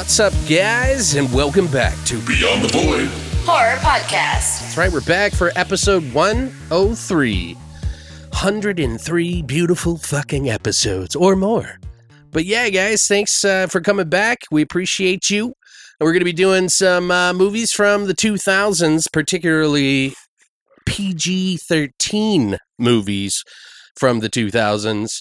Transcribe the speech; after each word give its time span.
What's 0.00 0.18
up, 0.18 0.32
guys, 0.48 1.14
and 1.14 1.30
welcome 1.30 1.66
back 1.66 1.94
to 2.06 2.18
Beyond 2.22 2.62
the 2.62 2.68
void. 2.68 3.06
Horror 3.44 3.76
Podcast. 3.80 4.62
That's 4.62 4.76
right, 4.78 4.90
we're 4.90 5.02
back 5.02 5.34
for 5.34 5.52
episode 5.56 6.14
103. 6.14 7.52
103 7.52 9.42
beautiful 9.42 9.98
fucking 9.98 10.48
episodes 10.48 11.14
or 11.14 11.36
more. 11.36 11.78
But 12.30 12.46
yeah, 12.46 12.70
guys, 12.70 13.06
thanks 13.06 13.44
uh, 13.44 13.66
for 13.66 13.82
coming 13.82 14.08
back. 14.08 14.38
We 14.50 14.62
appreciate 14.62 15.28
you. 15.28 15.44
And 15.44 15.54
we're 16.00 16.12
going 16.12 16.20
to 16.20 16.24
be 16.24 16.32
doing 16.32 16.70
some 16.70 17.10
uh, 17.10 17.34
movies 17.34 17.70
from 17.70 18.06
the 18.06 18.14
2000s, 18.14 19.04
particularly 19.12 20.14
PG 20.86 21.58
13 21.58 22.56
movies 22.78 23.44
from 23.96 24.20
the 24.20 24.30
2000s. 24.30 25.20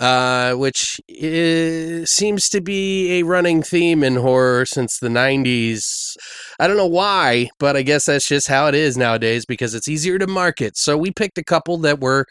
Uh, 0.00 0.54
which 0.54 1.00
is, 1.08 2.08
seems 2.08 2.48
to 2.48 2.60
be 2.60 3.18
a 3.18 3.24
running 3.24 3.62
theme 3.62 4.04
in 4.04 4.14
horror 4.14 4.64
since 4.64 4.98
the 4.98 5.08
90s. 5.08 6.16
I 6.60 6.68
don't 6.68 6.76
know 6.76 6.86
why, 6.86 7.48
but 7.58 7.76
I 7.76 7.82
guess 7.82 8.04
that's 8.04 8.28
just 8.28 8.46
how 8.46 8.68
it 8.68 8.76
is 8.76 8.96
nowadays 8.96 9.44
because 9.44 9.74
it's 9.74 9.88
easier 9.88 10.16
to 10.20 10.28
market. 10.28 10.76
So 10.76 10.96
we 10.96 11.10
picked 11.10 11.36
a 11.36 11.42
couple 11.42 11.78
that 11.78 12.00
were 12.00 12.26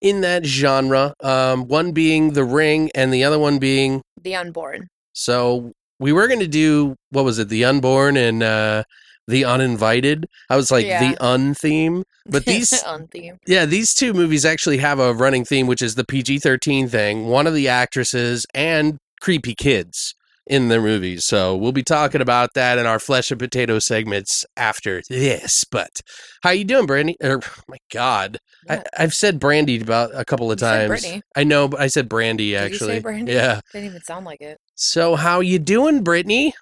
in 0.00 0.20
that 0.20 0.46
genre, 0.46 1.14
um, 1.20 1.66
one 1.66 1.90
being 1.92 2.34
The 2.34 2.44
Ring 2.44 2.90
and 2.94 3.12
the 3.12 3.24
other 3.24 3.38
one 3.38 3.58
being. 3.58 4.02
The 4.22 4.36
Unborn. 4.36 4.86
So 5.12 5.72
we 5.98 6.12
were 6.12 6.28
going 6.28 6.40
to 6.40 6.48
do, 6.48 6.94
what 7.10 7.24
was 7.24 7.38
it, 7.38 7.48
The 7.48 7.64
Unborn 7.64 8.16
and 8.16 8.42
uh, 8.42 8.84
The 9.30 9.44
Uninvited? 9.44 10.26
I 10.48 10.56
was 10.56 10.70
like, 10.70 10.86
Yeah. 10.86 11.12
The 11.12 11.24
Un 11.24 11.54
theme. 11.54 12.04
But 12.26 12.44
these 12.46 12.70
theme. 13.10 13.38
yeah, 13.46 13.64
these 13.64 13.94
two 13.94 14.12
movies 14.12 14.44
actually 14.44 14.78
have 14.78 14.98
a 14.98 15.14
running 15.14 15.44
theme, 15.44 15.66
which 15.66 15.82
is 15.82 15.94
the 15.94 16.04
PG 16.04 16.40
13 16.40 16.88
thing. 16.88 17.26
One 17.26 17.46
of 17.46 17.54
the 17.54 17.68
actresses 17.68 18.46
and 18.54 18.98
creepy 19.20 19.54
kids 19.54 20.14
in 20.46 20.68
their 20.68 20.82
movies. 20.82 21.24
So 21.24 21.56
we'll 21.56 21.70
be 21.72 21.82
talking 21.84 22.20
about 22.20 22.54
that 22.54 22.76
in 22.78 22.84
our 22.86 22.98
flesh 22.98 23.30
and 23.30 23.38
potato 23.38 23.78
segments 23.78 24.44
after 24.56 25.00
this. 25.08 25.64
But 25.70 26.00
how 26.42 26.50
you 26.50 26.64
doing, 26.64 26.86
Brandy? 26.86 27.16
Er, 27.22 27.36
or, 27.36 27.40
oh 27.44 27.62
my 27.68 27.78
God. 27.92 28.38
I, 28.68 28.82
I've 28.98 29.14
said 29.14 29.38
Brandy 29.38 29.80
about 29.80 30.10
a 30.12 30.24
couple 30.24 30.50
of 30.50 30.60
You 30.60 30.66
times. 30.66 31.06
I 31.36 31.44
know, 31.44 31.68
but 31.68 31.80
I 31.80 31.86
said 31.86 32.08
Brandy 32.08 32.50
Did 32.50 32.50
you 32.50 32.56
actually. 32.58 32.96
say 32.96 33.00
Brandy? 33.00 33.32
Yeah. 33.32 33.60
Didn't 33.72 33.86
even 33.90 34.02
sound 34.02 34.26
like 34.26 34.40
it. 34.40 34.58
So 34.74 35.14
how 35.14 35.40
you 35.40 35.58
doing, 35.60 36.02
Brittany? 36.02 36.52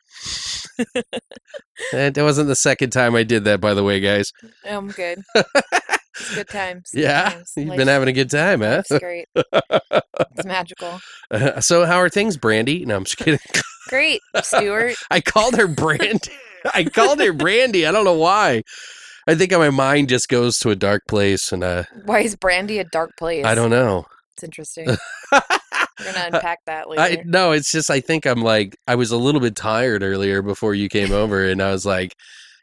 That 1.93 2.17
wasn't 2.17 2.49
the 2.49 2.57
second 2.57 2.91
time 2.91 3.15
I 3.15 3.23
did 3.23 3.45
that, 3.45 3.61
by 3.61 3.75
the 3.75 3.85
way, 3.85 4.01
guys. 4.01 4.33
I'm 4.69 4.89
good. 4.89 5.23
it's 5.35 6.35
good 6.35 6.49
times. 6.49 6.91
Yeah, 6.93 7.31
times. 7.31 7.53
you've 7.57 7.77
been 7.77 7.89
having 7.89 8.09
a 8.09 8.13
good 8.13 8.31
time, 8.31 8.61
huh? 8.61 8.83
life's 8.89 8.99
great. 8.99 9.27
it's 9.35 10.45
magical. 10.47 11.01
Uh, 11.31 11.61
so 11.61 11.87
how 11.87 11.97
are 11.99 12.09
things, 12.09 12.37
Brandy? 12.37 12.85
No, 12.85 12.97
I'm 12.97 13.05
just 13.05 13.17
kidding. 13.19 13.41
Great, 13.89 14.21
Stuart. 14.43 14.97
I 15.11 15.21
called 15.21 15.57
her 15.57 15.67
Brandy. 15.69 16.33
I 16.75 16.85
called 16.85 17.21
her 17.21 17.33
Brandy. 17.33 17.87
I 17.87 17.93
don't 17.93 18.05
know 18.05 18.15
why. 18.19 18.63
I 19.27 19.35
think 19.35 19.53
my 19.53 19.71
mind 19.71 20.09
just 20.09 20.29
goes 20.29 20.59
to 20.61 20.71
a 20.71 20.77
dark 20.77 21.03
place, 21.07 21.53
and 21.53 21.63
uh, 21.63 21.85
Why 22.07 22.21
is 22.21 22.35
Brandy 22.35 22.79
a 22.79 22.85
dark 22.85 23.11
place? 23.19 23.45
I 23.45 23.55
don't 23.55 23.71
know. 23.71 24.07
It's 24.35 24.45
interesting. 24.45 24.89
We're 25.99 26.13
gonna 26.13 26.31
unpack 26.33 26.59
that 26.67 26.89
later. 26.89 27.03
I 27.03 27.23
no, 27.25 27.53
it's 27.53 27.71
just 27.71 27.91
I 27.91 28.01
think 28.01 28.27
I'm 28.27 28.43
like 28.43 28.77
I 28.87 28.95
was 28.95 29.11
a 29.11 29.17
little 29.17 29.41
bit 29.41 29.57
tired 29.57 30.03
earlier 30.03 30.43
before 30.43 30.75
you 30.75 30.89
came 30.89 31.13
over, 31.13 31.45
and 31.49 31.63
I 31.63 31.71
was 31.73 31.85
like 31.87 32.15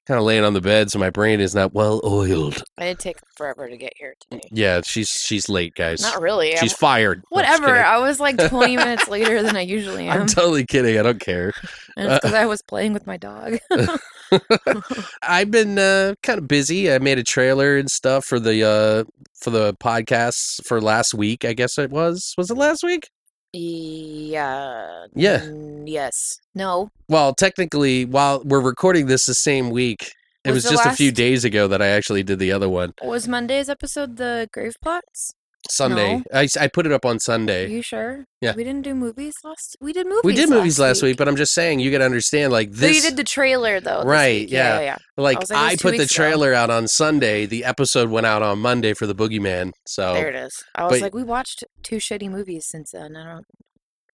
kind 0.07 0.19
of 0.19 0.23
laying 0.23 0.44
on 0.44 0.53
the 0.53 0.62
bed, 0.62 0.91
so 0.91 1.00
my 1.00 1.09
brain 1.09 1.40
is 1.40 1.56
not 1.56 1.74
well 1.74 2.00
oiled. 2.03 2.62
I 2.78 2.84
did 2.85 3.00
take 3.00 3.18
forever 3.35 3.68
to 3.68 3.75
get 3.75 3.94
here 3.97 4.13
today. 4.29 4.44
Yeah, 4.51 4.81
she's 4.85 5.09
she's 5.09 5.50
late, 5.50 5.74
guys. 5.74 6.01
Not 6.01 6.22
really. 6.22 6.51
She's 6.57 6.74
I'm- 6.74 6.78
fired. 6.79 7.24
Whatever. 7.29 7.75
I 7.84 7.97
was 7.97 8.19
like 8.19 8.38
20 8.38 8.78
minutes 8.78 9.07
later 9.09 9.41
than 9.41 9.56
I 9.57 9.62
usually 9.62 10.07
am. 10.07 10.22
I'm 10.22 10.28
totally 10.28 10.63
kidding. 10.66 11.00
I 11.00 11.01
don't 11.03 11.19
care. 11.19 11.53
because 11.95 12.34
I 12.34 12.45
was 12.45 12.62
playing 12.62 12.94
with 12.94 13.07
my 13.07 13.18
dog. 13.18 13.57
I've 15.24 15.51
been 15.51 15.78
uh, 15.79 16.16
kind 16.24 16.40
of 16.40 16.47
busy. 16.47 16.91
I 16.91 17.00
made 17.00 17.18
a 17.18 17.24
trailer 17.24 17.78
and 17.78 17.90
stuff 17.90 18.25
for 18.25 18.40
the 18.40 18.63
uh, 18.63 19.03
for 19.40 19.50
the 19.50 19.74
podcast 19.75 20.66
for 20.66 20.81
last 20.81 21.13
week. 21.13 21.45
I 21.45 21.53
guess 21.53 21.78
it 21.78 21.90
was. 21.90 22.34
Was 22.38 22.50
it 22.51 22.57
last 22.57 22.84
week? 22.84 23.09
Yeah. 23.55 25.05
Yeah. 25.16 25.39
mm, 25.39 25.83
Yes. 25.88 26.39
No. 26.53 26.89
Well, 27.07 27.33
technically, 27.33 28.05
while 28.05 28.41
we're 28.43 28.59
recording 28.61 29.05
this 29.07 29.25
the 29.25 29.33
same 29.35 29.69
week, 29.69 30.11
it 30.43 30.51
was, 30.51 30.63
Was 30.66 30.73
just 30.73 30.85
a 30.85 30.93
few 30.93 31.11
days 31.11 31.43
ago 31.43 31.67
that 31.67 31.81
I 31.81 31.88
actually 31.88 32.23
did 32.23 32.39
the 32.39 32.51
other 32.51 32.69
one. 32.69 32.94
Was 33.03 33.27
Monday's 33.27 33.69
episode 33.69 34.17
the 34.17 34.47
grave 34.51 34.75
plots? 34.81 35.33
Sunday. 35.71 36.17
No. 36.17 36.23
I, 36.33 36.47
I 36.59 36.67
put 36.67 36.85
it 36.85 36.91
up 36.91 37.05
on 37.05 37.15
Are 37.15 37.19
Sunday. 37.19 37.69
you 37.69 37.81
sure? 37.81 38.25
Yeah. 38.41 38.53
We 38.55 38.63
didn't 38.63 38.83
do 38.83 38.93
movies 38.95 39.35
last. 39.43 39.75
We 39.81 39.93
did 39.93 40.05
movies. 40.07 40.21
we 40.23 40.33
did 40.35 40.49
movies 40.49 40.79
last 40.79 41.01
week. 41.01 41.17
but 41.17 41.27
I'm 41.27 41.35
just 41.35 41.53
saying 41.53 41.79
you 41.79 41.91
got 41.91 41.99
to 41.99 42.05
understand 42.05 42.51
like 42.53 42.73
So 42.73 42.81
this. 42.81 42.95
you 42.97 43.01
did 43.01 43.17
the 43.17 43.23
trailer 43.23 43.79
though. 43.79 44.03
Right, 44.03 44.41
week. 44.41 44.51
yeah. 44.51 44.79
Yeah. 44.79 44.85
yeah. 44.85 44.97
like 45.17 45.37
I 45.51 45.55
like, 45.55 45.73
I 45.73 45.75
put 45.75 45.91
the 45.91 45.99
weeks 45.99 46.11
ago. 46.15 46.23
trailer 46.23 46.53
out 46.53 46.69
on 46.69 46.87
Sunday. 46.87 47.45
The 47.45 47.63
episode 47.65 48.09
went 48.09 48.25
out 48.25 48.41
on 48.41 48.59
Monday 48.59 48.93
for 48.93 49.07
the 49.07 49.15
Boogeyman. 49.15 49.71
So 49.87 50.13
There 50.13 50.29
it 50.29 50.35
is. 50.35 50.63
I 50.75 50.83
was 50.83 50.91
But- 50.93 51.01
like, 51.01 51.15
we 51.15 51.23
watched 51.23 51.63
two 51.83 51.97
shitty 51.97 52.29
movies 52.29 52.65
since 52.67 52.91
then. 52.91 53.15
I 53.15 53.23
don't. 53.25 53.45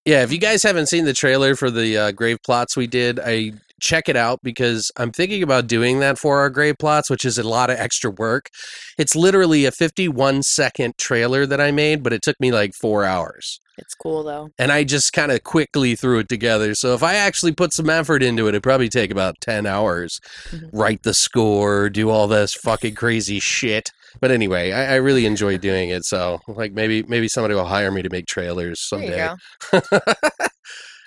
Yeah, 0.05 0.23
if 0.23 0.31
you 0.31 0.39
guys 0.39 0.63
haven't 0.63 0.87
seen 0.87 1.05
the 1.05 1.13
trailer 1.13 1.55
for 1.55 1.69
the 1.69 1.95
uh, 1.97 2.11
grave 2.11 2.37
plots 2.43 2.75
we 2.75 2.87
did, 2.87 3.19
I 3.19 3.51
check 3.81 4.07
it 4.07 4.15
out 4.15 4.39
because 4.43 4.91
I'm 4.95 5.11
thinking 5.11 5.43
about 5.43 5.67
doing 5.67 5.99
that 5.99 6.17
for 6.17 6.39
our 6.39 6.49
grave 6.49 6.75
plots, 6.79 7.09
which 7.09 7.25
is 7.25 7.37
a 7.37 7.43
lot 7.43 7.69
of 7.69 7.77
extra 7.77 8.09
work. 8.11 8.49
It's 8.97 9.15
literally 9.15 9.65
a 9.65 9.71
51 9.71 10.43
second 10.43 10.97
trailer 10.97 11.45
that 11.45 11.59
I 11.59 11.71
made, 11.71 12.03
but 12.03 12.13
it 12.13 12.21
took 12.21 12.39
me 12.39 12.51
like 12.51 12.73
four 12.73 13.03
hours. 13.03 13.59
It's 13.77 13.95
cool 13.95 14.23
though. 14.23 14.49
And 14.59 14.71
I 14.71 14.83
just 14.83 15.11
kind 15.13 15.31
of 15.31 15.43
quickly 15.43 15.95
threw 15.95 16.19
it 16.19 16.29
together. 16.29 16.75
So 16.75 16.93
if 16.93 17.01
I 17.01 17.15
actually 17.15 17.53
put 17.53 17.73
some 17.73 17.89
effort 17.89 18.21
into 18.21 18.45
it, 18.45 18.49
it'd 18.49 18.63
probably 18.63 18.89
take 18.89 19.09
about 19.11 19.41
10 19.41 19.65
hours. 19.65 20.19
Mhm. 20.51 20.69
Write 20.71 21.03
the 21.03 21.13
score, 21.13 21.89
do 21.89 22.09
all 22.09 22.27
this 22.27 22.53
fucking 22.53 22.95
crazy 22.95 23.39
shit. 23.39 23.89
But 24.19 24.29
anyway, 24.29 24.71
I, 24.71 24.93
I 24.93 24.95
really 24.95 25.25
enjoy 25.25 25.57
doing 25.57 25.89
it. 25.89 26.03
So 26.05 26.39
like 26.47 26.73
maybe 26.73 27.01
maybe 27.03 27.27
somebody 27.27 27.55
will 27.55 27.65
hire 27.65 27.91
me 27.91 28.01
to 28.01 28.09
make 28.09 28.27
trailers 28.27 28.79
someday. 28.81 29.29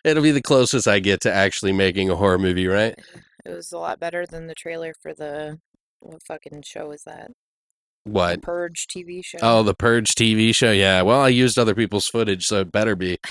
It'll 0.05 0.23
be 0.23 0.31
the 0.31 0.43
closest 0.43 0.87
I 0.87 0.99
get 0.99 1.23
to 1.23 1.33
actually 1.33 1.73
making 1.73 2.11
a 2.11 2.17
horror 2.17 2.39
movie, 2.39 2.67
right? 2.67 2.95
It 3.45 3.51
was 3.51 3.73
a 3.73 3.79
lot 3.79 3.99
better 3.99 4.27
than 4.27 4.47
the 4.47 4.55
trailer 4.55 4.93
for 5.01 5.15
the 5.15 5.59
what 6.01 6.23
fucking 6.27 6.63
show 6.63 6.91
is 6.93 7.03
that? 7.05 7.31
What? 8.05 8.43
Purge 8.43 8.87
TV 8.87 9.21
oh, 9.21 9.23
show. 9.23 9.39
Oh, 9.41 9.63
the 9.63 9.75
Purge 9.75 10.15
TV 10.15 10.55
show. 10.55 10.71
Yeah. 10.73 11.01
Well, 11.03 11.21
I 11.21 11.29
used 11.29 11.59
other 11.59 11.75
people's 11.75 12.07
footage, 12.07 12.45
so 12.45 12.61
it 12.61 12.71
better 12.71 12.95
be. 12.95 13.19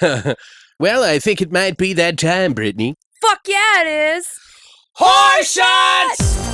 well, 0.80 1.04
I 1.04 1.20
think 1.20 1.40
it 1.40 1.52
might 1.52 1.76
be 1.76 1.92
that 1.92 2.18
time, 2.18 2.52
Brittany. 2.52 2.96
fuck 3.20 3.40
yeah, 3.46 3.82
it 3.82 4.16
is. 4.16 4.28
Horror 4.94 5.44
shots! 5.44 6.53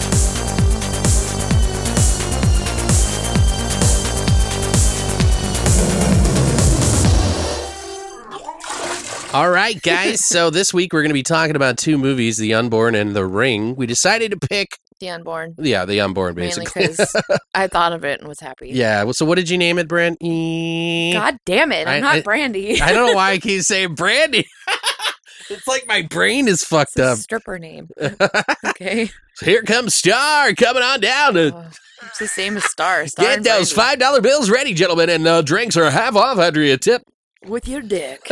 All 9.33 9.49
right, 9.49 9.81
guys. 9.81 10.27
So 10.27 10.51
this 10.51 10.75
week 10.75 10.93
we're 10.93 11.03
going 11.03 11.11
to 11.11 11.15
be 11.15 11.23
talking 11.23 11.55
about 11.55 11.79
two 11.79 11.97
movies, 11.97 12.37
The 12.37 12.53
Unborn 12.55 12.97
and 12.97 13.15
The 13.15 13.25
Ring. 13.25 13.77
We 13.77 13.87
decided 13.87 14.33
to 14.33 14.37
pick 14.37 14.71
The 14.99 15.09
unborn. 15.11 15.55
Yeah, 15.57 15.85
the 15.85 16.01
unborn, 16.01 16.35
basically. 16.35 16.89
because 16.89 17.15
I 17.55 17.69
thought 17.69 17.93
of 17.93 18.05
it 18.05 18.19
and 18.19 18.29
was 18.29 18.41
happy. 18.41 18.71
yeah. 18.71 19.05
Well, 19.05 19.13
so 19.13 19.25
what 19.25 19.37
did 19.37 19.49
you 19.49 19.57
name 19.57 19.79
it, 19.79 19.87
Brand? 19.87 20.17
E- 20.21 21.13
God 21.13 21.37
damn 21.47 21.71
it! 21.71 21.87
I'm 21.87 21.99
I- 21.99 22.01
not 22.01 22.17
I- 22.17 22.21
Brandy. 22.23 22.83
I 22.83 22.93
don't 22.93 23.07
know 23.07 23.15
why 23.15 23.31
I 23.33 23.39
keep 23.39 23.63
saying 23.63 23.95
Brandy. 23.95 24.45
it's 25.51 25.67
like 25.69 25.87
my 25.87 26.03
brain 26.03 26.49
is 26.49 26.65
fucked 26.65 26.93
It's 26.97 27.01
a 27.01 27.13
up. 27.13 27.19
stripper 27.19 27.61
name. 27.61 27.89
Okay. 28.67 29.11
Here 29.43 29.63
comes 29.63 29.95
Star 29.95 30.53
coming 30.55 30.83
on 30.83 30.99
down 31.01 31.35
to 31.35 31.55
Oh, 31.55 31.67
it's 32.03 32.19
the 32.19 32.27
same 32.27 32.57
as 32.57 32.65
Star. 32.65 33.07
Star 33.07 33.27
get 33.27 33.37
and 33.37 33.45
those 33.47 33.73
Brandy. 33.73 33.91
five 33.93 33.99
dollar 34.01 34.21
bills 34.21 34.51
ready, 34.51 34.75
gentlemen, 34.75 35.09
and 35.09 35.25
uh, 35.29 35.41
drinks 35.43 35.77
are 35.77 35.89
half 35.89 36.17
off 36.17 36.57
you 36.57 36.77
tip. 36.79 37.03
with 37.47 37.69
your 37.69 37.81
dick. 37.81 38.29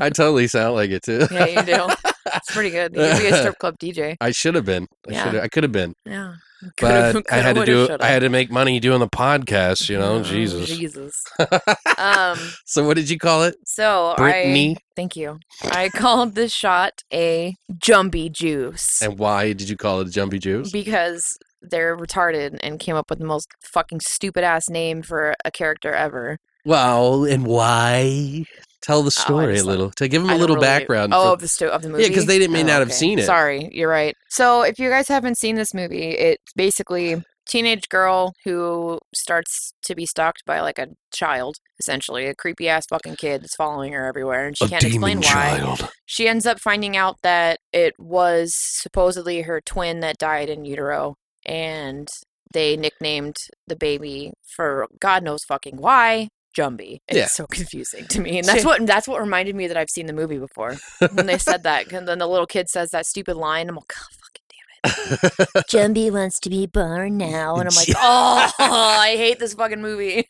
I 0.00 0.10
totally 0.10 0.46
sound 0.48 0.74
like 0.74 0.90
it 0.90 1.02
too. 1.02 1.26
yeah, 1.30 1.46
you 1.46 1.62
do. 1.62 1.88
It's 2.34 2.50
pretty 2.52 2.70
good. 2.78 2.94
You 2.94 3.00
could 3.02 3.18
be 3.18 3.26
a 3.28 3.36
strip 3.36 3.58
club 3.58 3.78
DJ. 3.78 4.16
I 4.20 4.30
should 4.30 4.54
have 4.54 4.64
been. 4.64 4.86
I 5.08 5.12
Yeah. 5.12 5.24
should. 5.32 5.40
I 5.40 5.48
could 5.48 5.62
have 5.64 5.72
been. 5.72 5.94
Yeah. 6.04 6.34
But 6.78 7.24
I 7.32 7.38
had 7.38 7.56
to 7.56 7.64
do. 7.64 7.96
I 8.00 8.08
had 8.08 8.18
to 8.18 8.28
make 8.28 8.50
money 8.50 8.80
doing 8.80 9.00
the 9.00 9.08
podcast. 9.08 9.88
You 9.88 9.96
know, 9.98 10.16
Oh, 10.16 10.22
Jesus. 10.22 10.68
Jesus. 10.68 11.14
Um. 11.96 12.38
So 12.66 12.84
what 12.86 12.96
did 12.96 13.08
you 13.08 13.18
call 13.18 13.44
it? 13.44 13.54
So 13.64 14.12
Brittany? 14.18 14.76
I 14.76 14.80
thank 14.94 15.16
you. 15.16 15.38
I 15.64 15.88
called 15.88 16.34
this 16.34 16.52
shot 16.52 17.00
a 17.12 17.54
jumbie 17.72 18.30
juice 18.30 19.00
And 19.00 19.18
why 19.18 19.54
did 19.54 19.70
you 19.70 19.76
call 19.78 20.00
it 20.02 20.08
a 20.08 20.10
jumpy 20.10 20.38
juice? 20.38 20.70
because 20.70 21.38
they're 21.62 21.96
retarded 21.96 22.58
and 22.62 22.78
came 22.78 22.96
up 22.96 23.08
with 23.10 23.20
the 23.20 23.24
most 23.26 23.48
fucking 23.72 24.00
stupid 24.00 24.44
ass 24.44 24.68
name 24.68 25.00
for 25.02 25.34
a 25.44 25.50
character 25.50 25.92
ever. 25.94 26.36
Well, 26.66 27.24
and 27.24 27.46
why? 27.46 28.44
Tell 28.82 29.02
the 29.02 29.08
oh, 29.08 29.10
story 29.10 29.58
a 29.58 29.64
little 29.64 29.90
to 29.92 30.08
give 30.08 30.22
them 30.22 30.30
I 30.30 30.34
a 30.34 30.38
little 30.38 30.56
really- 30.56 30.66
background. 30.66 31.12
Oh, 31.14 31.24
for- 31.24 31.32
of 31.34 31.40
the 31.40 31.48
sto- 31.48 31.68
of 31.68 31.82
the 31.82 31.88
movie. 31.90 32.02
Yeah, 32.04 32.08
because 32.08 32.26
they 32.26 32.38
didn't- 32.38 32.52
may 32.52 32.62
Oh, 32.62 32.66
not 32.66 32.80
have 32.80 32.92
seen 32.92 33.18
it. 33.18 33.26
Sorry, 33.26 33.68
you're 33.72 33.90
right. 33.90 34.16
So 34.28 34.62
if 34.62 34.78
you 34.78 34.88
guys 34.88 35.08
haven't 35.08 35.36
seen 35.36 35.56
this 35.56 35.74
movie, 35.74 36.10
it's 36.10 36.52
basically 36.54 37.22
teenage 37.46 37.88
girl 37.88 38.32
who 38.44 38.98
starts 39.14 39.72
to 39.84 39.94
be 39.94 40.06
stalked 40.06 40.44
by 40.46 40.60
like 40.60 40.78
a 40.78 40.86
child, 41.12 41.56
essentially 41.80 42.26
a 42.26 42.34
creepy 42.34 42.68
ass 42.68 42.86
fucking 42.88 43.16
kid 43.16 43.42
that's 43.42 43.56
following 43.56 43.92
her 43.92 44.06
everywhere, 44.06 44.46
and 44.46 44.56
she 44.56 44.68
can't 44.68 44.84
explain 44.84 45.20
why. 45.20 45.76
She 46.06 46.28
ends 46.28 46.46
up 46.46 46.60
finding 46.60 46.96
out 46.96 47.16
that 47.22 47.58
it 47.72 47.94
was 47.98 48.54
supposedly 48.54 49.42
her 49.42 49.60
twin 49.60 50.00
that 50.00 50.18
died 50.18 50.48
in 50.48 50.64
utero, 50.64 51.16
and 51.44 52.08
they 52.52 52.76
nicknamed 52.76 53.36
the 53.66 53.76
baby 53.76 54.32
for 54.46 54.86
God 55.00 55.22
knows 55.24 55.44
fucking 55.44 55.76
why. 55.78 56.28
Jumby. 56.56 56.98
It's 57.08 57.16
Yeah. 57.18 57.26
so 57.26 57.46
confusing 57.50 58.06
to 58.08 58.20
me, 58.20 58.38
and 58.38 58.46
that's 58.46 58.64
what 58.64 58.86
that's 58.86 59.06
what 59.08 59.20
reminded 59.20 59.54
me 59.54 59.66
that 59.68 59.76
I've 59.76 59.90
seen 59.90 60.06
the 60.06 60.12
movie 60.12 60.38
before 60.38 60.76
when 61.12 61.26
they 61.26 61.38
said 61.38 61.62
that. 61.64 61.92
And 61.92 62.06
then 62.08 62.18
the 62.18 62.26
little 62.26 62.46
kid 62.46 62.68
says 62.68 62.90
that 62.90 63.06
stupid 63.06 63.36
line. 63.36 63.68
I'm 63.68 63.74
like, 63.76 63.84
oh, 63.92 63.94
God, 63.94 64.16
fucking 64.24 64.30
damn 64.30 64.36
it. 64.36 64.39
Jumby 64.84 66.10
wants 66.10 66.38
to 66.40 66.50
be 66.50 66.66
born 66.66 67.16
now, 67.16 67.56
and 67.56 67.68
I'm 67.68 67.74
like, 67.74 67.88
oh, 67.96 68.50
I 68.58 69.14
hate 69.16 69.38
this 69.38 69.54
fucking 69.54 69.82
movie. 69.82 70.24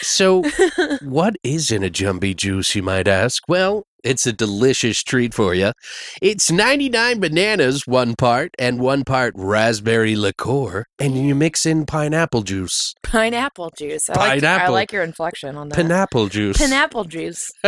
So, 0.00 0.44
what 1.02 1.36
is 1.42 1.70
in 1.70 1.82
a 1.82 1.90
jumpy 1.90 2.34
juice, 2.34 2.74
you 2.74 2.82
might 2.82 3.08
ask? 3.08 3.42
Well, 3.48 3.86
it's 4.04 4.26
a 4.26 4.32
delicious 4.32 5.02
treat 5.02 5.32
for 5.32 5.54
you. 5.54 5.72
It's 6.20 6.50
99 6.50 7.20
bananas, 7.20 7.86
one 7.86 8.14
part, 8.16 8.50
and 8.58 8.78
one 8.78 9.02
part 9.04 9.32
raspberry 9.36 10.14
liqueur, 10.14 10.84
and 10.98 11.16
you 11.16 11.34
mix 11.34 11.64
in 11.64 11.86
pineapple 11.86 12.42
juice. 12.42 12.94
Pineapple 13.02 13.72
juice. 13.76 14.10
I 14.10 14.36
like, 14.36 14.44
I 14.44 14.68
like 14.68 14.92
your 14.92 15.02
inflection 15.02 15.56
on 15.56 15.70
that. 15.70 15.76
Pineapple 15.76 16.28
juice. 16.28 16.58
Pineapple 16.58 17.04
juice. 17.04 17.50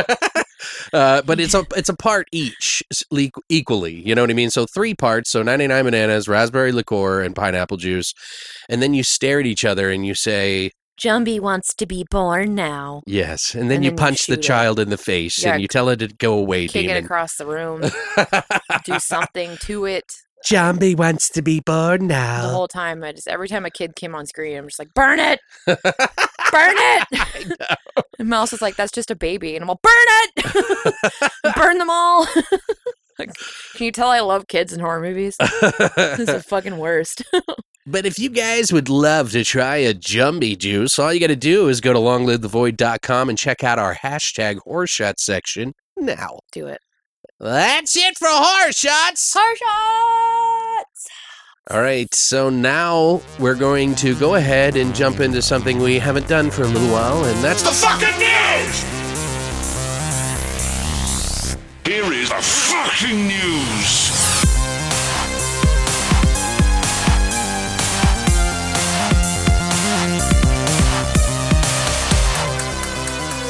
uh, 0.93 1.23
but 1.23 1.41
it's 1.41 1.55
a 1.55 1.65
it's 1.77 1.89
a 1.89 1.97
part 1.97 2.27
each 2.33 2.83
equally. 3.49 3.95
You 4.07 4.15
know 4.15 4.23
what 4.23 4.31
I 4.31 4.35
mean? 4.35 4.51
So 4.51 4.67
three 4.67 4.95
parts. 4.95 5.31
So 5.31 5.43
99 5.43 5.85
bananas, 5.85 6.29
raspberry 6.29 6.73
liqueur, 6.73 7.21
and 7.23 7.35
pineapple 7.35 7.77
juice. 7.77 8.13
And 8.69 8.83
then 8.83 8.95
you 8.95 9.03
stare 9.03 9.41
at 9.41 9.47
each 9.47 9.65
other 9.65 9.91
and 9.91 10.07
you 10.07 10.15
say, 10.15 10.71
Jumby 11.01 11.39
wants 11.41 11.75
to 11.75 11.87
be 11.87 12.07
born 12.11 12.55
now. 12.55 13.03
yes. 13.07 13.55
And 13.55 13.71
then 13.71 13.77
And 13.77 13.85
you 13.85 13.91
then 13.91 13.99
you 13.99 14.03
punch 14.03 14.27
the 14.27 14.35
shoot 14.35 14.39
it. 14.39 14.43
child 14.43 14.81
in 14.81 14.89
the 14.89 14.97
face 14.97 15.43
Yeah, 15.43 15.53
and 15.53 15.61
you 15.63 15.69
tell 15.69 15.89
it 15.91 15.97
to 15.99 16.09
go 16.09 16.39
away, 16.39 16.69
Kick 16.69 16.87
it 16.87 17.05
across 17.05 17.37
the 17.37 17.45
room. 17.47 17.83
do 18.85 18.99
something 18.99 19.59
to 19.63 19.85
it. 19.85 20.05
Jumby 20.47 20.97
wants 20.97 21.29
to 21.31 21.43
be 21.43 21.61
born 21.61 22.07
now. 22.07 22.43
The 22.47 22.53
whole 22.55 22.69
time, 22.69 23.03
I 23.03 23.13
just 23.13 23.27
every 23.27 23.49
time 23.49 23.65
a 23.67 23.71
kid 23.71 23.97
came 23.97 24.15
on 24.15 24.27
screen, 24.27 24.57
I'm 24.57 24.69
just 24.69 24.79
like, 24.79 24.95
burn 24.95 25.19
it, 25.19 25.41
burn 26.57 26.75
it. 26.79 27.79
And 28.19 28.31
Mouse 28.31 28.55
is 28.55 28.63
like, 28.63 28.77
that's 28.77 28.93
just 28.93 29.11
a 29.11 29.15
baby, 29.15 29.57
and 29.57 29.63
I'm 29.63 29.69
all, 29.69 29.79
burn 29.83 29.93
it, 29.93 31.33
burn 31.57 31.79
them 31.79 31.91
all. 31.91 32.27
Like, 33.19 33.31
Can 33.75 33.87
you 33.87 33.93
tell 33.93 34.09
I 34.11 34.21
love 34.21 34.47
kids 34.47 34.75
in 34.75 34.81
horror 34.81 35.01
movies? 35.01 35.37
This 35.39 36.19
is 36.19 36.27
the 36.27 36.45
fucking 36.47 36.77
worst. 36.77 37.23
but 37.87 38.05
if 38.05 38.19
you 38.19 38.29
guys 38.29 38.75
would 38.75 38.91
love 38.91 39.33
to 39.33 39.43
try 39.43 39.77
a 39.77 39.95
Jumby 39.95 40.59
juice, 40.59 40.99
all 40.99 41.15
you 41.15 41.21
got 41.21 41.29
to 41.29 41.37
do 41.37 41.69
is 41.69 41.81
go 41.81 41.95
to 41.95 41.99
longlivethevoid.com 41.99 43.31
and 43.31 43.39
check 43.39 43.65
out 43.65 43.79
our 43.79 43.95
hashtag 43.95 44.59
horror 44.65 44.87
shot 44.87 45.19
section 45.19 45.73
now. 45.97 46.41
Do 46.53 46.67
it. 46.67 46.81
That's 47.41 47.97
it 47.97 48.19
for 48.19 48.29
horror 48.31 48.73
shots. 48.73 49.33
Horror 49.35 49.57
shots. 49.57 50.66
All 51.69 51.83
right, 51.83 52.15
so 52.15 52.49
now 52.49 53.21
we're 53.41 53.57
going 53.57 53.97
to 53.97 54.15
go 54.15 54.37
ahead 54.37 54.77
and 54.77 54.95
jump 54.95 55.19
into 55.19 55.43
something 55.43 55.81
we 55.81 55.99
haven't 55.99 56.29
done 56.29 56.49
for 56.49 56.63
a 56.63 56.69
little 56.69 56.93
while, 56.93 57.25
and 57.25 57.43
that's 57.43 57.63
The 57.63 57.73
fucking 57.73 58.07
news! 58.21 58.83
Here 61.85 62.13
is 62.13 62.29
the 62.29 62.41
fucking 62.41 63.27
news. 63.27 64.06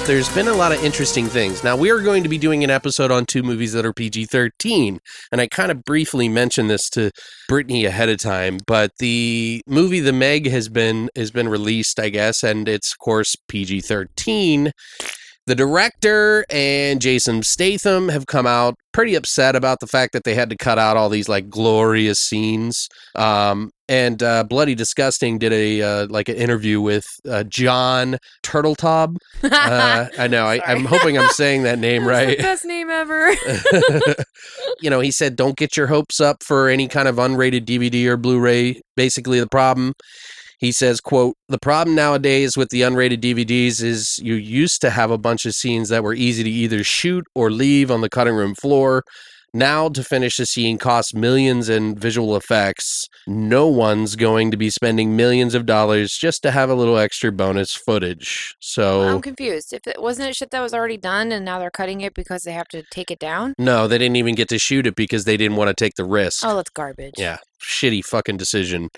There's 0.07 0.33
been 0.37 0.47
a 0.47 0.55
lot 0.55 0.71
of 0.71 0.85
interesting 0.85 1.27
things. 1.27 1.65
Now, 1.65 1.77
we 1.77 1.91
are 1.91 2.01
going 2.01 2.23
to 2.23 2.29
be 2.29 2.39
doing 2.39 2.63
an 2.63 2.71
episode 2.71 3.11
on 3.11 3.27
two 3.27 3.43
movies 3.43 3.73
that 3.73 3.85
are 3.85 3.93
PG 3.93 4.27
13, 4.27 5.01
and 5.33 5.41
I 5.41 5.49
kind 5.49 5.73
of 5.73 5.83
briefly 5.83 6.29
mentioned 6.29 6.71
this 6.71 6.89
to 6.91 7.11
Brittany 7.49 7.87
ahead 7.87 8.09
of 8.09 8.19
time, 8.19 8.59
but 8.69 8.93
the 9.01 9.63
movie 9.67 9.99
The 9.99 10.13
Meg 10.13 10.49
has 10.49 10.69
been 10.69 11.11
has 11.17 11.33
been 11.33 11.49
released, 11.49 11.99
I 11.99 12.11
guess, 12.11 12.45
and 12.45 12.69
it's 12.69 12.93
of 12.93 12.99
course 12.99 13.35
PG 13.49 13.81
13. 13.81 14.71
The 15.47 15.55
director 15.55 16.45
and 16.51 17.01
Jason 17.01 17.43
Statham 17.45 18.09
have 18.09 18.27
come 18.27 18.47
out 18.47 18.75
pretty 18.93 19.15
upset 19.15 19.55
about 19.55 19.79
the 19.79 19.87
fact 19.87 20.13
that 20.13 20.25
they 20.25 20.35
had 20.35 20.51
to 20.51 20.57
cut 20.57 20.77
out 20.79 20.97
all 20.97 21.09
these 21.09 21.29
like 21.29 21.49
glorious 21.49 22.19
scenes. 22.19 22.89
Um, 23.15 23.71
and 23.89 24.21
uh, 24.23 24.43
Bloody 24.43 24.75
Disgusting 24.75 25.39
did 25.39 25.53
a 25.53 25.83
uh, 25.83 26.07
like 26.11 26.29
an 26.29 26.35
interview 26.35 26.81
with 26.81 27.07
uh, 27.29 27.45
Jon 27.45 28.19
Turteltaub. 28.43 29.17
Uh, 29.45 30.07
I 30.19 30.27
know. 30.27 30.47
I, 30.47 30.61
I'm 30.67 30.85
hoping 30.85 31.17
I'm 31.17 31.29
saying 31.31 31.63
that 31.63 31.79
name 31.79 32.05
right. 32.09 32.37
best 32.39 32.65
name 32.65 32.91
ever. 32.91 33.31
you 34.81 34.91
know, 34.91 34.99
he 34.99 35.13
said, 35.13 35.37
don't 35.37 35.57
get 35.57 35.77
your 35.77 35.87
hopes 35.87 36.21
up 36.21 36.43
for 36.43 36.69
any 36.69 36.89
kind 36.89 37.07
of 37.07 37.17
unrated 37.17 37.65
DVD 37.65 38.07
or 38.07 38.17
Blu 38.17 38.41
ray. 38.41 38.81
Basically, 38.97 39.39
the 39.39 39.47
problem. 39.47 39.93
He 40.59 40.73
says, 40.73 41.01
quote, 41.01 41.35
the 41.49 41.59
problem 41.59 41.95
nowadays 41.95 42.57
with 42.57 42.71
the 42.71 42.81
unrated 42.83 43.21
DVDs 43.21 43.83
is 43.83 44.19
you 44.23 44.35
used 44.35 44.81
to 44.81 44.91
have 44.91 45.11
a 45.11 45.19
bunch 45.19 45.45
of 45.45 45.55
scenes 45.55 45.91
that 45.91 46.03
were 46.03 46.15
easy 46.15 46.43
to 46.45 46.51
either 46.51 46.83
shoot 46.83 47.25
or 47.35 47.51
leave 47.51 47.91
on 47.91 48.01
the 48.01 48.09
cutting 48.09 48.35
room 48.35 48.55
floor. 48.55 49.03
Now, 49.55 49.89
to 49.89 50.05
finish 50.05 50.39
a 50.39 50.45
scene 50.45 50.77
costs 50.77 51.15
millions 51.15 51.71
in 51.71 51.97
visual 51.97 52.37
effects. 52.37 53.07
No 53.27 53.69
one's 53.69 54.15
going 54.15 54.51
to 54.51 54.57
be 54.59 54.69
spending 54.69 55.17
millions 55.17 55.55
of 55.55 55.65
dollars 55.65 56.13
just 56.13 56.43
to 56.43 56.51
have 56.51 56.69
a 56.69 56.75
little 56.75 56.99
extra 56.99 57.33
bonus 57.33 57.73
footage. 57.73 58.55
So, 58.61 59.03
I'm 59.03 59.23
confused. 59.23 59.73
If 59.73 59.87
it 59.87 60.03
wasn't 60.03 60.29
it 60.29 60.37
shit 60.37 60.51
that 60.51 60.61
was 60.61 60.75
already 60.75 60.99
done, 60.99 61.33
and 61.33 61.43
now 61.43 61.59
they're 61.59 61.71
cutting 61.71 62.03
it 62.03 62.13
because 62.13 62.43
they 62.43 62.53
have 62.53 62.69
to 62.69 62.83
take 62.91 63.11
it 63.11 63.19
down. 63.19 63.55
no, 63.59 63.89
they 63.89 63.97
didn't 63.97 64.17
even 64.17 64.35
get 64.35 64.49
to 64.49 64.59
shoot 64.59 64.87
it 64.87 64.95
because 64.95 65.25
they 65.25 65.39
didn't 65.39 65.57
want 65.57 65.69
to 65.69 65.75
take 65.75 65.95
the 65.95 66.05
risk. 66.05 66.45
Oh, 66.45 66.57
that's 66.57 66.71
garbage. 66.71 67.15
Yeah, 67.17 67.39
shitty 67.63 68.05
fucking 68.05 68.37
decision. 68.37 68.91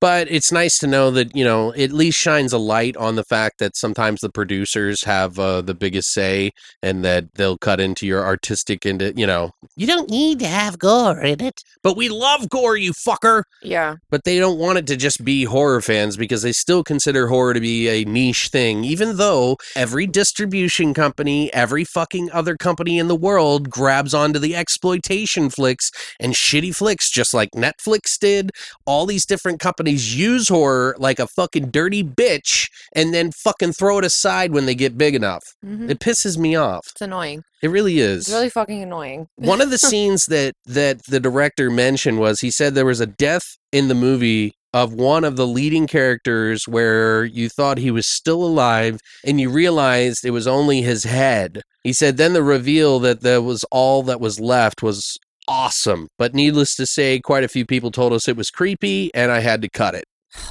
But 0.00 0.30
it's 0.30 0.50
nice 0.50 0.78
to 0.78 0.86
know 0.86 1.10
that, 1.12 1.36
you 1.36 1.44
know, 1.44 1.72
at 1.74 1.92
least 1.92 2.18
shines 2.18 2.52
a 2.52 2.58
light 2.58 2.96
on 2.96 3.16
the 3.16 3.24
fact 3.24 3.58
that 3.58 3.76
sometimes 3.76 4.20
the 4.20 4.30
producers 4.30 5.04
have 5.04 5.38
uh, 5.38 5.60
the 5.60 5.74
biggest 5.74 6.12
say 6.12 6.50
and 6.82 7.04
that 7.04 7.34
they'll 7.34 7.58
cut 7.58 7.80
into 7.80 8.06
your 8.06 8.24
artistic 8.24 8.84
into, 8.84 9.12
you 9.16 9.26
know, 9.26 9.52
you 9.76 9.86
don't 9.86 10.10
need 10.10 10.40
to 10.40 10.46
have 10.46 10.78
gore 10.78 11.20
in 11.20 11.40
it. 11.40 11.62
But 11.82 11.96
we 11.96 12.08
love 12.08 12.48
gore, 12.48 12.76
you 12.76 12.92
fucker. 12.92 13.44
Yeah. 13.62 13.96
But 14.10 14.24
they 14.24 14.38
don't 14.38 14.58
want 14.58 14.78
it 14.78 14.86
to 14.88 14.96
just 14.96 15.24
be 15.24 15.44
horror 15.44 15.80
fans 15.80 16.16
because 16.16 16.42
they 16.42 16.52
still 16.52 16.82
consider 16.82 17.28
horror 17.28 17.54
to 17.54 17.60
be 17.60 17.88
a 17.88 18.04
niche 18.04 18.48
thing, 18.48 18.84
even 18.84 19.16
though 19.16 19.56
every 19.76 20.06
distribution 20.06 20.94
company, 20.94 21.52
every 21.52 21.84
fucking 21.84 22.30
other 22.32 22.56
company 22.56 22.98
in 22.98 23.08
the 23.08 23.16
world 23.16 23.70
grabs 23.70 24.14
onto 24.14 24.38
the 24.38 24.56
exploitation 24.56 25.50
flicks 25.50 25.90
and 26.18 26.34
shitty 26.34 26.74
flicks, 26.74 27.10
just 27.10 27.34
like 27.34 27.50
Netflix 27.52 28.18
did. 28.18 28.50
All 28.84 29.06
these 29.06 29.26
different 29.26 29.60
companies 29.60 29.81
companies 29.82 30.16
use 30.16 30.48
horror 30.48 30.94
like 30.98 31.18
a 31.18 31.26
fucking 31.26 31.68
dirty 31.70 32.04
bitch 32.04 32.70
and 32.94 33.12
then 33.12 33.32
fucking 33.32 33.72
throw 33.72 33.98
it 33.98 34.04
aside 34.04 34.52
when 34.52 34.64
they 34.64 34.76
get 34.76 34.96
big 34.96 35.12
enough. 35.12 35.42
Mhm. 35.66 35.90
It 35.90 35.98
pisses 35.98 36.38
me 36.38 36.54
off. 36.54 36.86
It's 36.92 37.00
annoying. 37.00 37.42
It 37.62 37.68
really 37.68 37.98
is. 37.98 38.28
It's 38.28 38.30
really 38.32 38.48
fucking 38.48 38.80
annoying. 38.80 39.26
One 39.36 39.60
of 39.60 39.70
the 39.70 39.78
scenes 39.78 40.26
that 40.26 40.54
that 40.66 41.00
the 41.08 41.18
director 41.18 41.68
mentioned 41.68 42.20
was 42.20 42.40
he 42.40 42.50
said 42.52 42.74
there 42.76 42.86
was 42.86 43.00
a 43.00 43.06
death 43.06 43.56
in 43.72 43.88
the 43.88 43.94
movie 43.96 44.52
of 44.72 44.92
one 44.94 45.24
of 45.24 45.34
the 45.34 45.46
leading 45.48 45.88
characters 45.88 46.68
where 46.68 47.24
you 47.24 47.48
thought 47.48 47.76
he 47.78 47.90
was 47.90 48.06
still 48.06 48.44
alive 48.44 49.00
and 49.24 49.40
you 49.40 49.50
realized 49.50 50.24
it 50.24 50.30
was 50.30 50.46
only 50.46 50.80
his 50.82 51.02
head. 51.04 51.62
He 51.82 51.92
said 51.92 52.16
then 52.18 52.34
the 52.34 52.42
reveal 52.44 53.00
that 53.00 53.20
that 53.22 53.42
was 53.42 53.64
all 53.72 54.04
that 54.04 54.20
was 54.20 54.38
left 54.38 54.80
was 54.80 55.18
awesome. 55.52 56.08
But 56.18 56.34
needless 56.34 56.74
to 56.76 56.86
say, 56.86 57.20
quite 57.20 57.44
a 57.44 57.48
few 57.48 57.66
people 57.66 57.90
told 57.90 58.12
us 58.12 58.26
it 58.26 58.36
was 58.36 58.50
creepy 58.50 59.10
and 59.14 59.30
I 59.30 59.40
had 59.40 59.62
to 59.62 59.68
cut 59.68 59.94
it. 59.94 60.04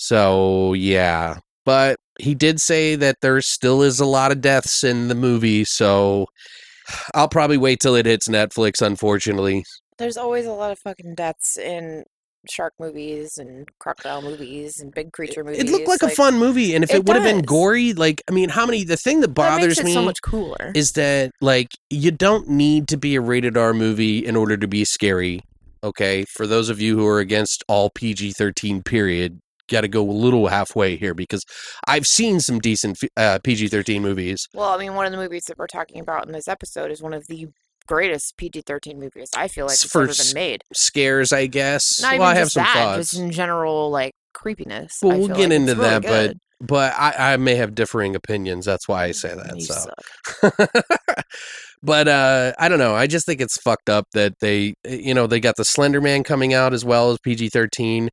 So, 0.00 0.74
yeah. 0.74 1.38
But 1.64 1.96
he 2.20 2.36
did 2.36 2.60
say 2.60 2.94
that 2.94 3.16
there 3.20 3.40
still 3.40 3.82
is 3.82 3.98
a 3.98 4.06
lot 4.06 4.30
of 4.30 4.40
deaths 4.40 4.84
in 4.84 5.08
the 5.08 5.16
movie, 5.16 5.64
so 5.64 6.26
I'll 7.16 7.28
probably 7.28 7.58
wait 7.58 7.80
till 7.80 7.96
it 7.96 8.06
hits 8.06 8.28
Netflix, 8.28 8.80
unfortunately. 8.80 9.64
There's 9.98 10.16
always 10.16 10.46
a 10.46 10.52
lot 10.52 10.70
of 10.70 10.78
fucking 10.78 11.16
deaths 11.16 11.56
in 11.58 12.04
shark 12.50 12.74
movies 12.78 13.38
and 13.38 13.68
crocodile 13.78 14.22
movies 14.22 14.80
and 14.80 14.92
big 14.94 15.12
creature 15.12 15.44
movies. 15.44 15.60
It 15.60 15.70
looked 15.70 15.88
like, 15.88 16.02
a 16.02 16.08
fun 16.08 16.38
movie, 16.38 16.74
and 16.74 16.84
if 16.84 16.90
it, 16.90 16.96
it 16.96 17.04
would 17.06 17.16
have 17.16 17.24
been 17.24 17.42
gory, 17.42 17.92
like, 17.92 18.22
I 18.28 18.32
mean, 18.32 18.48
how 18.48 18.66
many, 18.66 18.84
the 18.84 18.96
thing 18.96 19.20
that 19.20 19.28
That 19.28 19.34
bothers 19.34 19.78
it 19.78 19.84
me 19.84 19.94
so 19.94 20.02
much 20.02 20.22
cooler. 20.22 20.72
is 20.74 20.92
that, 20.92 21.32
like, 21.40 21.68
you 21.90 22.10
don't 22.10 22.48
need 22.48 22.88
to 22.88 22.96
be 22.96 23.16
a 23.16 23.20
rated 23.20 23.56
R 23.56 23.74
movie 23.74 24.24
in 24.24 24.36
order 24.36 24.56
to 24.56 24.68
be 24.68 24.84
scary, 24.84 25.40
okay? 25.82 26.24
For 26.24 26.46
those 26.46 26.68
of 26.68 26.80
you 26.80 26.96
who 26.96 27.06
are 27.06 27.18
against 27.20 27.64
all 27.68 27.90
PG 27.90 28.32
13, 28.32 28.82
period, 28.82 29.40
got 29.68 29.82
to 29.82 29.88
go 29.88 30.02
a 30.02 30.10
little 30.10 30.48
halfway 30.48 30.96
here 30.96 31.14
because 31.14 31.44
I've 31.86 32.06
seen 32.06 32.40
some 32.40 32.58
decent 32.58 32.98
uh, 33.16 33.38
PG 33.44 33.68
13 33.68 34.02
movies. 34.02 34.48
well, 34.54 34.70
I 34.70 34.78
mean, 34.78 34.94
one 34.94 35.06
of 35.06 35.12
the 35.12 35.18
movies 35.18 35.44
that 35.44 35.58
we're 35.58 35.66
talking 35.66 36.00
about 36.00 36.26
in 36.26 36.32
this 36.32 36.48
episode 36.48 36.90
is 36.90 37.02
one 37.02 37.12
of 37.14 37.26
the 37.26 37.48
greatest 37.88 38.36
PG-13 38.36 38.96
movies 38.96 39.30
I 39.36 39.48
feel 39.48 39.66
like 39.66 39.74
it's 39.74 39.96
ever 39.96 40.06
been 40.06 40.34
made. 40.34 40.62
Scares, 40.72 41.32
I 41.32 41.46
guess. 41.46 42.00
Not 42.00 42.18
well, 42.18 42.22
even 42.22 42.26
I 42.26 42.34
have 42.34 42.44
just 42.44 42.54
some 42.54 42.64
that, 42.64 42.74
thoughts. 42.74 43.10
just 43.10 43.20
in 43.20 43.30
general, 43.30 43.90
like 43.90 44.12
creepiness. 44.34 44.98
Well, 45.02 45.12
I 45.12 45.18
we'll 45.18 45.28
get 45.28 45.36
like 45.36 45.52
into 45.52 45.74
really 45.74 45.88
that, 45.88 46.02
but 46.02 46.28
good. 46.28 46.38
but 46.60 46.94
I, 46.96 47.32
I 47.32 47.36
may 47.36 47.56
have 47.56 47.74
differing 47.74 48.14
opinions. 48.14 48.64
That's 48.64 48.86
why 48.86 49.04
I 49.04 49.12
say 49.12 49.34
that. 49.34 49.56
You 49.56 49.60
so, 49.62 51.20
but 51.82 52.08
uh, 52.08 52.52
I 52.58 52.68
don't 52.68 52.78
know. 52.78 52.94
I 52.94 53.06
just 53.06 53.26
think 53.26 53.40
it's 53.40 53.60
fucked 53.60 53.90
up 53.90 54.06
that 54.12 54.34
they, 54.40 54.74
you 54.84 55.14
know, 55.14 55.26
they 55.26 55.40
got 55.40 55.56
the 55.56 55.64
Slender 55.64 56.00
Man 56.00 56.22
coming 56.22 56.54
out 56.54 56.72
as 56.72 56.84
well 56.84 57.10
as 57.10 57.18
PG 57.18 57.48
thirteen, 57.50 58.10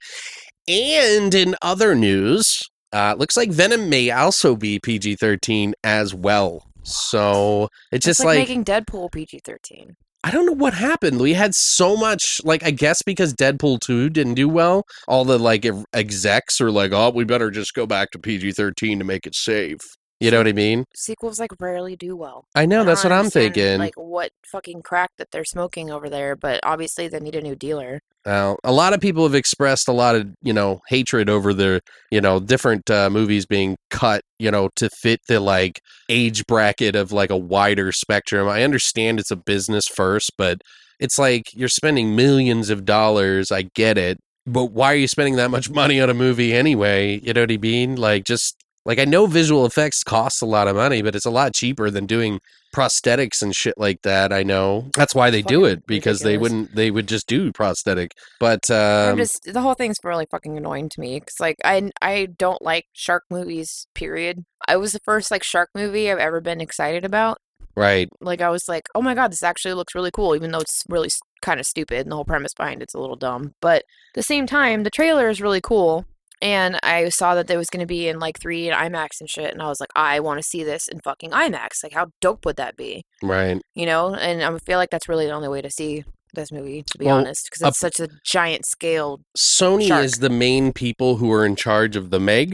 and 0.67 1.33
in 1.33 1.55
other 1.61 1.95
news, 1.95 2.61
uh, 2.91 3.15
looks 3.17 3.37
like 3.37 3.51
Venom 3.51 3.89
may 3.89 4.09
also 4.11 4.55
be 4.55 4.79
PG 4.79 5.17
thirteen 5.17 5.73
as 5.83 6.13
well. 6.13 6.63
So 6.85 7.69
it's 7.91 8.05
It's 8.05 8.05
just 8.05 8.19
like, 8.21 8.37
like 8.37 8.47
making 8.47 8.63
Deadpool 8.63 9.11
PG-13. 9.11 9.95
I 10.23 10.31
don't 10.31 10.45
know 10.47 10.53
what 10.53 10.73
happened. 10.73 11.19
We 11.19 11.33
had 11.33 11.53
so 11.53 11.95
much, 11.95 12.41
like, 12.43 12.63
I 12.63 12.71
guess 12.71 13.03
because 13.03 13.33
Deadpool 13.33 13.79
2 13.81 14.09
didn't 14.09 14.33
do 14.33 14.49
well, 14.49 14.83
all 15.07 15.23
the, 15.23 15.37
like, 15.37 15.67
execs 15.93 16.59
are 16.59 16.71
like, 16.71 16.91
oh, 16.93 17.11
we 17.11 17.25
better 17.25 17.51
just 17.51 17.75
go 17.75 17.85
back 17.85 18.09
to 18.11 18.19
PG 18.19 18.53
13 18.53 18.97
to 18.97 19.05
make 19.05 19.27
it 19.27 19.35
safe. 19.35 19.81
You 20.19 20.31
know 20.31 20.37
what 20.37 20.47
I 20.47 20.53
mean? 20.53 20.85
Sequels 20.95 21.39
like 21.39 21.51
rarely 21.59 21.95
do 21.95 22.15
well. 22.15 22.45
I 22.55 22.65
know, 22.65 22.81
I 22.81 22.85
that's 22.85 23.03
what 23.03 23.11
I'm 23.11 23.29
thinking. 23.29 23.79
Like 23.79 23.95
what 23.95 24.31
fucking 24.45 24.81
crack 24.81 25.11
that 25.17 25.31
they're 25.31 25.43
smoking 25.43 25.91
over 25.91 26.09
there, 26.09 26.35
but 26.35 26.61
obviously 26.63 27.07
they 27.07 27.19
need 27.19 27.35
a 27.35 27.41
new 27.41 27.55
dealer. 27.55 27.99
Now, 28.25 28.57
a 28.63 28.71
lot 28.71 28.93
of 28.93 29.01
people 29.01 29.23
have 29.23 29.35
expressed 29.35 29.87
a 29.87 29.91
lot 29.91 30.15
of, 30.15 30.27
you 30.41 30.53
know, 30.53 30.79
hatred 30.87 31.29
over 31.29 31.53
the, 31.53 31.81
you 32.11 32.21
know, 32.21 32.39
different 32.39 32.89
uh, 32.89 33.09
movies 33.09 33.45
being 33.45 33.75
cut, 33.91 34.21
you 34.39 34.49
know, 34.49 34.69
to 34.77 34.89
fit 34.89 35.19
the 35.27 35.39
like 35.39 35.79
age 36.09 36.45
bracket 36.47 36.95
of 36.95 37.11
like 37.11 37.29
a 37.29 37.37
wider 37.37 37.91
spectrum. 37.91 38.47
I 38.47 38.63
understand 38.63 39.19
it's 39.19 39.31
a 39.31 39.35
business 39.35 39.87
first, 39.87 40.31
but 40.37 40.61
it's 40.99 41.19
like 41.19 41.53
you're 41.53 41.67
spending 41.67 42.15
millions 42.15 42.69
of 42.69 42.85
dollars. 42.85 43.51
I 43.51 43.63
get 43.75 43.97
it. 43.97 44.17
But 44.47 44.65
why 44.65 44.93
are 44.93 44.97
you 44.97 45.07
spending 45.07 45.35
that 45.35 45.51
much 45.51 45.69
money 45.69 45.99
on 45.99 46.09
a 46.09 46.13
movie 46.13 46.53
anyway? 46.53 47.19
You 47.21 47.33
know 47.33 47.41
what 47.41 47.51
I 47.51 47.57
mean? 47.57 47.95
Like 47.95 48.23
just 48.23 48.55
like 48.85 48.99
I 48.99 49.05
know 49.05 49.25
visual 49.25 49.65
effects 49.65 50.03
cost 50.03 50.41
a 50.41 50.45
lot 50.45 50.67
of 50.67 50.75
money, 50.75 51.01
but 51.01 51.15
it's 51.15 51.25
a 51.25 51.31
lot 51.31 51.53
cheaper 51.53 51.89
than 51.89 52.05
doing 52.05 52.39
prosthetics 52.73 53.41
and 53.41 53.55
shit 53.55 53.77
like 53.77 54.01
that. 54.03 54.31
I 54.31 54.43
know. 54.43 54.89
That's 54.95 55.15
why 55.15 55.29
they 55.31 55.41
do 55.41 55.65
it 55.65 55.87
because 55.87 56.19
they 56.19 56.37
wouldn't 56.37 56.75
they 56.75 56.91
would 56.91 57.07
just 57.07 57.27
do 57.27 57.51
prosthetic. 57.51 58.11
But 58.39 58.69
I'm 58.69 59.13
um, 59.13 59.17
just 59.17 59.43
the 59.51 59.61
whole 59.61 59.73
thing's 59.73 59.97
really 60.03 60.27
fucking 60.29 60.57
annoying 60.57 60.89
to 60.89 60.99
me 60.99 61.19
because 61.19 61.39
like 61.39 61.57
I 61.63 61.91
I 62.01 62.27
don't 62.37 62.61
like 62.61 62.85
shark 62.93 63.23
movies. 63.29 63.87
Period. 63.95 64.45
I 64.67 64.77
was 64.77 64.91
the 64.91 64.99
first 64.99 65.31
like 65.31 65.43
shark 65.43 65.69
movie 65.73 66.11
I've 66.11 66.19
ever 66.19 66.39
been 66.39 66.61
excited 66.61 67.05
about. 67.05 67.39
right. 67.75 68.07
Like 68.21 68.41
I 68.41 68.49
was 68.49 68.67
like, 68.67 68.83
oh 68.93 69.01
my 69.01 69.15
god, 69.15 69.31
this 69.31 69.43
actually 69.43 69.73
looks 69.73 69.95
really 69.95 70.11
cool, 70.11 70.35
even 70.35 70.51
though 70.51 70.59
it's 70.59 70.83
really 70.89 71.09
kind 71.41 71.59
of 71.59 71.65
stupid 71.65 72.01
and 72.01 72.11
the 72.11 72.15
whole 72.15 72.25
premise 72.25 72.53
behind 72.53 72.83
it's 72.83 72.93
a 72.93 72.99
little 72.99 73.15
dumb. 73.15 73.53
But 73.61 73.77
at 73.77 74.13
the 74.13 74.23
same 74.23 74.45
time, 74.45 74.83
the 74.83 74.91
trailer 74.91 75.29
is 75.29 75.41
really 75.41 75.61
cool. 75.61 76.05
And 76.41 76.77
I 76.83 77.09
saw 77.09 77.35
that 77.35 77.47
there 77.47 77.57
was 77.57 77.69
going 77.69 77.79
to 77.81 77.85
be 77.85 78.07
in 78.07 78.19
like 78.19 78.39
3 78.39 78.69
and 78.69 78.93
IMAX 78.93 79.19
and 79.19 79.29
shit. 79.29 79.51
And 79.53 79.61
I 79.61 79.67
was 79.67 79.79
like, 79.79 79.89
I 79.95 80.19
want 80.19 80.39
to 80.39 80.43
see 80.43 80.63
this 80.63 80.87
in 80.87 80.99
fucking 81.01 81.31
IMAX. 81.31 81.83
Like, 81.83 81.93
how 81.93 82.07
dope 82.21 82.45
would 82.45 82.57
that 82.57 82.75
be? 82.77 83.03
Right. 83.23 83.61
you 83.73 83.85
know 83.85 84.13
and 84.13 84.43
i 84.43 84.57
feel 84.59 84.77
like 84.77 84.89
that's 84.89 85.09
really 85.09 85.25
the 85.25 85.31
only 85.31 85.47
way 85.47 85.61
to 85.61 85.69
see 85.69 86.03
this 86.33 86.51
movie 86.51 86.83
to 86.91 86.97
be 86.97 87.05
Well, 87.05 87.17
honest 87.17 87.47
because 87.49 87.67
it's 87.67 87.79
such 87.79 87.99
a 87.99 88.09
giant 88.25 88.65
scale 88.65 89.19
Sony 89.37 89.87
Shark. 89.87 90.03
is 90.05 90.19
the 90.19 90.29
main 90.29 90.73
people 90.73 91.15
who 91.17 91.31
are 91.31 91.45
in 91.45 91.55
charge 91.55 91.95
of 91.95 92.09
the 92.09 92.19
Meg, 92.19 92.53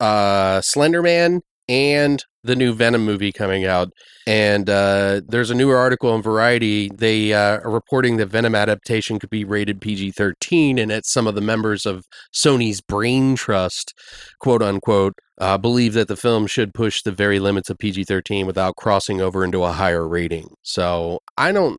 uh, 0.00 0.60
Slender 0.60 1.02
Man, 1.02 1.40
and 1.68 2.24
the 2.42 2.56
new 2.56 2.72
Venom 2.72 3.04
movie 3.04 3.32
coming 3.32 3.64
out. 3.64 3.90
And 4.26 4.68
uh, 4.68 5.22
there's 5.26 5.50
a 5.50 5.54
newer 5.54 5.76
article 5.76 6.14
in 6.14 6.22
Variety. 6.22 6.90
They 6.94 7.32
uh, 7.32 7.60
are 7.60 7.70
reporting 7.70 8.16
that 8.18 8.26
Venom 8.26 8.54
adaptation 8.54 9.18
could 9.18 9.30
be 9.30 9.44
rated 9.44 9.80
PG 9.80 10.12
13, 10.12 10.78
and 10.78 10.90
that 10.90 11.06
some 11.06 11.26
of 11.26 11.34
the 11.34 11.40
members 11.40 11.86
of 11.86 12.04
Sony's 12.32 12.80
Brain 12.80 13.36
Trust, 13.36 13.94
quote 14.38 14.62
unquote, 14.62 15.14
uh, 15.40 15.58
believe 15.58 15.94
that 15.94 16.08
the 16.08 16.16
film 16.16 16.46
should 16.46 16.74
push 16.74 17.02
the 17.02 17.12
very 17.12 17.40
limits 17.40 17.70
of 17.70 17.78
PG 17.78 18.04
13 18.04 18.46
without 18.46 18.76
crossing 18.76 19.20
over 19.20 19.42
into 19.44 19.64
a 19.64 19.72
higher 19.72 20.06
rating. 20.06 20.48
So 20.62 21.20
I 21.36 21.52
don't. 21.52 21.78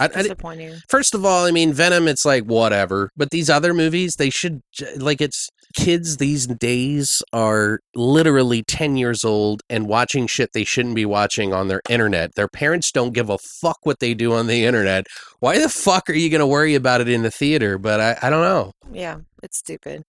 I, 0.00 0.06
it's 0.06 0.16
I, 0.16 0.72
First 0.88 1.14
of 1.14 1.24
all, 1.24 1.44
I 1.44 1.50
mean, 1.50 1.72
Venom, 1.72 2.08
it's 2.08 2.24
like 2.24 2.44
whatever. 2.44 3.10
But 3.16 3.30
these 3.30 3.50
other 3.50 3.74
movies, 3.74 4.16
they 4.16 4.30
should, 4.30 4.62
like, 4.96 5.20
it's 5.20 5.48
kids 5.74 6.18
these 6.18 6.46
days 6.46 7.22
are 7.32 7.80
literally 7.94 8.62
10 8.62 8.96
years 8.96 9.24
old 9.24 9.62
and 9.70 9.88
watching 9.88 10.26
shit 10.26 10.50
they 10.52 10.64
shouldn't 10.64 10.94
be 10.94 11.06
watching 11.06 11.52
on 11.52 11.68
their 11.68 11.80
internet. 11.88 12.34
Their 12.34 12.48
parents 12.48 12.92
don't 12.92 13.14
give 13.14 13.30
a 13.30 13.38
fuck 13.38 13.78
what 13.82 13.98
they 14.00 14.14
do 14.14 14.34
on 14.34 14.46
the 14.46 14.64
internet. 14.64 15.06
Why 15.40 15.58
the 15.58 15.68
fuck 15.68 16.08
are 16.08 16.14
you 16.14 16.30
going 16.30 16.40
to 16.40 16.46
worry 16.46 16.74
about 16.74 17.00
it 17.00 17.08
in 17.08 17.22
the 17.22 17.30
theater? 17.30 17.78
But 17.78 18.00
I, 18.00 18.18
I 18.22 18.30
don't 18.30 18.42
know. 18.42 18.72
yeah 18.92 19.18
it's 19.42 19.58
stupid 19.58 20.02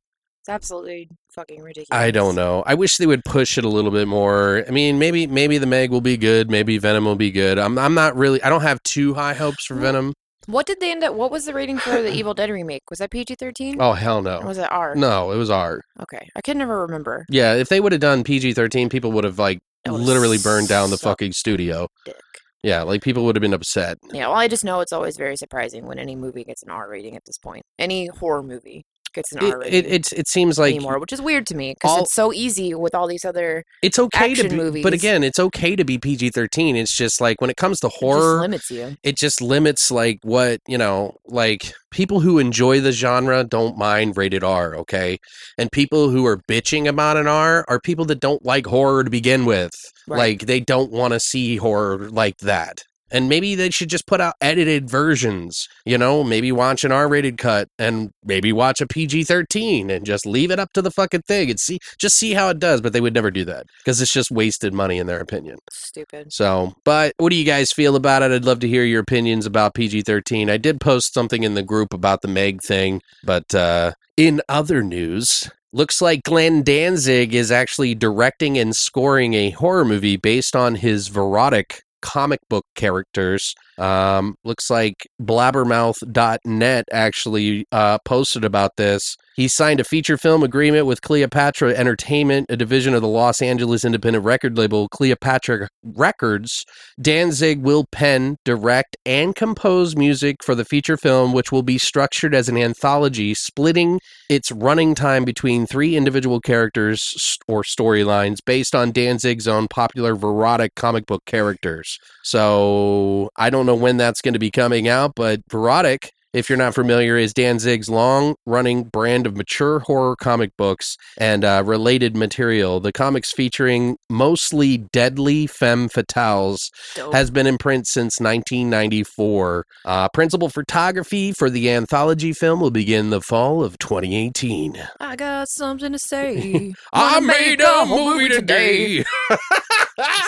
it's 0.44 0.50
absolutely 0.50 1.08
fucking 1.34 1.62
ridiculous 1.62 1.88
I 1.98 2.12
don't 2.12 2.36
know. 2.36 2.64
I 2.66 2.74
wish 2.76 2.98
they 2.98 3.08
would 3.08 3.24
push 3.24 3.58
it 3.58 3.64
a 3.64 3.70
little 3.70 3.92
bit 3.92 4.08
more. 4.10 4.66
I 4.68 4.72
mean, 4.72 5.00
maybe 5.00 5.26
maybe 5.26 5.58
the 5.58 5.66
Meg 5.66 5.90
will 5.90 6.02
be 6.02 6.18
good. 6.18 6.52
Maybe 6.52 6.78
Venom 6.78 7.06
will 7.06 7.16
be 7.16 7.32
good. 7.32 7.58
I'm 7.58 7.78
I'm 7.78 7.94
not 7.94 8.16
really. 8.18 8.44
I 8.44 8.50
don't 8.50 8.62
have 8.62 8.84
too 8.84 9.14
high 9.14 9.34
hopes 9.34 9.66
for 9.66 9.76
Venom. 9.76 10.14
what 10.48 10.66
did 10.66 10.82
they 10.82 10.92
end 10.92 11.02
up 11.02 11.14
what 11.16 11.32
was 11.32 11.46
the 11.46 11.54
rating 11.54 11.78
for 11.78 12.02
the 12.02 12.12
evil 12.14 12.34
dead 12.34 12.50
remake 12.50 12.82
was 12.90 13.00
that 13.00 13.10
pg-13 13.12 13.78
Oh 13.80 13.94
hell 13.94 14.20
or 14.20 14.22
no. 14.22 14.42
was 14.42 14.58
it 14.58 14.68
r 14.70 14.94
No, 14.96 15.32
it 15.32 15.38
was 15.38 15.50
R. 15.50 15.80
okay 16.02 16.28
i 16.36 16.42
can 16.42 16.58
never 16.58 16.82
remember 16.82 17.26
Yeah, 17.30 17.54
if 17.54 17.70
they 17.70 17.80
would 17.80 17.94
have 17.94 18.02
done 18.02 18.26
PG 18.26 18.54
thirteen, 18.54 18.90
people 18.90 19.14
would 19.14 19.24
have 19.24 19.40
like 19.40 19.60
literally 19.88 20.38
burned 20.38 20.68
down 20.68 20.90
the 20.90 20.98
fucking 20.98 21.32
studio. 21.32 21.88
dick 22.06 22.16
Yeah, 22.62 22.82
like 22.84 23.02
people 23.02 23.24
would 23.24 23.38
have 23.38 23.42
been 23.42 23.54
upset. 23.54 23.98
yeah 24.12 24.28
well 24.28 24.36
i 24.38 24.50
just 24.50 24.66
know 24.66 24.82
it's 24.82 24.92
always 24.92 25.16
very 25.16 25.38
surprising 25.38 25.86
when 25.86 25.98
any 25.98 26.16
movie 26.18 26.44
gets 26.44 26.62
an 26.64 26.70
r 26.70 26.90
rating 26.90 27.16
at 27.16 27.24
this 27.26 27.38
point 27.38 27.64
any 27.80 28.08
horror 28.08 28.44
movie 28.44 28.84
gets 29.14 29.32
an 29.34 29.40
It 29.44 29.54
r 29.54 29.64
it, 29.64 29.86
it's 29.86 30.12
it 30.12 30.28
seems 30.28 30.58
like 30.58 30.74
anymore 30.76 31.00
which 31.00 31.14
is 31.14 31.22
weird 31.22 31.46
to 31.48 31.56
me 31.56 31.74
because 31.74 32.02
it's 32.02 32.14
so 32.14 32.34
easy 32.34 32.74
with 32.74 32.94
all 32.96 33.08
these 33.08 33.26
other 33.26 33.64
it's 33.82 34.00
okay 34.00 34.34
to 34.34 34.42
action 34.42 34.50
be, 34.50 34.56
movies. 34.64 34.84
but 34.84 34.94
again, 34.94 35.24
it's 35.24 35.40
okay 35.40 35.76
to 35.76 35.84
be 35.84 35.98
PG 35.98 36.30
thirteen. 36.32 36.76
It's 36.76 36.96
just 36.96 37.22
like 37.22 37.40
when 37.42 37.50
it 37.50 37.58
comes 37.58 37.80
to 37.82 37.88
it 37.88 37.90
just 37.92 38.00
horror, 38.00 38.40
limits 38.40 38.72
you 38.72 38.98
it 39.04 39.18
just 39.18 39.42
limits 39.42 39.92
like 39.92 40.20
what 40.24 40.60
you 40.68 40.78
know 40.78 41.16
like 41.26 41.74
people 41.92 42.20
who 42.22 42.40
enjoy 42.40 42.80
the 42.80 42.92
genre 42.92 43.44
don't 43.44 43.78
mind 43.78 44.18
rated 44.18 44.44
r 44.44 44.76
okay 44.76 45.18
and 45.58 45.72
people 45.72 46.10
who 46.10 46.26
are 46.26 46.38
bitching 46.50 46.88
about 46.88 47.18
an 47.18 47.28
r 47.28 47.64
are 47.68 47.80
people 47.80 48.06
that 48.06 48.20
don't 48.20 48.44
like 48.46 48.66
horror 48.66 49.04
to 49.04 49.10
begin 49.10 49.46
with 49.46 49.72
Right. 50.06 50.18
like 50.18 50.48
they 50.48 50.60
don't 50.60 50.92
want 50.92 51.14
to 51.14 51.20
see 51.20 51.56
horror 51.56 52.10
like 52.10 52.38
that 52.40 52.82
And 53.12 53.30
maybe 53.30 53.54
they 53.56 53.70
should 53.70 53.90
just 53.90 54.08
put 54.08 54.22
out 54.22 54.34
edited 54.42 54.90
versions, 54.90 55.68
you 55.86 55.98
know, 55.98 56.24
maybe 56.24 56.52
watch 56.52 56.84
an 56.84 56.92
R 56.92 57.08
rated 57.08 57.38
cut 57.38 57.70
and 57.78 58.12
maybe 58.24 58.52
watch 58.52 58.82
a 58.82 58.88
PG 58.88 59.26
13 59.26 59.90
and 59.92 60.06
just 60.06 60.26
leave 60.26 60.50
it 60.50 60.60
up 60.60 60.74
to 60.74 60.82
the 60.82 60.90
fucking 60.90 61.22
thing 61.22 61.50
and 61.52 61.60
see, 61.60 61.80
just 62.00 62.18
see 62.18 62.34
how 62.34 62.50
it 62.50 62.60
does. 62.60 62.82
But 62.82 62.94
they 62.94 63.02
would 63.02 63.14
never 63.14 63.30
do 63.30 63.46
that 63.46 63.68
because 63.80 64.02
it's 64.02 64.12
just 64.14 64.32
wasted 64.32 64.74
money 64.74 64.98
in 64.98 65.08
their 65.08 65.20
opinion. 65.20 65.58
Stupid. 65.72 66.34
So, 66.34 66.74
but 66.84 67.14
what 67.18 67.30
do 67.30 67.36
you 67.36 67.46
guys 67.46 67.72
feel 67.72 67.96
about 67.96 68.24
it? 68.24 68.32
I'd 68.32 68.46
love 68.46 68.60
to 68.62 68.68
hear 68.68 68.84
your 68.84 69.02
opinions 69.02 69.46
about 69.46 69.76
PG 69.76 70.02
13. 70.02 70.50
I 70.50 70.58
did 70.58 70.82
post 70.82 71.14
something 71.14 71.44
in 71.44 71.54
the 71.54 71.64
group 71.64 71.94
about 71.94 72.22
the 72.22 72.28
Meg 72.28 72.64
thing, 72.64 73.02
but 73.24 73.54
uh, 73.54 73.94
in 74.18 74.42
other 74.50 74.84
news, 74.84 75.50
looks 75.74 76.02
like 76.02 76.24
Glenn 76.24 76.62
Danzig 76.62 77.34
is 77.34 77.52
actually 77.52 77.96
directing 77.96 78.58
and 78.58 78.76
scoring 78.76 79.34
a 79.34 79.50
horror 79.52 79.84
movie 79.84 80.18
based 80.18 80.56
on 80.56 80.76
his 80.76 81.10
Verotik 81.10 81.82
comic 82.04 82.42
book 82.50 82.66
characters. 82.76 83.56
Um, 83.78 84.36
looks 84.44 84.70
like 84.70 85.08
blabbermouth.net 85.22 86.86
actually 86.92 87.66
uh, 87.72 87.98
posted 88.06 88.44
about 88.46 88.72
this. 88.78 89.16
He 89.36 89.48
signed 89.48 89.80
a 89.80 89.84
feature 89.84 90.18
film 90.18 90.44
agreement 90.44 90.86
with 90.86 91.02
Cleopatra 91.02 91.74
Entertainment, 91.74 92.46
a 92.50 92.58
division 92.58 92.94
of 92.94 93.02
the 93.02 93.08
Los 93.08 93.42
Angeles 93.42 93.84
independent 93.84 94.24
record 94.24 94.58
label 94.58 94.88
Cleopatra 94.90 95.70
Records. 95.82 96.64
Danzig 97.02 97.62
will 97.62 97.86
pen, 97.92 98.38
direct, 98.46 98.96
and 99.08 99.36
compose 99.36 99.96
music 99.96 100.44
for 100.44 100.54
the 100.54 100.66
feature 100.66 100.98
film, 100.98 101.34
which 101.34 101.52
will 101.52 101.64
be 101.64 101.80
structured 101.80 102.36
as 102.36 102.48
an 102.48 102.58
anthology, 102.58 103.34
splitting 103.34 104.00
its 104.30 104.52
running 104.52 104.94
time 104.94 105.26
between 105.26 105.66
three 105.66 105.96
individual 105.96 106.40
characters 106.40 107.40
or 107.48 107.64
storylines 107.64 108.38
based 108.46 108.76
on 108.76 108.92
Danzig's 108.92 109.48
own 109.48 109.68
popular 109.68 110.16
Verotik 110.16 110.76
comic 110.76 111.08
book 111.08 111.26
characters. 111.26 111.98
So 112.24 113.30
I 113.36 113.50
don't 113.50 113.63
know 113.66 113.76
when 113.76 113.98
that's 113.98 114.22
going 114.22 114.34
to 114.34 114.40
be 114.40 114.52
coming 114.52 114.88
out, 114.88 115.14
but 115.16 115.46
Verotik 115.48 116.10
if 116.34 116.50
you're 116.50 116.58
not 116.58 116.74
familiar, 116.74 117.16
is 117.16 117.32
Dan 117.32 117.54
Danzig's 117.54 117.90
long 117.90 118.36
running 118.48 118.86
brand 118.86 119.28
of 119.28 119.38
mature 119.38 119.80
horror 119.80 120.16
comic 120.16 120.50
books 120.58 120.98
and 121.20 121.46
uh, 121.46 121.62
related 121.64 122.18
material. 122.18 122.80
The 122.80 122.92
comics 122.92 123.32
featuring 123.32 123.98
mostly 124.10 124.78
deadly 124.78 125.46
femme 125.46 125.88
fatales 125.90 126.72
Dope. 126.96 127.14
has 127.14 127.30
been 127.30 127.46
in 127.46 127.60
print 127.60 127.86
since 127.86 128.20
1994. 128.20 129.66
Uh, 129.86 130.10
principal 130.10 130.50
photography 130.50 131.32
for 131.32 131.52
the 131.52 131.70
anthology 131.70 132.34
film 132.34 132.60
will 132.60 132.72
begin 132.72 133.12
the 133.12 133.22
fall 133.22 133.64
of 133.64 133.78
2018. 133.78 134.82
I 135.00 135.16
got 135.16 135.50
something 135.50 135.92
to 135.92 136.00
say. 136.00 136.74
I 136.94 137.20
made 137.20 137.62
a 137.62 137.86
movie 137.86 138.30
today. 138.30 139.04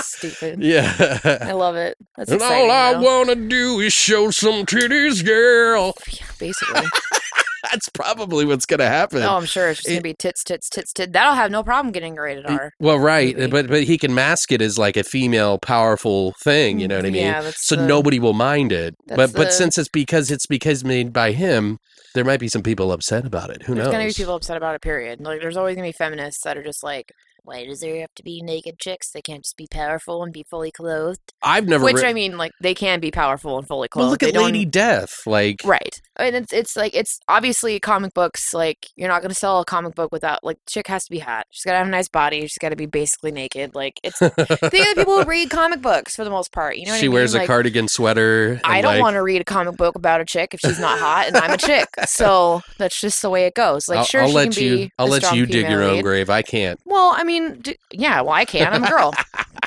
Stupid. 0.01 0.61
yeah. 0.61 1.19
I 1.41 1.51
love 1.53 1.75
it. 1.75 1.97
That's 2.17 2.31
And 2.31 2.41
exciting. 2.41 2.69
all 2.69 2.71
I 2.71 2.93
though. 2.93 3.33
to 3.33 3.35
do 3.47 3.79
is 3.79 3.93
show 3.93 4.31
some 4.31 4.65
titties, 4.65 5.25
girl. 5.25 5.93
Yeah, 6.11 6.25
basically. 6.39 6.87
That's 7.71 7.89
probably 7.89 8.45
what's 8.45 8.65
going 8.67 8.79
to 8.79 8.87
happen. 8.87 9.23
oh, 9.23 9.35
I'm 9.35 9.45
sure 9.45 9.69
it's 9.69 9.79
just 9.81 9.89
gonna 9.89 10.01
be 10.01 10.13
tits, 10.13 10.43
tits, 10.43 10.69
tits, 10.69 10.93
tits. 10.93 11.11
That'll 11.11 11.33
have 11.33 11.49
no 11.49 11.63
problem 11.63 11.91
getting 11.91 12.15
rated 12.15 12.45
R. 12.45 12.71
Well, 12.79 12.99
right, 12.99 13.35
movie. 13.35 13.49
but 13.49 13.67
but 13.67 13.83
he 13.83 13.97
can 13.97 14.13
mask 14.13 14.51
it 14.51 14.61
as 14.61 14.77
like 14.77 14.95
a 14.95 15.03
female, 15.03 15.57
powerful 15.57 16.33
thing. 16.43 16.79
You 16.79 16.87
know 16.87 16.97
what 16.97 17.05
I 17.05 17.09
mm, 17.09 17.13
mean? 17.13 17.23
Yeah, 17.23 17.41
that's 17.41 17.65
so 17.65 17.75
the- 17.75 17.87
nobody 17.87 18.19
will 18.19 18.33
mind 18.33 18.71
it. 18.71 18.93
But 19.07 19.17
that's 19.17 19.31
but 19.33 19.51
since 19.53 19.79
it's 19.79 19.89
because 19.89 20.29
it's 20.29 20.45
because 20.45 20.85
made 20.85 21.11
by 21.11 21.31
him, 21.31 21.79
there 22.13 22.23
might 22.23 22.39
be 22.39 22.47
some 22.49 22.61
people 22.61 22.91
upset 22.91 23.25
about 23.25 23.49
it. 23.49 23.63
Who 23.63 23.73
There's 23.73 23.85
knows? 23.85 23.85
There's 23.85 23.91
gonna 24.03 24.09
be 24.09 24.13
people 24.13 24.35
upset 24.35 24.57
about 24.57 24.75
it. 24.75 24.81
Period. 24.81 25.19
Like, 25.21 25.41
there's 25.41 25.57
always 25.57 25.75
gonna 25.75 25.87
be 25.87 25.91
feminists 25.91 26.43
that 26.43 26.57
are 26.57 26.63
just 26.63 26.83
like, 26.83 27.11
why 27.45 27.65
does 27.65 27.79
there 27.79 27.99
have 28.01 28.13
to 28.15 28.23
be 28.23 28.41
naked 28.41 28.79
chicks? 28.79 29.11
They 29.11 29.21
can't 29.21 29.43
just 29.43 29.55
be 29.57 29.67
powerful 29.69 30.23
and 30.23 30.33
be 30.33 30.43
fully 30.49 30.71
clothed. 30.71 31.33
I've 31.41 31.67
never. 31.67 31.83
Which 31.85 31.97
re- 31.97 32.09
I 32.09 32.13
mean, 32.13 32.37
like, 32.37 32.51
they 32.61 32.73
can 32.73 32.99
be 32.99 33.11
powerful 33.11 33.57
and 33.57 33.67
fully 33.67 33.87
clothed. 33.87 34.03
well, 34.03 34.11
look 34.11 34.19
They 34.21 34.29
at 34.29 34.33
don't- 34.33 34.45
Lady 34.45 34.65
Death. 34.65 35.25
Like, 35.25 35.61
Right. 35.63 36.01
And 36.17 36.33
it's 36.33 36.53
it's 36.53 36.77
like 36.77 36.95
it's 36.95 37.19
obviously 37.27 37.77
comic 37.79 38.13
books, 38.13 38.53
like 38.53 38.87
you're 38.95 39.09
not 39.09 39.21
gonna 39.21 39.33
sell 39.33 39.59
a 39.59 39.65
comic 39.65 39.95
book 39.95 40.13
without 40.13 40.45
like 40.45 40.57
chick 40.65 40.87
has 40.87 41.03
to 41.03 41.11
be 41.11 41.19
hot. 41.19 41.45
She's 41.51 41.65
gotta 41.65 41.77
have 41.79 41.87
a 41.87 41.89
nice 41.89 42.07
body, 42.07 42.39
she's 42.41 42.57
gotta 42.57 42.77
be 42.77 42.85
basically 42.85 43.33
naked. 43.33 43.75
Like 43.75 43.99
it's 44.01 44.19
think 44.19 44.37
of 44.37 44.47
the 44.47 44.93
people 44.95 45.21
who 45.21 45.23
read 45.29 45.49
comic 45.49 45.81
books 45.81 46.15
for 46.15 46.23
the 46.23 46.29
most 46.29 46.53
part. 46.53 46.77
You 46.77 46.85
know 46.85 46.93
what 46.93 46.99
she 47.01 47.07
I 47.07 47.09
mean? 47.09 47.13
wears 47.15 47.33
a 47.35 47.39
Like, 47.39 47.47
cardigan 47.47 47.89
sweater. 47.89 48.61
I 48.63 48.79
don't 48.79 48.93
like, 48.93 49.01
want 49.01 49.15
to 49.15 49.23
read 49.23 49.41
a 49.41 49.43
comic 49.43 49.75
book 49.75 49.95
about 49.95 50.21
a 50.21 50.25
chick 50.25 50.53
if 50.53 50.61
she's 50.61 50.79
not 50.79 50.97
hot 50.99 51.27
and 51.27 51.35
I'm 51.35 51.51
a 51.51 51.57
chick. 51.57 51.89
So 52.07 52.61
that's 52.77 53.01
just 53.01 53.21
the 53.21 53.29
way 53.29 53.45
it 53.45 53.53
goes. 53.53 53.89
Like 53.89 53.99
I'll, 53.99 54.05
sure 54.05 54.21
I'll 54.21 54.29
she 54.29 54.33
let 54.35 54.53
can 54.53 54.63
you. 54.63 54.75
be 54.77 54.91
I'll 54.97 55.07
let 55.07 55.35
you 55.35 55.45
dig 55.45 55.69
your 55.69 55.83
own 55.83 55.95
lead. 55.95 56.03
grave. 56.03 56.29
I 56.29 56.43
can't. 56.43 56.79
Well, 56.85 57.13
I 57.13 57.25
mean, 57.25 57.34
d- 57.61 57.77
yeah, 57.91 58.21
well 58.21 58.33
I 58.33 58.45
can. 58.45 58.71
I'm 58.73 58.83
a 58.83 58.89
girl. 58.89 59.13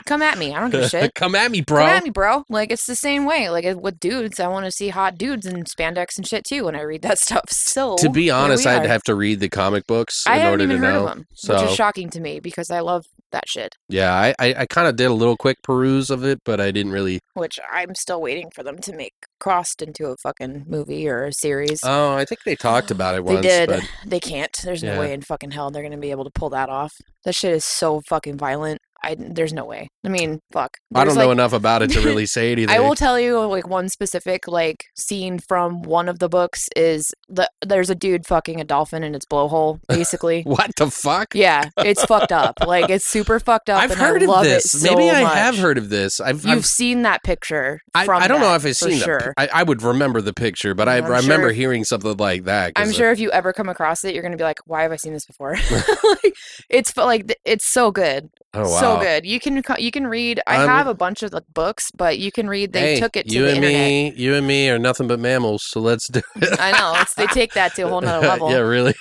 Come 0.07 0.23
at 0.23 0.39
me. 0.39 0.55
I 0.55 0.61
don't 0.61 0.71
give 0.71 0.81
a 0.81 0.89
shit. 0.89 1.15
Come 1.15 1.35
at 1.35 1.51
me, 1.51 1.61
bro. 1.61 1.81
Come 1.81 1.89
at 1.89 2.05
me, 2.05 2.11
bro. 2.11 2.45
Like 2.49 2.71
it's 2.71 2.87
the 2.87 2.95
same 2.97 3.25
way. 3.27 3.51
Like 3.51 3.65
with 3.77 4.01
dudes, 4.01 4.41
I 4.41 4.49
want 4.49 4.65
to 4.65 4.71
see 4.71 4.89
hot 4.89 5.19
dudes 5.19 5.47
in 5.47 5.65
spandex 5.65 6.17
and 6.17 6.27
shit 6.27 6.45
too 6.45 6.65
when 6.65 6.75
I 6.75 6.81
read 6.83 7.03
that 7.03 7.19
stuff. 7.27 7.51
So 7.51 7.97
to 7.97 8.09
be 8.09 8.31
honest, 8.31 8.67
I'd 8.67 8.85
are. 8.85 8.89
have 8.89 9.03
to 9.05 9.15
read 9.15 9.41
the 9.41 9.49
comic 9.49 9.87
books 9.87 10.25
I 10.27 10.37
in 10.37 10.41
haven't 10.41 10.51
order 10.53 10.65
even 10.65 10.81
to 10.81 10.87
heard 10.87 10.93
know. 10.95 11.07
of 11.09 11.15
them, 11.15 11.27
so 11.35 11.55
which 11.61 11.71
is 11.71 11.77
shocking 11.77 12.11
to 12.11 12.21
me 12.21 12.41
because 12.41 12.71
I 12.71 12.81
love 12.81 13.05
that 13.33 13.49
shit. 13.49 13.75
yeah, 13.89 14.13
I 14.15 14.35
I, 14.39 14.55
I 14.61 14.67
kind 14.67 14.89
of 14.89 14.97
did 14.97 15.07
a 15.07 15.13
little 15.15 15.37
quick 15.37 15.57
peruse 15.63 16.11
of 16.11 16.25
it, 16.25 16.39
but 16.45 16.61
I 16.61 16.71
didn't 16.71 16.93
really. 16.93 17.21
Which 17.35 17.59
I'm 17.73 17.95
still 17.95 18.21
waiting 18.21 18.51
for 18.55 18.63
them 18.63 18.79
to 18.79 18.93
make 18.95 19.13
crossed 19.41 19.83
into 19.83 20.07
a 20.07 20.17
fucking 20.23 20.65
movie 20.67 21.09
or 21.09 21.25
a 21.27 21.33
series. 21.33 21.79
Oh, 21.85 22.15
I 22.15 22.25
think 22.25 22.41
they 22.45 22.57
talked 22.57 22.91
about 22.91 23.15
it 23.17 23.25
they 23.27 23.41
did. 23.41 23.69
But 23.69 23.83
They 24.07 24.21
can't. 24.21 24.51
There's 24.65 24.83
Yeah. 24.83 24.95
no 24.95 25.01
way 25.01 25.13
in 25.13 25.23
fucking 25.23 25.51
hell 25.53 25.71
they're 25.71 25.83
gonna 25.83 25.97
be 25.99 26.11
able 26.11 26.25
to 26.25 26.31
pull 26.35 26.51
that 26.51 26.69
off. 26.69 26.93
That 27.25 27.35
shit 27.35 27.53
is 27.53 27.65
so 27.65 28.01
fucking 28.09 28.39
violent. 28.39 28.81
I 29.03 29.15
there's 29.19 29.53
no 29.53 29.65
way. 29.65 29.89
I 30.05 30.09
mean, 30.09 30.41
fuck. 30.53 30.77
I 30.95 31.05
don't 31.05 31.15
There's, 31.15 31.27
know 31.27 31.31
enough 31.31 31.53
about 31.53 31.83
it 31.83 31.91
to 31.93 32.01
really 32.01 32.27
say 32.27 32.53
anything. 32.53 32.75
I 32.75 32.81
will 32.81 32.95
tell 32.95 33.19
you 33.19 33.39
like 33.47 33.69
one 33.69 33.89
specific 33.89 34.49
like 34.49 34.85
scene 34.97 35.39
from 35.39 35.83
one 35.83 36.09
of 36.09 36.19
the 36.19 36.29
books 36.29 36.69
is 36.75 37.13
the 37.29 37.49
there's 37.65 37.91
a 37.91 37.95
dude 37.95 38.27
fucking 38.27 38.61
a 38.61 38.65
dolphin 38.65 39.05
in 39.05 39.15
its 39.15 39.25
blowhole, 39.27 39.81
basically. 39.89 40.43
What 40.43 40.71
the 40.77 40.91
fuck? 40.91 41.35
yeah, 41.35 41.71
it's 41.79 42.05
fucked 42.05 42.33
up. 42.33 42.57
Like 42.69 42.91
it's 42.91 43.07
super 43.07 43.41
fucked 43.41 43.71
up. 43.71 43.81
I've 43.81 43.93
and 43.93 44.01
heard 44.01 44.21
I 44.21 44.25
of 44.25 44.29
love 44.31 44.45
this. 44.45 44.75
It 44.75 44.79
so 44.81 44.95
Maybe 44.95 45.11
I 45.11 45.23
much. 45.23 45.33
have 45.35 45.57
heard 45.57 45.79
of 45.79 45.89
this. 45.89 46.21
I've, 46.21 46.45
You've 46.45 46.59
I've 46.59 46.67
seen 46.67 47.03
that 47.03 47.23
picture. 47.23 47.81
I, 47.95 48.05
from 48.05 48.23
I 48.23 48.29
don't 48.29 48.41
know 48.41 48.55
if 48.55 48.67
I've 48.67 48.77
seen 48.77 48.99
sure. 48.99 49.17
it. 49.17 49.35
I, 49.39 49.49
I 49.55 49.63
would 49.63 49.83
remember 49.83 50.21
the 50.21 50.35
picture, 50.35 50.75
but 50.75 50.87
I, 50.87 50.99
remember 50.99 51.51
hearing 51.51 51.85
something 51.85 52.17
like 52.19 52.45
that. 52.45 52.73
I'm 52.77 52.93
sure 52.93 53.11
if 53.11 53.19
you 53.21 53.31
ever 53.31 53.55
come 53.55 53.71
across 53.71 54.05
it, 54.05 54.13
you're 54.13 54.23
gonna 54.23 54.37
be 54.37 54.45
like, 54.45 54.59
"Why 54.67 54.83
have 54.83 54.93
I 54.93 54.97
seen 54.97 55.15
this 55.15 55.25
before?" 55.25 55.57
like, 56.05 56.35
it's 56.69 56.95
like 56.97 57.39
it's 57.45 57.67
so 57.67 57.91
good, 57.91 58.29
Oh 58.55 58.63
wow. 58.63 58.81
so 58.81 58.88
good. 58.97 59.27
You 59.27 59.39
can 59.41 59.63
you 59.79 59.91
can 59.91 60.07
read. 60.07 60.41
I 60.47 60.57
I'm- 60.57 60.69
have 60.69 60.87
a 60.87 60.95
bunch 60.95 61.23
of 61.23 61.33
like 61.33 61.45
books, 61.53 61.91
but 61.97 62.19
you 62.19 62.33
can 62.33 62.49
read. 62.49 62.73
They 62.73 62.95
hey, 62.95 63.01
took 63.01 63.17
it 63.17 63.29
to 63.29 63.35
you 63.35 63.43
the 63.43 63.49
and 63.49 63.57
internet. 63.65 63.81
me, 63.87 64.13
you 64.17 64.35
and 64.35 64.47
me 64.47 64.71
are 64.71 64.79
nothing 64.79 65.07
but 65.09 65.21
mammals, 65.21 65.63
so 65.67 65.81
let's 65.81 66.09
do 66.09 66.21
it. 66.37 66.57
I 66.61 66.73
know. 66.73 66.95
It's, 67.01 67.15
they 67.15 67.27
take 67.27 67.53
that 67.55 67.75
to 67.75 67.83
a 67.83 67.89
whole 67.89 68.01
nother 68.01 68.27
level. 68.29 68.51
yeah, 68.51 68.59
really. 68.59 68.95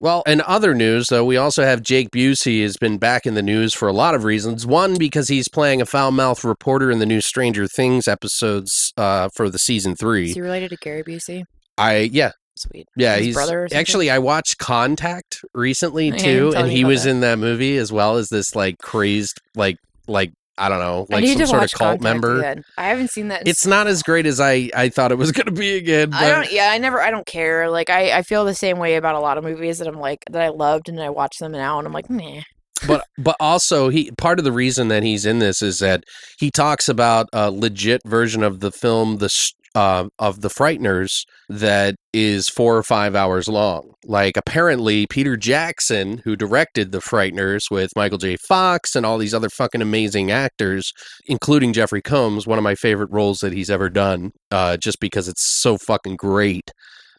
Well, 0.00 0.22
in 0.28 0.40
other 0.42 0.74
news, 0.74 1.08
though, 1.08 1.24
we 1.24 1.36
also 1.36 1.64
have 1.64 1.82
Jake 1.82 2.10
Busey 2.12 2.62
has 2.62 2.76
been 2.76 2.98
back 2.98 3.26
in 3.26 3.34
the 3.34 3.42
news 3.42 3.74
for 3.74 3.88
a 3.88 3.92
lot 3.92 4.14
of 4.14 4.22
reasons. 4.22 4.64
One, 4.64 4.96
because 4.96 5.26
he's 5.26 5.48
playing 5.48 5.82
a 5.82 5.86
foul-mouthed 5.86 6.44
reporter 6.44 6.88
in 6.88 7.00
the 7.00 7.06
new 7.06 7.20
Stranger 7.20 7.66
Things 7.66 8.06
episodes 8.06 8.92
uh, 8.96 9.28
for 9.34 9.50
the 9.50 9.58
season 9.58 9.96
three. 9.96 10.28
Is 10.30 10.34
he 10.36 10.40
related 10.40 10.70
to 10.70 10.76
Gary 10.76 11.02
Busey? 11.02 11.42
I 11.76 12.10
yeah, 12.12 12.30
Sweet. 12.58 12.88
Yeah, 12.96 13.16
His 13.16 13.36
he's 13.36 13.72
actually. 13.72 14.10
I 14.10 14.18
watched 14.18 14.58
Contact 14.58 15.44
recently 15.54 16.10
too, 16.10 16.52
and 16.56 16.70
he 16.70 16.84
was 16.84 17.04
that. 17.04 17.10
in 17.10 17.20
that 17.20 17.38
movie 17.38 17.76
as 17.76 17.92
well 17.92 18.16
as 18.16 18.28
this 18.28 18.56
like 18.56 18.78
crazed, 18.78 19.40
like 19.54 19.76
like 20.08 20.32
I 20.56 20.68
don't 20.68 20.80
know, 20.80 21.06
like 21.08 21.24
some 21.24 21.46
sort 21.46 21.62
of 21.62 21.70
cult 21.70 22.00
Contact 22.00 22.02
member. 22.02 22.38
again. 22.38 22.64
I 22.76 22.88
haven't 22.88 23.10
seen 23.10 23.28
that. 23.28 23.46
It's 23.46 23.64
not 23.66 23.86
as 23.86 24.02
great 24.02 24.26
as 24.26 24.40
I 24.40 24.70
I 24.74 24.88
thought 24.88 25.12
it 25.12 25.18
was 25.18 25.30
going 25.32 25.46
to 25.46 25.52
be 25.52 25.76
again. 25.76 26.10
But 26.10 26.22
I 26.22 26.30
don't. 26.30 26.52
Yeah, 26.52 26.70
I 26.72 26.78
never. 26.78 27.00
I 27.00 27.10
don't 27.10 27.26
care. 27.26 27.70
Like 27.70 27.90
I, 27.90 28.18
I 28.18 28.22
feel 28.22 28.44
the 28.44 28.54
same 28.54 28.78
way 28.78 28.96
about 28.96 29.14
a 29.14 29.20
lot 29.20 29.38
of 29.38 29.44
movies 29.44 29.78
that 29.78 29.86
I'm 29.86 30.00
like 30.00 30.24
that 30.30 30.42
I 30.42 30.48
loved 30.48 30.88
and 30.88 31.00
I 31.00 31.10
watch 31.10 31.38
them 31.38 31.52
now 31.52 31.78
and 31.78 31.86
I'm 31.86 31.92
like, 31.92 32.10
meh. 32.10 32.42
but 32.86 33.04
but 33.16 33.36
also 33.38 33.88
he 33.88 34.10
part 34.12 34.38
of 34.38 34.44
the 34.44 34.52
reason 34.52 34.88
that 34.88 35.02
he's 35.02 35.24
in 35.24 35.38
this 35.38 35.62
is 35.62 35.78
that 35.78 36.02
he 36.38 36.50
talks 36.50 36.88
about 36.88 37.28
a 37.32 37.50
legit 37.50 38.00
version 38.04 38.42
of 38.42 38.60
the 38.60 38.72
film 38.72 39.18
the 39.18 39.28
uh, 39.74 40.08
of 40.18 40.40
the 40.40 40.48
Frighteners 40.48 41.24
that 41.48 41.96
is 42.12 42.48
four 42.48 42.76
or 42.76 42.82
five 42.82 43.14
hours 43.14 43.48
long. 43.48 43.94
Like 44.04 44.36
apparently 44.36 45.06
Peter 45.06 45.36
Jackson, 45.36 46.22
who 46.24 46.36
directed 46.36 46.92
the 46.92 46.98
Frighteners 46.98 47.70
with 47.70 47.90
Michael 47.96 48.18
J. 48.18 48.36
Fox 48.36 48.94
and 48.96 49.04
all 49.06 49.18
these 49.18 49.34
other 49.34 49.48
fucking 49.48 49.82
amazing 49.82 50.30
actors, 50.30 50.92
including 51.26 51.72
Jeffrey 51.72 52.02
Combs, 52.02 52.46
one 52.46 52.58
of 52.58 52.64
my 52.64 52.74
favorite 52.74 53.10
roles 53.10 53.40
that 53.40 53.52
he's 53.52 53.70
ever 53.70 53.88
done, 53.88 54.32
uh, 54.50 54.76
just 54.76 55.00
because 55.00 55.28
it's 55.28 55.44
so 55.44 55.78
fucking 55.78 56.16
great. 56.16 56.70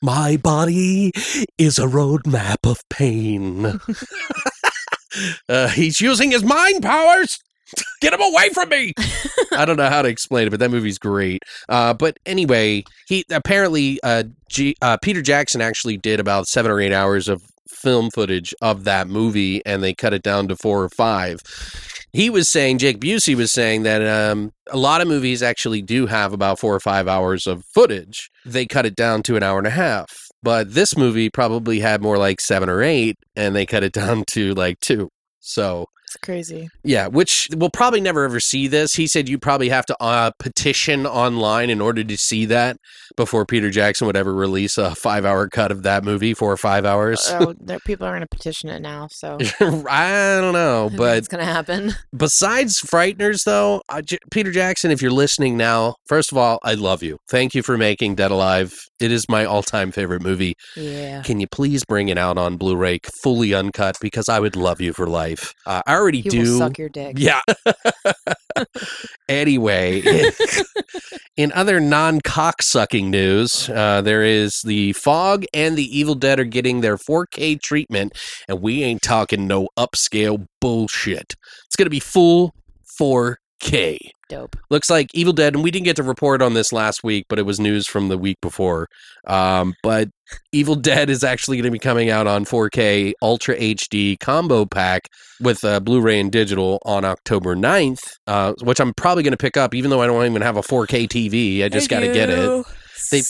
My 0.02 0.38
body 0.38 1.12
is 1.58 1.78
a 1.78 1.86
roadmap 1.86 2.70
of 2.70 2.80
pain. 2.90 3.66
uh, 5.50 5.68
he's 5.70 6.00
using 6.00 6.32
his 6.32 6.44
mind 6.44 6.84
powers. 6.84 7.38
Get 8.02 8.14
him 8.14 8.22
away 8.22 8.50
from 8.50 8.70
me! 8.70 8.94
I 9.52 9.66
don't 9.66 9.78
know 9.78 9.90
how 9.90 10.02
to 10.02 10.10
explain 10.10 10.48
it, 10.48 10.50
but 10.52 10.60
that 10.60 10.72
movie's 10.72 10.98
great. 10.98 11.44
Uh, 11.68 11.94
but 11.94 12.18
anyway, 12.26 12.84
he 13.08 13.26
apparently 13.30 14.00
uh, 14.04 14.24
G, 14.50 14.76
uh, 14.82 14.98
Peter 14.98 15.22
Jackson 15.22 15.62
actually 15.62 15.98
did 15.98 16.20
about 16.20 16.48
seven 16.48 16.72
or 16.72 16.80
eight 16.80 16.94
hours 16.94 17.28
of 17.28 17.44
film 17.68 18.10
footage 18.12 18.54
of 18.62 18.84
that 18.84 19.08
movie, 19.08 19.66
and 19.66 19.82
they 19.84 19.94
cut 19.94 20.14
it 20.14 20.24
down 20.24 20.48
to 20.48 20.56
four 20.56 20.84
or 20.84 20.90
five. 20.90 21.40
he 22.12 22.30
was 22.30 22.48
saying 22.48 22.80
Jake 22.80 23.00
Busey 23.00 23.36
was 23.36 23.52
saying 23.52 23.84
that 23.84 24.02
um, 24.06 24.52
a 24.72 24.78
lot 24.78 25.02
of 25.02 25.08
movies 25.08 25.44
actually 25.44 25.82
do 25.82 26.08
have 26.08 26.34
about 26.34 26.60
four 26.60 26.74
or 26.74 26.80
five 26.80 27.08
hours 27.08 27.48
of 27.48 27.64
footage. 27.74 28.30
They 28.46 28.66
cut 28.66 28.86
it 28.86 28.96
down 28.96 29.24
to 29.24 29.36
an 29.36 29.44
hour 29.44 29.58
and 29.58 29.68
a 29.68 29.72
half. 29.72 30.08
But 30.42 30.74
this 30.74 30.96
movie 30.98 31.30
probably 31.30 31.80
had 31.82 32.02
more 32.02 32.18
like 32.18 32.40
seven 32.42 32.70
or 32.70 32.82
eight, 32.82 33.18
and 33.36 33.56
they 33.56 33.66
cut 33.66 33.84
it 33.84 33.94
down 34.02 34.24
to 34.30 34.54
like 34.54 34.80
two. 34.80 35.10
So 35.40 35.86
It's 36.10 36.17
crazy. 36.24 36.69
yeah, 36.84 37.06
which 37.06 37.48
we'll 37.56 37.69
probably 37.69 38.02
never 38.02 38.24
ever 38.24 38.39
see 38.39 38.67
this. 38.67 38.95
He 38.95 39.06
said 39.06 39.30
you 39.30 39.38
probably 39.38 39.69
have 39.69 39.86
to 39.86 39.95
uh, 40.02 40.32
petition 40.39 41.06
online 41.06 41.69
in 41.69 41.82
order 41.82 42.04
to 42.04 42.17
see 42.17 42.45
that 42.45 42.78
before 43.15 43.45
Peter 43.45 43.69
Jackson 43.69 44.08
would 44.08 44.15
ever 44.15 44.34
release 44.34 44.78
a 44.80 44.95
five 44.95 45.24
hour 45.24 45.48
cut 45.48 45.72
of 45.72 45.84
that 45.84 46.04
movie, 46.04 46.34
four 46.34 46.52
or 46.52 46.58
five 46.58 46.84
hours. 46.84 47.28
Oh, 47.30 47.54
there, 47.60 47.80
people 47.86 48.08
are 48.08 48.12
going 48.12 48.22
to 48.22 48.28
petition 48.28 48.69
it 48.69 48.82
now, 48.82 49.08
so 49.12 49.38
I 49.60 50.39
don't 50.41 50.54
know, 50.54 50.89
but 50.98 51.19
it's 51.19 51.28
going 51.28 51.45
to 51.45 51.52
happen. 51.52 51.93
besides 52.17 52.80
Frighteners, 52.80 53.43
though, 53.43 53.82
J- 54.04 54.17
Peter 54.32 54.52
Jackson, 54.52 54.89
if 54.89 55.02
you're 55.02 55.12
listening 55.12 55.58
now, 55.58 55.95
first 56.08 56.32
of 56.32 56.39
all, 56.39 56.58
I 56.63 56.74
love 56.74 57.04
you. 57.04 57.17
Thank 57.30 57.54
you 57.54 57.62
for 57.62 57.78
making 57.78 58.15
Dead 58.15 58.32
Alive. 58.32 58.74
It 59.00 59.12
is 59.12 59.30
my 59.30 59.45
all 59.45 59.63
time 59.63 59.91
favorite 59.91 60.24
movie. 60.24 60.56
Yeah. 60.76 61.22
Can 61.22 61.39
you 61.39 61.48
please 61.48 61.86
bring 61.86 62.10
it 62.10 62.17
out 62.17 62.38
on 62.39 62.58
Blu 62.58 62.76
ray 62.76 63.00
fully 63.22 63.54
uncut? 63.54 63.98
Because 64.02 64.28
I 64.28 64.39
would 64.39 64.56
love 64.56 64.82
you 64.82 64.91
for 64.93 65.08
life. 65.08 65.54
Uh, 65.65 65.82
I 65.86 65.99
already 66.00 66.22
He 66.22 66.30
do. 66.30 66.40
will 66.40 66.58
suck 66.58 66.78
your 66.78 66.90
dick. 66.90 67.16
Yeah. 67.18 67.42
anyway, 69.30 70.02
in, 70.02 70.32
in 71.38 71.52
other 71.52 71.80
non 71.80 72.22
cocksucking 72.22 73.10
news, 73.10 73.70
uh, 73.70 74.02
there 74.02 74.24
is 74.24 74.62
the 74.64 74.94
Fog 74.94 75.46
and 75.54 75.78
the 75.78 75.98
Evil 75.98 76.16
Dead 76.16 76.40
are 76.40 76.46
getting 76.46 76.82
their 76.82 76.98
4K 76.98 77.62
treatment, 77.62 78.18
and 78.48 78.62
we 78.62 78.84
ain't 78.84 79.02
talking 79.02 79.48
no 79.48 79.68
upscale 79.78 80.46
bullshit. 80.62 81.36
It's 81.66 81.76
going 81.76 81.86
to 81.86 81.92
be 81.92 82.00
full 82.00 82.54
4K. 83.00 83.98
Dope. 84.30 84.56
Looks 84.70 84.89
like 84.89 85.08
Evil 85.13 85.34
Dead, 85.34 85.56
and 85.56 85.63
we 85.63 85.72
didn't 85.72 85.86
get 85.86 85.96
to 85.98 86.04
report 86.04 86.42
on 86.42 86.54
this 86.54 86.72
last 86.72 87.04
week, 87.04 87.26
but 87.28 87.39
it 87.39 87.44
was 87.48 87.60
news 87.60 87.88
from 87.88 88.08
the 88.10 88.18
week 88.18 88.38
before. 88.42 88.88
Um, 89.28 89.74
but 89.84 90.10
Evil 90.52 90.76
Dead 90.76 91.10
is 91.10 91.24
actually 91.24 91.58
going 91.58 91.65
to 91.65 91.72
be 91.72 91.80
coming 91.80 92.10
out 92.12 92.28
on 92.28 92.46
4K 92.46 93.13
Ultra 93.22 93.58
HD 93.58 94.20
combo 94.20 94.65
pack 94.65 95.10
with 95.42 95.63
uh, 95.65 95.80
Blu-ray 95.80 96.20
and 96.20 96.32
digital 96.32 96.80
on 96.86 97.04
October 97.04 97.56
9th, 97.56 98.04
uh, 98.28 98.54
which 98.62 98.80
I'm 98.80 98.94
probably 98.94 99.24
going 99.24 99.32
to 99.34 99.38
pick 99.38 99.58
up, 99.58 99.74
even 99.74 99.89
though 99.89 100.02
I 100.02 100.08
don't 100.08 100.26
even 100.26 100.44
have 100.44 100.58
a 100.58 100.62
4K 100.62 101.08
TV. 101.08 101.63
I 101.63 101.70
just 101.70 101.89
got 101.89 102.02
to 102.02 102.13
get 102.13 102.30
it. 102.30 102.38
They've- 103.12 103.24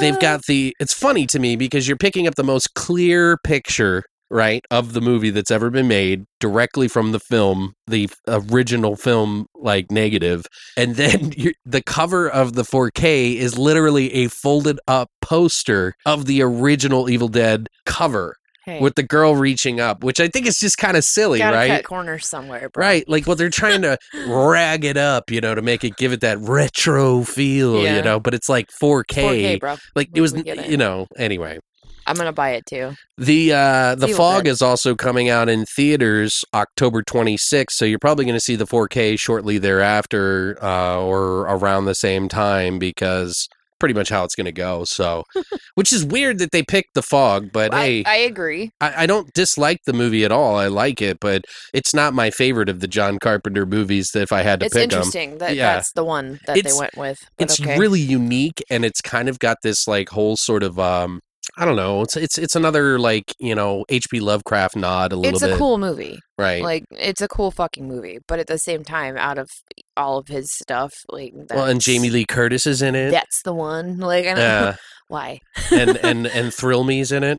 They've 0.00 0.20
got 0.20 0.44
the. 0.46 0.76
It's 0.78 0.94
funny 0.94 1.26
to 1.28 1.38
me 1.40 1.56
because 1.56 1.88
you're 1.88 1.96
picking 1.96 2.28
up 2.28 2.36
the 2.36 2.44
most 2.44 2.74
clear 2.74 3.38
picture, 3.38 4.04
right, 4.30 4.64
of 4.70 4.92
the 4.94 5.00
movie 5.00 5.30
that's 5.30 5.50
ever 5.50 5.70
been 5.70 5.88
made 5.88 6.24
directly 6.40 6.88
from 6.88 7.12
the 7.12 7.20
film, 7.20 7.74
the 7.86 8.08
original 8.28 8.96
film, 8.96 9.46
like 9.54 9.90
negative, 9.90 10.46
and 10.76 10.96
then 10.96 11.32
you 11.36 11.52
the 11.64 11.82
cover 11.82 12.28
of 12.28 12.54
the 12.54 12.62
4K 12.62 13.36
is 13.36 13.58
literally 13.58 14.12
a 14.14 14.28
folded 14.28 14.78
up 14.88 15.08
poster 15.20 15.94
of 16.06 16.26
the 16.26 16.42
original 16.42 17.08
Evil 17.08 17.28
Dead 17.28 17.68
cover 17.86 18.36
hey, 18.64 18.80
with 18.80 18.94
the 18.94 19.02
girl 19.02 19.36
reaching 19.36 19.78
up, 19.80 20.02
which 20.02 20.20
I 20.20 20.28
think 20.28 20.46
is 20.46 20.58
just 20.58 20.78
kind 20.78 20.96
of 20.96 21.04
silly, 21.04 21.38
gotta 21.38 21.56
right? 21.56 21.68
cut 21.70 21.84
corners 21.84 22.26
somewhere, 22.26 22.68
bro. 22.70 22.82
Right, 22.84 23.08
like 23.08 23.26
well, 23.26 23.36
they're 23.36 23.50
trying 23.50 23.82
to 23.82 23.98
rag 24.26 24.84
it 24.84 24.96
up, 24.96 25.30
you 25.30 25.40
know, 25.40 25.54
to 25.54 25.62
make 25.62 25.84
it 25.84 25.96
give 25.96 26.12
it 26.12 26.20
that 26.22 26.38
retro 26.38 27.22
feel, 27.24 27.82
Yeah. 27.82 27.96
you 27.96 28.02
know. 28.02 28.20
But 28.20 28.34
it's 28.34 28.48
like 28.48 28.70
4K, 28.82 29.04
4K, 29.04 29.60
bro. 29.60 29.76
like 29.94 30.08
We- 30.12 30.18
it 30.18 30.22
was, 30.22 30.32
it. 30.34 30.66
you 30.68 30.76
know. 30.76 31.06
Anyway, 31.16 31.58
I'm 32.06 32.16
gonna 32.16 32.32
buy 32.32 32.50
it 32.50 32.66
too. 32.66 32.92
the 33.18 33.52
uh 33.52 33.94
the 33.94 34.08
fog 34.08 34.46
is 34.46 34.60
also 34.62 34.94
coming 34.94 35.28
out 35.28 35.48
in 35.48 35.64
theaters 35.64 36.44
October 36.54 37.02
26th, 37.02 37.70
so 37.70 37.84
you're 37.84 37.98
probably 37.98 38.24
going 38.24 38.34
to 38.36 38.40
see 38.40 38.56
the 38.56 38.66
4K 38.66 39.18
shortly 39.18 39.58
thereafter, 39.58 40.58
uh, 40.62 41.00
or 41.00 41.42
around 41.42 41.84
the 41.86 41.94
same 41.94 42.28
time 42.28 42.78
because 42.78 43.48
pretty 43.80 43.94
much 43.94 44.08
how 44.08 44.24
it's 44.24 44.34
going 44.34 44.44
to 44.46 44.52
go. 44.52 44.84
So, 44.84 45.24
which 45.74 45.92
is 45.92 46.04
weird 46.04 46.38
that 46.38 46.52
they 46.52 46.62
picked 46.62 46.94
the 46.94 47.02
fog, 47.02 47.50
but 47.52 47.74
I, 47.74 47.84
hey, 47.84 48.04
I 48.06 48.16
agree. 48.16 48.70
I, 48.80 49.02
I 49.02 49.06
don't 49.06 49.30
dislike 49.34 49.78
the 49.84 49.92
movie 49.92 50.24
at 50.24 50.32
all. 50.32 50.56
I 50.56 50.68
like 50.68 51.02
it, 51.02 51.18
but 51.20 51.42
it's 51.74 51.92
not 51.92 52.14
my 52.14 52.30
favorite 52.30 52.68
of 52.68 52.80
the 52.80 52.88
John 52.88 53.18
Carpenter 53.18 53.66
movies. 53.66 54.10
That 54.14 54.22
if 54.22 54.32
I 54.32 54.42
had 54.42 54.60
to 54.60 54.66
It's 54.66 54.74
pick 54.74 54.88
them, 54.90 54.98
interesting 54.98 55.38
that 55.38 55.54
Yeah. 55.56 55.74
that's 55.74 55.92
the 55.92 56.04
one 56.04 56.40
that 56.46 56.56
It's- 56.56 56.72
they 56.72 56.78
went 56.78 56.96
with. 56.96 57.18
It's 57.38 57.60
okay. 57.60 57.78
really 57.78 58.00
unique, 58.00 58.62
and 58.70 58.84
it's 58.84 59.00
kind 59.02 59.28
of 59.28 59.38
got 59.38 59.58
this 59.62 59.86
like 59.86 60.08
whole 60.10 60.36
sort 60.36 60.62
of 60.62 60.78
um, 60.78 61.20
I 61.56 61.64
don't 61.64 61.76
know. 61.76 62.02
It's 62.02 62.16
it's 62.16 62.36
it's 62.38 62.56
another 62.56 62.98
like 62.98 63.32
you 63.38 63.54
know 63.54 63.84
H.P. 63.88 64.20
Lovecraft 64.20 64.76
nod 64.76 65.12
a 65.12 65.16
little 65.16 65.34
it's 65.34 65.42
a 65.42 65.48
bit, 65.48 65.58
cool 65.58 65.78
movie. 65.78 66.18
right? 66.36 66.62
Like 66.62 66.84
it's 66.90 67.20
a 67.20 67.28
cool 67.28 67.50
fucking 67.50 67.86
movie, 67.86 68.18
but 68.26 68.38
at 68.40 68.48
the 68.48 68.58
same 68.58 68.82
time, 68.82 69.16
out 69.16 69.38
of 69.38 69.48
all 69.96 70.18
of 70.18 70.26
his 70.28 70.52
stuff, 70.52 70.92
like 71.08 71.32
well, 71.50 71.66
and 71.66 71.80
Jamie 71.80 72.10
Lee 72.10 72.24
Curtis 72.24 72.66
is 72.66 72.82
in 72.82 72.94
it. 72.94 73.10
that's 73.10 73.42
the 73.42 73.54
one. 73.54 73.98
Like 73.98 74.26
I 74.26 74.34
don't 74.34 74.38
know 74.38 74.74
why 75.08 75.40
and 75.70 75.96
and 75.98 76.26
and 76.34 76.52
Thrill 76.52 76.82
Me's 76.84 77.12
in 77.12 77.22
it. 77.22 77.38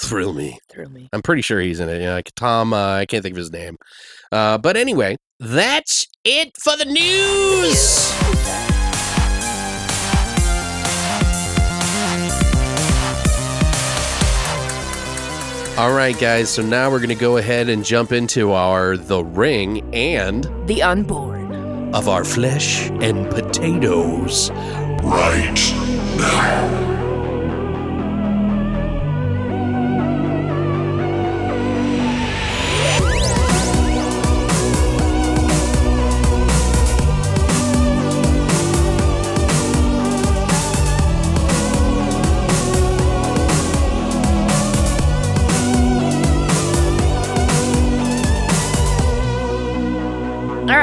Thrill 0.00 0.34
Me. 0.34 0.58
threw 0.70 0.86
me. 0.86 1.08
I'm 1.12 1.22
pretty 1.22 1.42
sure 1.42 1.60
he's 1.60 1.80
in 1.80 1.88
it. 1.88 2.02
Yeah, 2.02 2.14
like 2.14 2.30
Tom. 2.36 2.72
Uh, 2.72 2.96
I 2.96 3.06
can't 3.06 3.22
think 3.22 3.32
of 3.32 3.38
his 3.38 3.52
name. 3.52 3.76
Uh, 4.30 4.58
but 4.58 4.76
anyway, 4.76 5.16
that's 5.40 6.06
it 6.24 6.52
for 6.62 6.76
the 6.76 6.84
news. 6.84 8.75
All 15.78 15.92
right, 15.92 16.18
guys. 16.18 16.48
So 16.48 16.62
now 16.62 16.90
we're 16.90 17.00
going 17.00 17.10
to 17.10 17.14
go 17.14 17.36
ahead 17.36 17.68
and 17.68 17.84
jump 17.84 18.10
into 18.10 18.52
our 18.52 18.96
The 18.96 19.22
Ring 19.22 19.94
and 19.94 20.44
The 20.66 20.82
Unborn. 20.82 21.94
of 21.94 22.08
our 22.08 22.24
flesh 22.24 22.88
and 22.90 23.28
potatoes. 23.30 24.50
Right 25.02 25.54
now. 26.16 27.15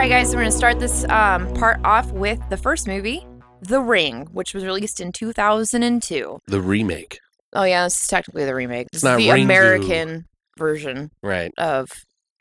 Right, 0.03 0.09
guys. 0.09 0.35
We're 0.35 0.41
gonna 0.41 0.51
start 0.51 0.81
this 0.81 1.05
um, 1.05 1.53
part 1.53 1.79
off 1.85 2.11
with 2.11 2.37
the 2.49 2.57
first 2.57 2.89
movie, 2.89 3.25
The 3.61 3.79
Ring, 3.79 4.27
which 4.33 4.53
was 4.53 4.65
released 4.65 4.99
in 4.99 5.13
2002. 5.13 6.39
The 6.45 6.59
remake, 6.61 7.19
Oh 7.53 7.63
yeah, 7.63 7.85
this 7.85 8.01
is 8.01 8.07
technically 8.07 8.43
the 8.43 8.53
remake. 8.53 8.87
This 8.91 9.01
not 9.01 9.15
the 9.15 9.29
Ringu. 9.29 9.43
American 9.43 10.25
version 10.59 11.09
right? 11.21 11.53
of 11.57 11.89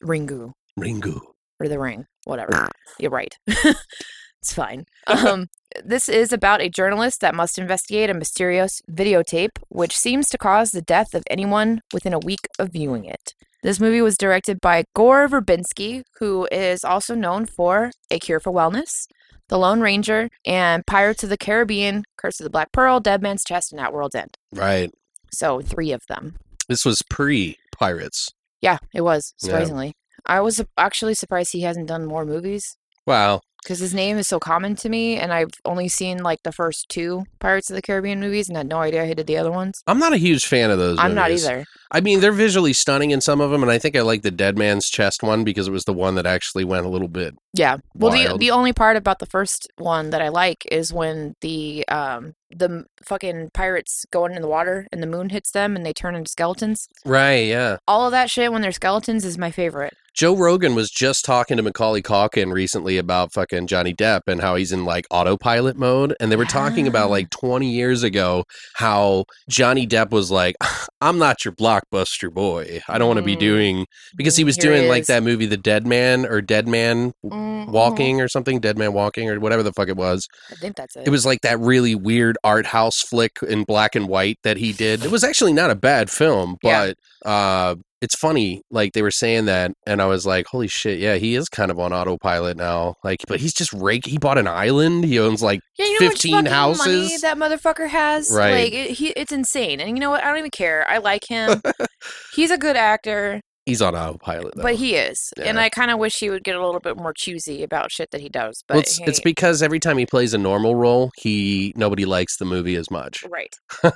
Ringu. 0.02 0.50
Ringu. 0.76 1.20
or 1.60 1.68
the 1.68 1.78
ring, 1.78 2.04
whatever. 2.24 2.68
You're 2.98 3.12
right. 3.12 3.32
it's 3.46 4.52
fine. 4.52 4.84
Um, 5.06 5.46
this 5.84 6.08
is 6.08 6.32
about 6.32 6.62
a 6.62 6.68
journalist 6.68 7.20
that 7.20 7.36
must 7.36 7.60
investigate 7.60 8.10
a 8.10 8.14
mysterious 8.14 8.82
videotape, 8.90 9.58
which 9.68 9.96
seems 9.96 10.28
to 10.30 10.38
cause 10.38 10.72
the 10.72 10.82
death 10.82 11.14
of 11.14 11.22
anyone 11.30 11.80
within 11.94 12.12
a 12.12 12.18
week 12.18 12.48
of 12.58 12.72
viewing 12.72 13.04
it. 13.04 13.34
This 13.62 13.78
movie 13.78 14.02
was 14.02 14.16
directed 14.16 14.60
by 14.60 14.84
Gore 14.94 15.28
Verbinski, 15.28 16.02
who 16.18 16.48
is 16.50 16.82
also 16.84 17.14
known 17.14 17.46
for 17.46 17.92
A 18.10 18.18
Cure 18.18 18.40
for 18.40 18.52
Wellness, 18.52 19.06
The 19.48 19.58
Lone 19.58 19.80
Ranger, 19.80 20.28
and 20.44 20.84
Pirates 20.86 21.22
of 21.22 21.30
the 21.30 21.36
Caribbean, 21.36 22.02
Curse 22.16 22.40
of 22.40 22.44
the 22.44 22.50
Black 22.50 22.72
Pearl, 22.72 22.98
Dead 22.98 23.22
Man's 23.22 23.44
Chest, 23.44 23.70
and 23.72 23.80
At 23.80 23.92
World's 23.92 24.16
End. 24.16 24.36
Right. 24.52 24.90
So 25.32 25.60
three 25.60 25.92
of 25.92 26.02
them. 26.08 26.36
This 26.68 26.84
was 26.84 27.02
pre 27.08 27.56
Pirates. 27.78 28.30
Yeah, 28.60 28.78
it 28.94 29.02
was 29.02 29.32
Yeah. 29.40 29.46
surprisingly. 29.46 29.92
I 30.26 30.40
was 30.40 30.62
actually 30.76 31.14
surprised 31.14 31.52
he 31.52 31.62
hasn't 31.62 31.86
done 31.88 32.04
more 32.04 32.24
movies. 32.24 32.76
Wow. 33.06 33.40
Because 33.62 33.78
his 33.78 33.94
name 33.94 34.18
is 34.18 34.26
so 34.26 34.38
common 34.38 34.74
to 34.76 34.88
me, 34.88 35.16
and 35.16 35.32
I've 35.32 35.52
only 35.64 35.88
seen 35.88 36.18
like 36.18 36.42
the 36.42 36.52
first 36.52 36.88
two 36.88 37.24
Pirates 37.38 37.70
of 37.70 37.76
the 37.76 37.82
Caribbean 37.82 38.20
movies, 38.20 38.48
and 38.48 38.56
had 38.56 38.68
no 38.68 38.78
idea 38.78 39.06
he 39.06 39.14
did 39.14 39.26
the 39.26 39.36
other 39.36 39.50
ones. 39.50 39.82
I'm 39.86 39.98
not 39.98 40.12
a 40.12 40.16
huge 40.16 40.46
fan 40.46 40.70
of 40.70 40.78
those. 40.78 40.98
I'm 40.98 41.14
not 41.14 41.30
either. 41.30 41.64
I 41.90 42.00
mean, 42.00 42.20
they're 42.20 42.32
visually 42.32 42.72
stunning 42.72 43.10
in 43.10 43.20
some 43.20 43.40
of 43.40 43.50
them, 43.50 43.62
and 43.62 43.70
I 43.70 43.78
think 43.78 43.96
I 43.96 44.00
like 44.00 44.22
the 44.22 44.30
Dead 44.30 44.56
Man's 44.58 44.88
Chest 44.88 45.22
one 45.22 45.44
because 45.44 45.68
it 45.68 45.72
was 45.72 45.84
the 45.84 45.92
one 45.92 46.14
that 46.16 46.26
actually 46.26 46.64
went 46.64 46.86
a 46.86 46.88
little 46.88 47.08
bit. 47.08 47.34
Yeah. 47.54 47.78
Well, 47.94 48.12
the 48.12 48.36
the 48.38 48.50
only 48.50 48.72
part 48.72 48.96
about 48.96 49.18
the 49.18 49.26
first 49.26 49.68
one 49.76 50.10
that 50.10 50.22
I 50.22 50.28
like 50.28 50.66
is 50.70 50.92
when 50.92 51.34
the 51.40 51.86
um 51.88 52.34
the 52.54 52.84
fucking 53.06 53.50
pirates 53.54 54.04
going 54.10 54.34
in 54.34 54.42
the 54.42 54.48
water 54.48 54.86
and 54.92 55.02
the 55.02 55.06
moon 55.06 55.30
hits 55.30 55.50
them 55.50 55.76
and 55.76 55.84
they 55.86 55.92
turn 55.92 56.14
into 56.14 56.30
skeletons. 56.30 56.88
Right. 57.04 57.46
Yeah. 57.46 57.78
All 57.88 58.06
of 58.06 58.12
that 58.12 58.30
shit 58.30 58.52
when 58.52 58.62
they're 58.62 58.72
skeletons 58.72 59.24
is 59.24 59.38
my 59.38 59.50
favorite. 59.50 59.94
Joe 60.14 60.36
Rogan 60.36 60.74
was 60.74 60.90
just 60.90 61.24
talking 61.24 61.56
to 61.56 61.62
Macaulay 61.62 62.02
Culkin 62.02 62.52
recently 62.52 62.98
about 62.98 63.32
fucking 63.32 63.66
Johnny 63.66 63.94
Depp 63.94 64.20
and 64.26 64.42
how 64.42 64.56
he's 64.56 64.70
in 64.70 64.84
like 64.84 65.06
autopilot 65.10 65.74
mode. 65.78 66.14
And 66.20 66.30
they 66.30 66.36
were 66.36 66.44
talking 66.44 66.86
about 66.86 67.08
like 67.08 67.30
20 67.40 67.66
years 67.70 68.02
ago 68.02 68.44
how 68.74 69.24
Johnny 69.48 69.86
Depp 69.86 70.10
was 70.10 70.30
like, 70.30 70.54
I'm 71.00 71.16
not 71.16 71.46
your 71.46 71.52
blockbuster 71.54 72.30
boy. 72.30 72.82
I 72.88 72.98
don't 72.98 73.08
want 73.08 73.20
to 73.20 73.24
be 73.24 73.36
Mm. 73.36 73.40
doing, 73.40 73.86
because 74.14 74.36
he 74.36 74.44
was 74.44 74.56
Here 74.56 74.64
doing 74.76 74.86
like 74.86 75.02
is. 75.02 75.06
that 75.06 75.22
movie, 75.22 75.46
The 75.46 75.56
Dead 75.56 75.86
Man 75.86 76.26
or 76.26 76.42
Dead 76.42 76.68
Man 76.68 77.12
Mhm. 77.24 77.68
Walking 77.70 78.20
or 78.20 78.28
something, 78.28 78.60
Dead 78.60 78.76
Man 78.76 78.92
Walking 78.92 79.30
or 79.30 79.40
whatever 79.40 79.62
the 79.62 79.72
fuck 79.72 79.88
it 79.88 79.96
was. 79.96 80.28
I 80.50 80.56
think 80.56 80.76
that's 80.76 80.94
it. 80.94 81.06
It 81.06 81.10
was 81.10 81.24
like 81.24 81.40
that 81.40 81.58
really 81.58 81.94
weird 81.94 82.36
art 82.44 82.66
house 82.66 83.00
flick 83.00 83.32
in 83.48 83.64
black 83.64 83.94
and 83.94 84.08
white 84.08 84.38
that 84.42 84.56
he 84.56 84.72
did. 84.72 85.04
It 85.04 85.10
was 85.10 85.24
actually 85.24 85.52
not 85.52 85.70
a 85.70 85.74
bad 85.76 86.10
film, 86.10 86.56
Yeah. 86.62 86.92
but 87.22 87.28
uh 87.28 87.74
it's 88.00 88.16
funny 88.16 88.62
like 88.68 88.94
they 88.94 89.02
were 89.02 89.12
saying 89.12 89.44
that 89.44 89.70
and 89.86 90.02
I 90.02 90.06
was 90.06 90.26
like, 90.26 90.46
"Holy 90.48 90.66
shit, 90.66 90.98
yeah, 90.98 91.14
he 91.14 91.36
is 91.36 91.48
kind 91.48 91.70
of 91.70 91.78
on 91.78 91.92
autopilot 91.92 92.56
now." 92.56 92.96
Like 93.04 93.20
but 93.28 93.38
he's 93.38 93.54
just 93.54 93.72
rake 93.72 94.04
he 94.06 94.18
bought 94.18 94.38
an 94.38 94.48
island. 94.48 95.04
He 95.04 95.20
owns 95.20 95.40
like 95.40 95.60
Yeah, 95.78 95.86
you 95.86 96.00
know 96.00 96.08
15 96.08 96.46
how 96.46 96.68
much 96.70 96.78
fucking 96.78 96.92
money 96.92 97.02
houses. 97.04 97.20
that 97.20 97.36
motherfucker 97.36 97.88
has. 97.88 98.28
Right. 98.32 98.64
Like 98.64 98.72
it, 98.72 98.90
he, 98.92 99.08
it's 99.10 99.30
insane. 99.30 99.78
And 99.80 99.90
you 99.90 100.00
know 100.00 100.10
what? 100.10 100.24
I 100.24 100.26
don't 100.28 100.38
even 100.38 100.50
care. 100.50 100.84
I 100.90 100.98
like 100.98 101.28
him. 101.28 101.62
He's 102.34 102.50
a 102.50 102.58
good 102.58 102.76
actor, 102.76 103.40
he's 103.66 103.82
on 103.82 103.94
autopilot 103.94 104.54
though. 104.56 104.62
but 104.62 104.74
he 104.74 104.94
is. 104.96 105.32
And 105.42 105.58
I 105.58 105.68
kind 105.68 105.90
of 105.90 105.98
wish 105.98 106.18
he 106.18 106.30
would 106.30 106.44
get 106.44 106.56
a 106.56 106.64
little 106.64 106.80
bit 106.80 106.96
more 106.96 107.12
choosy 107.12 107.62
about 107.62 107.92
shit 107.92 108.10
that 108.10 108.20
he 108.20 108.28
does. 108.28 108.62
But 108.66 108.74
well, 108.74 108.80
it's, 108.80 109.00
it's 109.00 109.20
because 109.20 109.62
every 109.62 109.80
time 109.80 109.98
he 109.98 110.06
plays 110.06 110.34
a 110.34 110.38
normal 110.38 110.74
role, 110.74 111.10
he 111.16 111.72
nobody 111.76 112.04
likes 112.04 112.36
the 112.36 112.44
movie 112.44 112.76
as 112.76 112.90
much. 112.90 113.24
right. 113.30 113.54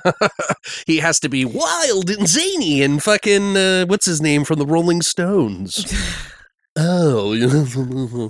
he 0.87 0.97
has 0.97 1.19
to 1.19 1.29
be 1.29 1.45
wild 1.45 2.09
and 2.09 2.27
zany 2.27 2.81
and 2.81 3.01
fucking 3.03 3.57
uh, 3.57 3.85
what's 3.85 4.05
his 4.05 4.21
name 4.21 4.43
from 4.43 4.59
the 4.59 4.65
Rolling 4.65 5.01
Stones. 5.01 5.85
oh, 6.77 7.31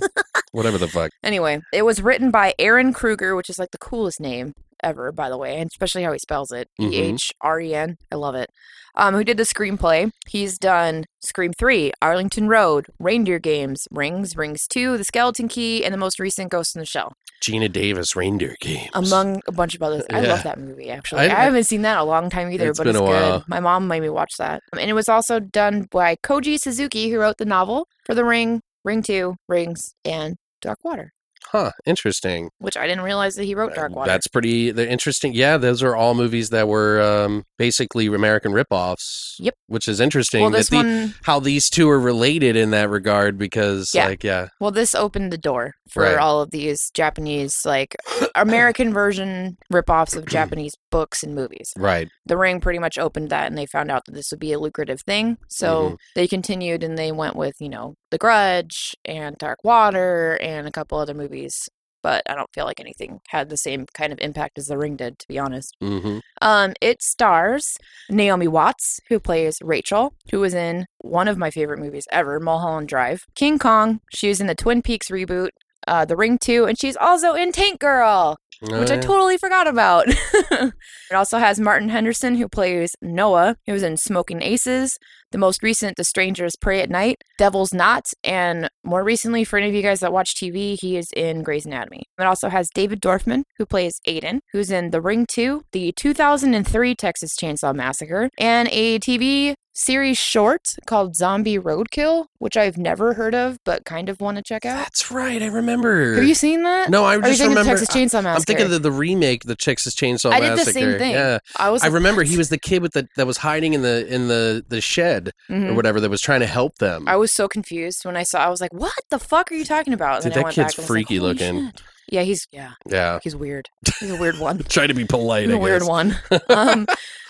whatever 0.52 0.78
the 0.78 0.88
fuck. 0.88 1.10
Anyway, 1.22 1.60
it 1.72 1.82
was 1.82 2.02
written 2.02 2.30
by 2.30 2.54
Ehren 2.58 2.94
Kruger, 2.94 3.36
which 3.36 3.50
is 3.50 3.58
like 3.58 3.70
the 3.70 3.78
coolest 3.78 4.20
name 4.20 4.54
ever, 4.82 5.12
by 5.12 5.28
the 5.28 5.38
way, 5.38 5.56
and 5.58 5.68
especially 5.72 6.02
how 6.02 6.12
he 6.12 6.18
spells 6.18 6.50
it. 6.52 6.68
Mhm. 6.80 6.92
E 6.92 6.96
H 6.96 7.32
R 7.40 7.60
E 7.60 7.74
N. 7.74 7.96
I 8.12 8.16
love 8.16 8.34
it. 8.34 8.50
Um, 8.94 9.14
who 9.14 9.22
did 9.22 9.36
the 9.36 9.44
screenplay? 9.44 10.10
He's 10.28 10.58
done 10.58 11.04
Scream 11.22 11.52
3, 11.56 11.92
Arlington 12.02 12.48
Road, 12.48 12.86
Reindeer 12.98 13.38
Games, 13.38 13.86
Rings, 13.92 14.36
Rings 14.36 14.66
2, 14.68 14.96
The 14.98 15.04
Skeleton 15.04 15.46
Key, 15.46 15.84
and 15.84 15.94
the 15.94 15.98
most 15.98 16.18
recent 16.18 16.50
Ghost 16.50 16.74
in 16.74 16.80
the 16.80 16.86
Shell, 16.86 17.12
Geena 17.40 17.70
Davis 17.70 18.16
reindeer 18.16 18.56
games. 18.60 18.90
among 18.94 19.40
a 19.46 19.52
bunch 19.52 19.76
of 19.76 19.82
others. 19.84 20.02
I 20.10 20.20
Yeah. 20.22 20.28
love 20.30 20.42
that 20.42 20.58
movie, 20.58 20.90
actually. 20.90 21.20
I- 21.22 21.42
I, 21.42 21.44
haven't 21.44 21.64
seen 21.64 21.82
that 21.82 21.92
in 21.92 21.98
a 21.98 22.04
long 22.04 22.28
time 22.28 22.50
either, 22.50 22.70
It's 22.70 22.78
but 22.78 22.84
been 22.84 22.96
it's 22.96 23.02
a 23.02 23.06
good. 23.06 23.12
while. 23.30 23.44
My 23.46 23.60
mom 23.60 23.86
made 23.86 24.00
me 24.00 24.08
watch 24.08 24.32
that. 24.38 24.62
And 24.76 24.90
it 24.90 24.94
was 24.94 25.08
also 25.08 25.38
done 25.38 25.86
by 25.92 26.16
Koji 26.16 26.58
Suzuki, 26.58 27.10
who 27.10 27.20
wrote 27.20 27.36
the 27.38 27.44
novel 27.44 27.86
for 28.04 28.16
The 28.16 28.24
Ring, 28.24 28.62
Ring 28.84 29.02
2, 29.02 29.36
Rings, 29.48 29.94
and 30.04 30.34
Dark 30.60 30.78
Water, 30.82 31.12
huh? 31.52 31.72
Interesting. 31.86 32.50
which 32.58 32.76
I 32.76 32.86
didn't 32.86 33.04
realize 33.04 33.34
that 33.36 33.44
he 33.44 33.54
wrote 33.54 33.74
Dark 33.74 33.94
Water. 33.94 34.08
That's 34.10 34.26
pretty. 34.28 34.70
They're 34.70 34.86
interesting. 34.86 35.32
Yeah, 35.34 35.56
those 35.56 35.82
are 35.82 35.94
all 35.96 36.14
movies 36.14 36.50
that 36.50 36.68
were 36.68 37.00
um, 37.00 37.44
basically 37.58 38.06
American 38.06 38.52
ripoffs. 38.52 39.34
Yep. 39.38 39.54
Which 39.66 39.88
is 39.88 40.00
interesting. 40.00 40.40
well, 40.42 40.50
that 40.50 40.58
this 40.58 40.68
the- 40.68 40.76
one 40.76 41.14
how 41.24 41.40
these 41.40 41.68
two 41.70 41.88
are 41.90 42.00
related 42.00 42.56
in 42.56 42.70
that 42.70 42.88
regard 42.90 43.38
because, 43.38 43.90
Yeah. 43.94 44.06
like, 44.06 44.24
yeah, 44.24 44.48
Well, 44.60 44.70
this 44.70 44.94
opened 44.94 45.32
the 45.32 45.38
door 45.38 45.72
for 45.90 46.02
Right. 46.02 46.16
all 46.18 46.42
of 46.42 46.50
these 46.50 46.90
Japanese, 46.94 47.54
like 47.64 47.96
American 48.34 48.92
version 48.92 49.56
ripoffs 49.72 50.16
of 50.16 50.26
Japanese 50.38 50.74
books 50.90 51.22
and 51.22 51.34
movies. 51.34 51.72
right. 51.76 52.08
The 52.26 52.36
Ring 52.36 52.60
pretty 52.60 52.78
much 52.78 52.98
opened 52.98 53.30
that, 53.30 53.46
and 53.46 53.56
they 53.56 53.64
found 53.66 53.90
out 53.90 54.02
that 54.06 54.12
this 54.12 54.30
would 54.30 54.40
be 54.40 54.52
a 54.52 54.58
lucrative 54.58 55.00
thing. 55.02 55.38
So 55.48 55.68
Mm-hmm. 55.78 55.94
they 56.14 56.26
continued 56.28 56.82
and 56.82 56.96
they 56.98 57.12
went 57.12 57.36
with, 57.36 57.54
you 57.60 57.68
know, 57.68 57.94
The 58.10 58.18
Grudge 58.18 58.94
and 59.04 59.36
Dark 59.38 59.58
Water 59.64 60.38
and 60.40 60.66
a 60.66 60.72
couple 60.72 60.98
other 60.98 61.14
movies. 61.14 61.68
But 62.00 62.22
I 62.30 62.36
don't 62.36 62.48
feel 62.54 62.64
like 62.64 62.78
anything 62.78 63.18
had 63.28 63.48
the 63.48 63.56
same 63.56 63.84
kind 63.92 64.12
of 64.12 64.20
impact 64.20 64.56
as 64.56 64.66
The 64.66 64.78
Ring 64.78 64.94
did, 64.96 65.18
to 65.18 65.26
be 65.28 65.36
honest. 65.38 65.74
hmm 65.80 66.18
Um, 66.40 66.74
it 66.80 67.02
stars 67.02 67.76
Naomi 68.08 68.46
Watts, 68.46 69.00
who 69.08 69.18
plays 69.18 69.58
Rachel, 69.62 70.14
who 70.30 70.38
was 70.40 70.54
in 70.54 70.86
one 70.98 71.26
of 71.26 71.38
my 71.38 71.50
favorite 71.50 71.80
movies 71.80 72.06
ever, 72.12 72.38
Mulholland 72.38 72.88
Drive. 72.88 73.24
King 73.34 73.58
Kong, 73.58 74.00
she 74.12 74.28
was 74.28 74.40
in 74.40 74.46
the 74.46 74.54
Twin 74.54 74.80
Peaks 74.80 75.08
reboot, 75.08 75.48
uh, 75.88 76.04
The 76.04 76.16
Ring 76.16 76.38
2, 76.38 76.66
and 76.66 76.78
she's 76.78 76.96
also 76.96 77.34
in 77.34 77.50
Tank 77.50 77.80
Girl, 77.80 78.36
Oh, 78.62 78.80
which 78.80 78.90
I 78.90 78.98
totally 78.98 79.38
forgot 79.38 79.68
about. 79.68 80.06
it 80.08 80.72
also 81.14 81.38
has 81.38 81.60
Martin 81.60 81.88
Henderson, 81.88 82.34
who 82.34 82.48
plays 82.48 82.90
Noah, 83.00 83.56
who 83.66 83.72
was 83.72 83.82
in 83.84 83.96
Smoking 83.96 84.42
Aces, 84.42 84.98
the 85.30 85.38
most 85.38 85.62
recent, 85.62 85.96
The 85.96 86.04
Strangers 86.04 86.56
Prey 86.56 86.80
at 86.80 86.90
Night, 86.90 87.18
Devil's 87.38 87.72
Knot, 87.72 88.06
and 88.24 88.68
more 88.82 89.04
recently, 89.04 89.44
for 89.44 89.58
any 89.58 89.68
of 89.68 89.74
you 89.74 89.82
guys 89.82 90.00
that 90.00 90.12
watch 90.12 90.34
TV, 90.34 90.76
he 90.80 90.96
is 90.96 91.08
in 91.14 91.42
Grey's 91.42 91.66
Anatomy. 91.66 92.02
It 92.18 92.24
also 92.24 92.48
has 92.48 92.70
David 92.70 93.00
Dorfman, 93.00 93.42
who 93.58 93.66
plays 93.66 94.00
Aiden, 94.08 94.40
who's 94.52 94.70
in 94.70 94.90
The 94.90 95.00
Ring 95.00 95.26
2, 95.28 95.62
the 95.72 95.92
2003 95.92 96.94
Texas 96.94 97.36
Chainsaw 97.36 97.74
Massacre, 97.74 98.30
and 98.38 98.68
a 98.72 98.98
TV 98.98 99.54
series 99.78 100.18
short 100.18 100.74
called 100.86 101.14
Zombie 101.16 101.58
Roadkill, 101.58 102.26
which 102.38 102.56
I've 102.56 102.76
never 102.76 103.14
heard 103.14 103.34
of, 103.34 103.58
but 103.64 103.84
kind 103.84 104.08
of 104.08 104.20
want 104.20 104.36
to 104.36 104.42
check 104.42 104.64
out. 104.66 104.76
That's 104.76 105.10
right. 105.10 105.42
I 105.42 105.46
remember. 105.46 106.14
Have 106.16 106.24
you 106.24 106.34
seen 106.34 106.64
that? 106.64 106.90
No, 106.90 107.04
I 107.04 107.16
Or 107.16 107.20
just 107.22 107.38
thinking 107.38 107.54
the 107.54 107.60
remember. 107.60 107.78
Texas 107.78 107.88
Chainsaw 107.96 108.22
Massacre? 108.22 108.28
I'm 108.28 108.42
thinking 108.42 108.64
of 108.66 108.70
the, 108.72 108.78
the 108.80 108.92
remake, 108.92 109.44
the 109.44 109.54
Texas 109.56 109.94
Chainsaw 109.94 110.32
I 110.32 110.40
did 110.40 110.58
the 110.58 110.64
same 110.64 110.98
thing. 110.98 111.12
Yeah, 111.12 111.38
I 111.56 111.70
was. 111.70 111.82
I 111.82 111.86
like, 111.86 111.94
remember 111.94 112.20
"What?" 112.22 112.28
he 112.28 112.36
was 112.36 112.48
the 112.48 112.58
kid 112.58 112.82
with 112.82 112.92
the 112.92 113.06
that 113.16 113.26
was 113.26 113.38
hiding 113.38 113.74
in 113.74 113.82
the 113.82 114.06
in 114.12 114.28
the 114.28 114.64
the 114.68 114.80
shed 114.80 115.32
Mhm. 115.50 115.70
or 115.70 115.74
whatever 115.74 116.00
that 116.00 116.10
was 116.10 116.20
trying 116.20 116.40
to 116.40 116.46
help 116.46 116.78
them. 116.78 117.06
I 117.08 117.16
was 117.16 117.32
so 117.32 117.46
confused 117.48 118.04
when 118.04 118.16
I 118.16 118.22
saw. 118.24 118.40
I 118.40 118.48
was 118.48 118.60
like, 118.60 118.72
"What 118.72 118.92
the 119.10 119.18
fuck 119.18 119.50
are 119.52 119.54
you 119.54 119.64
talking 119.64 119.92
about?" 119.92 120.22
Dude, 120.22 120.32
then 120.32 120.32
I 120.32 120.34
that 120.40 120.44
went 120.44 120.54
kid's 120.56 120.74
back 120.74 120.78
and 120.78 120.86
freaky 120.86 121.20
like, 121.20 121.38
looking. 121.40 121.66
shit." 121.66 121.82
Yeah, 122.10 122.22
he's 122.22 122.46
yeah, 122.50 122.70
yeah, 122.86 123.18
he's 123.22 123.36
weird. 123.36 123.68
He's 124.00 124.10
a 124.10 124.16
weird 124.16 124.38
one. 124.38 124.58
try 124.64 124.86
to 124.86 124.94
be 124.94 125.04
polite. 125.04 125.44
He's 125.44 125.54
I 125.54 125.58
a 125.58 125.60
weird 125.60 125.82
one. 125.82 126.16
Um, 126.48 126.86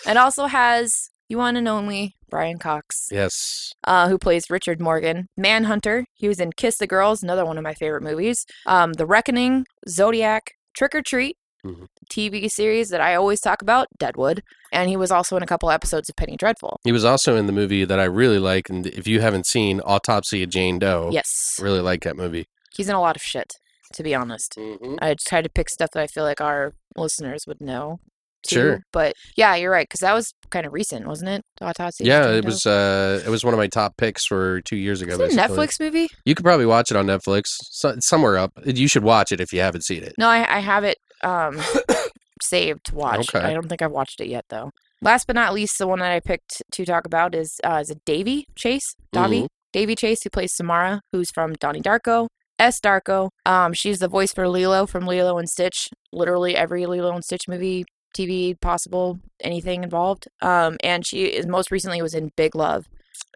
it 0.06 0.16
also 0.16 0.46
has 0.46 1.10
you 1.28 1.38
one 1.38 1.56
and 1.56 1.66
only 1.66 2.14
Brian 2.30 2.58
Cox, 2.58 3.08
Yes. 3.10 3.72
uh, 3.84 4.08
who 4.08 4.18
plays 4.18 4.50
Richard 4.50 4.80
Morgan. 4.80 5.26
Manhunter. 5.36 6.04
He 6.14 6.28
was 6.28 6.40
in 6.40 6.52
Kiss 6.56 6.78
the 6.78 6.86
Girls, 6.86 7.22
another 7.22 7.44
one 7.44 7.58
of 7.58 7.64
my 7.64 7.74
favorite 7.74 8.02
movies. 8.02 8.44
Um, 8.66 8.94
The 8.94 9.06
Reckoning, 9.06 9.64
Zodiac, 9.88 10.52
Trick 10.76 10.94
or 10.94 11.02
Treat. 11.02 11.36
Mhm. 11.66 11.86
TV 12.08 12.48
series 12.48 12.88
that 12.90 13.00
I 13.00 13.16
always 13.16 13.40
talk 13.40 13.62
about, 13.62 13.88
Deadwood, 13.98 14.42
and 14.72 14.88
he 14.88 14.96
was 14.96 15.10
also 15.10 15.36
in 15.36 15.42
a 15.42 15.46
couple 15.46 15.70
episodes 15.72 16.08
of 16.08 16.14
Penny 16.14 16.36
Dreadful. 16.36 16.78
He 16.84 16.92
was 16.92 17.04
also 17.04 17.34
in 17.36 17.46
the 17.46 17.52
movie 17.52 17.84
that 17.84 17.98
I 17.98 18.04
really 18.04 18.38
like, 18.38 18.70
and 18.70 18.86
if 18.86 19.08
you 19.08 19.20
haven't 19.20 19.44
seen 19.46 19.80
Autopsy 19.80 20.44
of 20.44 20.50
Jane 20.50 20.78
Doe, 20.78 21.10
Yes, 21.12 21.56
really 21.60 21.80
like 21.80 22.02
that 22.04 22.16
movie. 22.16 22.46
he's 22.76 22.88
in 22.88 22.94
a 22.94 23.00
lot 23.00 23.16
of 23.16 23.22
shit, 23.22 23.54
to 23.94 24.04
be 24.04 24.14
honest. 24.14 24.54
Mm-hmm. 24.56 24.94
I 25.02 25.14
just 25.14 25.26
tried 25.26 25.42
to 25.44 25.50
pick 25.50 25.68
stuff 25.68 25.90
that 25.94 26.00
I 26.02 26.06
feel 26.06 26.22
like 26.22 26.40
our 26.40 26.74
listeners 26.96 27.42
would 27.48 27.60
know. 27.60 27.98
Too. 28.46 28.54
Sure. 28.54 28.80
But 28.92 29.14
yeah, 29.36 29.56
you're 29.56 29.70
right 29.70 29.84
because 29.88 30.00
that 30.00 30.14
was 30.14 30.32
kind 30.50 30.64
of 30.64 30.72
recent, 30.72 31.06
wasn't 31.06 31.30
it? 31.30 31.42
The 31.58 31.66
Autopsy. 31.66 32.04
Yeah, 32.04 32.30
it 32.30 32.44
was. 32.44 32.64
Uh, 32.66 33.20
it 33.26 33.28
was 33.28 33.44
one 33.44 33.52
of 33.52 33.58
my 33.58 33.66
top 33.66 33.96
picks 33.96 34.24
for 34.24 34.60
two 34.62 34.76
years 34.76 35.02
ago. 35.02 35.14
Is 35.20 35.36
it 35.36 35.38
a. 35.38 35.48
Netflix 35.48 35.80
movie? 35.80 36.08
You 36.24 36.34
could 36.34 36.44
probably 36.44 36.66
watch 36.66 36.90
it 36.90 36.96
on 36.96 37.06
Netflix. 37.06 37.44
So, 37.64 37.96
somewhere 37.98 38.38
up. 38.38 38.52
You 38.64 38.86
should 38.88 39.02
watch 39.02 39.32
it 39.32 39.40
if 39.40 39.52
you 39.52 39.60
haven't 39.60 39.82
seen 39.82 40.02
it. 40.04 40.14
No, 40.18 40.28
I, 40.28 40.56
I 40.56 40.60
have 40.60 40.84
it 40.84 40.98
um, 41.22 41.58
saved 42.42 42.86
to 42.86 42.94
watch. 42.94 43.34
Okay. 43.34 43.44
I 43.44 43.52
don't 43.52 43.68
think 43.68 43.82
I've 43.82 43.90
watched 43.92 44.20
it 44.20 44.28
yet 44.28 44.44
though. 44.48 44.70
Last 45.02 45.26
but 45.26 45.36
not 45.36 45.54
least, 45.54 45.78
the 45.78 45.86
one 45.86 45.98
that 46.00 46.10
I 46.10 46.20
picked 46.20 46.62
to 46.72 46.84
talk 46.84 47.06
about 47.06 47.34
is 47.34 47.60
uh, 47.64 47.78
is 47.82 47.90
it 47.90 48.04
Daveigh 48.04 48.44
Chase? 48.56 48.94
Daveigh 49.14 49.44
Mhm. 49.44 49.48
Daveigh 49.74 49.98
Chase, 49.98 50.22
who 50.22 50.30
plays 50.30 50.52
Samara, 50.54 51.02
who's 51.12 51.30
from 51.30 51.52
Donnie 51.54 51.82
Darko. 51.82 52.28
S. 52.58 52.80
Darko. 52.80 53.28
Um, 53.46 53.72
she's 53.72 54.00
the 54.00 54.08
voice 54.08 54.32
for 54.32 54.48
Lilo 54.48 54.86
from 54.86 55.06
Lilo 55.06 55.38
and 55.38 55.48
Stitch. 55.48 55.88
Literally 56.12 56.56
every 56.56 56.86
Lilo 56.86 57.12
and 57.14 57.22
Stitch 57.24 57.46
movie, 57.46 57.84
TV 58.16 58.58
possible, 58.60 59.18
anything 59.42 59.82
involved. 59.84 60.28
Um, 60.42 60.76
and 60.82 61.06
she 61.06 61.24
is 61.26 61.46
most 61.46 61.70
recently 61.70 62.00
was 62.02 62.14
in 62.14 62.30
Big 62.36 62.54
Love. 62.54 62.86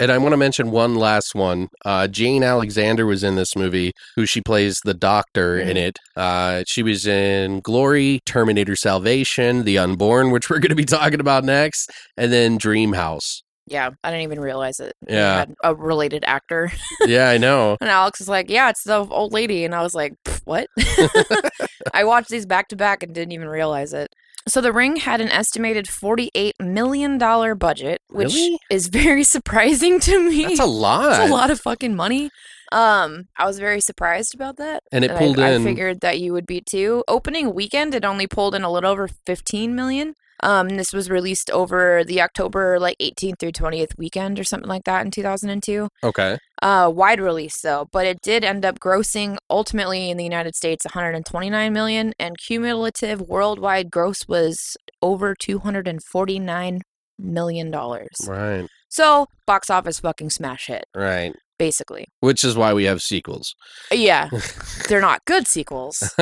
And 0.00 0.10
I 0.10 0.18
want 0.18 0.32
to 0.32 0.36
mention 0.38 0.70
one 0.70 0.94
last 0.94 1.34
one. 1.34 1.68
Uh, 1.84 2.08
Jane 2.08 2.42
Alexander 2.42 3.04
was 3.04 3.22
in 3.22 3.36
this 3.36 3.54
movie, 3.54 3.92
who 4.16 4.24
she 4.26 4.40
plays 4.40 4.80
the 4.84 4.94
doctor 4.94 5.58
in 5.58 5.76
Mhm. 5.76 5.88
it. 5.88 5.98
Uh, 6.16 6.64
she 6.66 6.82
was 6.82 7.06
in 7.06 7.60
Glory, 7.60 8.20
Terminator 8.24 8.74
Salvation, 8.74 9.64
The 9.64 9.78
Unborn, 9.78 10.30
which 10.30 10.48
we're 10.48 10.60
going 10.60 10.70
to 10.70 10.74
be 10.76 10.84
talking 10.86 11.20
about 11.20 11.44
next, 11.44 11.90
and 12.16 12.32
then 12.32 12.56
Dream 12.56 12.94
House. 12.94 13.42
Yeah, 13.66 13.90
I 14.02 14.10
didn't 14.10 14.22
even 14.24 14.40
realize 14.40 14.80
it. 14.80 14.92
Yeah. 15.08 15.36
had 15.40 15.54
a 15.62 15.74
related 15.74 16.24
actor. 16.26 16.72
yeah, 17.06 17.28
I 17.28 17.38
know. 17.38 17.76
And 17.80 17.90
Alex 17.90 18.18
was 18.18 18.28
like, 18.28 18.50
"Yeah, 18.50 18.70
it's 18.70 18.82
the 18.82 19.06
old 19.06 19.32
lady," 19.32 19.64
and 19.64 19.72
I 19.74 19.82
was 19.82 19.94
like, 19.94 20.14
"What?" 20.44 20.66
I 21.94 22.04
watched 22.04 22.28
these 22.30 22.46
back 22.46 22.68
to 22.68 22.76
back 22.76 23.02
and 23.02 23.14
didn't 23.14 23.32
even 23.32 23.48
realize 23.48 23.92
it. 23.92 24.08
So 24.48 24.60
The 24.60 24.72
Ring 24.72 24.96
had 24.96 25.20
an 25.20 25.28
estimated 25.28 25.88
forty-eight 25.88 26.56
million 26.60 27.16
dollar 27.18 27.54
budget, 27.54 28.00
which 28.08 28.34
Really? 28.34 28.58
is 28.70 28.88
very 28.88 29.22
surprising 29.36 30.00
to 30.00 30.28
me. 30.28 30.44
That's 30.46 30.60
a 30.60 30.64
lot. 30.66 31.10
That's 31.10 31.30
a 31.30 31.32
lot 31.32 31.50
of 31.50 31.60
fucking 31.60 31.94
money. 31.94 32.30
Um, 32.72 33.28
I 33.36 33.46
was 33.46 33.58
very 33.58 33.80
surprised 33.80 34.34
about 34.34 34.56
that. 34.56 34.82
And 34.90 35.04
it 35.04 35.10
I- 35.10 35.18
pulled 35.18 35.38
I, 35.38 35.50
in. 35.50 35.60
I 35.60 35.64
figured 35.64 36.00
that 36.00 36.18
you 36.20 36.32
would 36.32 36.46
be 36.46 36.60
too. 36.60 37.04
Opening 37.06 37.54
weekend, 37.54 37.94
it 37.94 38.04
only 38.04 38.26
pulled 38.26 38.54
in 38.54 38.62
a 38.62 38.70
little 38.72 38.90
over 38.90 39.08
fifteen 39.26 39.74
million. 39.76 40.14
Um, 40.42 40.70
this 40.70 40.92
was 40.92 41.08
released 41.10 41.50
over 41.50 42.02
the 42.04 42.20
October 42.20 42.78
like 42.78 42.96
18th 42.98 43.38
through 43.38 43.52
20th 43.52 43.96
weekend 43.96 44.38
or 44.38 44.44
something 44.44 44.68
like 44.68 44.84
that 44.84 45.04
in 45.04 45.10
2002. 45.10 45.88
Okay. 46.02 46.38
Uh, 46.60 46.90
wide 46.94 47.20
release 47.20 47.60
though, 47.62 47.88
but 47.92 48.06
it 48.06 48.18
did 48.22 48.44
end 48.44 48.64
up 48.64 48.78
grossing 48.78 49.36
ultimately 49.50 50.10
in 50.10 50.16
the 50.16 50.24
United 50.24 50.54
States 50.54 50.84
129 50.84 51.72
million, 51.72 52.12
and 52.18 52.36
cumulative 52.38 53.20
worldwide 53.20 53.90
gross 53.90 54.28
was 54.28 54.76
over 55.00 55.34
249 55.34 56.80
million 57.18 57.70
dollars. 57.70 58.26
Right. 58.26 58.66
So 58.88 59.26
box 59.46 59.70
office 59.70 60.00
fucking 60.00 60.30
smash 60.30 60.66
hit, 60.66 60.84
Right. 60.94 61.34
Basically. 61.58 62.06
Which 62.20 62.44
is 62.44 62.56
why 62.56 62.72
we 62.72 62.84
have 62.84 63.02
sequels. 63.02 63.54
Yeah, 63.90 64.28
they're 64.88 65.00
not 65.00 65.24
good 65.24 65.46
sequels, 65.46 66.14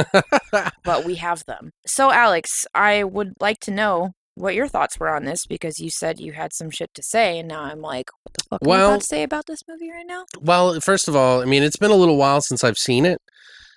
but 0.84 1.04
we 1.04 1.16
have 1.16 1.44
them. 1.46 1.70
So 1.86 2.10
Alex, 2.10 2.66
I 2.74 3.04
would 3.04 3.32
like 3.40 3.60
to 3.60 3.70
know 3.70 4.12
what 4.34 4.54
your 4.54 4.68
thoughts 4.68 4.98
were 4.98 5.10
on 5.14 5.24
this 5.24 5.44
because 5.46 5.78
you 5.80 5.90
said 5.90 6.18
you 6.20 6.32
had 6.32 6.52
some 6.52 6.70
shit 6.70 6.90
to 6.94 7.02
say, 7.02 7.38
and 7.38 7.48
now 7.48 7.62
I'm 7.62 7.80
like, 7.80 8.06
what 8.22 8.32
the 8.34 8.44
fuck 8.50 8.62
are 8.62 8.64
you 8.64 8.68
Well- 8.70 8.90
about 8.90 9.00
to 9.00 9.06
say 9.06 9.22
about 9.22 9.46
this 9.46 9.60
movie 9.68 9.90
right 9.90 10.06
now? 10.06 10.24
Well, 10.40 10.80
first 10.80 11.08
of 11.08 11.16
all, 11.16 11.42
I 11.42 11.44
mean, 11.44 11.62
it's 11.62 11.76
been 11.76 11.90
a 11.90 11.96
little 11.96 12.16
while 12.16 12.40
since 12.40 12.64
I've 12.64 12.78
seen 12.78 13.04
it. 13.04 13.20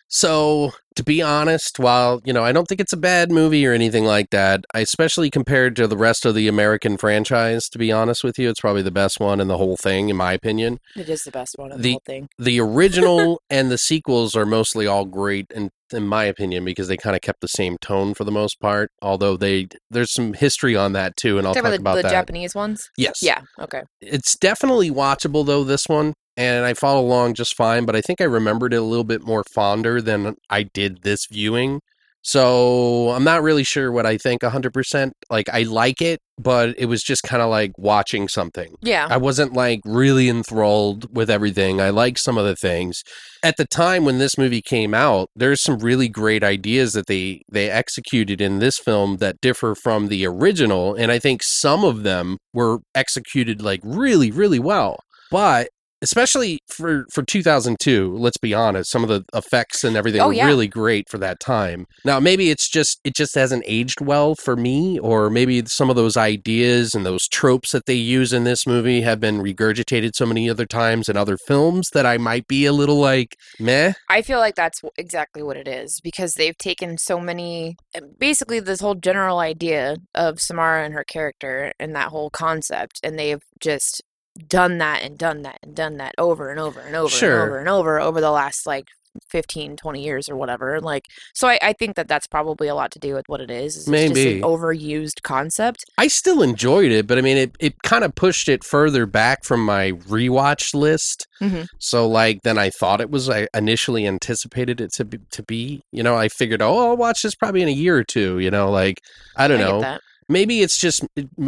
So, 0.10 0.72
to 0.96 1.04
be 1.04 1.22
honest, 1.22 1.80
while, 1.80 2.22
you 2.24 2.34
know, 2.34 2.44
I 2.44 2.52
don't 2.52 2.68
think 2.68 2.82
it's 2.82 2.94
a 2.94 2.98
bad 2.98 3.32
movie 3.32 3.66
or 3.66 3.74
anything 3.74 4.06
like 4.06 4.30
that, 4.32 4.66
especially 4.74 5.30
compared 5.30 5.76
to 5.78 5.88
the 5.88 5.98
rest 5.98 6.26
of 6.26 6.36
the 6.36 6.48
American 6.48 6.98
franchise, 6.98 7.70
to 7.70 7.78
be 7.78 7.92
honest 7.92 8.24
with 8.24 8.38
you, 8.40 8.50
it's 8.50 8.60
probably 8.62 8.82
the 8.82 8.92
best 8.92 9.20
one 9.20 9.40
in 9.40 9.48
the 9.48 9.58
whole 9.58 9.78
thing, 9.78 10.10
in 10.10 10.16
my 10.16 10.34
opinion. 10.34 10.80
It 10.96 11.10
is 11.10 11.24
the 11.24 11.32
best 11.32 11.56
one 11.58 11.72
of 11.72 11.78
the, 11.78 11.84
The- 11.84 11.92
whole 11.94 12.02
thing. 12.06 12.28
The 12.38 12.60
original 12.60 13.42
and 13.50 13.72
the 13.72 13.78
sequels 13.78 14.36
are 14.36 14.46
mostly 14.46 14.86
all 14.88 15.06
great, 15.06 15.48
in, 15.54 15.70
in 15.92 16.08
my 16.08 16.24
opinion, 16.26 16.66
because 16.66 16.88
they 16.88 16.98
kind 16.98 17.16
of 17.16 17.22
kept 17.22 17.42
the 17.42 17.48
same 17.48 17.78
tone 17.82 18.14
for 18.14 18.24
the 18.24 18.32
most 18.32 18.60
part. 18.60 18.90
Although 19.02 19.38
they, 19.38 19.68
there's 19.90 20.12
some 20.14 20.34
history 20.34 20.76
on 20.76 20.94
that 20.94 21.16
too, 21.18 21.38
and 21.38 21.48
I'll 21.48 21.54
Talk 21.54 21.64
the, 21.64 21.74
about 21.76 21.96
the 21.98 22.04
that. 22.04 22.12
Japanese 22.12 22.56
ones. 22.56 22.90
yes. 22.98 23.20
Yeah. 23.22 23.42
Okay. 23.60 23.82
it's 24.02 24.36
definitely 24.38 24.90
watchable 24.92 25.46
though 25.46 25.64
this 25.64 25.86
one 25.88 26.14
and 26.36 26.66
i 26.66 26.74
follow 26.74 27.00
along 27.02 27.34
just 27.36 27.56
fine 27.56 27.86
but 27.86 27.96
i 27.96 28.02
think 28.02 28.20
i 28.20 28.24
remembered 28.26 28.74
it 28.74 28.78
a 28.78 28.82
little 28.82 29.04
bit 29.04 29.24
more 29.24 29.44
fonder 29.54 30.02
than 30.02 30.36
i 30.50 30.64
did 30.64 30.83
this 30.90 31.26
viewing 31.32 31.80
so 32.22 33.10
i'm 33.12 33.24
not 33.24 33.42
really 33.44 33.64
sure 33.64 33.92
what 33.92 34.06
i 34.06 34.18
think 34.18 34.42
100% 34.42 35.12
like 35.30 35.50
i 35.50 35.64
like 35.64 36.02
it 36.02 36.20
but 36.40 36.74
it 36.80 36.86
was 36.88 37.04
just 37.04 37.22
kind 37.24 37.44
of 37.44 37.50
like 37.50 37.72
watching 37.78 38.28
something 38.28 38.74
Yeah. 38.82 39.08
I 39.10 39.18
wasn't 39.18 39.54
like 39.54 39.82
really 39.86 40.30
enthralled 40.30 41.16
with 41.16 41.30
everything. 41.30 41.80
I 41.80 41.92
like 41.92 42.18
some 42.18 42.40
of 42.40 42.46
the 42.46 42.56
things. 42.56 43.04
At 43.44 43.58
the 43.58 43.68
time 43.68 44.04
when 44.04 44.18
this 44.18 44.36
movie 44.36 44.62
came 44.62 44.96
out, 44.96 45.30
there's 45.36 45.62
some 45.62 45.78
really 45.78 46.10
great 46.10 46.44
ideas 46.44 46.94
that 46.94 47.06
they 47.06 47.42
they 47.52 47.70
executed 47.70 48.42
in 48.42 48.58
this 48.58 48.80
film 48.80 49.18
that 49.18 49.42
differ 49.42 49.76
from 49.76 50.08
the 50.08 50.26
original, 50.26 50.96
and 50.96 51.12
I 51.12 51.20
think 51.20 51.44
some 51.44 51.84
of 51.84 52.02
them 52.02 52.38
were 52.52 52.80
executed 52.96 53.62
like 53.62 53.82
really 53.84 54.32
really 54.32 54.60
well. 54.60 54.98
But 55.30 55.70
especially 56.04 56.60
for 56.68 57.06
for 57.12 57.24
2002, 57.24 58.16
let's 58.18 58.38
be 58.38 58.54
honest, 58.54 58.92
some 58.92 59.04
of 59.04 59.10
the 59.10 59.24
effects 59.34 59.84
and 59.84 59.96
everything 59.98 60.22
Oh, 60.22 60.28
were 60.28 60.34
yeah. 60.34 60.46
really 60.46 60.68
great 60.68 61.10
for 61.10 61.18
that 61.20 61.40
time. 61.40 61.86
Now, 62.06 62.20
maybe 62.20 62.50
it's 62.52 62.70
just 62.70 63.00
it 63.04 63.16
just 63.16 63.34
hasn't 63.36 63.64
aged 63.66 64.02
well 64.02 64.36
for 64.36 64.56
me 64.56 65.00
or 65.00 65.30
maybe 65.30 65.64
some 65.66 65.90
of 65.90 65.96
those 65.96 66.16
ideas 66.18 66.94
and 66.94 67.06
those 67.06 67.28
tropes 67.28 67.72
that 67.72 67.86
they 67.86 67.94
use 67.96 68.34
in 68.34 68.44
this 68.44 68.68
movie 68.68 69.02
have 69.02 69.20
been 69.20 69.40
regurgitated 69.40 70.12
so 70.16 70.26
many 70.26 70.50
other 70.50 70.66
times 70.66 71.10
in 71.10 71.18
other 71.18 71.38
films 71.38 71.90
that 71.94 72.06
I 72.06 72.18
might 72.18 72.48
be 72.48 72.66
a 72.66 72.74
little 72.74 73.00
like 73.00 73.36
meh. 73.60 73.94
I 74.10 74.22
feel 74.22 74.40
like 74.40 74.56
that's 74.56 74.82
exactly 74.98 75.42
what 75.42 75.58
it 75.58 75.68
is 75.68 76.00
because 76.04 76.34
they've 76.34 76.58
taken 76.58 76.98
so 76.98 77.20
many, 77.20 77.76
uh, 77.96 78.02
basically, 78.20 78.60
this 78.60 78.82
whole 78.82 78.96
general 78.96 79.40
idea 79.40 79.98
of 80.14 80.40
Samara 80.40 80.84
and 80.86 80.94
her 80.94 81.04
character 81.04 81.72
and 81.80 81.96
that 81.96 82.10
whole 82.10 82.30
concept, 82.30 83.00
and 83.04 83.18
they've 83.18 83.42
just 83.60 84.02
done 84.48 84.80
that 84.80 85.02
and 85.04 85.18
done 85.18 85.44
that 85.44 85.60
and 85.62 85.76
done 85.76 85.98
that 85.98 86.16
over 86.18 86.50
and 86.50 86.60
over 86.60 86.80
and 86.80 86.96
over 86.96 87.10
Sure. 87.10 87.42
and 87.44 87.50
over 87.50 87.60
and 87.60 87.70
over 87.70 88.00
over 88.00 88.22
the 88.22 88.32
last 88.32 88.66
like 88.66 88.86
15 89.30 89.76
20 89.78 90.04
years 90.04 90.28
or 90.28 90.36
whatever 90.36 90.82
like 90.82 91.06
so 91.36 91.48
I, 91.48 91.60
I 91.62 91.74
think 91.74 91.96
that 91.98 92.08
that's 92.08 92.26
probably 92.26 92.68
a 92.68 92.74
lot 92.74 92.90
to 92.94 93.00
do 93.00 93.14
with 93.14 93.26
what 93.30 93.42
it 93.42 93.52
is, 93.52 93.76
it's 93.76 93.86
just 93.86 93.90
Maybe. 93.90 94.38
an 94.38 94.42
overused 94.42 95.22
concept 95.22 95.86
I 96.00 96.08
still 96.08 96.42
enjoyed 96.42 96.92
it, 96.92 97.06
but 97.06 97.20
I 97.20 97.22
mean, 97.22 97.38
it, 97.38 97.56
it 97.60 97.84
kind 97.84 98.04
of 98.04 98.16
pushed 98.16 98.50
it 98.50 98.64
further 98.64 99.06
back 99.06 99.44
from 99.44 99.64
my 99.64 99.92
rewatch 99.92 100.74
list. 100.74 101.28
Mhm. 101.40 101.68
So, 101.78 102.08
like, 102.10 102.42
than 102.42 102.58
I 102.58 102.72
thought 102.72 103.02
it 103.02 103.12
was. 103.12 103.30
I 103.30 103.48
initially 103.54 104.08
anticipated 104.08 104.82
it 104.82 104.92
to 104.94 105.06
be, 105.06 105.20
to 105.32 105.44
be. 105.44 105.84
You 105.92 106.02
know, 106.02 106.16
I 106.16 106.28
figured, 106.30 106.62
oh, 106.64 106.80
I'll 106.90 106.98
watch 106.98 107.22
this 107.22 107.36
probably 107.36 107.62
in 107.62 107.68
a 107.68 107.72
year 107.72 107.96
or 107.98 108.04
two. 108.04 108.40
You 108.40 108.50
know, 108.50 108.72
like, 108.72 109.00
I 109.36 109.48
don't 109.48 109.62
I 109.62 109.64
know. 109.64 109.98
Maybe 110.34 110.62
it's 110.62 110.78
just 110.78 111.06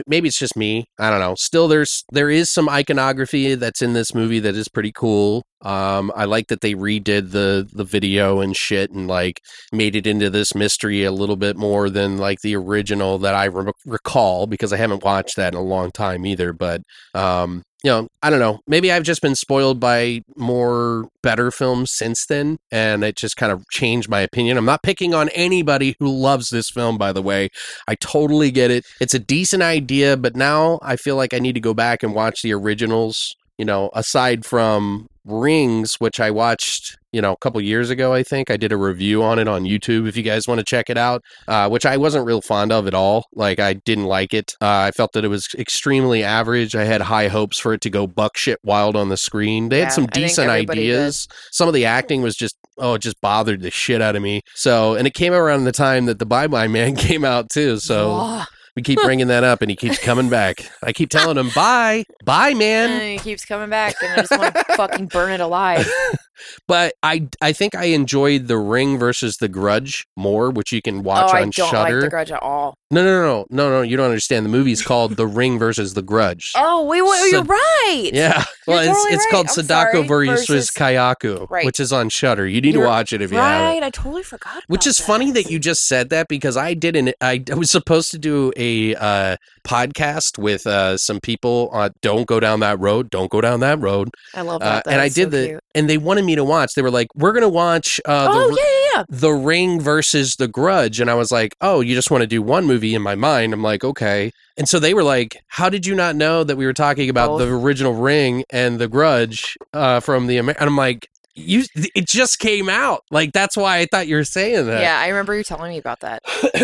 maybe 0.07 0.29
it's 0.29 0.39
just 0.39 0.55
me. 0.55 0.85
I 0.99 1.09
don't 1.09 1.19
know. 1.19 1.35
Still 1.37 1.67
there's 1.67 2.05
there 2.11 2.29
is 2.29 2.49
some 2.49 2.69
iconography 2.69 3.55
that's 3.55 3.81
in 3.81 3.93
this 3.93 4.13
movie 4.13 4.39
that 4.39 4.55
is 4.55 4.69
pretty 4.69 4.93
cool. 4.93 5.43
Um 5.61 6.11
i 6.15 6.25
like 6.25 6.47
that 6.49 6.61
they 6.61 6.75
redid 6.75 7.31
the 7.31 7.67
the 7.73 7.83
video 7.83 8.39
and 8.39 8.55
shit 8.55 8.91
and 8.91 9.07
like 9.07 9.41
made 9.71 9.95
it 9.95 10.05
into 10.05 10.29
this 10.29 10.53
mystery 10.53 11.03
a 11.03 11.11
little 11.11 11.37
bit 11.37 11.57
more 11.57 11.89
than 11.89 12.17
like 12.17 12.41
the 12.41 12.55
original 12.55 13.17
that 13.19 13.33
i 13.33 13.45
re- 13.45 13.71
recall 13.85 14.45
because 14.47 14.71
i 14.73 14.77
haven't 14.77 15.03
watched 15.03 15.37
that 15.37 15.53
in 15.53 15.59
a 15.59 15.63
long 15.63 15.91
time 15.91 16.25
either 16.25 16.53
but 16.53 16.81
um 17.15 17.63
you 17.85 17.91
know, 17.91 18.07
I 18.23 18.31
don't 18.31 18.39
know. 18.39 18.61
Maybe 18.65 18.91
I've 18.91 19.03
just 19.03 19.21
been 19.21 19.35
spoiled 19.35 19.79
by 19.79 20.21
more 20.35 21.07
better 21.21 21.51
films 21.51 21.91
since 21.93 22.25
then, 22.25 22.57
and 22.71 23.03
it 23.03 23.15
just 23.15 23.37
kind 23.37 23.51
of 23.51 23.63
changed 23.69 24.09
my 24.09 24.21
opinion. 24.21 24.57
I'm 24.57 24.65
not 24.65 24.81
picking 24.81 25.13
on 25.13 25.29
anybody 25.29 25.95
who 25.99 26.11
loves 26.11 26.49
this 26.49 26.71
film, 26.71 26.97
by 26.97 27.11
the 27.11 27.21
way. 27.21 27.49
I 27.87 27.93
totally 27.93 28.49
get 28.49 28.71
it. 28.71 28.87
It's 28.99 29.13
a 29.13 29.19
decent 29.19 29.61
idea, 29.61 30.17
but 30.17 30.35
now 30.35 30.79
I 30.81 30.95
feel 30.95 31.15
like 31.15 31.31
I 31.31 31.37
need 31.37 31.53
to 31.53 31.61
go 31.61 31.75
back 31.75 32.01
and 32.01 32.15
watch 32.15 32.41
the 32.41 32.53
originals. 32.53 33.35
You 33.59 33.65
know, 33.65 33.91
aside 33.93 34.45
from 34.45 35.07
Rings, 35.25 35.95
which 35.95 36.19
I 36.19 36.29
watched, 36.29 36.97
you 37.11 37.19
know, 37.21 37.33
a 37.33 37.37
couple 37.37 37.59
years 37.59 37.89
ago, 37.89 38.13
I 38.13 38.21
think 38.21 38.51
I 38.51 38.57
did 38.57 38.71
a 38.71 38.77
review 38.77 39.23
on 39.23 39.39
it 39.39 39.47
on 39.47 39.63
YouTube. 39.63 40.07
If 40.07 40.15
you 40.15 40.23
guys 40.23 40.47
want 40.47 40.59
to 40.59 40.63
check 40.63 40.89
it 40.89 40.97
out, 40.97 41.23
uh, 41.47 41.67
which 41.67 41.85
I 41.85 41.97
wasn't 41.97 42.25
real 42.25 42.41
fond 42.41 42.71
of 42.71 42.85
at 42.87 42.93
all. 42.93 43.25
Like 43.33 43.59
I 43.59 43.73
didn't 43.73 44.05
like 44.05 44.33
it. 44.33 44.53
Uh, 44.61 44.67
I 44.87 44.91
felt 44.91 45.13
that 45.13 45.25
it 45.25 45.29
was 45.29 45.47
extremely 45.57 46.23
average. 46.23 46.75
I 46.75 46.83
had 46.83 47.01
high 47.01 47.27
hopes 47.27 47.59
for 47.59 47.73
it 47.73 47.81
to 47.81 47.89
go 47.89 48.05
buck 48.05 48.37
shit 48.37 48.59
wild 48.63 48.95
on 48.95 49.09
the 49.09 49.17
screen. 49.17 49.69
They 49.69 49.79
Yeah, 49.79 49.85
had 49.85 49.93
some 49.93 50.05
decent 50.07 50.49
everybody 50.49 50.81
did. 50.87 50.95
ideas. 50.95 51.27
Some 51.51 51.67
of 51.67 51.73
the 51.73 51.85
acting 51.85 52.21
was 52.21 52.35
just 52.35 52.55
oh, 52.77 52.93
it 52.95 53.01
just 53.01 53.19
bothered 53.21 53.61
the 53.61 53.71
shit 53.71 54.01
out 54.01 54.15
of 54.15 54.21
me. 54.21 54.41
So, 54.53 54.95
and 54.95 55.07
it 55.07 55.13
came 55.13 55.33
around 55.33 55.63
the 55.63 55.71
time 55.71 56.05
that 56.05 56.19
the 56.19 56.25
Bye 56.25 56.47
Bye 56.47 56.67
Man 56.67 56.95
came 56.97 57.25
out 57.25 57.49
too. 57.49 57.79
So 57.79 58.11
Ugh. 58.15 58.47
We 58.75 58.81
keep 58.81 58.99
bringing 59.01 59.27
that 59.27 59.43
up, 59.43 59.61
and 59.61 59.69
he 59.69 59.75
keeps 59.75 59.97
coming 59.97 60.29
back. 60.29 60.69
I 60.83 60.91
keep 60.93 61.09
telling 61.09 61.37
him 61.37 61.49
bye, 61.55 62.05
bye, 62.23 62.53
man. 62.53 62.89
and 62.91 63.01
he 63.01 63.17
keeps 63.17 63.45
coming 63.45 63.69
back 63.69 63.95
and 64.01 64.11
i 64.13 64.15
just 64.17 64.31
want 64.31 64.53
to 64.55 64.63
fucking 64.75 65.07
burn 65.07 65.31
it 65.31 65.39
alive 65.39 65.89
But 66.67 66.93
I 67.03 67.27
I 67.41 67.53
think 67.53 67.75
I 67.75 67.85
enjoyed 67.85 68.47
the 68.47 68.57
Ring 68.57 68.97
versus 68.97 69.37
the 69.37 69.47
Grudge 69.47 70.05
more, 70.17 70.49
which 70.51 70.71
you 70.71 70.81
can 70.81 71.03
watch 71.03 71.25
oh 71.27 71.29
on 71.29 71.35
i 71.35 71.39
don't 71.41 71.53
Shutter. 71.53 71.93
like 71.95 72.01
the 72.01 72.09
grudge 72.09 72.31
at 72.31 72.41
all 72.41 72.75
no, 72.91 73.03
no, 73.03 73.21
no, 73.21 73.45
no, 73.49 73.69
no. 73.69 73.81
You 73.81 73.97
don't 73.97 74.05
understand. 74.05 74.45
The 74.45 74.49
movie's 74.49 74.81
called 74.81 75.17
The 75.17 75.27
Ring 75.27 75.57
versus 75.59 75.95
the 75.95 76.01
Grudge. 76.01 76.51
oh 76.57 76.85
wait, 76.85 77.01
wait 77.01 77.09
So- 77.19 77.25
you're 77.27 77.43
right 77.43 78.09
Yeah, 78.13 78.43
well, 78.67 78.79
it's 78.79 78.87
totally 78.87 79.13
it's 79.15 79.25
right. 79.25 79.31
called 79.31 79.47
I'm 79.47 79.53
Sadako 79.53 80.05
sorry. 80.07 80.27
versus, 80.27 80.47
Versus- 80.47 80.71
Kayako, 80.71 81.49
Right. 81.49 81.65
which 81.65 81.79
is 81.79 81.91
on 81.91 82.09
Shutter. 82.09 82.47
You 82.47 82.61
need 82.61 82.73
to 82.73 82.79
You're 82.79 82.87
watch 82.87 83.11
it 83.11 83.21
if 83.21 83.31
you 83.31 83.37
haven't. 83.37 83.67
right 83.67 83.83
i 83.83 83.89
totally 83.89 84.23
forgot 84.23 84.63
Which 84.67 84.87
is 84.87 84.99
funny 84.99 85.31
that 85.31 85.49
you 85.49 85.59
just 85.59 85.85
said 85.87 86.09
that 86.09 86.27
because 86.27 86.55
I 86.57 86.73
didn't. 86.73 87.13
I, 87.21 87.43
I 87.51 87.55
was 87.55 87.71
supposed 87.71 88.11
to 88.11 88.19
do 88.19 88.53
a 88.55 88.95
uh, 88.95 89.37
podcast 89.65 90.37
with 90.37 90.65
uh, 90.67 90.97
some 90.97 91.19
people 91.19 91.69
on 91.73 91.91
"Don't 92.01 92.25
Go 92.27 92.39
Down 92.39 92.59
That 92.61 92.79
Road." 92.79 93.09
Don't 93.09 93.29
go 93.29 93.41
down 93.41 93.59
that 93.61 93.79
road. 93.81 94.09
i 94.33 94.41
love 94.41 94.61
Uh, 94.61 94.65
that, 94.65 94.87
and 94.87 94.95
I 95.01 95.05
That's 95.05 95.15
so 95.15 95.21
did 95.23 95.31
the, 95.31 95.47
cute. 95.47 95.59
and 95.73 95.89
they 95.89 95.97
wanted 95.97 96.23
me 96.25 96.35
to 96.35 96.43
watch. 96.45 96.73
They 96.75 96.81
were 96.81 96.91
like, 96.91 97.07
"We're 97.15 97.33
gonna 97.33 97.49
watch 97.49 97.99
uh, 98.05 98.27
oh 98.29 98.49
the, 98.49 98.55
yeah 98.55 98.63
yeah 98.63 98.79
yeah 98.99 99.03
the 99.09 99.31
Ring 99.33 99.79
versus 99.81 100.35
The 100.35 100.47
Grudge," 100.47 100.99
and 100.99 101.09
I 101.09 101.15
was 101.15 101.31
like, 101.31 101.55
"Oh, 101.61 101.81
you 101.81 101.95
just 101.95 102.09
want 102.11 102.21
to 102.21 102.27
do 102.27 102.41
one 102.41 102.65
movie?" 102.65 102.95
In 102.95 103.01
my 103.01 103.15
mind, 103.15 103.53
I'm 103.53 103.63
like, 103.63 103.83
"Okay." 103.83 104.31
And 104.57 104.69
so 104.69 104.79
they 104.79 104.93
were 104.93 105.03
like, 105.03 105.35
"How 105.49 105.67
did 105.69 105.85
you 105.85 105.95
not 105.95 106.15
know 106.15 106.43
that 106.45 106.55
we 106.55 106.65
were 106.65 106.73
talking 106.73 107.09
about 107.09 107.27
Both. 107.29 107.39
the 107.41 107.53
original 107.53 107.93
Ring 107.93 108.43
and 108.51 108.79
The 108.79 108.87
Grudge 108.87 109.57
uh, 109.73 109.99
from 109.99 110.27
the?" 110.27 110.37
Amer-? 110.37 110.55
And 110.59 110.69
I'm 110.69 110.77
like. 110.77 111.07
You, 111.35 111.63
it 111.93 112.07
just 112.07 112.39
came 112.39 112.69
out. 112.69 113.03
Like 113.11 113.33
that's 113.33 113.57
why 113.57 113.79
I 113.79 113.87
thought 113.91 114.07
you 114.07 114.15
were 114.15 114.23
saying 114.23 114.65
that. 114.67 114.81
yeah 114.81 114.99
i 114.99 115.07
remember 115.09 115.35
you 115.35 115.43
telling 115.43 115.69
me 115.71 115.77
about 115.77 115.99
that 116.01 116.23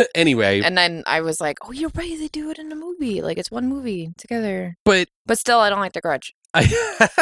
anyway, 0.15 0.62
and 0.62 0.77
then 0.77 1.03
i 1.05 1.21
was 1.21 1.39
like 1.41 1.57
oh 1.63 1.71
you're 1.71 1.91
right 1.95 2.17
they 2.19 2.27
do 2.27 2.49
it 2.49 2.57
in 2.60 2.71
a 2.71 2.75
movie 2.75 3.21
like 3.21 3.38
it's 3.38 3.51
one 3.51 3.67
movie 3.67 4.13
together 4.17 4.77
but 4.86 5.07
but 5.25 5.38
still 5.38 5.60
i 5.60 5.69
don't 5.69 5.79
like 5.79 5.93
the 5.93 6.01
grudge 6.01 6.34
I, 6.53 6.67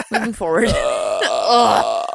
moving 0.12 0.33
forward 0.33 0.69
Ugh. 0.73 2.05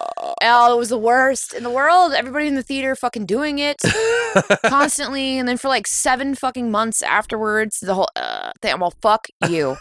Oh, 0.43 0.75
it 0.75 0.79
was 0.79 0.89
the 0.91 0.99
worst 0.99 1.55
in 1.55 1.63
the 1.63 1.71
world. 1.71 2.13
Everybody 2.13 2.47
in 2.47 2.55
the 2.55 2.63
theater 2.63 2.95
fucking 2.95 3.25
doing 3.27 3.59
it 3.59 3.77
constantly, 4.67 5.39
and 5.39 5.49
then 5.49 5.57
for 5.57 5.69
like 5.69 5.87
seven 5.87 6.35
fucking 6.35 6.71
months 6.71 7.03
afterwards, 7.03 7.81
the 7.81 7.95
whole 7.95 8.09
uh, 8.17 8.51
thing. 8.61 8.79
Well, 8.79 8.93
fuck 9.01 9.27
you. 9.49 9.77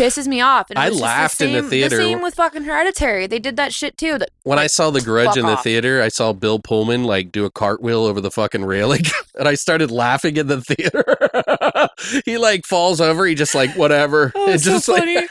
Pisses 0.00 0.26
me 0.26 0.40
off. 0.40 0.70
And 0.70 0.78
I 0.78 0.88
was 0.88 0.98
just 0.98 1.02
laughed 1.02 1.40
in 1.40 1.52
the 1.52 1.60
same- 1.60 1.70
theater. 1.70 1.96
The 1.96 2.02
same 2.02 2.22
with 2.22 2.34
fucking 2.34 2.64
Hereditary. 2.64 3.26
They 3.26 3.38
did 3.38 3.56
that 3.56 3.72
shit 3.74 3.96
too. 3.98 4.18
That 4.18 4.30
When 4.44 4.58
I 4.58 4.66
saw 4.66 4.90
The 4.90 5.00
Grudge 5.00 5.36
in 5.36 5.44
the 5.46 5.52
off. 5.52 5.62
theater, 5.64 6.00
I 6.02 6.08
saw 6.08 6.32
Bill 6.32 6.58
Pullman 6.58 7.04
like 7.04 7.30
do 7.32 7.44
a 7.44 7.50
cartwheel 7.50 8.04
over 8.04 8.20
the 8.20 8.30
fucking 8.30 8.64
railing, 8.64 9.02
and 9.38 9.46
I 9.48 9.54
started 9.54 9.90
laughing 9.90 10.36
in 10.36 10.46
the 10.46 10.60
theater. 10.62 11.04
he 12.24 12.38
like 12.38 12.64
falls 12.66 13.00
over. 13.00 13.26
He 13.26 13.34
just 13.34 13.54
like 13.54 13.70
whatever. 13.76 14.32
Oh, 14.40 14.50
it's 14.52 14.64
so 14.64 14.72
just 14.72 14.88
like- 14.88 15.28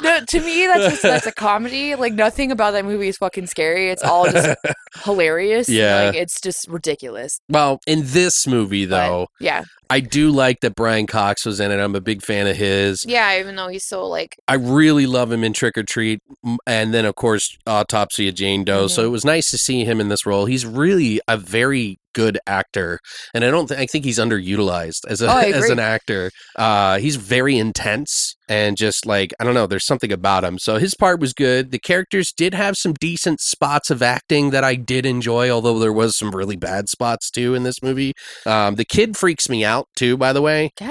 No, 0.00 0.20
to 0.28 0.40
me, 0.40 0.66
that's 0.66 0.90
just, 0.90 1.02
that's 1.02 1.26
a 1.26 1.32
comedy. 1.32 1.94
Like 1.94 2.12
nothing 2.12 2.50
about 2.52 2.72
that 2.72 2.84
movie 2.84 3.08
is 3.08 3.16
fucking 3.16 3.46
scary. 3.46 3.88
It's 3.90 4.02
all 4.02 4.24
just 4.30 4.58
hilarious. 5.04 5.68
Yeah. 5.68 6.06
like 6.06 6.16
it's 6.16 6.40
just 6.40 6.68
ridiculous. 6.68 7.40
well, 7.48 7.80
in 7.86 8.02
this 8.04 8.46
movie 8.46 8.86
But, 8.86 9.06
though, 9.06 9.26
yeah, 9.40 9.64
I 9.94 10.00
do 10.00 10.30
like 10.30 10.60
that 10.60 10.74
Brian 10.74 11.06
Cox 11.06 11.44
was 11.46 11.60
in 11.60 11.70
it. 11.70 11.78
I'm 11.78 11.94
a 11.94 12.00
big 12.00 12.20
fan 12.22 12.46
of 12.46 12.56
his. 12.56 13.04
yeah. 13.06 13.38
Even 13.38 13.54
though 13.56 13.68
he's 13.68 13.86
so 13.86 14.06
like, 14.06 14.36
I 14.48 14.54
really 14.54 15.06
love 15.06 15.30
him 15.30 15.44
in 15.44 15.52
Trick 15.52 15.78
or 15.78 15.84
Treat, 15.84 16.20
and 16.66 16.92
then 16.92 17.04
of 17.04 17.14
course 17.14 17.56
Autopsy 17.66 18.28
of 18.28 18.34
Jane 18.34 18.64
Doe. 18.64 18.88
So 18.88 19.02
Mhm. 19.02 19.06
it 19.06 19.10
was 19.10 19.24
nice 19.24 19.50
to 19.52 19.58
see 19.58 19.84
him 19.84 20.00
in 20.00 20.08
this 20.08 20.26
role. 20.26 20.46
He's 20.46 20.66
really 20.66 21.20
a 21.28 21.36
very 21.36 21.98
good 22.14 22.38
actor, 22.46 23.00
and 23.34 23.44
I 23.44 23.50
don't. 23.50 23.66
Th- 23.66 23.80
I 23.80 23.86
think 23.86 24.04
he's 24.04 24.20
underutilized 24.20 25.00
as 25.08 25.20
a 25.20 25.26
Oh, 25.32 25.38
as 25.58 25.68
an 25.70 25.80
actor. 25.80 26.30
Uh, 26.54 26.98
he's 26.98 27.16
very 27.16 27.58
intense 27.58 28.36
and 28.48 28.76
just 28.76 29.04
like 29.04 29.32
I 29.40 29.44
don't 29.44 29.54
know. 29.54 29.66
There's 29.66 29.86
something 29.86 30.12
about 30.12 30.44
him. 30.44 30.58
So 30.60 30.78
his 30.78 30.94
part 30.94 31.18
was 31.18 31.32
good. 31.32 31.72
The 31.72 31.78
characters 31.80 32.32
did 32.36 32.54
have 32.54 32.76
some 32.76 32.94
decent 33.00 33.40
spots 33.40 33.90
of 33.90 34.00
acting 34.00 34.50
that 34.50 34.62
I 34.62 34.76
did 34.76 35.06
enjoy, 35.06 35.50
although 35.50 35.78
there 35.80 35.92
was 35.92 36.16
some 36.16 36.30
really 36.30 36.54
bad 36.56 36.88
spots 36.88 37.30
too 37.30 37.54
in 37.56 37.64
this 37.64 37.82
movie. 37.82 38.12
Um, 38.46 38.76
the 38.76 38.84
kid 38.84 39.16
freaks 39.16 39.48
me 39.48 39.64
out 39.64 39.83
too. 39.96 40.16
By 40.16 40.32
the 40.32 40.42
way, 40.42 40.72
yeah, 40.80 40.88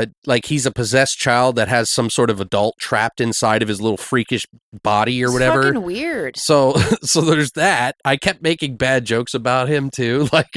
uh, 0.00 0.06
like 0.26 0.46
he's 0.46 0.66
a 0.66 0.70
possessed 0.70 1.18
child 1.18 1.56
that 1.56 1.68
has 1.68 1.90
some 1.90 2.10
sort 2.10 2.30
of 2.30 2.40
adult 2.40 2.76
trapped 2.78 3.20
inside 3.20 3.62
of 3.62 3.68
his 3.68 3.80
little 3.80 3.96
freakish 3.96 4.44
body 4.82 5.22
or 5.22 5.26
It's 5.26 5.32
whatever. 5.34 5.80
weird. 5.80 6.36
So, 6.36 6.74
so 7.02 7.20
there's 7.22 7.52
that. 7.52 7.96
I 8.04 8.16
kept 8.16 8.42
making 8.42 8.76
bad 8.76 9.04
jokes 9.04 9.34
about 9.34 9.68
him 9.68 9.90
too, 9.90 10.28
like 10.32 10.48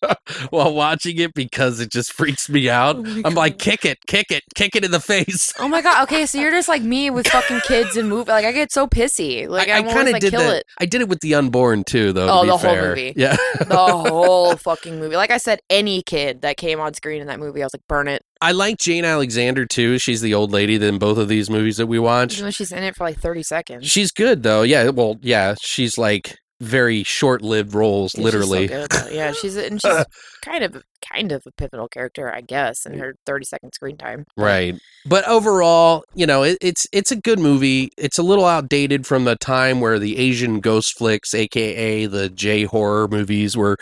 while 0.50 0.74
watching 0.74 1.18
it 1.18 1.34
because 1.34 1.80
it 1.80 1.90
just 1.90 2.12
freaks 2.12 2.48
me 2.48 2.68
out. 2.68 2.96
Oh 2.98 3.22
I'm 3.24 3.34
like, 3.34 3.58
kick 3.58 3.84
it, 3.84 3.98
kick 4.06 4.26
it, 4.30 4.42
kick 4.54 4.74
it 4.76 4.84
in 4.84 4.90
the 4.90 5.00
face. 5.00 5.52
Oh 5.58 5.68
my 5.68 5.82
god. 5.82 6.02
Okay, 6.04 6.26
so 6.26 6.38
you're 6.38 6.50
just 6.50 6.68
like 6.68 6.82
me 6.82 7.10
with 7.10 7.26
fucking 7.28 7.60
kids 7.60 7.96
and 7.96 8.08
movie. 8.08 8.30
Like 8.30 8.44
I 8.44 8.52
get 8.52 8.72
so 8.72 8.86
pissy. 8.86 9.48
Like 9.48 9.68
I, 9.68 9.78
I'm 9.78 9.84
kind 9.88 10.08
of 10.08 10.12
like 10.12 10.22
did 10.22 10.32
that. 10.34 10.56
it. 10.58 10.64
I 10.78 10.86
did 10.86 11.00
it 11.00 11.08
with 11.08 11.20
the 11.20 11.34
unborn 11.34 11.84
too, 11.84 12.12
though. 12.12 12.26
to 12.26 12.32
Oh, 12.32 12.42
be 12.42 12.48
the 12.48 12.56
whole 12.56 12.76
movie. 12.76 13.12
Yeah. 13.16 13.36
The 13.66 13.76
whole 13.76 14.56
fucking 14.56 14.98
movie. 14.98 15.16
Like 15.16 15.30
I 15.30 15.38
said, 15.38 15.60
any 15.70 16.02
kid 16.02 16.42
that 16.42 16.56
came 16.56 16.80
on 16.80 16.87
screen 16.96 17.20
in 17.20 17.26
that 17.28 17.40
movie, 17.40 17.62
I 17.62 17.66
was 17.66 17.74
like, 17.74 17.86
burn 17.88 18.08
it. 18.08 18.22
I 18.40 18.52
like 18.52 18.78
Jane 18.78 19.04
Alexander 19.04 19.66
too. 19.66 19.98
She's 19.98 20.20
the 20.20 20.34
old 20.34 20.52
lady 20.52 20.76
in 20.76 20.98
both 20.98 21.18
of 21.18 21.28
these 21.28 21.50
movies 21.50 21.76
that 21.78 21.86
we 21.86 21.98
watched. 21.98 22.38
Even 22.38 22.50
she's 22.52 22.72
in 22.72 22.82
it 22.82 22.96
for 22.96 23.04
like 23.04 23.18
30 23.18 23.42
seconds. 23.42 23.86
She's 23.86 24.12
good 24.12 24.42
though. 24.42 24.62
Yeah. 24.62 24.90
Well, 24.90 25.16
yeah. 25.22 25.54
She's 25.60 25.98
like 25.98 26.36
very 26.60 27.04
short-lived 27.04 27.72
roles, 27.72 28.14
Yeah, 28.16 28.18
she's 28.18 28.32
so 28.32 28.38
literally. 28.38 28.66
good, 28.66 28.88
yeah, 29.12 29.30
she's 29.30 29.54
and 29.56 29.80
she's 29.80 30.04
kind 30.44 30.64
of 30.64 30.82
kind 31.08 31.30
of 31.30 31.44
a 31.46 31.52
pivotal 31.52 31.86
character, 31.86 32.34
I 32.34 32.40
guess, 32.40 32.84
in 32.84 32.98
her 32.98 33.14
30 33.26 33.44
second 33.44 33.74
screen 33.74 33.96
time. 33.96 34.24
Right. 34.36 34.74
But 35.06 35.24
overall, 35.28 36.02
you 36.16 36.26
know, 36.26 36.42
it, 36.42 36.58
it's 36.60 36.84
it's 36.92 37.12
a 37.12 37.16
good 37.16 37.38
movie. 37.38 37.90
It's 37.96 38.18
a 38.18 38.24
little 38.24 38.44
outdated 38.44 39.06
from 39.06 39.24
the 39.24 39.36
time 39.36 39.80
where 39.80 40.00
the 40.00 40.18
Asian 40.18 40.58
ghost 40.58 40.98
flicks, 40.98 41.32
aka 41.32 42.06
the 42.06 42.28
J 42.28 42.64
horror 42.64 43.06
movies, 43.06 43.56
were 43.56 43.76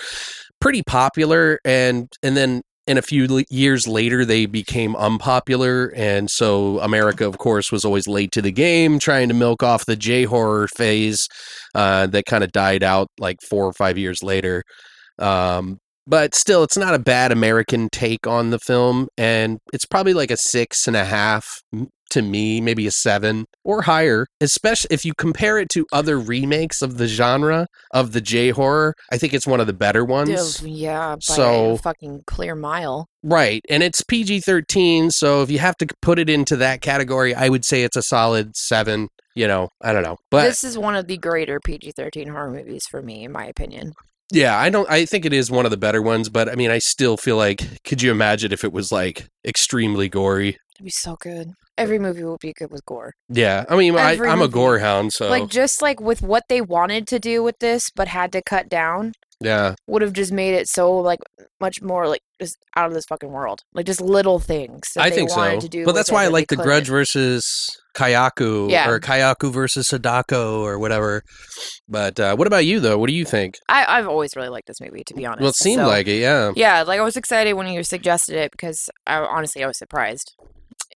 pretty 0.61 0.83
popular, 0.83 1.59
and 1.65 2.13
and 2.23 2.37
then 2.37 2.61
in 2.87 2.99
a 2.99 3.03
few 3.03 3.45
years 3.51 3.89
later 3.89 4.25
they 4.25 4.47
became 4.47 4.95
unpopular, 4.97 5.93
and 5.97 6.31
so 6.31 6.79
America, 6.81 7.27
of 7.27 7.39
course, 7.39 7.73
was 7.73 7.85
always 7.85 8.07
late 8.07 8.31
to 8.33 8.43
the 8.43 8.53
game, 8.53 8.99
trying 8.99 9.29
to 9.29 9.35
milk 9.35 9.63
off 9.63 9.87
the 9.87 9.97
J 9.97 10.25
horror 10.25 10.69
phase 10.69 11.27
uh, 11.75 12.07
that 12.09 12.27
kind 12.27 12.45
of 12.45 12.53
died 12.53 12.83
out 12.83 13.09
like 13.19 13.37
four 13.49 13.65
or 13.67 13.73
five 13.73 13.99
years 13.99 14.23
later. 14.23 14.63
Um, 15.19 15.79
but 16.07 16.35
still, 16.35 16.63
it's 16.63 16.77
not 16.77 16.95
a 16.95 17.01
bad 17.01 17.33
American 17.33 17.89
take 17.91 18.27
on 18.27 18.51
the 18.51 18.61
film, 18.61 19.09
and 19.19 19.59
it's 19.73 19.85
probably 19.85 20.15
like 20.15 20.31
a 20.31 20.37
six 20.37 20.87
and 20.87 20.97
a 20.97 21.05
half 21.05 21.61
to 22.11 22.23
me, 22.23 22.61
maybe 22.61 22.87
a 22.87 22.91
seven 22.91 23.47
or 23.65 23.83
higher. 23.83 24.27
Especially 24.41 24.89
if 24.91 25.05
you 25.05 25.13
compare 25.17 25.59
it 25.59 25.69
to 25.71 25.87
other 25.93 26.19
remakes 26.19 26.83
of 26.83 26.99
the 26.99 27.07
genre 27.07 27.67
of 27.93 28.13
the 28.13 28.21
J 28.21 28.51
horror, 28.51 28.95
I 29.11 29.19
think 29.19 29.35
it's 29.35 29.47
one 29.47 29.61
of 29.61 29.67
the 29.67 29.73
better 29.73 30.05
ones. 30.05 30.63
Yeah, 30.63 31.15
by 31.17 31.19
So- 31.21 31.71
a 31.73 31.79
fucking 31.79 32.23
clear 32.27 32.55
mile. 32.55 33.07
Right, 33.23 33.63
and 33.69 33.83
it's 33.83 34.03
PG 34.03 34.41
thirteen, 34.41 35.11
so 35.11 35.43
if 35.43 35.51
you 35.51 35.59
have 35.59 35.77
to 35.79 35.87
put 36.01 36.19
it 36.19 36.31
into 36.31 36.57
that 36.57 36.81
category, 36.81 37.35
I 37.35 37.49
would 37.49 37.65
say 37.65 37.83
it's 37.83 37.97
a 37.97 38.03
solid 38.03 38.57
seven. 38.57 39.09
You 39.35 39.47
know, 39.49 39.69
I 39.83 39.93
don't 39.93 40.03
know, 40.05 40.17
but 40.31 40.45
this 40.45 40.65
is 40.65 40.79
one 40.79 40.95
of 40.95 41.09
the 41.09 41.19
greater 41.19 41.61
PG 41.61 41.93
13 41.97 42.29
horror 42.29 42.51
movies 42.51 42.85
for 42.91 43.03
me, 43.03 43.25
in 43.25 43.33
my 43.33 43.45
opinion. 43.45 43.93
Yeah, 44.33 44.59
I 44.59 44.71
don't. 44.71 44.89
I 44.91 45.05
think 45.05 45.25
it 45.25 45.33
is 45.33 45.51
one 45.51 45.67
of 45.67 45.71
the 45.71 45.77
better 45.77 46.01
ones, 46.01 46.29
but 46.29 46.49
I 46.49 46.55
mean, 46.55 46.71
I 46.71 46.79
still 46.79 47.17
feel 47.17 47.37
like. 47.37 47.83
Could 47.85 48.01
you 48.03 48.11
imagine 48.11 48.51
if 48.53 48.65
it 48.65 48.73
was 48.73 48.91
like 48.91 49.27
extremely 49.47 50.09
gory? 50.09 50.57
It'd 50.77 50.85
be 50.85 50.91
so 50.91 51.17
good. 51.21 51.53
Every 51.79 51.99
movie 51.99 52.23
will 52.25 52.39
be 52.41 52.53
good 52.53 52.71
with 52.71 52.85
gore. 52.87 53.13
Yeah, 53.29 53.65
I 53.69 53.77
mean, 53.77 53.97
I, 53.97 54.13
Every 54.13 54.29
I'm 54.29 54.39
a 54.39 54.43
movie. 54.43 54.53
gore 54.53 54.79
hound, 54.79 55.13
so 55.13 55.29
Like 55.29 55.49
just 55.49 55.83
like 55.83 56.01
with 56.01 56.23
what 56.23 56.45
they 56.49 56.61
wanted 56.61 57.07
to 57.09 57.19
do 57.19 57.43
with 57.43 57.59
this, 57.61 57.91
but 57.95 58.09
had 58.09 58.33
to 58.33 58.43
cut 58.43 58.69
down, 58.69 59.13
yeah, 59.41 59.75
would 59.87 60.01
have 60.03 60.15
just 60.15 60.33
made 60.33 60.55
it 60.55 60.69
so 60.69 60.95
like 60.97 61.19
much 61.61 61.83
more 61.83 62.09
like 62.09 62.21
just 62.41 62.57
out 62.77 62.87
of 62.87 62.95
this 62.95 63.05
fucking 63.07 63.31
world. 63.31 63.61
Like 63.75 63.85
just 63.87 64.01
little 64.01 64.39
things. 64.39 64.83
That 64.95 65.05
I 65.05 65.11
they 65.11 65.17
think 65.17 65.31
so. 65.31 65.37
wanted 65.37 65.61
To 65.63 65.69
do 65.69 65.81
but 65.85 65.89
with 65.89 65.97
that's 65.97 66.09
it 66.11 66.15
why 66.15 66.23
I 66.23 66.25
that 66.27 66.33
like 66.33 66.47
they 66.49 66.57
the 66.57 66.63
Grudge 66.63 66.85
couldn't. 66.85 66.95
versus 66.95 67.67
Kayako, 67.95 68.71
Yeah. 68.71 68.89
or 68.89 68.99
Kayako 69.01 69.53
versus 69.53 69.89
Sadako, 69.89 70.63
or 70.63 70.79
whatever. 70.79 71.23
But 71.89 72.19
uh, 72.21 72.37
what 72.37 72.47
about 72.47 72.65
you, 72.67 72.81
though? 72.81 72.97
What 72.99 73.09
do 73.09 73.15
you 73.15 73.25
think? 73.27 73.57
I, 73.69 73.85
I've 73.99 74.09
always 74.09 74.37
really 74.37 74.49
liked 74.49 74.67
this 74.69 74.81
movie, 74.81 75.03
to 75.07 75.15
be 75.15 75.25
honest. 75.27 75.41
Well, 75.41 75.51
it 75.51 75.57
seemed 75.57 75.81
So- 75.81 75.87
like 75.89 76.07
it, 76.07 76.21
yeah. 76.21 76.53
Yeah, 76.57 76.83
like 76.83 77.01
I 77.01 77.03
was 77.03 77.17
excited 77.17 77.53
when 77.55 77.67
you 77.69 77.83
suggested 77.83 78.37
it 78.37 78.51
because 78.53 78.89
I 79.07 79.17
honestly 79.19 79.63
I 79.63 79.67
was 79.67 79.79
surprised. 79.79 80.35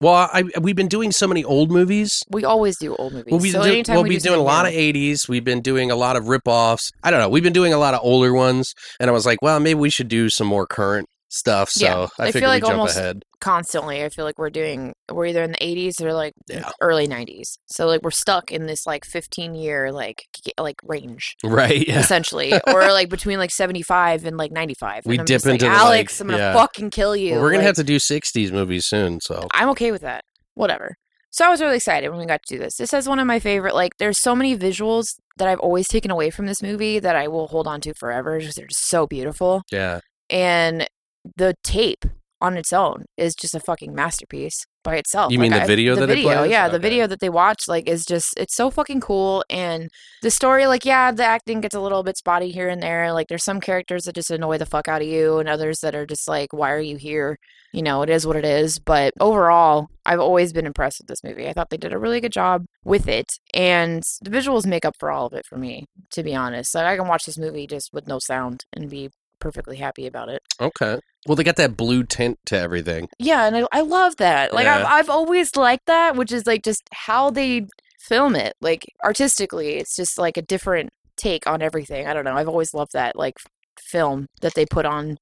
Well, 0.01 0.30
I, 0.32 0.44
we've 0.59 0.76
been 0.76 0.88
doing 0.88 1.12
so 1.12 1.28
many 1.28 1.44
old 1.44 1.70
movies. 1.70 2.22
We 2.30 2.46
always 2.46 2.78
do 2.78 2.96
old 2.96 3.12
movies. 3.12 3.32
We'll 3.32 3.40
be, 3.40 3.51
so 3.51 3.62
do, 3.62 3.92
we'll 3.92 4.03
we 4.03 4.09
be 4.09 4.16
do 4.16 4.30
doing 4.30 4.40
a 4.40 4.42
lot 4.42 4.64
of 4.64 4.72
80s. 4.72 5.28
We've 5.28 5.44
been 5.44 5.61
doing 5.61 5.90
a 5.90 5.94
lot 5.94 6.16
of 6.16 6.28
rip-offs. 6.28 6.90
I 7.03 7.11
don't 7.11 7.20
know. 7.20 7.28
We've 7.28 7.42
been 7.42 7.53
doing 7.53 7.74
a 7.74 7.78
lot 7.78 7.92
of 7.92 8.01
older 8.03 8.32
ones. 8.32 8.74
And 8.98 9.11
I 9.11 9.12
was 9.12 9.26
like, 9.26 9.42
well, 9.42 9.61
maybe 9.61 9.78
we 9.78 9.90
should 9.90 10.09
do 10.09 10.30
some 10.30 10.46
more 10.46 10.66
current 10.66 11.09
stuff. 11.30 11.70
So 11.70 11.84
Yeah, 11.86 12.06
I 12.18 12.26
I 12.28 12.32
feel 12.32 12.48
like 12.48 12.62
jump 12.62 12.74
almost- 12.74 12.98
ahead. 12.98 13.22
constantly. 13.40 14.04
I 14.04 14.08
feel 14.10 14.24
like 14.24 14.36
we're 14.38 14.50
doing 14.50 14.92
we're 15.10 15.26
either 15.26 15.42
in 15.42 15.52
the 15.52 15.58
80s 15.64 16.02
or 16.02 16.12
like 16.12 16.34
Yeah. 16.48 16.68
early 16.82 17.06
90s. 17.08 17.56
So 17.66 17.86
like 17.86 18.02
we're 18.02 18.10
stuck 18.10 18.50
in 18.50 18.66
this 18.66 18.86
like 18.86 19.04
15 19.04 19.54
year 19.54 19.92
like 19.92 20.24
like 20.58 20.76
range 20.84 21.36
Right. 21.44 21.86
Yeah. 21.88 22.00
essentially, 22.00 22.52
or 22.66 22.90
like 22.92 23.08
between 23.08 23.38
like 23.38 23.50
75 23.52 24.24
and 24.26 24.36
like 24.36 24.52
95. 24.52 25.06
We 25.06 25.14
and 25.14 25.20
I'm 25.20 25.24
dip 25.24 25.36
just 25.36 25.46
like, 25.46 25.54
into 25.54 25.66
like- 25.66 25.78
Alex. 25.78 26.20
I'm 26.20 26.28
gonna 26.28 26.52
fucking 26.52 26.90
kill 26.90 27.14
you. 27.16 27.32
Well, 27.34 27.42
we're 27.42 27.50
going 27.50 27.60
to 27.60 27.66
like, 27.66 27.76
have 27.76 27.86
to 27.86 27.92
do 27.92 27.96
60s 27.98 28.52
movies 28.52 28.84
soon. 28.86 29.20
So 29.20 29.46
I'm 29.54 29.68
okay 29.70 29.92
with 29.92 30.02
that. 30.02 30.24
Whatever. 30.54 30.96
So 31.32 31.46
I 31.46 31.48
was 31.48 31.60
really 31.60 31.76
excited 31.76 32.08
when 32.10 32.18
we 32.18 32.26
got 32.26 32.40
to 32.44 32.54
do 32.56 32.58
this. 32.58 32.74
This 32.76 32.92
is 32.92 33.08
one 33.08 33.20
of 33.20 33.26
my 33.28 33.38
favorite. 33.38 33.72
Like, 33.72 33.92
there's 34.00 34.18
so 34.18 34.34
many 34.34 34.58
visuals 34.58 35.14
that 35.36 35.46
I've 35.46 35.60
always 35.60 35.86
taken 35.86 36.10
away 36.10 36.28
from 36.30 36.46
this 36.46 36.60
movie 36.60 36.98
that 36.98 37.14
I 37.14 37.28
will 37.28 37.46
hold 37.46 37.68
on 37.68 37.80
to 37.82 37.94
forever. 37.94 38.36
because 38.36 38.56
they're 38.56 38.66
just 38.66 38.88
so 38.88 39.06
beautiful, 39.06 39.62
yeah. 39.70 40.00
and 40.28 40.88
the 41.36 41.54
tape 41.62 42.04
on 42.42 42.56
its 42.56 42.72
own 42.72 43.04
is 43.16 43.34
just 43.34 43.54
a 43.54 43.60
fucking 43.60 43.94
masterpiece 43.94 44.64
by 44.82 44.96
itself. 44.96 45.30
You 45.30 45.38
mean 45.38 45.50
the 45.52 45.62
I- 45.62 45.66
video 45.66 45.94
the 45.94 46.02
that 46.02 46.06
video, 46.06 46.42
yeah, 46.42 46.68
the 46.68 46.78
video 46.78 47.06
that 47.06 47.20
they 47.20 47.28
watch, 47.28 47.68
like, 47.68 47.86
is 47.86 48.06
just 48.06 48.32
it's 48.38 48.56
so 48.56 48.70
fucking 48.70 49.02
cool. 49.02 49.44
And 49.50 49.90
the 50.22 50.30
story, 50.30 50.66
like, 50.66 50.86
yeah, 50.86 51.12
the 51.12 51.24
acting 51.24 51.60
gets 51.60 51.74
a 51.74 51.80
little 51.80 52.02
bit 52.02 52.16
spotty 52.16 52.50
here 52.50 52.68
and 52.68 52.82
there. 52.82 53.12
Like, 53.12 53.28
there's 53.28 53.44
some 53.44 53.60
characters 53.60 54.04
that 54.04 54.14
just 54.14 54.30
annoy 54.30 54.56
the 54.56 54.64
fuck 54.64 54.88
out 54.88 55.02
of 55.02 55.08
you, 55.08 55.38
and 55.38 55.48
others 55.48 55.80
that 55.80 55.94
are 55.94 56.06
just 56.06 56.26
like, 56.26 56.52
why 56.52 56.70
are 56.70 56.80
you 56.80 56.96
here? 56.96 57.36
You 57.72 57.82
know, 57.82 58.00
it 58.02 58.08
is 58.08 58.26
what 58.26 58.36
it 58.36 58.44
is. 58.46 58.78
But 58.78 59.12
overall, 59.20 59.88
I've 60.06 60.18
always 60.18 60.52
been 60.52 60.66
impressed 60.66 61.00
with 61.00 61.08
this 61.08 61.22
movie. 61.22 61.46
I 61.46 61.52
thought 61.52 61.68
they 61.70 61.76
did 61.76 61.92
a 61.92 61.98
really 61.98 62.20
good 62.20 62.32
job 62.32 62.64
with 62.84 63.06
it, 63.06 63.26
and 63.52 64.02
the 64.22 64.30
visuals 64.30 64.64
make 64.64 64.86
up 64.86 64.94
for 64.98 65.10
all 65.10 65.26
of 65.26 65.34
it 65.34 65.44
for 65.46 65.58
me. 65.58 65.84
To 66.12 66.22
be 66.22 66.34
honest, 66.34 66.74
like, 66.74 66.86
I 66.86 66.96
can 66.96 67.06
watch 67.06 67.24
this 67.26 67.38
movie 67.38 67.66
just 67.66 67.90
with 67.92 68.08
no 68.08 68.18
sound 68.18 68.64
and 68.72 68.88
be 68.88 69.10
perfectly 69.38 69.76
happy 69.76 70.06
about 70.06 70.30
it. 70.30 70.40
Okay. 70.58 70.98
Well, 71.26 71.36
they 71.36 71.44
got 71.44 71.56
that 71.56 71.76
blue 71.76 72.04
tint 72.04 72.38
to 72.46 72.58
everything. 72.58 73.08
Yeah, 73.18 73.46
and 73.46 73.56
I, 73.56 73.66
I 73.72 73.80
love 73.82 74.16
that. 74.16 74.54
Like 74.54 74.66
I've 74.66 74.86
I've 74.86 75.10
always 75.10 75.54
liked 75.54 75.86
that, 75.86 76.16
which 76.16 76.32
is 76.32 76.46
like 76.46 76.62
just 76.62 76.82
how 76.92 77.30
they 77.30 77.66
film 77.98 78.34
it, 78.34 78.54
like 78.60 78.86
artistically. 79.04 79.76
It's 79.76 79.94
just 79.94 80.18
like 80.18 80.36
a 80.36 80.42
different 80.42 80.90
take 81.16 81.46
on 81.46 81.60
everything. 81.60 82.06
I 82.06 82.14
don't 82.14 82.24
know. 82.24 82.34
I've 82.34 82.48
always 82.48 82.72
loved 82.72 82.92
that 82.94 83.16
like 83.16 83.36
film 83.78 84.26
that 84.40 84.54
they 84.54 84.64
put 84.64 84.86
on. 84.86 85.18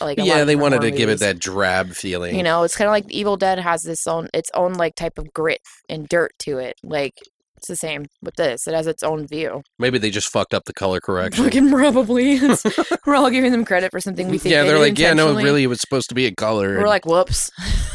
Like 0.00 0.18
a 0.18 0.24
yeah, 0.24 0.44
they 0.44 0.56
wanted 0.56 0.80
to 0.80 0.88
horror 0.88 0.96
give 0.96 1.08
it 1.10 1.20
that 1.20 1.38
drab 1.38 1.90
feeling. 1.90 2.36
You 2.36 2.42
know, 2.42 2.62
it's 2.62 2.76
kind 2.76 2.88
of 2.88 2.92
like 2.92 3.10
Evil 3.10 3.36
Dead 3.36 3.58
has 3.58 3.82
this 3.82 4.06
own 4.06 4.28
its 4.34 4.50
own 4.54 4.74
like 4.74 4.94
type 4.96 5.18
of 5.18 5.32
grit 5.32 5.60
and 5.88 6.08
dirt 6.08 6.32
to 6.40 6.58
it. 6.58 6.74
Like 6.82 7.14
it's 7.56 7.68
the 7.68 7.76
same 7.76 8.06
with 8.22 8.34
this. 8.36 8.66
It 8.66 8.74
has 8.74 8.86
its 8.86 9.02
own 9.02 9.26
view. 9.26 9.62
Maybe 9.78 9.98
they 9.98 10.10
just 10.10 10.28
fucked 10.28 10.54
up 10.54 10.64
the 10.66 10.74
color 10.74 11.00
correction. 11.00 11.44
Fucking 11.44 11.70
probably. 11.70 12.38
We're 13.06 13.16
all 13.16 13.30
giving 13.30 13.52
them 13.52 13.64
credit 13.64 13.90
for 13.90 14.00
something 14.00 14.28
we 14.28 14.38
think. 14.38 14.52
yeah, 14.52 14.62
they 14.62 14.68
they're 14.68 14.76
did 14.78 14.82
like, 14.82 14.98
yeah, 14.98 15.14
no, 15.14 15.34
really, 15.34 15.64
it 15.64 15.68
was 15.68 15.80
supposed 15.80 16.08
to 16.10 16.14
be 16.14 16.26
a 16.26 16.34
color. 16.34 16.78
We're 16.78 16.88
like, 16.88 17.06
whoops. 17.06 17.50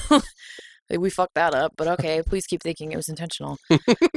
Like 0.90 1.00
we 1.00 1.10
fucked 1.10 1.36
that 1.36 1.56
up, 1.56 1.72
but 1.78 1.88
okay, 1.88 2.22
please 2.22 2.46
keep 2.46 2.62
thinking 2.62 2.92
it 2.92 2.98
was 2.98 3.08
intentional. 3.08 3.58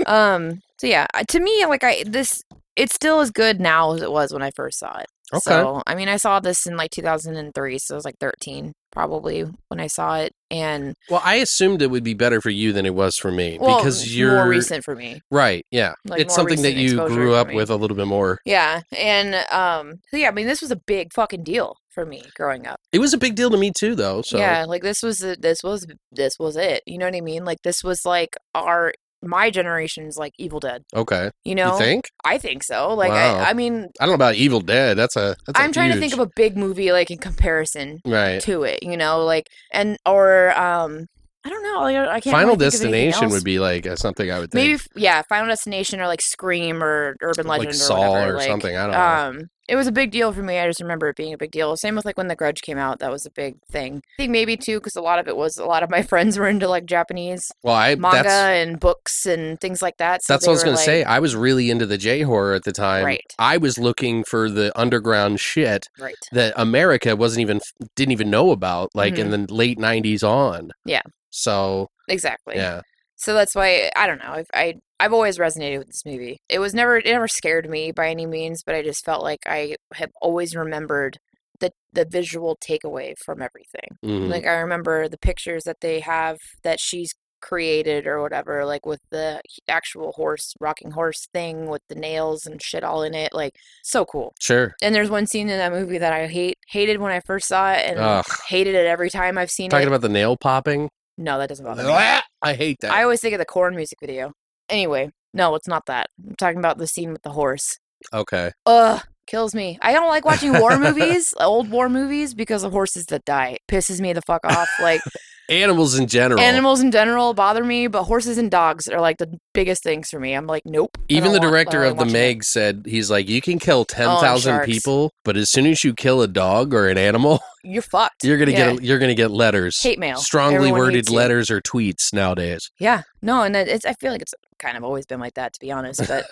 um, 0.07 0.61
so 0.81 0.89
yeah, 0.89 1.07
to 1.29 1.39
me, 1.39 1.65
like 1.67 1.85
I 1.85 2.03
this, 2.05 2.43
it's 2.75 2.93
still 2.93 3.21
as 3.21 3.31
good 3.31 3.61
now 3.61 3.93
as 3.93 4.03
it 4.03 4.11
was 4.11 4.33
when 4.33 4.43
I 4.43 4.51
first 4.51 4.81
saw 4.81 4.99
it. 4.99 5.07
Okay. 5.33 5.41
So 5.41 5.83
I 5.87 5.95
mean, 5.95 6.09
I 6.09 6.17
saw 6.17 6.41
this 6.41 6.67
in 6.67 6.77
like 6.77 6.91
2003, 6.91 7.79
so 7.79 7.95
I 7.95 7.97
was 7.97 8.05
like 8.05 8.19
13 8.19 8.73
probably 8.95 9.45
when 9.69 9.81
I 9.81 9.89
saw 9.89 10.17
it, 10.19 10.33
and 10.51 10.95
Well, 11.11 11.21
I 11.25 11.35
assumed 11.37 11.83
it 11.83 11.91
would 11.91 12.05
be 12.05 12.15
better 12.15 12.41
for 12.41 12.51
you 12.51 12.73
than 12.73 12.87
it 12.87 12.95
was 12.95 13.17
for 13.17 13.31
me 13.33 13.59
well, 13.61 13.77
because 13.79 14.17
you're 14.17 14.37
more 14.37 14.49
recent 14.49 14.85
for 14.85 14.95
me. 14.95 15.21
right. 15.31 15.67
Yeah, 15.71 15.93
Like, 16.07 16.21
it's 16.23 16.35
something 16.35 16.63
that 16.63 16.75
you 16.75 16.97
grew 17.09 17.35
up 17.35 17.53
with 17.53 17.71
a 17.71 17.77
little 17.77 17.97
bit 17.97 18.07
more. 18.07 18.39
Yeah, 18.45 18.81
and 18.97 19.35
um, 19.53 20.01
so 20.11 20.17
yeah, 20.17 20.29
I 20.29 20.31
mean, 20.31 20.47
this 20.47 20.63
was 20.63 20.71
a 20.71 20.77
big 20.87 21.13
fucking 21.13 21.43
deal 21.45 21.77
for 21.91 22.07
me 22.07 22.23
growing 22.35 22.67
up. 22.67 22.81
It 22.93 22.99
was 22.99 23.13
a 23.15 23.19
big 23.19 23.35
deal 23.37 23.51
to 23.51 23.57
me 23.57 23.71
too, 23.77 23.95
though. 23.95 24.23
So 24.23 24.39
Yeah, 24.39 24.65
like 24.67 24.83
this 24.83 25.03
was 25.03 25.19
the- 25.19 25.37
this 25.39 25.63
was 25.63 25.87
this 26.11 26.35
was 26.41 26.57
it. 26.57 26.83
You 26.87 26.99
know 26.99 27.07
what 27.07 27.15
I 27.15 27.21
mean? 27.21 27.45
Like 27.45 27.59
this 27.63 27.85
was 27.85 28.05
like 28.05 28.37
our 28.55 28.93
my 29.25 29.51
generation's 29.51 30.17
like 30.17 30.33
Evil 30.39 30.61
Dead. 30.61 30.83
okay, 30.95 31.31
You 31.45 31.55
know, 31.55 31.73
you 31.73 31.79
think? 31.79 32.05
I 32.25 32.39
think 32.39 32.63
so. 32.63 32.95
Like 32.95 33.11
Wow. 33.11 33.39
I, 33.39 33.51
I 33.51 33.53
mean, 33.55 33.89
I 34.01 34.05
don't 34.07 34.11
know 34.11 34.15
about 34.15 34.35
Evil 34.37 34.61
Dead. 34.61 34.97
That's 34.97 35.17
a. 35.17 35.37
That's 35.47 35.59
I'm 35.59 35.73
trying 35.73 35.93
to 35.93 35.99
think 35.99 36.13
of 36.13 36.19
a 36.19 36.29
big 36.37 36.57
movie 36.57 36.93
like 36.93 37.11
in 37.11 37.19
comparison 37.19 38.01
right. 38.07 38.41
to 38.43 38.63
it. 38.65 38.83
You 38.83 38.97
know, 38.97 39.25
like 39.25 39.49
and 39.73 39.97
or 40.07 40.57
um, 40.59 41.07
I 41.45 41.51
don't 41.51 41.63
know. 41.63 41.81
Like, 41.81 41.97
I 41.97 42.21
can't. 42.21 42.33
Final 42.33 42.55
really 42.55 42.67
Destination 42.67 43.29
would 43.31 43.45
be 43.45 43.59
like 43.59 43.87
something 43.97 44.31
I 44.31 44.39
would 44.39 44.51
think. 44.51 44.81
maybe 44.81 44.83
yeah, 44.97 45.23
Final 45.29 45.49
Destination 45.49 46.01
or 46.01 46.07
like 46.07 46.23
Scream 46.23 46.83
or 46.83 47.17
Urban 47.21 47.47
Legend 47.47 47.67
like 47.67 47.75
or 47.75 47.79
Saw 47.79 48.11
whatever. 48.13 48.33
or 48.33 48.37
like, 48.39 48.49
something. 48.49 48.77
I 48.77 48.83
don't 48.83 49.39
know. 49.39 49.47
It 49.69 49.77
was 49.77 49.87
a 49.87 49.93
big 49.93 50.11
deal 50.11 50.33
for 50.33 50.43
me. 50.43 50.59
I 50.59 50.67
just 50.67 50.81
remember 50.81 51.09
it 51.09 51.17
being 51.17 51.33
a 51.33 51.39
big 51.39 51.51
deal. 51.51 51.75
Same 51.77 51.95
with 51.97 52.05
like 52.05 52.19
when 52.19 52.29
The 52.29 52.37
Grudge 52.37 52.61
came 52.61 52.77
out. 52.77 52.99
That 52.99 53.11
was 53.11 53.25
a 53.25 53.31
big 53.31 53.57
thing. 53.71 54.03
I 54.19 54.23
think 54.23 54.31
maybe 54.33 54.57
too 54.57 54.79
because 54.79 54.95
a 54.97 55.01
lot 55.01 55.19
of 55.19 55.27
it 55.27 55.37
was 55.37 55.57
a 55.57 55.65
lot 55.65 55.83
of 55.83 55.89
my 55.91 56.03
friends 56.11 56.39
were 56.39 56.49
into 56.49 56.69
like 56.69 56.85
Japanese 56.87 57.51
well, 57.63 57.75
I 57.75 57.95
manga 57.95 58.29
and 58.29 58.79
books 58.79 59.25
and 59.25 59.59
things 59.61 59.81
like 59.81 59.97
that. 59.97 60.23
So 60.23 60.35
that's 60.35 60.47
what 60.47 60.53
I 60.53 60.55
was 60.55 60.65
going 60.65 60.77
to 60.77 60.83
say. 60.83 61.03
I 61.05 61.19
was 61.19 61.35
really 61.35 61.71
into 61.71 61.87
the 61.87 61.97
J 61.99 62.23
horror 62.23 62.55
at 62.55 62.65
the 62.65 62.73
time. 62.73 63.05
Right. 63.05 63.25
I 63.39 63.57
was 63.57 63.79
looking 63.79 64.25
for 64.25 64.51
the 64.51 64.71
underground 64.79 65.41
shit 65.41 65.89
Right. 65.99 66.15
that 66.33 66.53
America 66.57 67.17
wasn't 67.17 67.41
even 67.41 67.61
didn't 67.97 68.13
even 68.13 68.31
know 68.31 68.51
about, 68.51 68.91
like 68.95 69.19
in 69.19 69.31
the 69.31 69.53
late 69.53 69.79
'90s 69.79 70.23
on. 70.23 70.65
Mm-hmm. 70.65 70.69
Yeah. 70.91 71.03
So 71.31 71.89
Exactly. 72.09 72.57
yeah, 72.57 72.83
So 73.17 73.33
that's 73.35 73.55
why 73.55 73.91
I 73.97 74.07
don't 74.07 74.19
know. 74.23 74.31
I've, 74.33 74.47
I 74.53 74.75
I've 75.05 75.13
always 75.13 75.37
resonated 75.39 75.79
with 75.79 75.89
this 75.89 76.05
movie. 76.07 76.39
It 76.49 76.61
was 76.61 76.73
never 76.73 76.97
it 76.97 77.05
never 77.05 77.29
scared 77.29 77.69
me 77.69 77.93
by 77.93 78.09
any 78.09 78.25
means, 78.25 78.63
but 78.65 78.75
I 78.75 78.83
just 78.83 79.05
felt 79.05 79.23
like 79.23 79.41
I 79.47 79.77
have 79.95 80.11
always 80.23 80.57
remembered 80.57 81.19
the 81.61 81.71
the 81.93 82.07
visual 82.07 82.57
takeaway 82.57 83.13
from 83.25 83.43
everything. 83.43 83.91
mhm. 84.05 84.29
Like 84.31 84.47
I 84.47 84.55
remember 84.55 85.09
the 85.09 85.19
pictures 85.19 85.65
that 85.65 85.81
they 85.83 86.01
have 86.01 86.39
that 86.63 86.81
she's 86.81 87.13
created 87.43 88.07
or 88.07 88.23
whatever, 88.23 88.65
like 88.65 88.87
with 88.87 89.01
the 89.11 89.43
actual 89.69 90.13
horse 90.13 90.55
rocking 90.59 90.93
horse 90.93 91.27
thing 91.35 91.67
with 91.69 91.83
the 91.91 91.95
nails 91.95 92.47
and 92.47 92.63
shit 92.63 92.83
all 92.83 93.03
in 93.03 93.13
it. 93.13 93.35
Like 93.35 93.53
so 93.83 94.07
cool. 94.07 94.33
sure. 94.41 94.75
And 94.81 94.95
there's 94.95 95.11
one 95.11 95.27
scene 95.27 95.51
in 95.51 95.59
that 95.59 95.71
movie 95.71 95.99
that 95.99 96.15
I 96.15 96.27
hate 96.27 96.57
hated 96.69 96.99
when 96.99 97.13
I 97.13 97.21
first 97.21 97.47
saw 97.49 97.73
it 97.73 97.85
and 97.85 97.99
Ugh. 98.01 98.25
hated 98.49 98.75
it 98.75 98.87
every 98.87 99.11
time 99.11 99.37
I've 99.37 99.51
seen 99.51 99.69
Talking 99.69 99.83
it. 99.83 99.85
Talking 99.91 99.95
about 99.95 100.09
the 100.09 100.13
nail 100.13 100.39
popping. 100.39 100.89
no, 101.19 101.39
that 101.39 101.51
doesn't 101.51 101.67
bother 101.67 101.85
me. 101.85 101.93
I 102.41 102.55
hate 102.55 102.79
that. 102.81 102.93
I 102.93 103.03
always 103.03 103.21
think 103.21 103.35
of 103.35 103.39
the 103.39 103.45
Korn 103.47 103.77
music 103.77 103.99
video. 104.01 104.33
Anyway, 104.69 105.11
no, 105.33 105.55
it's 105.55 105.69
not 105.69 105.87
that. 105.87 106.07
I'm 106.27 106.35
talking 106.37 106.59
about 106.59 106.79
the 106.79 106.87
scene 106.87 107.13
with 107.13 107.23
the 107.23 107.31
horse. 107.31 107.79
okay. 108.13 108.53
Ugh, 108.67 109.01
kills 109.27 109.55
me. 109.55 109.79
I 109.83 109.93
don't 109.93 110.09
like 110.09 110.25
watching 110.25 110.53
war 110.59 110.79
movies, 110.79 111.33
old 111.41 111.71
war 111.71 111.89
movies, 111.89 112.35
because 112.35 112.63
of 112.65 112.73
horses 112.73 113.07
that 113.07 113.25
die. 113.25 113.57
It 113.59 113.61
pisses 113.71 114.01
me 114.01 114.13
the 114.13 114.23
fuck 114.23 114.45
off. 114.45 114.69
Like 114.81 115.01
Animals 115.51 115.99
in 115.99 116.07
general. 116.07 116.41
animals 116.41 116.81
in 116.81 116.91
general 116.91 117.35
bother 117.35 117.63
me, 117.63 117.87
but 117.87 118.05
horses 118.05 118.39
and 118.39 118.51
dogs 118.51 118.89
are 118.89 118.99
like 118.99 119.19
the 119.19 119.31
biggest 119.53 119.83
things 119.83 120.09
for 120.09 120.19
me. 120.19 120.33
I'm 120.33 120.47
like, 120.47 120.63
nope. 120.65 120.97
Even 121.11 121.33
the 121.33 121.39
want- 121.39 121.51
director 121.51 121.85
of 121.85 121.99
the 121.99 122.05
watch 122.05 122.09
it. 122.09 122.13
Meg 122.15 122.45
said 122.45 122.85
he's 122.87 123.11
like, 123.11 123.29
you 123.29 123.43
can 123.43 123.59
kill 123.59 123.85
ten 123.85 124.09
oh, 124.09 124.23
thousand 124.23 124.61
people, 124.65 125.13
but 125.23 125.37
as 125.37 125.51
soon 125.51 125.67
as 125.67 125.85
you 125.85 125.93
kill 125.93 126.23
a 126.23 126.29
dog 126.29 126.73
or 126.73 126.89
an 126.89 126.97
animal, 126.97 127.41
You're 127.63 127.83
fucked. 127.83 128.25
you're 128.25 128.39
gonna 128.39 128.53
Yeah. 128.53 128.73
get 128.73 128.83
you're 128.85 128.99
gonna 128.99 129.15
get 129.15 129.31
letters, 129.31 129.79
hate 129.83 129.99
mail. 129.99 130.17
strongly 130.17 130.57
Everyone 130.57 130.79
worded 130.79 130.95
hates 130.97 131.11
you. 131.11 131.17
letters 131.17 131.51
or 131.51 131.61
tweets 131.61 132.11
nowadays. 132.15 132.71
Yeah, 132.79 133.03
no, 133.21 133.43
and 133.43 133.55
it's. 133.55 133.85
I 133.85 133.93
feel 134.01 134.13
like 134.13 134.23
it's 134.23 134.33
kind 134.65 134.77
of 134.77 134.85
always 134.85 135.05
been 135.05 135.21
like 135.21 135.35
that, 135.35 135.53
to 135.53 135.61
be 135.61 135.71
honest. 135.71 136.01
But 136.09 136.27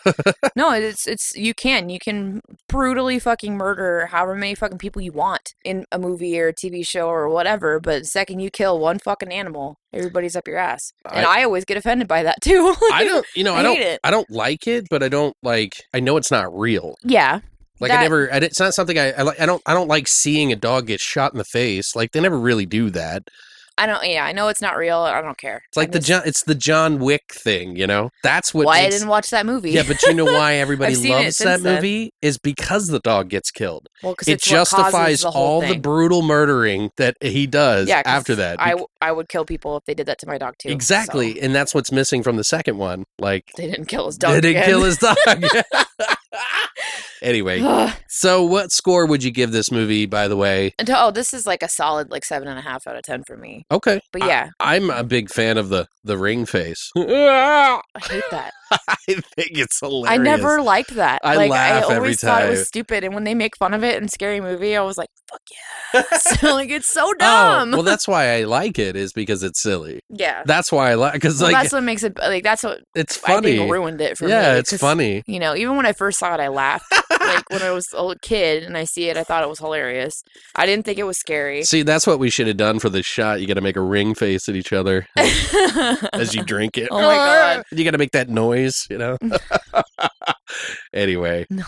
no, 0.56 0.72
it's 0.72 1.06
it's 1.06 1.36
you 1.36 1.54
can 1.54 1.88
you 1.88 1.98
can 1.98 2.40
brutally 2.68 3.18
fucking 3.18 3.56
murder 3.56 4.06
however 4.06 4.34
many 4.34 4.54
fucking 4.54 4.78
people 4.78 5.02
you 5.02 5.12
want 5.12 5.54
in 5.64 5.84
a 5.92 5.98
movie 5.98 6.38
or 6.40 6.48
a 6.48 6.54
TV 6.54 6.86
show 6.86 7.08
or 7.08 7.28
whatever. 7.28 7.78
But 7.78 8.00
the 8.00 8.06
second 8.06 8.40
you 8.40 8.50
kill 8.50 8.78
one 8.78 8.98
fucking 8.98 9.30
animal, 9.30 9.76
everybody's 9.92 10.34
up 10.34 10.48
your 10.48 10.56
ass, 10.56 10.92
and 11.10 11.26
I, 11.26 11.42
always 11.42 11.64
get 11.64 11.76
offended 11.76 12.08
by 12.08 12.22
that 12.22 12.38
too. 12.42 12.74
I 12.92 13.04
don't, 13.04 13.26
you 13.34 13.44
know, 13.44 13.54
I, 13.54 13.60
I 13.60 13.62
don't, 13.62 13.78
it. 13.78 14.00
I 14.04 14.10
don't 14.10 14.30
like 14.30 14.66
it, 14.66 14.86
but 14.90 15.02
I 15.02 15.08
don't 15.08 15.36
like. 15.42 15.84
I 15.92 16.00
know 16.00 16.16
it's 16.16 16.30
not 16.30 16.56
real. 16.58 16.94
yeah, 17.04 17.40
Like 17.80 17.90
I 17.90 18.02
never, 18.02 18.32
I, 18.32 18.38
it's 18.38 18.60
not 18.60 18.74
something 18.74 18.98
I, 18.98 19.12
I 19.12 19.22
like. 19.22 19.40
I 19.40 19.46
don't, 19.46 19.62
I 19.66 19.74
don't 19.74 19.88
like 19.88 20.08
seeing 20.08 20.52
a 20.52 20.56
dog 20.56 20.86
get 20.86 21.00
shot 21.00 21.32
in 21.32 21.38
the 21.38 21.44
face. 21.44 21.94
Like 21.94 22.12
they 22.12 22.20
never 22.20 22.38
really 22.38 22.66
do 22.66 22.90
that. 22.90 23.24
I 23.78 23.86
don't. 23.86 24.06
Yeah, 24.06 24.24
I 24.24 24.32
know 24.32 24.48
it's 24.48 24.60
not 24.60 24.76
real. 24.76 24.98
I 24.98 25.20
don't 25.22 25.38
care. 25.38 25.62
It's 25.68 25.76
like 25.76 25.88
I'm 25.88 25.92
the 25.92 25.98
just- 25.98 26.08
John, 26.08 26.22
it's 26.26 26.44
the 26.44 26.54
John 26.54 26.98
Wick 26.98 27.22
thing. 27.32 27.74
You 27.76 27.86
know, 27.86 28.10
that's 28.22 28.52
what. 28.52 28.66
Why 28.66 28.80
I 28.80 28.90
didn't 28.90 29.08
watch 29.08 29.30
that 29.30 29.46
movie? 29.46 29.70
yeah, 29.70 29.82
but 29.86 30.02
you 30.02 30.12
know 30.14 30.24
why 30.38 30.54
everybody 30.56 30.92
I've 30.92 30.98
seen 30.98 31.12
it 31.12 31.24
loves 31.24 31.38
that 31.38 31.62
then. 31.62 31.74
movie 31.76 32.12
is 32.20 32.38
because 32.38 32.88
the 32.88 33.00
dog 33.00 33.28
gets 33.30 33.50
killed. 33.50 33.88
well, 34.02 34.14
'cause 34.14 34.28
It 34.28 34.42
justifies 34.42 35.22
the 35.22 35.28
all 35.30 35.60
the 35.62 35.78
brutal 35.78 36.22
murdering 36.22 36.90
that 36.98 37.16
he 37.22 37.46
does 37.46 37.88
Yeah, 37.88 38.02
after 38.04 38.34
that. 38.36 38.60
I, 38.60 38.74
I 39.00 39.10
would 39.12 39.28
kill 39.28 39.44
people 39.44 39.76
if 39.78 39.84
they 39.86 39.94
did 39.94 40.06
that 40.06 40.18
to 40.18 40.26
my 40.26 40.38
dog 40.38 40.54
too. 40.58 40.68
so 40.68 40.72
exactly, 40.74 41.40
and 41.40 41.54
that's 41.54 41.74
what's 41.74 41.90
missing 41.90 42.22
from 42.22 42.36
the 42.36 42.44
second 42.44 42.76
one. 42.78 43.04
Like 43.18 43.44
they 43.56 43.70
didn't 43.70 43.86
kill 43.86 44.06
his 44.06 44.18
dog. 44.18 44.32
they 44.34 44.40
didn't 44.40 44.62
again. 44.62 44.68
kill 44.68 44.82
his 44.82 44.98
dog. 44.98 45.16
anyway, 47.22 47.60
so 48.08 48.44
what 48.44 48.72
score 48.72 49.06
would 49.06 49.22
you 49.24 49.30
give 49.30 49.52
this 49.52 49.70
movie? 49.70 50.06
By 50.06 50.28
the 50.28 50.36
way, 50.36 50.72
And 50.78 50.88
oh, 50.90 51.10
this 51.10 51.32
is 51.32 51.46
like 51.46 51.62
a 51.62 51.68
solid 51.68 52.10
like 52.10 52.24
seven 52.24 52.48
and 52.48 52.58
a 52.58 52.62
half 52.62 52.86
out 52.86 52.96
of 52.96 53.02
ten 53.02 53.22
for 53.26 53.36
me. 53.36 53.64
okay, 53.70 54.00
But 54.12 54.24
yeah, 54.24 54.50
I'm 54.60 54.90
a 54.90 55.04
big 55.04 55.30
fan 55.30 55.58
of 55.58 55.68
the 55.68 55.86
the 56.04 56.18
ring 56.18 56.46
face. 56.46 56.90
I 56.96 57.80
hate 58.08 58.24
that. 58.30 58.52
I 58.88 58.96
think 59.06 59.22
it's 59.58 59.78
hilarious. 59.80 60.10
I 60.10 60.16
never 60.16 60.60
liked 60.62 60.94
that. 60.94 61.20
I 61.22 61.36
like 61.36 61.50
laugh 61.50 61.84
I 61.84 61.86
every 61.94 61.96
always 61.96 62.20
thought 62.20 62.44
it 62.44 62.50
was 62.50 62.66
stupid, 62.66 63.04
and 63.04 63.14
when 63.14 63.24
they 63.24 63.34
make 63.34 63.56
fun 63.56 63.74
of 63.74 63.84
it 63.84 64.00
in 64.02 64.08
Scary 64.08 64.40
Movie, 64.40 64.76
I 64.76 64.82
was 64.82 64.96
like, 64.96 65.10
"Fuck 65.30 65.40
yes!" 65.94 66.42
like 66.42 66.70
it's 66.70 66.88
so 66.88 67.02
Oh, 67.06 67.14
dumb. 67.18 67.70
well, 67.72 67.82
that's 67.82 68.08
why 68.08 68.34
I 68.36 68.44
like 68.44 68.78
it 68.78 68.96
is 68.96 69.12
because 69.12 69.42
it's 69.42 69.60
silly. 69.60 70.00
yeah, 70.08 70.42
That's 70.46 70.72
why 70.72 70.90
I 70.90 70.94
like 70.94 71.12
because 71.14 71.40
well, 71.40 71.52
like 71.52 71.62
that's 71.62 71.72
what 71.72 71.82
makes 71.84 72.02
it 72.02 72.16
like 72.18 72.42
that's 72.42 72.62
what 72.62 72.80
it's 72.94 73.22
I 73.24 73.34
funny. 73.34 73.58
think 73.58 73.70
ruined 73.70 74.00
it 74.00 74.16
for 74.18 74.24
me. 74.24 74.30
yeah, 74.30 74.54
it's 74.56 74.74
funny. 74.76 75.22
You 75.26 75.38
know, 75.38 75.54
even 75.54 75.76
when 75.76 75.84
I 75.86 75.92
first 75.92 76.18
saw 76.18 76.34
it, 76.34 76.40
I 76.40 76.48
laughed. 76.48 76.86
Like 77.26 77.50
when 77.50 77.62
I 77.62 77.70
was 77.70 77.86
a 77.94 78.14
kid 78.22 78.62
and 78.62 78.76
I 78.76 78.84
see 78.84 79.08
it, 79.08 79.16
I 79.16 79.24
thought 79.24 79.42
it 79.42 79.48
was 79.48 79.58
hilarious. 79.58 80.22
I 80.54 80.66
didn't 80.66 80.84
think 80.84 80.98
it 80.98 81.04
was 81.04 81.18
scary. 81.18 81.62
See, 81.64 81.82
that's 81.82 82.06
what 82.06 82.18
we 82.18 82.30
should 82.30 82.46
have 82.46 82.56
done 82.56 82.78
for 82.78 82.88
this 82.88 83.06
shot. 83.06 83.40
You 83.40 83.46
got 83.46 83.54
to 83.54 83.60
make 83.60 83.76
a 83.76 83.80
ring 83.80 84.14
face 84.14 84.48
at 84.48 84.56
each 84.56 84.72
other 84.72 85.06
as 85.16 86.34
you 86.34 86.44
drink 86.44 86.78
it. 86.78 86.88
Oh 86.90 87.00
my 87.00 87.16
God. 87.16 87.64
You 87.72 87.84
got 87.84 87.92
to 87.92 87.98
make 87.98 88.12
that 88.12 88.28
noise, 88.28 88.86
you 88.90 88.98
know. 88.98 89.16
anyway, 90.92 91.46
no. 91.50 91.64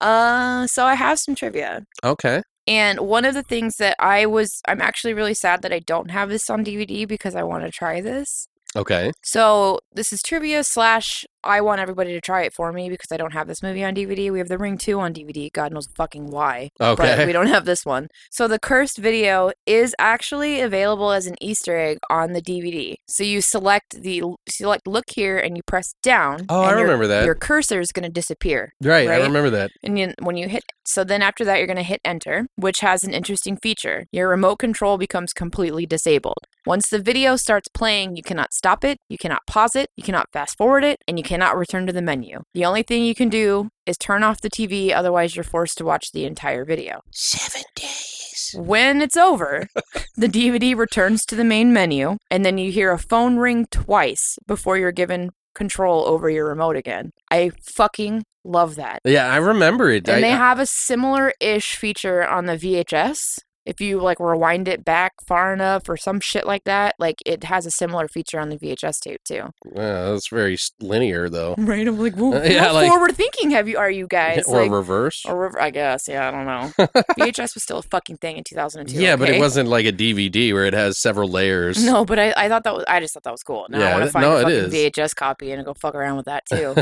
Uh, 0.00 0.66
so 0.66 0.84
I 0.84 0.94
have 0.94 1.18
some 1.18 1.34
trivia. 1.34 1.84
okay. 2.04 2.42
And 2.66 3.00
one 3.00 3.24
of 3.24 3.32
the 3.32 3.42
things 3.42 3.76
that 3.76 3.96
I 3.98 4.26
was, 4.26 4.60
I'm 4.68 4.82
actually 4.82 5.14
really 5.14 5.32
sad 5.32 5.62
that 5.62 5.72
I 5.72 5.78
don't 5.78 6.10
have 6.10 6.28
this 6.28 6.50
on 6.50 6.62
DVD 6.62 7.08
because 7.08 7.34
I 7.34 7.42
want 7.42 7.64
to 7.64 7.70
try 7.70 8.02
this. 8.02 8.46
Okay. 8.76 9.10
So 9.22 9.80
this 9.92 10.12
is 10.12 10.20
trivia 10.20 10.62
slash 10.62 11.24
I 11.48 11.62
want 11.62 11.80
everybody 11.80 12.12
to 12.12 12.20
try 12.20 12.42
it 12.42 12.52
for 12.52 12.72
me 12.72 12.90
because 12.90 13.10
I 13.10 13.16
don't 13.16 13.32
have 13.32 13.48
this 13.48 13.62
movie 13.62 13.82
on 13.82 13.94
DVD. 13.94 14.30
We 14.30 14.38
have 14.38 14.48
The 14.48 14.58
Ring 14.58 14.76
2 14.76 15.00
on 15.00 15.14
DVD. 15.14 15.50
God 15.52 15.72
knows 15.72 15.88
fucking 15.96 16.30
why. 16.30 16.68
But 16.78 17.26
we 17.26 17.32
don't 17.32 17.46
have 17.46 17.64
this 17.64 17.84
one. 17.84 18.08
So 18.30 18.46
the 18.46 18.58
cursed 18.58 18.98
video 18.98 19.50
is 19.66 19.94
actually 19.98 20.60
available 20.60 21.10
as 21.10 21.26
an 21.26 21.36
Easter 21.40 21.76
egg 21.76 21.98
on 22.10 22.34
the 22.34 22.42
DVD. 22.42 22.94
So 23.08 23.24
you 23.24 23.40
select 23.40 24.02
the 24.02 24.22
select 24.48 24.86
look 24.86 25.06
here 25.14 25.38
and 25.38 25.56
you 25.56 25.62
press 25.66 25.94
down. 26.02 26.46
Oh, 26.50 26.62
I 26.62 26.70
your- 26.70 26.82
remember 26.82 27.06
that. 27.06 27.24
Your 27.24 27.34
cursor 27.34 27.80
is 27.80 27.92
going 27.92 28.04
to 28.04 28.12
disappear. 28.12 28.74
Right, 28.82 29.08
I 29.08 29.22
remember 29.22 29.50
that. 29.50 29.70
And 29.82 29.98
you, 29.98 30.12
when 30.20 30.36
you 30.36 30.48
hit, 30.48 30.62
so 30.84 31.02
then 31.04 31.22
after 31.22 31.44
that, 31.44 31.58
you're 31.58 31.66
going 31.66 31.76
to 31.76 31.82
hit 31.82 32.00
enter, 32.04 32.46
which 32.56 32.80
has 32.80 33.04
an 33.04 33.12
interesting 33.12 33.56
feature. 33.56 34.04
Your 34.12 34.28
remote 34.28 34.56
control 34.56 34.98
becomes 34.98 35.32
completely 35.32 35.86
disabled. 35.86 36.38
Once 36.66 36.88
the 36.90 36.98
video 36.98 37.36
starts 37.36 37.68
playing, 37.68 38.16
you 38.16 38.22
cannot 38.22 38.52
stop 38.52 38.84
it, 38.84 38.98
you 39.08 39.16
cannot 39.16 39.46
pause 39.46 39.74
it, 39.74 39.88
you 39.96 40.02
cannot 40.04 40.26
fast 40.32 40.56
forward 40.58 40.84
it, 40.84 40.98
and 41.06 41.18
you 41.18 41.24
cannot 41.24 41.37
return 41.56 41.86
to 41.86 41.92
the 41.92 42.02
menu. 42.02 42.40
The 42.54 42.64
only 42.64 42.82
thing 42.82 43.04
you 43.04 43.14
can 43.14 43.28
do 43.28 43.68
is 43.86 43.96
turn 43.96 44.22
off 44.22 44.40
the 44.40 44.50
TV, 44.50 44.92
otherwise, 44.92 45.36
you're 45.36 45.44
forced 45.44 45.78
to 45.78 45.84
watch 45.84 46.12
the 46.12 46.24
entire 46.24 46.64
video. 46.64 47.00
Seven 47.12 47.62
days. 47.74 48.54
When 48.56 49.02
it's 49.02 49.16
over, 49.16 49.68
the 50.16 50.28
DVD 50.28 50.76
returns 50.76 51.24
to 51.26 51.36
the 51.36 51.44
main 51.44 51.72
menu, 51.72 52.16
and 52.30 52.44
then 52.44 52.58
you 52.58 52.70
hear 52.70 52.92
a 52.92 52.98
phone 52.98 53.36
ring 53.36 53.66
twice 53.70 54.38
before 54.46 54.78
you're 54.78 54.92
given 54.92 55.30
control 55.54 56.06
over 56.06 56.30
your 56.30 56.48
remote 56.48 56.76
again. 56.76 57.10
I 57.30 57.50
fucking 57.62 58.24
love 58.44 58.76
that. 58.76 59.00
Yeah, 59.04 59.26
I 59.26 59.36
remember 59.36 59.90
it. 59.90 60.08
And 60.08 60.18
I, 60.18 60.20
they 60.20 60.30
have 60.30 60.58
a 60.58 60.66
similar 60.66 61.32
ish 61.40 61.76
feature 61.76 62.26
on 62.26 62.46
the 62.46 62.56
VHS. 62.56 63.40
If 63.68 63.80
you 63.80 64.00
like 64.00 64.18
rewind 64.18 64.66
it 64.66 64.84
back 64.84 65.12
far 65.26 65.52
enough 65.52 65.88
or 65.88 65.96
some 65.96 66.18
shit 66.20 66.46
like 66.46 66.64
that, 66.64 66.94
like 66.98 67.16
it 67.26 67.44
has 67.44 67.66
a 67.66 67.70
similar 67.70 68.08
feature 68.08 68.40
on 68.40 68.48
the 68.48 68.56
VHS 68.58 68.98
tape 69.00 69.20
too. 69.24 69.44
Yeah, 69.76 70.10
that's 70.10 70.28
very 70.28 70.56
linear 70.80 71.28
though. 71.28 71.54
Right? 71.68 71.86
I'm 71.86 71.98
like, 71.98 72.16
well, 72.20 72.34
Uh, 72.34 72.44
yeah, 72.44 72.70
like- 72.72 72.88
forward 72.88 73.14
thinking 73.14 73.50
have 73.50 73.68
you? 73.68 73.76
Are 73.78 73.90
you 73.90 74.06
guys? 74.06 74.44
or 74.48 74.62
like, 74.62 74.70
reverse. 74.70 75.22
or 75.28 75.38
river, 75.38 75.60
I 75.60 75.70
guess. 75.70 76.08
Yeah, 76.08 76.26
I 76.28 76.30
don't 76.30 76.46
know. 76.46 76.72
VHS 77.18 77.54
was 77.54 77.62
still 77.62 77.78
a 77.78 77.82
fucking 77.82 78.16
thing 78.16 78.38
in 78.38 78.44
2002. 78.44 78.98
yeah, 78.98 79.16
but 79.16 79.28
it 79.28 79.38
wasn't 79.38 79.68
like 79.68 79.84
a 79.86 79.92
DVD 79.92 80.52
where 80.54 80.64
it 80.64 80.72
has 80.74 80.98
several 80.98 81.28
layers. 81.28 81.84
No, 81.84 82.04
but 82.06 82.18
I, 82.18 82.32
I 82.36 82.48
thought 82.48 82.64
that 82.64 82.74
was 82.74 82.84
I 82.88 83.00
just 83.00 83.12
thought 83.14 83.24
that 83.24 83.32
was 83.32 83.42
cool. 83.42 83.66
Now 83.68 83.78
I 83.78 83.80
Yeah, 83.82 83.92
want 83.94 84.04
to 84.06 84.10
find 84.12 84.22
no, 84.22 84.36
a 84.38 84.42
fucking. 84.42 84.70
VHS 84.70 85.14
copy 85.14 85.52
and 85.52 85.62
go 85.64 85.74
fuck 85.74 85.94
around 85.94 86.16
with 86.16 86.24
that 86.26 86.44
too. 86.46 86.74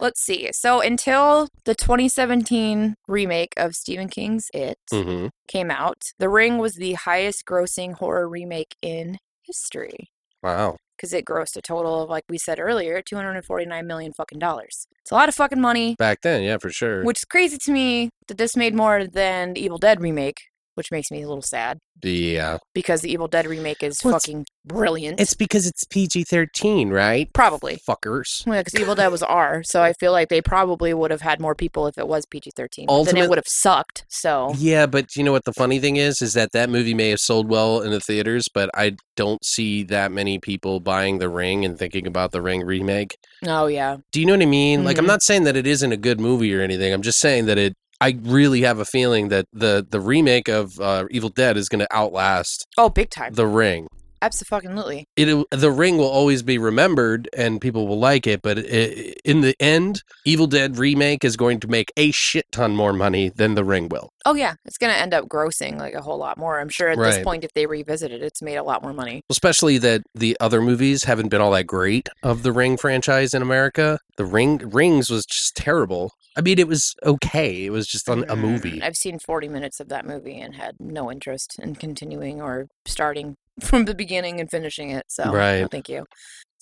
Let's 0.00 0.20
see. 0.22 0.48
So 0.52 0.80
until 0.80 1.48
the 1.66 1.74
2017 1.74 2.94
remake 3.08 3.52
of 3.56 3.74
Stephen 3.74 4.08
King's 4.08 4.46
It 4.54 4.78
hmm 4.90 5.26
came 5.48 5.70
out, 5.70 6.00
The 6.20 6.28
Ring 6.30 6.58
was 6.58 6.74
the 6.74 6.94
highest 6.94 7.44
grossing 7.44 7.94
horror 7.94 8.28
remake 8.28 8.74
in 8.82 9.18
history 9.42 10.10
Wow. 10.42 10.76
because 10.96 11.12
it 11.12 11.24
grossed 11.24 11.56
a 11.56 11.62
total 11.62 12.02
of 12.02 12.10
like 12.10 12.24
we 12.28 12.38
said 12.38 12.58
earlier, 12.60 13.02
249 13.02 13.86
million 13.86 14.12
fucking 14.12 14.38
dollars. 14.38 14.86
It's 15.02 15.10
a 15.10 15.14
lot 15.14 15.28
of 15.28 15.34
fucking 15.34 15.60
money, 15.60 15.96
Back 15.98 16.20
then, 16.22 16.42
yeah, 16.42 16.58
for 16.58 16.70
sure. 16.70 17.04
which 17.04 17.20
is 17.20 17.24
crazy 17.24 17.58
to 17.58 17.72
me 17.72 18.10
that 18.28 18.38
this 18.38 18.56
made 18.56 18.74
more 18.74 19.06
than 19.06 19.54
the 19.54 19.62
Evil 19.64 19.78
Dead 19.78 20.00
remake, 20.00 20.40
which 20.80 20.90
makes 20.90 21.10
me 21.10 21.20
a 21.22 21.28
little 21.28 21.42
sad 21.42 21.78
yeah. 22.02 22.56
because 22.74 23.02
the 23.02 23.12
Evil 23.12 23.28
Dead 23.28 23.46
remake 23.46 23.82
is 23.82 23.98
Well, 24.02 24.14
fucking 24.14 24.46
brilliant. 24.64 25.20
It's 25.20 25.34
because 25.34 25.66
it's 25.66 25.84
PG 25.84 26.24
thirteen, 26.24 26.88
right? 26.88 27.28
probably. 27.34 27.78
Fuckers. 27.86 28.46
Well, 28.46 28.58
because 28.62 28.80
Evil 28.80 28.94
Dead 28.94 29.08
was 29.08 29.22
R, 29.44 29.62
so 29.62 29.82
I 29.82 29.92
feel 29.92 30.12
like 30.12 30.30
they 30.30 30.40
probably 30.40 30.94
would 30.94 31.10
have 31.10 31.20
had 31.20 31.40
more 31.40 31.54
people 31.54 31.86
if 31.86 31.98
it 31.98 32.08
was 32.08 32.24
PG 32.24 32.52
thirteen. 32.56 32.86
Then 32.88 33.18
it 33.18 33.28
would 33.28 33.36
have 33.38 33.46
sucked. 33.46 34.04
So 34.08 34.54
Yeah, 34.56 34.86
but 34.86 35.14
you 35.16 35.22
know 35.24 35.32
what 35.32 35.44
the 35.44 35.52
funny 35.52 35.78
thing 35.78 35.96
is 35.96 36.22
is 36.22 36.32
that 36.32 36.52
that 36.52 36.70
movie 36.70 36.94
may 36.94 37.10
have 37.10 37.20
sold 37.20 37.50
well 37.50 37.82
in 37.82 37.90
the 37.90 38.00
theaters, 38.00 38.46
but 38.52 38.70
I 38.74 38.96
don't 39.16 39.44
see 39.44 39.82
that 39.84 40.10
many 40.10 40.38
people 40.38 40.80
buying 40.80 41.18
The 41.18 41.28
Ring 41.28 41.64
and 41.66 41.78
thinking 41.78 42.06
about 42.06 42.32
the 42.32 42.40
Ring 42.40 42.64
remake. 42.64 43.16
oh 43.46 43.66
yeah, 43.66 43.98
Do 44.12 44.20
you 44.20 44.26
know 44.26 44.32
what 44.32 44.42
I 44.42 44.46
mean? 44.46 44.84
Like 44.84 44.96
I'm 44.98 45.04
Mhm. 45.04 45.08
not 45.08 45.22
saying 45.22 45.44
that 45.44 45.56
it 45.56 45.66
isn't 45.66 45.92
a 45.92 45.96
good 45.98 46.18
movie 46.20 46.54
or 46.54 46.62
anything. 46.62 46.92
I'm 46.92 47.02
just 47.02 47.18
saying 47.20 47.46
that 47.46 47.58
it 47.58 47.74
I 48.00 48.18
really 48.22 48.62
have 48.62 48.78
a 48.78 48.84
feeling 48.84 49.28
that 49.28 49.46
the 49.52 49.86
the 49.88 50.00
remake 50.00 50.48
of 50.48 50.78
uh, 50.80 51.04
Evil 51.10 51.28
Dead 51.30 51.56
is 51.56 51.68
going 51.68 51.80
to 51.80 51.88
outlast 51.94 52.66
oh 52.78 52.88
big 52.88 53.10
time, 53.10 53.34
The 53.34 53.46
Ring. 53.46 53.88
absolutely. 54.22 55.06
It 55.16 55.46
The 55.50 55.70
Ring 55.70 55.96
will 55.98 56.08
always 56.08 56.42
be 56.42 56.58
remembered 56.58 57.28
and 57.36 57.60
people 57.60 57.86
will 57.86 57.98
like 57.98 58.26
it, 58.26 58.40
but 58.42 58.58
i 58.58 59.14
in 59.24 59.40
the 59.42 59.54
end, 59.60 60.02
Evil 60.24 60.46
Dead 60.46 60.78
remake 60.78 61.24
is 61.24 61.36
going 61.36 61.60
to 61.60 61.68
make 61.68 61.92
a 61.96 62.10
shit 62.10 62.46
ton 62.52 62.74
more 62.74 62.92
money 62.92 63.28
than 63.28 63.54
The 63.54 63.64
Ring 63.64 63.88
will. 63.88 64.10
Oh 64.24 64.34
yeah, 64.34 64.54
it's 64.64 64.78
gonna 64.78 64.94
end 64.94 65.14
up 65.14 65.28
grossing 65.28 65.78
like 65.78 65.94
a 65.94 66.02
whole 66.02 66.18
lot 66.18 66.36
more. 66.38 66.58
I'm 66.60 66.68
sure 66.68 66.88
at 66.88 66.98
Right. 66.98 67.14
this 67.14 67.24
point, 67.24 67.44
if 67.44 67.52
they 67.54 67.66
revisit 67.66 68.10
it, 68.12 68.22
it's 68.22 68.42
made 68.42 68.56
a 68.56 68.62
lot 68.62 68.82
more 68.82 68.92
money. 68.92 69.22
Especially 69.30 69.78
that 69.78 70.02
the 70.14 70.36
other 70.40 70.60
movies 70.60 71.04
haven't 71.04 71.28
been 71.28 71.40
all 71.40 71.52
that 71.52 71.66
great 71.66 72.08
of 72.22 72.42
the 72.42 72.52
Ring 72.52 72.76
franchise 72.76 73.34
in 73.34 73.42
America. 73.42 73.98
The 74.16 74.24
Ring 74.24 74.58
Rings 74.58 75.10
was 75.10 75.24
just 75.26 75.56
terrible. 75.56 76.12
I 76.36 76.42
mean, 76.42 76.58
it 76.58 76.68
was 76.68 76.94
okay. 77.04 77.64
It 77.64 77.70
was 77.70 77.86
just 77.86 78.08
an, 78.08 78.22
a 78.24 78.36
Mm, 78.36 78.38
movie. 78.40 78.82
I've 78.82 78.96
seen 78.96 79.18
40 79.18 79.48
minutes 79.48 79.80
of 79.80 79.88
that 79.88 80.06
movie 80.06 80.38
and 80.38 80.54
had 80.54 80.76
no 80.78 81.10
interest 81.10 81.56
in 81.58 81.74
continuing 81.74 82.40
or 82.40 82.68
starting 82.86 83.34
from 83.60 83.84
the 83.84 83.94
beginning 83.94 84.40
and 84.40 84.50
finishing 84.50 84.90
it. 84.90 85.06
So, 85.08 85.24
no, 85.24 85.32
Right. 85.32 85.70
thank 85.70 85.88
you. 85.88 86.06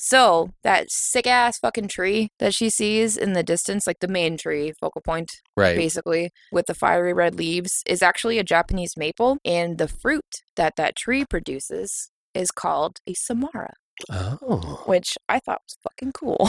So, 0.01 0.51
that 0.63 0.91
sick 0.91 1.27
ass 1.27 1.59
fucking 1.59 1.89
tree 1.89 2.29
that 2.39 2.55
she 2.55 2.71
sees 2.71 3.17
in 3.17 3.33
the 3.33 3.43
distance, 3.43 3.87
like 3.87 3.99
the 4.01 4.09
main 4.09 4.37
tree, 4.37 4.73
focal 4.81 5.03
point, 5.03 5.33
Right. 5.57 5.75
basically, 5.77 6.31
with 6.53 6.67
the 6.67 6.75
fiery 6.75 7.13
red 7.13 7.35
leaves, 7.35 7.83
is 7.87 8.01
actually 8.03 8.39
a 8.39 8.45
Japanese 8.45 8.97
maple. 8.97 9.39
And 9.45 9.77
the 9.77 9.89
fruit 9.89 10.43
that 10.57 10.77
that 10.77 10.97
tree 10.97 11.25
produces 11.29 12.11
is 12.33 12.51
called 12.53 12.99
a 13.09 13.15
samara, 13.15 13.75
Oh. 14.11 14.83
which 14.87 15.17
I 15.29 15.39
thought 15.39 15.63
was 15.67 15.77
fucking 15.83 16.13
cool. 16.13 16.37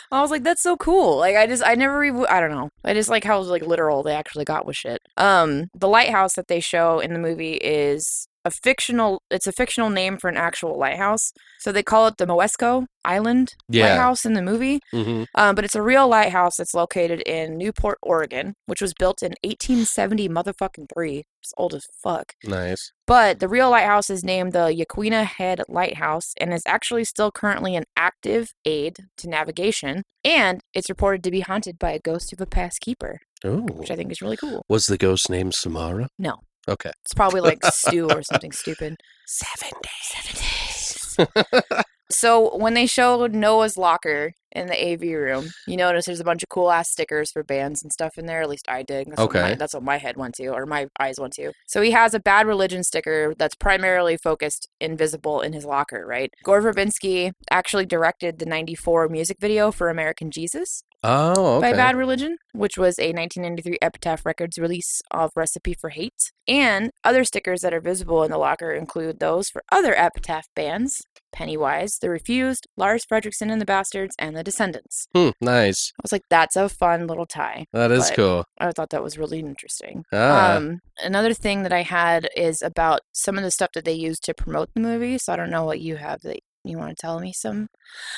I 0.12 0.20
was 0.20 0.30
like, 0.30 0.42
that's 0.42 0.62
so 0.62 0.76
cool. 0.76 1.18
Like, 1.18 1.36
I 1.36 1.46
just, 1.46 1.62
I 1.64 1.74
never, 1.74 2.04
even, 2.04 2.26
I 2.28 2.40
don't 2.40 2.50
know. 2.50 2.70
I 2.84 2.94
just 2.94 3.08
like 3.08 3.24
how 3.24 3.40
like 3.40 3.62
literal 3.62 4.02
they 4.02 4.14
actually 4.14 4.44
got 4.44 4.66
with 4.66 4.76
shit. 4.76 5.00
Um, 5.16 5.68
the 5.74 5.88
lighthouse 5.88 6.34
that 6.34 6.48
they 6.48 6.60
show 6.60 7.00
in 7.00 7.12
the 7.12 7.18
movie 7.18 7.54
is 7.54 8.28
a 8.48 8.50
fictional. 8.50 9.22
It's 9.30 9.46
a 9.46 9.52
fictional 9.52 9.90
name 9.90 10.16
for 10.18 10.28
an 10.28 10.36
actual 10.36 10.78
lighthouse. 10.78 11.32
So 11.60 11.72
they 11.72 11.82
call 11.82 12.06
it 12.06 12.16
the 12.18 12.26
Moesko 12.26 12.86
Island 13.04 13.54
Yeah. 13.68 13.88
lighthouse 13.90 14.24
in 14.24 14.32
the 14.34 14.42
movie. 14.42 14.80
hmm 14.92 15.24
Um, 15.34 15.54
but 15.54 15.64
it's 15.64 15.74
a 15.74 15.82
real 15.82 16.08
lighthouse 16.08 16.56
that's 16.56 16.74
located 16.74 17.20
in 17.22 17.56
Newport, 17.56 17.98
Oregon, 18.02 18.54
which 18.66 18.80
was 18.82 18.94
built 18.94 19.22
in 19.22 19.34
1870 19.44 20.28
motherfucking 20.28 20.86
three. 20.94 21.24
It's 21.42 21.52
old 21.56 21.74
as 21.74 21.86
fuck. 22.02 22.32
Nice. 22.44 22.92
But 23.06 23.38
the 23.40 23.48
real 23.48 23.70
lighthouse 23.70 24.10
is 24.10 24.24
named 24.24 24.52
the 24.52 24.66
Yaquina 24.80 25.24
Head 25.24 25.62
Lighthouse 25.68 26.32
and 26.40 26.52
is 26.52 26.62
actually 26.66 27.04
still 27.04 27.30
currently 27.30 27.76
an 27.76 27.84
active 27.96 28.52
aid 28.64 28.96
to 29.18 29.28
navigation. 29.28 30.02
And 30.24 30.60
it's 30.74 30.88
reported 30.90 31.22
to 31.24 31.30
be 31.30 31.40
haunted 31.40 31.78
by 31.78 31.92
a 31.92 31.98
ghost 32.00 32.32
of 32.32 32.40
a 32.40 32.46
past 32.46 32.80
keeper, 32.80 33.20
Oh. 33.44 33.62
which 33.78 33.90
I 33.90 33.96
think 33.96 34.10
is 34.12 34.20
really 34.20 34.36
cool. 34.36 34.62
Was 34.68 34.86
the 34.86 34.98
ghost 34.98 35.30
named 35.30 35.54
Samara? 35.54 36.08
No. 36.18 36.40
Okay. 36.68 36.90
It's 37.04 37.14
probably 37.14 37.40
like 37.40 37.64
stew 37.66 38.08
or 38.10 38.22
something 38.22 38.52
stupid. 38.52 38.96
Seven 39.26 39.70
days. 39.82 41.06
Seven 41.16 41.42
days. 41.42 41.84
So 42.10 42.56
when 42.56 42.74
they 42.74 42.86
showed 42.86 43.34
Noah's 43.34 43.76
locker 43.76 44.32
in 44.52 44.66
the 44.66 44.92
AV 44.92 45.02
room, 45.02 45.50
you 45.66 45.76
notice 45.76 46.06
there's 46.06 46.20
a 46.20 46.24
bunch 46.24 46.42
of 46.42 46.48
cool 46.48 46.70
ass 46.70 46.90
stickers 46.90 47.30
for 47.30 47.42
bands 47.42 47.82
and 47.82 47.92
stuff 47.92 48.16
in 48.18 48.26
there. 48.26 48.40
At 48.42 48.48
least 48.48 48.66
I 48.68 48.82
did. 48.82 49.08
That's 49.08 49.18
What 49.20 49.34
my, 49.34 49.40
Okay. 49.42 49.54
that's 49.56 49.74
what 49.74 49.82
my 49.82 49.98
head 49.98 50.16
went 50.16 50.34
to, 50.36 50.48
or 50.48 50.66
my 50.66 50.86
eyes 50.98 51.18
went 51.18 51.32
to. 51.34 51.52
So 51.66 51.82
he 51.82 51.90
has 51.92 52.14
a 52.14 52.20
bad 52.20 52.46
religion 52.46 52.82
sticker 52.82 53.34
that's 53.38 53.54
primarily 53.54 54.16
focused 54.16 54.68
invisible 54.80 55.40
in 55.40 55.52
his 55.52 55.64
locker, 55.64 56.04
right? 56.06 56.32
Gore 56.44 56.62
Verbinski 56.62 57.32
actually 57.50 57.86
directed 57.86 58.38
the 58.38 58.46
94 58.46 59.08
music 59.08 59.38
video 59.40 59.70
for 59.70 59.88
American 59.88 60.30
Jesus 60.30 60.82
Oh, 61.04 61.58
okay. 61.58 61.70
by 61.70 61.76
Bad 61.76 61.94
Religion, 61.96 62.38
which 62.52 62.76
was 62.76 62.98
a 62.98 63.12
1993 63.12 63.78
Epitaph 63.80 64.26
Records 64.26 64.58
release 64.58 65.00
of 65.12 65.30
Recipe 65.36 65.72
for 65.74 65.90
Hate. 65.90 66.32
And 66.48 66.90
other 67.04 67.22
stickers 67.22 67.60
that 67.60 67.72
are 67.72 67.80
visible 67.80 68.24
in 68.24 68.32
the 68.32 68.38
locker 68.38 68.72
include 68.72 69.20
those 69.20 69.48
for 69.48 69.62
other 69.70 69.94
Epitaph 69.96 70.46
bands 70.56 71.00
Pennywise, 71.30 71.98
The 72.00 72.10
Refused, 72.10 72.66
Lars 72.76 73.04
Frederiksen 73.04 73.52
and 73.52 73.60
the 73.60 73.66
Bastards, 73.66 74.16
and 74.18 74.34
The 74.38 74.44
Descendents. 74.44 75.08
Hmm, 75.14 75.30
nice. 75.40 75.92
I 75.98 76.00
was 76.02 76.12
like, 76.12 76.22
that's 76.30 76.54
a 76.54 76.68
fun 76.68 77.06
little 77.08 77.26
tie. 77.26 77.66
That 77.72 77.90
is 77.90 78.08
But- 78.08 78.16
cool. 78.16 78.44
I 78.60 78.70
thought 78.70 78.90
that 78.90 79.02
was 79.02 79.18
really 79.18 79.40
interesting. 79.40 80.04
Ah. 80.12 80.54
Um, 80.56 80.78
another 81.02 81.34
thing 81.34 81.64
that 81.64 81.72
I 81.72 81.82
had 81.82 82.28
is 82.36 82.62
about 82.62 83.00
some 83.12 83.36
of 83.36 83.42
the 83.42 83.50
stuff 83.50 83.70
that 83.74 83.84
they 83.84 83.92
used 83.92 84.22
to 84.24 84.34
promote 84.34 84.70
the 84.74 84.80
movie. 84.80 85.18
So 85.18 85.32
I 85.32 85.36
don't 85.36 85.50
know 85.50 85.64
what 85.64 85.80
you 85.80 85.96
have 85.96 86.20
that 86.22 86.38
you 86.64 86.78
want 86.78 86.90
to 86.96 87.00
tell 87.00 87.18
me 87.18 87.32
some. 87.32 87.66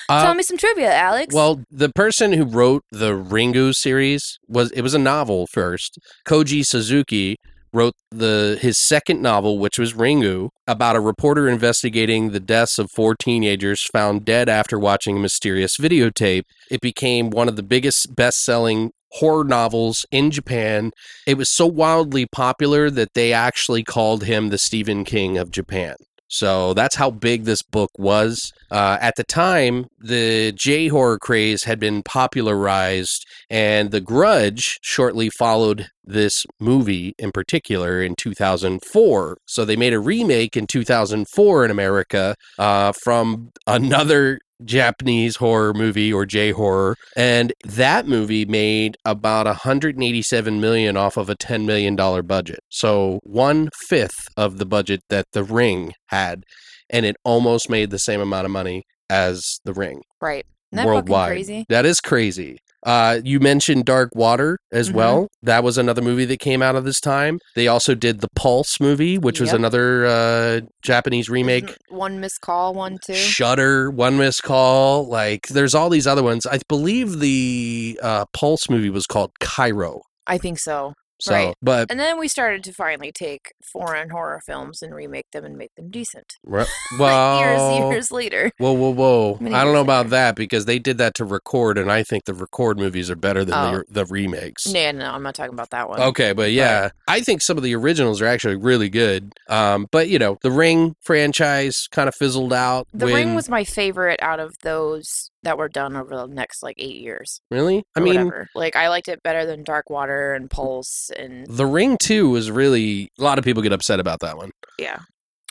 Uh, 0.09 0.25
tell 0.25 0.35
me 0.35 0.43
some 0.43 0.59
trivia, 0.59 0.93
Alex. 0.93 1.35
Well, 1.35 1.63
the 1.71 1.89
person 1.91 2.33
who 2.35 2.45
wrote 2.45 2.85
the 2.91 3.13
Ringu 3.13 3.75
series 3.75 4.39
was 4.49 4.71
it 4.73 4.83
was 4.83 4.93
a 4.95 4.99
novel 4.99 5.47
first. 5.47 5.99
Koji 6.27 6.67
Suzuki 6.67 7.37
wrote 7.73 7.95
the 8.11 8.59
his 8.61 8.79
second 8.79 9.23
novel, 9.23 9.59
which 9.59 9.79
was 9.79 9.95
Ringu, 9.95 10.51
about 10.67 10.97
a 10.97 11.01
reporter 11.01 11.49
investigating 11.49 12.31
the 12.31 12.41
deaths 12.41 12.79
of 12.79 12.91
four 12.91 13.15
teenagers 13.15 13.83
found 13.93 14.25
dead 14.25 14.49
after 14.49 14.79
watching 14.79 15.17
a 15.17 15.21
mysterious 15.21 15.77
videotape. 15.77 16.43
It 16.71 16.81
became 16.81 17.31
one 17.31 17.49
of 17.49 17.57
the 17.57 17.63
biggest 17.63 18.15
best-selling 18.15 18.91
horror 19.13 19.45
novels 19.45 20.07
in 20.11 20.31
Japan. 20.31 20.93
It 21.27 21.37
was 21.37 21.49
so 21.49 21.67
wildly 21.67 22.27
popular 22.27 22.91
that 22.91 23.15
they 23.15 23.33
actually 23.33 23.83
called 23.83 24.25
him 24.25 24.49
the 24.49 24.59
Stephen 24.59 25.05
King 25.05 25.37
of 25.37 25.51
Japan. 25.51 25.97
So 26.31 26.75
that's 26.75 26.95
how 26.95 27.11
big 27.11 27.45
this 27.45 27.61
book 27.61 27.91
was. 27.99 28.53
Uh, 28.71 28.99
at 29.01 29.17
the 29.17 29.25
time, 29.25 29.87
the 29.99 30.53
J 30.53 30.87
horror 30.89 31.19
craze 31.19 31.65
had 31.65 31.81
been 31.81 32.03
popularized, 32.05 33.27
and 33.51 33.91
The 33.91 34.01
Grudge 34.01 34.79
shortly 34.81 35.29
followed 35.29 35.89
this 36.05 36.47
movie 36.61 37.15
in 37.19 37.33
particular 37.33 38.01
in 38.01 38.15
2004. 38.15 39.39
So 39.47 39.65
they 39.65 39.77
made 39.77 39.93
a 39.93 40.01
remake 40.01 40.57
in 40.57 40.67
2004 40.67 41.65
in 41.65 41.71
America 41.71 42.37
uh, 42.59 42.93
from 42.93 43.51
another 43.67 44.39
Japanese 44.65 45.37
horror 45.37 45.75
movie 45.75 46.13
or 46.13 46.27
J 46.27 46.51
horror, 46.53 46.97
and 47.17 47.53
that 47.65 48.07
movie 48.07 48.45
made 48.45 48.97
about 49.05 49.47
187 49.47 50.61
million 50.61 50.97
off 50.97 51.17
of 51.17 51.29
a 51.29 51.35
10 51.35 51.67
million 51.67 51.97
dollar 51.97 52.23
budget. 52.23 52.61
So 52.69 53.21
one 53.23 53.69
fifth 53.89 54.29
of 54.37 54.59
the 54.59 54.67
budget 54.67 55.01
that 55.09 55.27
The 55.33 55.45
Ring 55.45 55.93
had, 56.07 56.45
and 56.89 57.07
it 57.07 57.17
almost 57.25 57.71
made 57.71 57.91
the 57.91 57.99
same 57.99 58.21
amount 58.21 58.45
of 58.45 58.51
money 58.51 58.85
as 59.09 59.61
The 59.65 59.73
Ring 59.73 60.03
right. 60.21 60.47
That 60.73 60.87
worldwide. 60.87 61.29
crazy? 61.31 61.65
That 61.69 61.85
is 61.87 62.01
crazy. 62.01 62.59
Uh, 62.87 63.21
you 63.25 63.41
mentioned 63.41 63.85
Dark 63.85 64.09
Water 64.15 64.57
as 64.73 64.89
Mhm. 64.89 64.95
well. 64.95 65.29
That 65.43 65.63
was 65.63 65.77
another 65.77 66.01
movie 66.01 66.25
that 66.25 66.39
came 66.41 66.63
out 66.63 66.77
of 66.77 66.85
this 66.85 66.99
time. 66.99 67.39
They 67.55 67.69
also 67.69 67.95
did 67.95 68.21
the 68.23 68.29
Pulse 68.35 68.81
movie, 68.81 69.19
which 69.19 69.39
was 69.39 69.53
another 69.53 70.07
uh, 70.07 70.61
Japanese 70.83 71.29
remake. 71.29 71.77
One 71.91 72.21
missed 72.21 72.41
call, 72.41 72.73
one 72.73 72.97
too. 73.05 73.15
Shutter, 73.15 73.91
One 73.91 74.17
Missed 74.17 74.45
Call. 74.45 75.07
Like, 75.07 75.49
there's 75.49 75.75
all 75.75 75.91
these 75.91 76.07
other 76.07 76.23
ones. 76.23 76.47
I 76.47 76.59
believe 76.69 77.19
the 77.21 78.01
uh, 78.03 78.25
Pulse 78.33 78.71
movie 78.71 78.89
was 78.91 79.05
called 79.07 79.33
Kairo. 79.43 80.01
I 80.27 80.39
think 80.39 80.59
so. 80.59 80.95
So, 81.21 81.33
Right. 81.35 81.55
but 81.63 81.91
And 81.91 82.01
then 82.01 82.19
we 82.19 82.29
started 82.29 82.65
to 82.65 82.73
finally 82.73 83.13
take 83.13 83.53
foreign 83.63 84.11
horror 84.11 84.41
films 84.47 84.83
and 84.83 84.95
remake 84.95 85.31
them 85.33 85.45
and 85.45 85.57
make 85.57 85.75
them 85.77 85.91
decent. 85.91 86.35
re- 86.45 86.65
well, 86.99 87.41
years, 87.41 87.93
years 87.93 88.11
later. 88.11 88.51
Whoa, 88.59 88.73
whoa, 88.73 88.91
whoa! 88.91 89.39
Many 89.41 89.55
I 89.55 89.65
don't 89.65 89.73
know 89.73 89.81
years 89.81 89.85
about 89.85 90.09
that 90.11 90.37
because 90.37 90.65
they 90.65 90.79
did 90.79 90.99
that 90.99 91.15
to 91.17 91.25
record, 91.25 91.79
and 91.79 91.91
I 91.93 92.03
think 92.03 92.25
the 92.25 92.35
record 92.35 92.79
movies 92.79 93.11
are 93.11 93.17
better 93.17 93.45
than 93.45 93.55
Oh. 93.55 93.83
the, 93.89 94.05
the 94.05 94.07
remakes. 94.07 94.67
No, 94.67 94.91
no, 94.93 95.11
I'm 95.11 95.23
not 95.23 95.35
talking 95.35 95.53
about 95.55 95.71
that 95.71 95.89
one. 95.89 96.01
Okay, 96.01 96.33
but 96.33 96.53
yeah, 96.53 96.91
I 97.09 97.21
think 97.21 97.43
some 97.43 97.57
of 97.57 97.63
the 97.63 97.75
originals 97.75 98.21
are 98.23 98.27
actually 98.27 98.57
really 98.57 98.89
good. 98.89 99.33
Um, 99.49 99.87
but 99.91 100.09
you 100.09 100.19
know, 100.19 100.39
the 100.43 100.51
Ring 100.51 100.95
franchise 101.03 101.87
kind 101.91 102.09
of 102.09 102.15
fizzled 102.15 102.53
out. 102.53 102.87
The 102.93 103.07
when, 103.07 103.15
Ring 103.15 103.35
was 103.35 103.49
my 103.49 103.65
favorite 103.65 104.21
out 104.23 104.41
of 104.41 104.55
those 104.63 105.31
that 105.43 105.59
were 105.59 105.69
done 105.69 105.97
over 105.97 106.15
the 106.15 106.27
next 106.27 106.63
like 106.63 106.77
eight 106.79 107.01
years. 107.01 107.41
really. 107.51 107.83
I 107.97 108.01
mean, 108.01 108.15
whatever. 108.15 108.49
like 108.55 108.77
I 108.77 108.89
liked 108.89 109.09
it 109.09 109.23
better 109.23 109.47
than 109.47 109.65
Dark 109.65 109.91
Water 109.91 110.35
and 110.35 110.51
Pulse 110.51 111.11
and 111.17 111.47
the 111.47 111.67
Ring 111.67 111.97
Two 111.99 112.31
was 112.31 112.51
really 112.51 113.11
a 113.19 113.23
lot 113.23 113.39
of 113.39 113.45
people 113.45 113.63
get 113.63 113.73
upset 113.73 114.01
about 114.01 114.21
that 114.21 114.37
one. 114.37 114.51
yeah. 114.79 115.01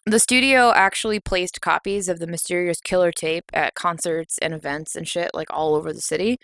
The 0.06 0.20
studio 0.20 0.72
actually 0.74 1.20
placed 1.20 1.62
copies 1.62 2.08
of 2.08 2.20
the 2.20 2.26
mysterious 2.26 2.80
killer 2.82 3.12
tape 3.12 3.46
at 3.54 3.76
concerts 3.76 4.40
and 4.40 4.54
events 4.54 4.96
and 4.96 5.08
shit, 5.08 5.32
like 5.34 5.48
all 5.52 5.76
over 5.76 5.94
the 5.94 6.02
city. 6.02 6.40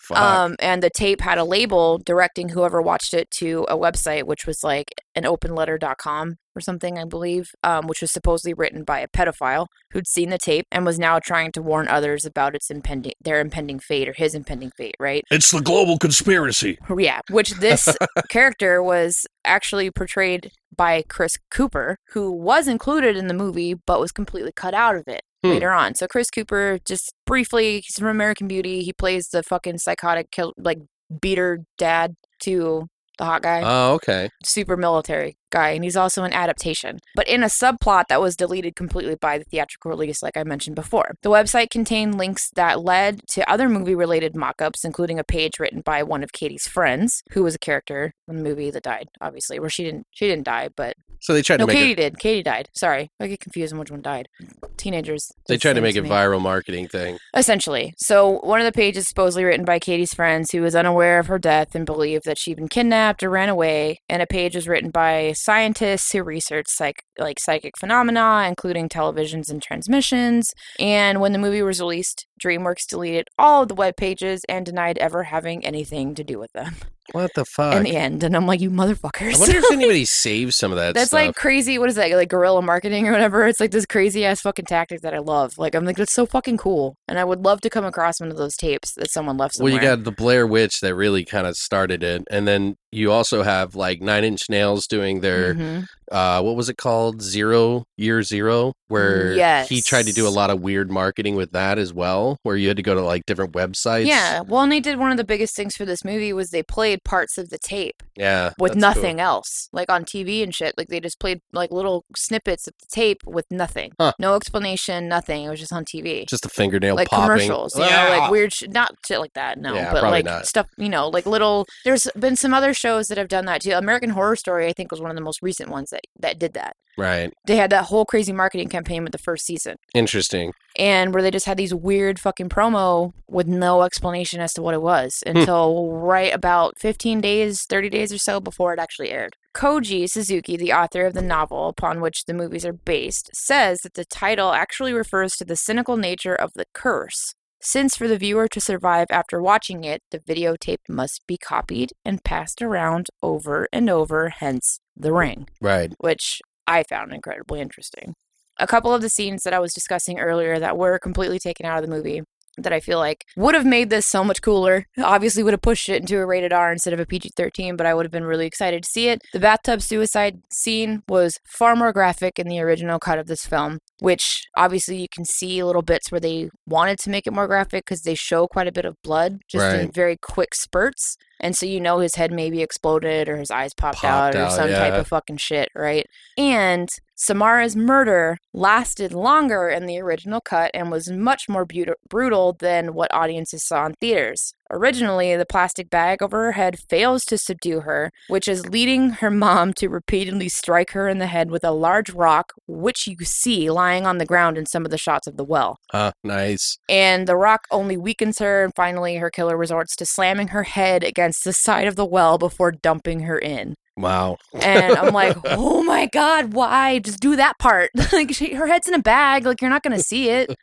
Fuck. 0.00 0.18
Um, 0.18 0.56
and 0.58 0.82
the 0.82 0.90
tape 0.90 1.20
had 1.20 1.38
a 1.38 1.44
label 1.44 1.98
directing 1.98 2.50
whoever 2.50 2.82
watched 2.82 3.14
it 3.14 3.30
to 3.32 3.66
a 3.68 3.76
website, 3.76 4.24
which 4.24 4.46
was 4.46 4.64
like 4.64 4.94
an 5.14 5.22
openletter.com 5.24 6.38
or 6.56 6.60
something, 6.60 6.98
I 6.98 7.04
believe, 7.04 7.50
um, 7.62 7.86
which 7.86 8.00
was 8.00 8.12
supposedly 8.12 8.54
written 8.54 8.84
by 8.84 9.00
a 9.00 9.08
pedophile 9.08 9.66
who'd 9.90 10.06
seen 10.06 10.30
the 10.30 10.38
tape 10.38 10.66
and 10.70 10.84
was 10.84 10.98
now 10.98 11.18
trying 11.18 11.52
to 11.52 11.62
warn 11.62 11.88
others 11.88 12.24
about 12.24 12.54
its 12.54 12.70
impending, 12.70 13.12
their 13.20 13.40
impending 13.40 13.78
fate 13.78 14.08
or 14.08 14.12
his 14.12 14.34
impending 14.34 14.70
fate, 14.76 14.94
right? 14.98 15.24
it's 15.30 15.50
the 15.50 15.60
global 15.60 15.98
conspiracy. 15.98 16.78
Yeah, 16.96 17.20
which 17.30 17.52
this 17.54 17.88
character 18.30 18.82
was 18.82 19.26
actually 19.44 19.90
portrayed 19.90 20.50
by 20.76 21.02
Chris 21.08 21.38
Cooper, 21.50 21.98
who 22.12 22.30
was 22.32 22.66
included 22.68 23.16
in 23.16 23.28
the 23.28 23.34
movie 23.34 23.74
but 23.86 24.00
was 24.00 24.12
completely 24.12 24.52
cut 24.54 24.74
out 24.74 24.96
of 24.96 25.04
it 25.06 25.22
Hmm. 25.44 25.50
later 25.50 25.72
on. 25.72 25.94
So 25.94 26.06
Chris 26.06 26.30
Cooper, 26.30 26.78
just 26.86 27.12
briefly, 27.26 27.80
he's 27.80 27.98
from 27.98 28.08
American 28.08 28.48
Beauty. 28.48 28.82
He 28.82 28.92
plays 28.94 29.28
the 29.28 29.42
fucking 29.42 29.76
psychotic, 29.78 30.30
kill, 30.30 30.54
like 30.56 30.78
beater 31.20 31.60
dad 31.76 32.14
to 32.40 32.86
the 33.18 33.24
hot 33.24 33.42
guy, 33.42 33.62
Oh, 33.64 33.94
okay. 33.94 34.28
super 34.44 34.76
military 34.76 35.36
guy, 35.50 35.70
and 35.70 35.84
he's 35.84 35.96
also 35.96 36.24
an 36.24 36.32
adaptation, 36.32 36.98
but 37.14 37.28
in 37.28 37.44
a 37.44 37.46
subplot 37.46 38.04
that 38.08 38.20
was 38.20 38.34
deleted 38.34 38.74
completely 38.74 39.14
by 39.14 39.38
the 39.38 39.44
theatrical 39.44 39.88
release, 39.90 40.20
like 40.22 40.36
I 40.36 40.42
mentioned 40.42 40.74
before. 40.74 41.14
The 41.22 41.30
website 41.30 41.70
contained 41.70 42.18
links 42.18 42.50
that 42.56 42.82
led 42.82 43.20
to 43.30 43.48
other 43.48 43.68
movie-related 43.68 44.34
mock-ups, 44.34 44.84
including 44.84 45.18
a 45.18 45.24
page 45.24 45.52
written 45.60 45.80
by 45.80 46.02
one 46.02 46.24
of 46.24 46.32
Katie's 46.32 46.66
friends, 46.66 47.22
who 47.30 47.44
was 47.44 47.54
a 47.54 47.58
character 47.58 48.12
in 48.26 48.36
the 48.36 48.42
movie 48.42 48.70
that 48.70 48.82
died, 48.82 49.08
obviously. 49.20 49.60
Where 49.60 49.70
she 49.70 49.84
didn't, 49.84 50.06
she 50.10 50.26
didn't 50.26 50.44
die, 50.44 50.70
but 50.74 50.96
So 51.24 51.32
they 51.32 51.40
tried 51.40 51.58
no, 51.58 51.64
to 51.64 51.72
make 51.72 51.78
Katie 51.78 51.92
it. 51.92 51.96
did. 51.96 52.18
Katie 52.18 52.42
died. 52.42 52.68
Sorry, 52.74 53.10
I 53.18 53.28
get 53.28 53.40
confused 53.40 53.72
on 53.72 53.78
which 53.78 53.90
one 53.90 54.02
died. 54.02 54.28
Teenagers. 54.76 55.32
They 55.48 55.56
tried 55.56 55.72
to 55.72 55.80
make 55.80 55.96
it 55.96 56.02
me. 56.02 56.10
viral 56.10 56.38
marketing 56.38 56.86
thing. 56.86 57.16
Essentially. 57.34 57.94
So, 57.96 58.40
one 58.40 58.60
of 58.60 58.66
the 58.66 58.72
pages 58.72 59.08
supposedly 59.08 59.44
written 59.44 59.64
by 59.64 59.78
Katie's 59.78 60.12
friends 60.12 60.50
who 60.50 60.60
was 60.60 60.76
unaware 60.76 61.18
of 61.18 61.28
her 61.28 61.38
death 61.38 61.74
and 61.74 61.86
believed 61.86 62.26
that 62.26 62.36
she'd 62.36 62.58
been 62.58 62.68
kidnapped 62.68 63.22
or 63.22 63.30
ran 63.30 63.48
away. 63.48 64.00
And 64.06 64.20
a 64.20 64.26
page 64.26 64.54
was 64.54 64.68
written 64.68 64.90
by 64.90 65.32
scientists 65.34 66.12
who 66.12 66.22
research 66.22 66.66
psych- 66.68 67.04
like 67.18 67.40
psychic 67.40 67.78
phenomena, 67.78 68.44
including 68.46 68.90
televisions 68.90 69.48
and 69.48 69.62
transmissions. 69.62 70.52
And 70.78 71.22
when 71.22 71.32
the 71.32 71.38
movie 71.38 71.62
was 71.62 71.80
released, 71.80 72.26
DreamWorks 72.44 72.86
deleted 72.86 73.28
all 73.38 73.62
of 73.62 73.68
the 73.68 73.74
web 73.74 73.96
pages 73.96 74.42
and 74.46 74.66
denied 74.66 74.98
ever 74.98 75.24
having 75.24 75.64
anything 75.64 76.14
to 76.16 76.22
do 76.22 76.38
with 76.38 76.52
them 76.52 76.74
What 77.12 77.32
the 77.34 77.44
fuck? 77.44 77.74
in 77.76 77.82
the 77.84 77.96
end. 77.96 78.24
And 78.24 78.34
I'm 78.36 78.46
like, 78.46 78.60
you 78.60 78.70
motherfuckers. 78.70 79.34
I 79.34 79.38
wonder 79.38 79.58
if 79.58 79.72
anybody 79.72 80.04
saves 80.04 80.56
some 80.56 80.72
of 80.72 80.78
that 80.78 80.94
That's 80.94 81.08
stuff. 81.08 81.20
like 81.20 81.36
crazy. 81.36 81.78
What 81.78 81.88
is 81.88 81.96
that? 81.96 82.10
Like 82.10 82.28
guerrilla 82.28 82.62
marketing 82.62 83.06
or 83.08 83.12
whatever? 83.12 83.46
It's 83.46 83.60
like 83.60 83.70
this 83.70 83.86
crazy 83.86 84.24
ass 84.24 84.40
fucking 84.40 84.66
tactic 84.66 85.00
that 85.02 85.14
I 85.14 85.18
love. 85.18 85.58
Like 85.58 85.74
I'm 85.74 85.84
like 85.84 85.96
that's 85.96 86.12
so 86.12 86.26
fucking 86.26 86.56
cool, 86.56 86.96
and 87.08 87.18
I 87.18 87.24
would 87.24 87.44
love 87.44 87.60
to 87.62 87.70
come 87.70 87.84
across 87.84 88.20
one 88.20 88.30
of 88.30 88.36
those 88.36 88.56
tapes 88.56 88.92
that 88.94 89.10
someone 89.10 89.36
left 89.36 89.56
well, 89.60 89.72
you 89.72 89.80
got 89.80 90.04
the 90.04 90.12
Blair 90.12 90.46
Witch 90.46 90.80
that 90.80 90.94
really 90.94 91.24
kind 91.24 91.46
of 91.46 91.56
started 91.56 92.02
it, 92.02 92.22
and 92.30 92.48
then 92.48 92.76
you 92.94 93.10
also 93.12 93.42
have 93.42 93.74
like 93.74 94.00
Nine 94.00 94.24
Inch 94.24 94.48
Nails 94.48 94.86
doing 94.86 95.20
their 95.20 95.54
Mhm. 95.54 95.86
uh, 96.12 96.40
what 96.42 96.54
was 96.56 96.68
it 96.68 96.76
called? 96.76 97.22
Zero 97.22 97.84
Year 97.96 98.22
Zero, 98.22 98.72
where 98.88 99.64
he 99.64 99.80
tried 99.82 100.06
to 100.06 100.12
do 100.12 100.26
a 100.26 100.30
lot 100.30 100.50
of 100.50 100.60
weird 100.60 100.90
marketing 100.90 101.34
with 101.34 101.50
that 101.52 101.78
as 101.78 101.92
well, 101.92 102.36
where 102.42 102.56
you 102.56 102.68
had 102.68 102.76
to 102.76 102.82
go 102.82 102.94
to 102.94 103.00
like 103.02 103.22
different 103.26 103.52
websites. 103.52 104.06
Yeah, 104.06 104.40
well, 104.40 104.62
and 104.62 104.70
they 104.72 104.80
did 104.80 104.98
one 104.98 105.10
of 105.10 105.16
the 105.16 105.24
biggest 105.24 105.56
things 105.56 105.74
for 105.74 105.84
this 105.84 106.04
movie 106.04 106.32
was 106.32 106.50
they 106.50 106.62
played 106.62 107.00
parts 107.04 107.36
of 107.38 107.48
the 107.50 107.58
tape 107.58 108.02
yeah, 108.16 108.50
with 108.58 108.74
that's 108.74 108.84
cool. 108.94 109.02
nothing 109.02 109.20
else, 109.20 109.68
like 109.72 109.90
on 109.90 110.04
TV 110.04 110.42
and 110.42 110.54
shit. 110.54 110.74
Like 110.78 110.88
they 110.88 111.00
just 111.00 111.18
played 111.18 111.40
like 111.52 111.70
little 111.72 112.04
snippets 112.16 112.66
of 112.68 112.74
the 112.80 112.86
tape 112.94 113.18
with 113.26 113.46
nothing, 113.50 113.92
Huh. 113.98 114.12
no 114.18 114.34
explanation, 114.36 115.08
nothing. 115.08 115.44
It 115.44 115.50
was 115.50 115.60
just 115.60 115.72
on 115.72 115.84
TV. 115.84 116.26
Just 116.28 116.44
a 116.46 116.48
fingernail 116.48 116.94
like 116.94 117.08
popping. 117.08 117.24
commercials, 117.48 117.74
you 117.74 117.82
know, 117.82 117.88
Ah! 117.90 118.18
like 118.18 118.30
weird, 118.30 118.52
sh- 118.52 118.64
not 118.68 118.90
shit 119.06 119.18
like 119.20 119.32
that, 119.34 119.58
no, 119.58 119.74
Yeah, 119.74 119.92
but 119.92 120.02
like 120.04 120.24
not. 120.24 120.46
stuff, 120.46 120.66
you 120.78 120.88
know, 120.88 121.08
like 121.08 121.26
little. 121.26 121.66
There's 121.84 122.06
been 122.18 122.36
some 122.36 122.52
other 122.54 122.74
shows 122.84 123.06
that 123.08 123.18
have 123.18 123.28
done 123.28 123.46
that 123.46 123.62
too. 123.62 123.72
American 123.72 124.10
Horror 124.10 124.36
Story, 124.36 124.66
I 124.66 124.72
think, 124.72 124.90
was 124.90 125.00
one 125.00 125.10
of 125.10 125.16
the 125.16 125.22
most 125.22 125.40
recent 125.42 125.70
ones 125.70 125.90
that 125.90 126.02
that 126.20 126.38
did 126.38 126.52
that. 126.54 126.74
Right. 126.96 127.32
They 127.46 127.56
had 127.56 127.70
that 127.70 127.86
whole 127.86 128.04
crazy 128.04 128.32
marketing 128.32 128.68
campaign 128.68 129.02
with 129.02 129.10
the 129.12 129.18
first 129.18 129.44
season, 129.44 129.74
Interesting. 129.94 130.52
and 130.78 131.12
where 131.12 131.22
they 131.24 131.30
just 131.32 131.46
had 131.46 131.56
these 131.56 131.74
weird 131.74 132.20
fucking 132.20 132.48
promo 132.50 133.12
with 133.28 133.48
no 133.48 133.82
explanation 133.82 134.40
as 134.40 134.52
to 134.54 134.62
what 134.62 134.74
it 134.74 134.82
was 134.82 135.10
Hmm. 135.26 135.36
until 135.38 135.90
right 135.90 136.32
about 136.32 136.78
15 136.78 137.20
days, 137.20 137.64
30 137.68 137.88
days 137.88 138.12
or 138.12 138.18
so 138.18 138.38
before 138.38 138.72
it 138.72 138.78
actually 138.78 139.10
aired. 139.10 139.34
Koji 139.56 140.08
Suzuki, 140.08 140.56
the 140.56 140.72
author 140.72 141.04
of 141.06 141.14
the 141.14 141.22
novel 141.36 141.68
upon 141.68 142.00
which 142.00 142.24
the 142.26 142.34
movies 142.34 142.64
are 142.66 142.72
based, 142.72 143.28
says 143.34 143.80
that 143.82 143.94
the 143.94 144.04
title 144.04 144.52
actually 144.52 144.92
refers 144.92 145.36
to 145.36 145.44
the 145.44 145.56
cynical 145.56 145.96
nature 145.96 146.34
of 146.34 146.52
the 146.54 146.66
curse. 146.74 147.34
Since 147.66 147.96
for 147.96 148.06
the 148.06 148.18
viewer 148.18 148.46
to 148.48 148.60
survive 148.60 149.06
after 149.08 149.40
watching 149.40 149.84
it, 149.84 150.02
the 150.10 150.18
videotape 150.18 150.86
must 150.86 151.26
be 151.26 151.38
copied 151.38 151.92
and 152.04 152.22
passed 152.22 152.60
around 152.60 153.08
over 153.22 153.66
and 153.72 153.88
over, 153.88 154.28
hence 154.28 154.80
the 154.94 155.14
ring 155.14 155.48
Right. 155.62 155.94
which 155.98 156.42
I 156.66 156.82
found 156.82 157.14
incredibly 157.14 157.62
interesting. 157.62 158.16
A 158.58 158.66
couple 158.66 158.92
of 158.92 159.00
the 159.00 159.08
scenes 159.08 159.44
that 159.44 159.54
I 159.54 159.60
was 159.60 159.72
discussing 159.72 160.20
earlier 160.20 160.58
that 160.58 160.76
were 160.76 160.98
completely 160.98 161.38
taken 161.38 161.64
out 161.64 161.82
of 161.82 161.88
the 161.88 161.96
movie 161.96 162.20
that 162.58 162.72
I 162.72 162.80
feel 162.80 162.98
like 162.98 163.24
would 163.36 163.54
have 163.54 163.66
made 163.66 163.90
this 163.90 164.06
so 164.06 164.24
much 164.24 164.42
cooler. 164.42 164.86
Obviously, 164.98 165.42
would 165.42 165.52
have 165.52 165.62
pushed 165.62 165.88
it 165.88 166.00
into 166.00 166.18
a 166.18 166.26
rated 166.26 166.52
R 166.52 166.72
instead 166.72 166.92
of 166.92 167.00
a 167.00 167.06
PG 167.06 167.30
13, 167.36 167.76
but 167.76 167.86
I 167.86 167.94
would 167.94 168.04
have 168.04 168.12
been 168.12 168.24
really 168.24 168.46
excited 168.46 168.82
to 168.82 168.88
see 168.88 169.08
it. 169.08 169.20
The 169.32 169.40
bathtub 169.40 169.82
suicide 169.82 170.42
scene 170.52 171.02
was 171.08 171.38
far 171.46 171.76
more 171.76 171.92
graphic 171.92 172.38
in 172.38 172.48
the 172.48 172.60
original 172.60 172.98
cut 172.98 173.18
of 173.18 173.26
this 173.26 173.44
film, 173.46 173.78
which 174.00 174.46
obviously 174.56 175.00
you 175.00 175.08
can 175.12 175.24
see 175.24 175.62
little 175.62 175.82
bits 175.82 176.10
where 176.10 176.20
they 176.20 176.50
wanted 176.66 176.98
to 177.00 177.10
make 177.10 177.26
it 177.26 177.32
more 177.32 177.46
graphic 177.46 177.84
because 177.84 178.02
they 178.02 178.14
show 178.14 178.46
quite 178.46 178.68
a 178.68 178.72
bit 178.72 178.84
of 178.84 178.96
blood 179.02 179.38
just 179.48 179.74
in 179.76 179.90
very 179.90 180.16
quick 180.16 180.54
spurts. 180.54 181.16
And 181.40 181.56
so 181.56 181.66
you 181.66 181.80
know 181.80 181.98
his 181.98 182.14
head 182.14 182.32
maybe 182.32 182.62
exploded 182.62 183.28
or 183.28 183.36
his 183.36 183.50
eyes 183.50 183.74
popped, 183.74 183.98
Popped 183.98 184.34
out 184.34 184.40
or 184.40 184.46
out, 184.46 184.52
some 184.52 184.70
type 184.70 184.94
of 184.94 185.08
fucking 185.08 185.38
shit, 185.38 185.68
right? 185.74 186.06
And 186.38 186.88
Samara's 187.16 187.76
murder 187.76 188.38
lasted 188.52 189.12
longer 189.12 189.68
in 189.68 189.86
the 189.86 190.00
original 190.00 190.40
cut 190.40 190.70
and 190.74 190.90
was 190.90 191.10
much 191.10 191.48
more 191.48 191.66
brutal 192.08 192.56
than 192.58 192.94
what 192.94 193.14
audiences 193.14 193.64
saw 193.64 193.86
in 193.86 193.94
theaters. 194.00 194.52
Originally, 194.70 195.36
the 195.36 195.46
plastic 195.46 195.90
bag 195.90 196.22
over 196.22 196.44
her 196.44 196.52
head 196.52 196.78
fails 196.78 197.24
to 197.26 197.38
subdue 197.38 197.80
her, 197.80 198.10
which 198.28 198.48
is 198.48 198.68
leading 198.68 199.10
her 199.10 199.30
mom 199.30 199.72
to 199.74 199.88
repeatedly 199.88 200.48
strike 200.48 200.90
her 200.90 201.08
in 201.08 201.18
the 201.18 201.26
head 201.26 201.50
with 201.50 201.62
a 201.62 201.70
large 201.70 202.10
rock, 202.10 202.52
which 202.66 203.06
you 203.06 203.16
see 203.24 203.70
lying 203.70 204.06
on 204.06 204.18
the 204.18 204.26
ground 204.26 204.58
in 204.58 204.66
some 204.66 204.84
of 204.84 204.90
the 204.90 204.98
shots 204.98 205.26
of 205.26 205.36
the 205.36 205.44
well. 205.44 205.78
Huh. 205.92 206.12
Nice. 206.24 206.78
And 206.88 207.28
the 207.28 207.36
rock 207.36 207.66
only 207.70 207.96
weakens 207.96 208.38
her, 208.40 208.64
and 208.64 208.74
finally, 208.74 209.16
her 209.16 209.30
killer 209.30 209.56
resorts 209.56 209.94
to 209.96 210.06
slamming 210.06 210.48
her 210.48 210.64
head 210.64 211.04
against 211.04 211.44
the 211.44 211.52
side 211.52 211.86
of 211.86 211.94
the 211.94 212.06
well 212.06 212.38
before 212.38 212.72
dumping 212.72 213.20
her 213.20 213.38
in. 213.38 213.74
Wow. 213.96 214.38
And 214.54 214.96
I'm 214.96 215.14
like, 215.14 215.36
oh 215.44 215.82
my 215.84 216.06
God, 216.06 216.52
why? 216.52 216.98
Just 216.98 217.20
do 217.20 217.36
that 217.36 217.58
part. 217.58 217.90
like, 218.12 218.34
she, 218.34 218.54
her 218.54 218.66
head's 218.66 218.88
in 218.88 218.94
a 218.94 219.02
bag. 219.02 219.44
Like, 219.44 219.60
you're 219.60 219.70
not 219.70 219.82
going 219.82 219.96
to 219.96 220.02
see 220.02 220.30
it. 220.30 220.54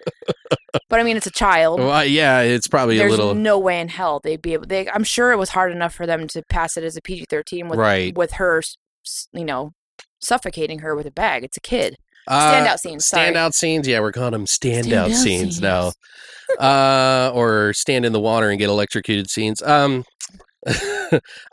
But 0.90 1.00
I 1.00 1.04
mean, 1.04 1.18
it's 1.18 1.28
a 1.28 1.32
child. 1.32 1.80
Well, 1.80 2.06
yeah, 2.06 2.42
it's 2.42 2.68
probably 2.68 2.98
There's 2.98 3.14
a 3.14 3.18
little 3.18 3.36
no 3.36 3.58
way 3.60 3.80
in 3.80 3.90
hell 3.90 4.20
they'd 4.24 4.42
be 4.42 4.54
able. 4.54 4.68
They, 4.68 4.90
I'm 4.90 5.04
sure 5.04 5.32
it 5.32 5.38
was 5.38 5.50
hard 5.50 5.72
enough 5.72 5.94
for 5.94 6.06
them 6.06 6.28
to 6.30 6.44
pass 6.50 6.78
it 6.78 6.84
as 6.84 6.96
a 6.96 7.02
PG-13 7.02 7.70
with 7.70 7.80
right. 7.80 8.16
with 8.16 8.34
her, 8.34 8.62
you 9.34 9.46
know, 9.46 9.74
suffocating 10.22 10.80
her 10.80 10.96
with 10.96 11.06
a 11.06 11.12
bag. 11.12 11.44
It's 11.44 11.58
a 11.58 11.62
kid. 11.62 11.98
Uh, 12.28 12.54
Standout 12.54 12.78
scenes. 12.78 13.08
Sorry. 13.08 13.32
Standout 13.32 13.54
scenes, 13.54 13.88
yeah, 13.88 14.00
we're 14.00 14.12
calling 14.12 14.32
them 14.32 14.46
standout, 14.46 15.08
Standout 15.08 15.14
scenes, 15.14 15.56
scenes. 15.58 15.62
now. 15.62 15.92
uh, 16.60 17.32
or 17.34 17.74
stand 17.74 18.06
in 18.06 18.14
the 18.14 18.20
water 18.20 18.50
and 18.50 18.60
get 18.60 18.70
electrocuted 18.70 19.30
scenes. 19.30 19.62
Um, 19.62 20.06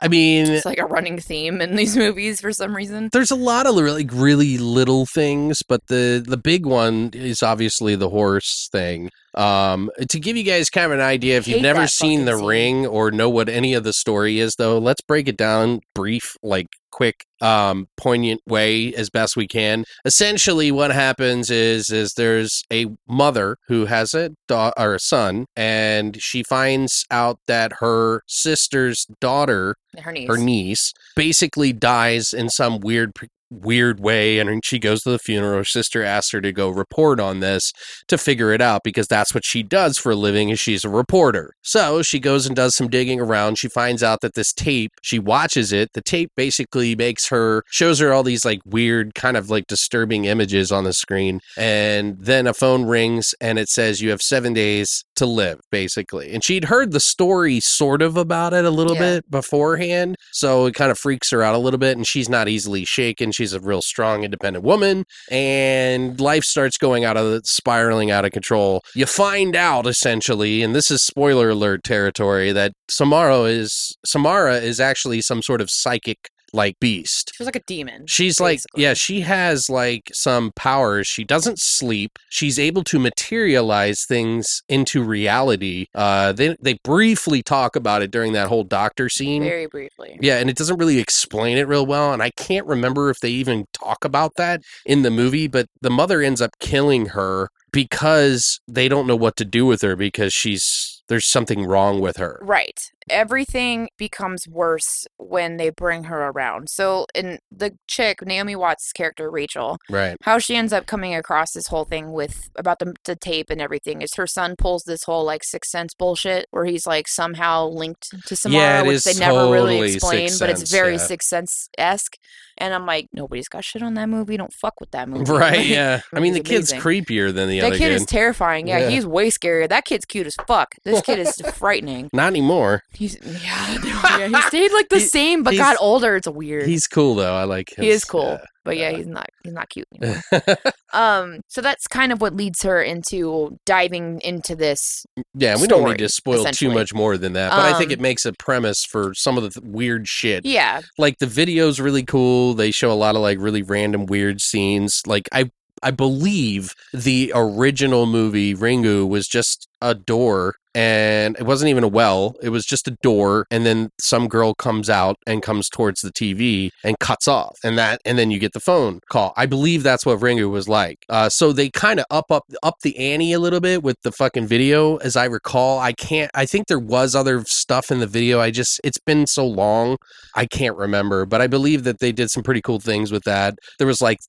I 0.01 0.07
mean, 0.07 0.49
It's 0.49 0.65
like 0.65 0.79
a 0.79 0.85
running 0.85 1.19
theme 1.19 1.61
in 1.61 1.75
these 1.75 1.95
movies 2.05 2.41
for 2.41 2.51
some 2.53 2.75
reason. 2.75 3.09
there's 3.11 3.31
a 3.31 3.35
lot 3.35 3.65
of 3.67 3.75
really 3.75 4.05
really 4.05 4.57
little 4.57 5.05
things, 5.05 5.61
but 5.67 5.87
the 5.87 6.23
the 6.25 6.37
big 6.37 6.65
one 6.65 7.11
is 7.13 7.43
obviously 7.43 7.95
the 7.95 8.09
horse 8.09 8.69
thing. 8.71 9.09
Um, 9.35 9.91
to 10.09 10.19
give 10.19 10.35
you 10.37 10.43
guys 10.43 10.69
kind 10.69 10.85
of 10.85 10.91
an 10.91 11.01
idea, 11.05 11.37
if 11.37 11.47
you've 11.47 11.61
never 11.61 11.87
seen 11.87 12.25
The 12.25 12.37
scene. 12.37 12.45
Ring 12.45 12.87
or 12.87 13.11
know 13.11 13.29
what 13.29 13.47
any 13.47 13.73
of 13.75 13.83
the 13.83 13.93
story 13.93 14.39
is, 14.39 14.55
though, 14.57 14.79
let's 14.79 15.01
break 15.01 15.27
it 15.27 15.37
down 15.37 15.81
brief, 15.93 16.35
like 16.41 16.67
quick, 16.91 17.25
um, 17.39 17.85
poignant 17.95 18.41
way 18.47 18.91
as 18.95 19.11
best 19.11 19.37
we 19.37 19.47
can. 19.47 19.85
Essentially, 20.03 20.71
what 20.71 20.91
happens 20.91 21.51
is 21.51 21.91
is 21.91 22.13
there's 22.13 22.63
a 22.73 22.87
mother 23.07 23.57
who 23.67 23.85
has 23.85 24.15
a 24.15 24.31
daughter 24.47 24.73
or 24.77 24.95
a 24.95 24.99
son, 24.99 25.45
and 25.55 26.19
she 26.21 26.41
finds 26.43 27.05
out 27.11 27.37
that 27.47 27.73
her 27.79 28.23
sister's 28.27 29.05
daughter 29.49 29.75
Her 30.03 30.11
niece. 30.11 30.27
her 30.27 30.37
niece 30.37 30.93
basically 31.15 31.73
dies 31.73 32.33
in 32.33 32.49
some 32.49 32.79
weird 32.79 33.13
weird 33.51 33.99
way 33.99 34.37
and 34.37 34.63
she 34.63 34.77
goes 34.77 35.01
to 35.01 35.09
the 35.09 35.17
funeral. 35.17 35.57
Her 35.57 35.63
sister 35.63 36.03
asks 36.03 36.31
her 36.33 36.41
to 36.41 36.51
go 36.51 36.69
report 36.69 37.19
on 37.19 37.39
this 37.39 37.73
to 38.07 38.15
figure 38.15 38.53
it 38.53 38.61
out 38.61 38.81
because 38.83 39.07
that's 39.07 39.33
what 39.33 39.43
she 39.43 39.63
does 39.63 39.97
for 39.97 40.11
a 40.11 40.15
living 40.15 40.49
is 40.49 40.59
she's 40.59 40.85
a 40.85 40.89
reporter. 40.89 41.55
So 41.63 42.03
she 42.03 42.19
goes 42.19 42.45
and 42.45 42.55
does 42.55 42.75
some 42.75 42.89
digging 42.89 43.19
around. 43.19 43.57
She 43.57 43.67
finds 43.67 44.03
out 44.03 44.21
that 44.21 44.35
this 44.35 44.53
tape 44.53 44.91
she 45.01 45.17
watches 45.17 45.73
it. 45.73 45.89
The 45.93 46.01
tape 46.03 46.31
basically 46.35 46.95
makes 46.95 47.27
her 47.29 47.63
shows 47.71 47.97
her 47.97 48.13
all 48.13 48.21
these 48.21 48.45
like 48.45 48.59
weird 48.65 49.15
kind 49.15 49.35
of 49.35 49.49
like 49.49 49.65
disturbing 49.65 50.25
images 50.25 50.71
on 50.71 50.83
the 50.83 50.93
screen. 50.93 51.39
And 51.57 52.17
then 52.19 52.45
a 52.45 52.53
phone 52.53 52.83
rings 52.85 53.33
and 53.41 53.57
it 53.57 53.69
says 53.69 53.99
you 53.99 54.11
have 54.11 54.21
seven 54.21 54.53
days 54.53 55.03
to 55.19 55.25
live 55.25 55.59
basically. 55.71 56.33
And 56.33 56.43
she'd 56.43 56.65
heard 56.65 56.91
the 56.91 56.99
story 56.99 57.59
sort 57.59 58.01
of 58.01 58.17
about 58.17 58.53
it 58.53 58.65
a 58.65 58.69
little 58.71 58.95
Yeah. 58.95 58.99
bit 59.15 59.31
beforehand 59.31 60.15
so 60.33 60.65
it 60.65 60.75
kind 60.75 60.91
of 60.91 60.97
freaks 60.97 61.29
her 61.31 61.41
out 61.43 61.55
a 61.55 61.57
little 61.59 61.77
bit 61.77 61.95
and 61.95 62.05
she's 62.07 62.27
not 62.27 62.47
easily 62.49 62.83
shaken. 62.85 63.31
She's 63.31 63.53
a 63.53 63.59
real 63.59 63.81
strong 63.81 64.23
independent 64.23 64.65
woman 64.65 65.05
and 65.29 66.19
life 66.19 66.43
starts 66.43 66.77
going 66.77 67.05
out 67.05 67.17
of 67.17 67.25
the 67.29 67.41
spiraling 67.45 68.11
out 68.11 68.25
of 68.25 68.31
control. 68.31 68.81
You 68.95 69.05
find 69.05 69.55
out 69.55 69.85
essentially 69.87 70.63
and 70.63 70.75
this 70.75 70.89
is 70.91 71.01
spoiler 71.01 71.49
alert 71.49 71.83
territory 71.83 72.51
that 72.51 72.71
samara 72.89 73.41
is 73.43 73.95
samara 74.05 74.55
is 74.57 74.79
actually 74.79 75.21
some 75.21 75.41
sort 75.41 75.61
of 75.61 75.69
psychic 75.69 76.17
like 76.53 76.79
beast 76.79 77.31
She 77.35 77.43
was 77.43 77.47
like 77.47 77.55
a 77.55 77.63
demon. 77.65 78.07
She's 78.07 78.39
like, 78.39 78.59
yeah, 78.75 78.93
she 78.93 79.21
has 79.21 79.69
like 79.69 80.09
some 80.13 80.51
powers. 80.55 81.07
She 81.07 81.23
doesn't 81.23 81.59
sleep. 81.59 82.17
She's 82.29 82.59
able 82.59 82.83
to 82.85 82.99
materialize 82.99 84.05
things 84.05 84.61
into 84.67 85.03
reality. 85.03 85.87
Uh, 85.93 86.31
they 86.31 86.55
they 86.61 86.75
briefly 86.83 87.41
talk 87.41 87.75
about 87.75 88.01
it 88.01 88.11
during 88.11 88.33
that 88.33 88.47
whole 88.47 88.63
doctor 88.63 89.09
scene. 89.09 89.43
Very 89.43 89.67
briefly. 89.67 90.17
Yeah, 90.21 90.37
and 90.39 90.49
it 90.49 90.57
doesn't 90.57 90.77
really 90.77 90.99
explain 90.99 91.57
it 91.57 91.67
real 91.67 91.85
well. 91.85 92.13
And 92.13 92.21
I 92.21 92.31
can't 92.31 92.65
remember 92.65 93.09
if 93.09 93.19
they 93.19 93.29
even 93.29 93.65
talk 93.73 94.03
about 94.03 94.35
that 94.35 94.61
in 94.85 95.01
the 95.03 95.11
movie, 95.11 95.47
but 95.47 95.67
the 95.81 95.89
mother 95.89 96.21
ends 96.21 96.41
up 96.41 96.51
killing 96.59 97.07
her 97.07 97.49
because 97.71 98.59
they 98.67 98.87
don't 98.87 99.07
know 99.07 99.15
what 99.15 99.35
to 99.37 99.45
do 99.45 99.65
with 99.65 99.81
her 99.81 99.95
because 99.95 100.33
she's 100.33 101.03
there's 101.07 101.25
something 101.25 101.65
wrong 101.65 101.99
with 101.99 102.17
her. 102.17 102.39
Right. 102.41 102.79
Everything 103.09 103.89
becomes 103.97 104.47
worse 104.47 105.05
when 105.17 105.57
they 105.57 105.69
bring 105.69 106.05
her 106.05 106.27
around. 106.29 106.69
So, 106.69 107.05
in 107.13 107.39
the 107.51 107.77
chick, 107.87 108.25
Naomi 108.25 108.55
Watts' 108.55 108.91
character, 108.91 109.29
Rachel, 109.29 109.77
Right. 109.89 110.15
how 110.23 110.39
she 110.39 110.55
ends 110.55 110.73
up 110.73 110.85
coming 110.85 111.13
across 111.15 111.51
this 111.51 111.67
whole 111.67 111.85
thing 111.85 112.11
with 112.11 112.49
about 112.55 112.79
the, 112.79 112.93
the 113.05 113.15
tape 113.15 113.49
and 113.49 113.61
everything 113.61 114.01
is 114.01 114.13
her 114.15 114.27
son 114.27 114.55
pulls 114.57 114.83
this 114.83 115.03
whole 115.03 115.23
like 115.25 115.43
sixth 115.43 115.71
sense 115.71 115.93
bullshit 115.93 116.45
where 116.51 116.65
he's 116.65 116.85
like 116.87 117.07
somehow 117.07 117.67
linked 117.67 118.09
to 118.27 118.35
Samara, 118.35 118.83
it 118.83 118.87
which 118.87 119.03
they 119.03 119.13
never 119.15 119.51
really 119.51 119.93
explain, 119.93 120.29
but 120.39 120.49
it's 120.49 120.69
very 120.71 120.93
yeah. 120.93 120.97
sixth 120.97 121.27
sense 121.29 121.69
esque. 121.77 122.15
And 122.61 122.73
I'm 122.73 122.85
like, 122.85 123.07
nobody's 123.13 123.47
got 123.47 123.63
shit 123.63 123.81
on 123.81 123.93
that 123.93 124.09
movie. 124.09 124.35
Don't 124.35 124.51
fuck 124.53 124.81
with 124.81 124.91
that 124.91 125.07
movie. 125.09 125.31
Right. 125.31 125.65
Yeah. 125.65 126.01
I 126.13 126.19
mean, 126.19 126.33
the 126.33 126.39
movie's 126.39 126.71
kid's 126.71 126.73
creepier 126.73 127.33
than 127.33 127.47
the 127.47 127.61
that 127.61 127.67
other 127.67 127.77
kid 127.77 127.83
kid. 127.85 127.91
is 127.93 128.05
terrifying. 128.05 128.67
Yeah, 128.67 128.79
Yeah. 128.79 128.89
he's 128.89 129.05
way 129.05 129.29
scarier. 129.29 129.67
That 129.69 129.85
kid's 129.85 130.03
cute 130.05 130.27
as 130.27 130.35
fuck. 130.45 130.75
This 130.83 131.01
kid 131.01 131.19
is 131.19 131.35
frightening. 131.53 132.09
Not 132.11 132.27
anymore. 132.27 132.81
He's 132.99 133.17
yeah, 133.23 133.77
yeah, 134.19 134.27
he 134.27 134.41
stayed 134.49 134.73
like 134.73 134.89
the 134.89 134.99
He- 134.99 135.05
same, 135.05 135.41
but 135.43 135.55
got 135.55 135.77
older. 135.79 136.17
It's 136.17 136.27
weird. 136.27 136.65
He's 136.67 136.85
cool 136.85 137.15
though. 137.15 137.33
I 137.33 137.45
like. 137.45 137.69
His, 137.69 137.85
he 137.85 137.89
is 137.91 138.03
cool, 138.03 138.37
but 138.65 138.75
yeah, 138.75 138.91
he's 138.91 139.07
not. 139.07 139.27
He's 139.41 139.53
not 139.53 139.69
cute 139.69 139.87
anymore. 140.01 140.21
um, 140.93 141.39
so 141.47 141.61
that's 141.61 141.87
kind 141.87 142.11
of 142.11 142.19
what 142.19 142.35
leads 142.35 142.61
her 142.63 142.81
into 142.83 143.57
diving 143.65 144.19
into 144.19 144.53
this. 144.53 145.05
Yeah, 145.33 145.55
we 145.61 145.65
don't 145.67 145.87
need 145.89 145.99
to 145.99 146.09
spoil 146.09 146.43
too 146.43 146.71
much 146.71 146.93
more 146.93 147.17
than 147.17 147.31
that, 147.33 147.51
but 147.51 147.59
I 147.73 147.77
think 147.77 147.87
Um, 147.89 147.93
it 147.93 148.01
makes 148.01 148.25
a 148.25 148.33
premise 148.33 148.83
for 148.83 149.13
some 149.13 149.37
of 149.37 149.43
the 149.43 149.49
th- 149.61 149.63
weird 149.65 150.09
shit. 150.09 150.45
Yeah, 150.45 150.81
Like 150.97 151.19
the 151.19 151.25
video's 151.25 151.79
really 151.79 152.03
cool. 152.03 152.53
They 152.53 152.71
show 152.71 152.91
a 152.91 152.99
lot 152.99 153.15
of 153.15 153.21
like 153.21 153.37
really 153.39 153.61
random 153.61 154.07
weird 154.07 154.41
scenes. 154.41 155.01
Like 155.07 155.29
I 155.31 155.51
I 155.81 155.91
believe 155.91 156.73
the 156.93 157.31
original 157.33 158.05
movie 158.07 158.53
Ringu 158.53 159.07
was 159.07 159.25
just 159.25 159.68
a 159.81 159.95
door 159.95 160.55
and 160.75 161.35
it 161.39 161.43
wasn't 161.43 161.69
even 161.69 161.83
a 161.83 161.87
well. 161.87 162.35
It 162.43 162.49
was 162.49 162.63
just 162.63 162.87
a 162.87 162.95
door 163.01 163.47
and 163.49 163.65
then 163.65 163.89
some 163.99 164.27
girl 164.27 164.53
comes 164.53 164.89
out 164.89 165.17
and 165.25 165.41
comes 165.41 165.67
towards 165.67 166.01
the 166.01 166.11
TV 166.11 166.69
and 166.83 166.97
cuts 166.99 167.27
off. 167.27 167.57
And 167.63 167.77
that 167.77 167.99
and 168.05 168.19
then 168.19 168.29
you 168.29 168.39
get 168.39 168.53
the 168.53 168.59
phone 168.59 168.99
call. 169.09 169.33
I 169.35 169.45
believe 169.45 169.81
that's 169.83 170.05
what 170.05 170.19
Ringu 170.19 170.49
was 170.49 170.69
like. 170.69 170.99
Uh, 171.09 171.27
so 171.29 171.51
they 171.51 171.69
kind 171.69 171.99
of 171.99 172.05
up 172.11 172.31
up 172.31 172.43
up 172.61 172.75
the 172.83 172.97
ante 172.97 173.33
a 173.33 173.39
little 173.39 173.59
bit 173.59 173.83
with 173.83 173.97
the 174.03 174.11
fucking 174.11 174.47
video 174.47 174.97
as 174.97 175.15
I 175.15 175.25
recall. 175.25 175.79
I 175.79 175.93
can't 175.93 176.29
I 176.35 176.45
think 176.45 176.67
there 176.67 176.79
was 176.79 177.15
other 177.15 177.43
stuff 177.45 177.91
in 177.91 177.99
the 177.99 178.07
video. 178.07 178.39
I 178.39 178.51
just 178.51 178.79
it's 178.83 178.99
been 178.99 179.25
so 179.25 179.47
long 179.47 179.97
I 180.35 180.45
can't 180.45 180.77
remember, 180.77 181.25
but 181.25 181.41
I 181.41 181.47
believe 181.47 181.83
that 181.85 181.99
they 181.99 182.11
did 182.11 182.29
some 182.29 182.43
pretty 182.43 182.61
cool 182.61 182.79
things 182.79 183.11
with 183.11 183.23
that. 183.23 183.57
There 183.79 183.87
was 183.87 184.01
like 184.01 184.19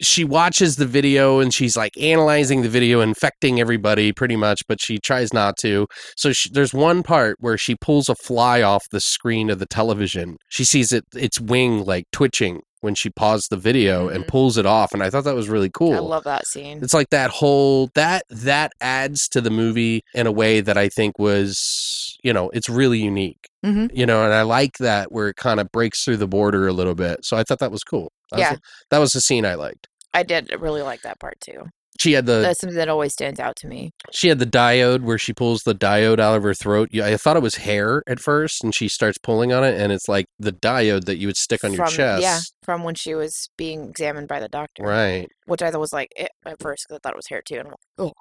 she 0.00 0.24
watches 0.24 0.76
the 0.76 0.86
video 0.86 1.40
and 1.40 1.52
she's 1.52 1.76
like 1.76 1.96
analyzing 1.98 2.62
the 2.62 2.68
video, 2.68 3.00
infecting 3.00 3.60
everybody 3.60 4.12
pretty 4.12 4.36
much, 4.36 4.66
but 4.72 4.80
she 4.80 4.96
tries 4.98 5.34
not 5.34 5.58
to. 5.58 5.86
So 6.16 6.32
she, 6.32 6.48
there's 6.50 6.72
one 6.72 7.02
part 7.02 7.36
where 7.40 7.58
she 7.58 7.74
pulls 7.74 8.08
a 8.08 8.14
fly 8.14 8.62
off 8.62 8.88
the 8.90 9.00
screen 9.00 9.50
of 9.50 9.58
the 9.58 9.66
television. 9.66 10.38
She 10.48 10.64
sees 10.64 10.92
it 10.92 11.04
its 11.14 11.38
wing 11.38 11.84
like 11.84 12.06
twitching 12.10 12.62
when 12.80 12.94
she 12.94 13.10
paused 13.10 13.48
the 13.50 13.56
video 13.58 14.08
and 14.08 14.24
Mhm. 14.24 14.28
pulls 14.28 14.56
it 14.56 14.64
off, 14.64 14.92
and 14.94 15.02
I 15.02 15.10
thought 15.10 15.24
that 15.24 15.34
was 15.34 15.50
really 15.50 15.68
cool. 15.70 15.92
I 15.94 15.98
love 15.98 16.24
that 16.24 16.46
scene. 16.46 16.78
It's 16.82 16.94
like 16.94 17.10
that 17.10 17.28
whole 17.30 17.90
that 17.94 18.22
that 18.30 18.72
adds 18.80 19.28
to 19.28 19.40
the 19.42 19.50
movie 19.50 20.00
in 20.14 20.26
a 20.26 20.32
way 20.32 20.60
that 20.62 20.78
I 20.78 20.88
think 20.88 21.18
was 21.18 22.16
you 22.24 22.32
know 22.32 22.48
it's 22.54 22.70
really 22.70 22.98
unique. 23.00 23.46
Mhm. 23.64 23.90
You 23.94 24.06
know, 24.06 24.24
and 24.24 24.32
I 24.32 24.42
like 24.42 24.78
that 24.78 25.12
where 25.12 25.28
it 25.28 25.36
kind 25.36 25.60
of 25.60 25.70
breaks 25.70 26.02
through 26.02 26.16
the 26.16 26.26
border 26.38 26.66
a 26.66 26.72
little 26.72 26.94
bit. 26.94 27.24
So 27.26 27.36
I 27.36 27.42
thought 27.44 27.58
that 27.60 27.70
was 27.70 27.84
cool. 27.84 28.10
That 28.30 28.40
Yeah. 28.40 28.50
was, 28.52 28.60
that 28.90 28.98
was 28.98 29.12
the 29.12 29.20
scene 29.20 29.44
I 29.44 29.54
liked. 29.54 29.86
I 30.14 30.22
did 30.22 30.50
really 30.58 30.82
like 30.82 31.02
that 31.02 31.20
part 31.20 31.38
too. 31.40 31.66
She 32.00 32.12
had 32.12 32.26
the 32.26 32.40
That's 32.40 32.60
something 32.60 32.76
that 32.76 32.88
always 32.88 33.12
stands 33.12 33.38
out 33.38 33.56
to 33.56 33.68
me. 33.68 33.90
she 34.12 34.28
had 34.28 34.38
the 34.38 34.46
diode 34.46 35.02
where 35.02 35.18
she 35.18 35.32
pulls 35.32 35.62
the 35.62 35.74
diode 35.74 36.18
out 36.18 36.36
of 36.36 36.42
her 36.42 36.54
throat. 36.54 36.88
I 36.94 37.16
thought 37.16 37.36
it 37.36 37.42
was 37.42 37.56
hair 37.56 38.02
at 38.06 38.18
first, 38.18 38.64
and 38.64 38.74
she 38.74 38.88
starts 38.88 39.18
pulling 39.18 39.52
on 39.52 39.62
it, 39.64 39.80
and 39.80 39.92
it's 39.92 40.08
like 40.08 40.26
the 40.38 40.52
diode 40.52 41.04
that 41.04 41.18
you 41.18 41.28
would 41.28 41.36
stick 41.36 41.64
on 41.64 41.72
your 41.72 41.86
chest. 41.86 42.22
Yeah, 42.22 42.40
from 42.62 42.82
when 42.82 42.94
she 42.94 43.14
was 43.14 43.50
being 43.56 43.88
examined 43.90 44.28
by 44.28 44.40
the 44.40 44.48
doctor. 44.48 44.82
Right. 44.82 45.28
Which 45.46 45.62
I 45.62 45.70
thought 45.70 45.80
was 45.80 45.92
like 45.92 46.12
eh, 46.16 46.28
at 46.46 46.60
first 46.60 46.86
because 46.86 46.96
I 46.96 47.00
thought 47.02 47.14
it 47.14 47.16
was 47.16 47.28
hair 47.28 47.42
too. 47.42 47.56
And 47.56 47.68
I'm 47.68 47.72
like, 47.72 47.78
oh 47.98 48.12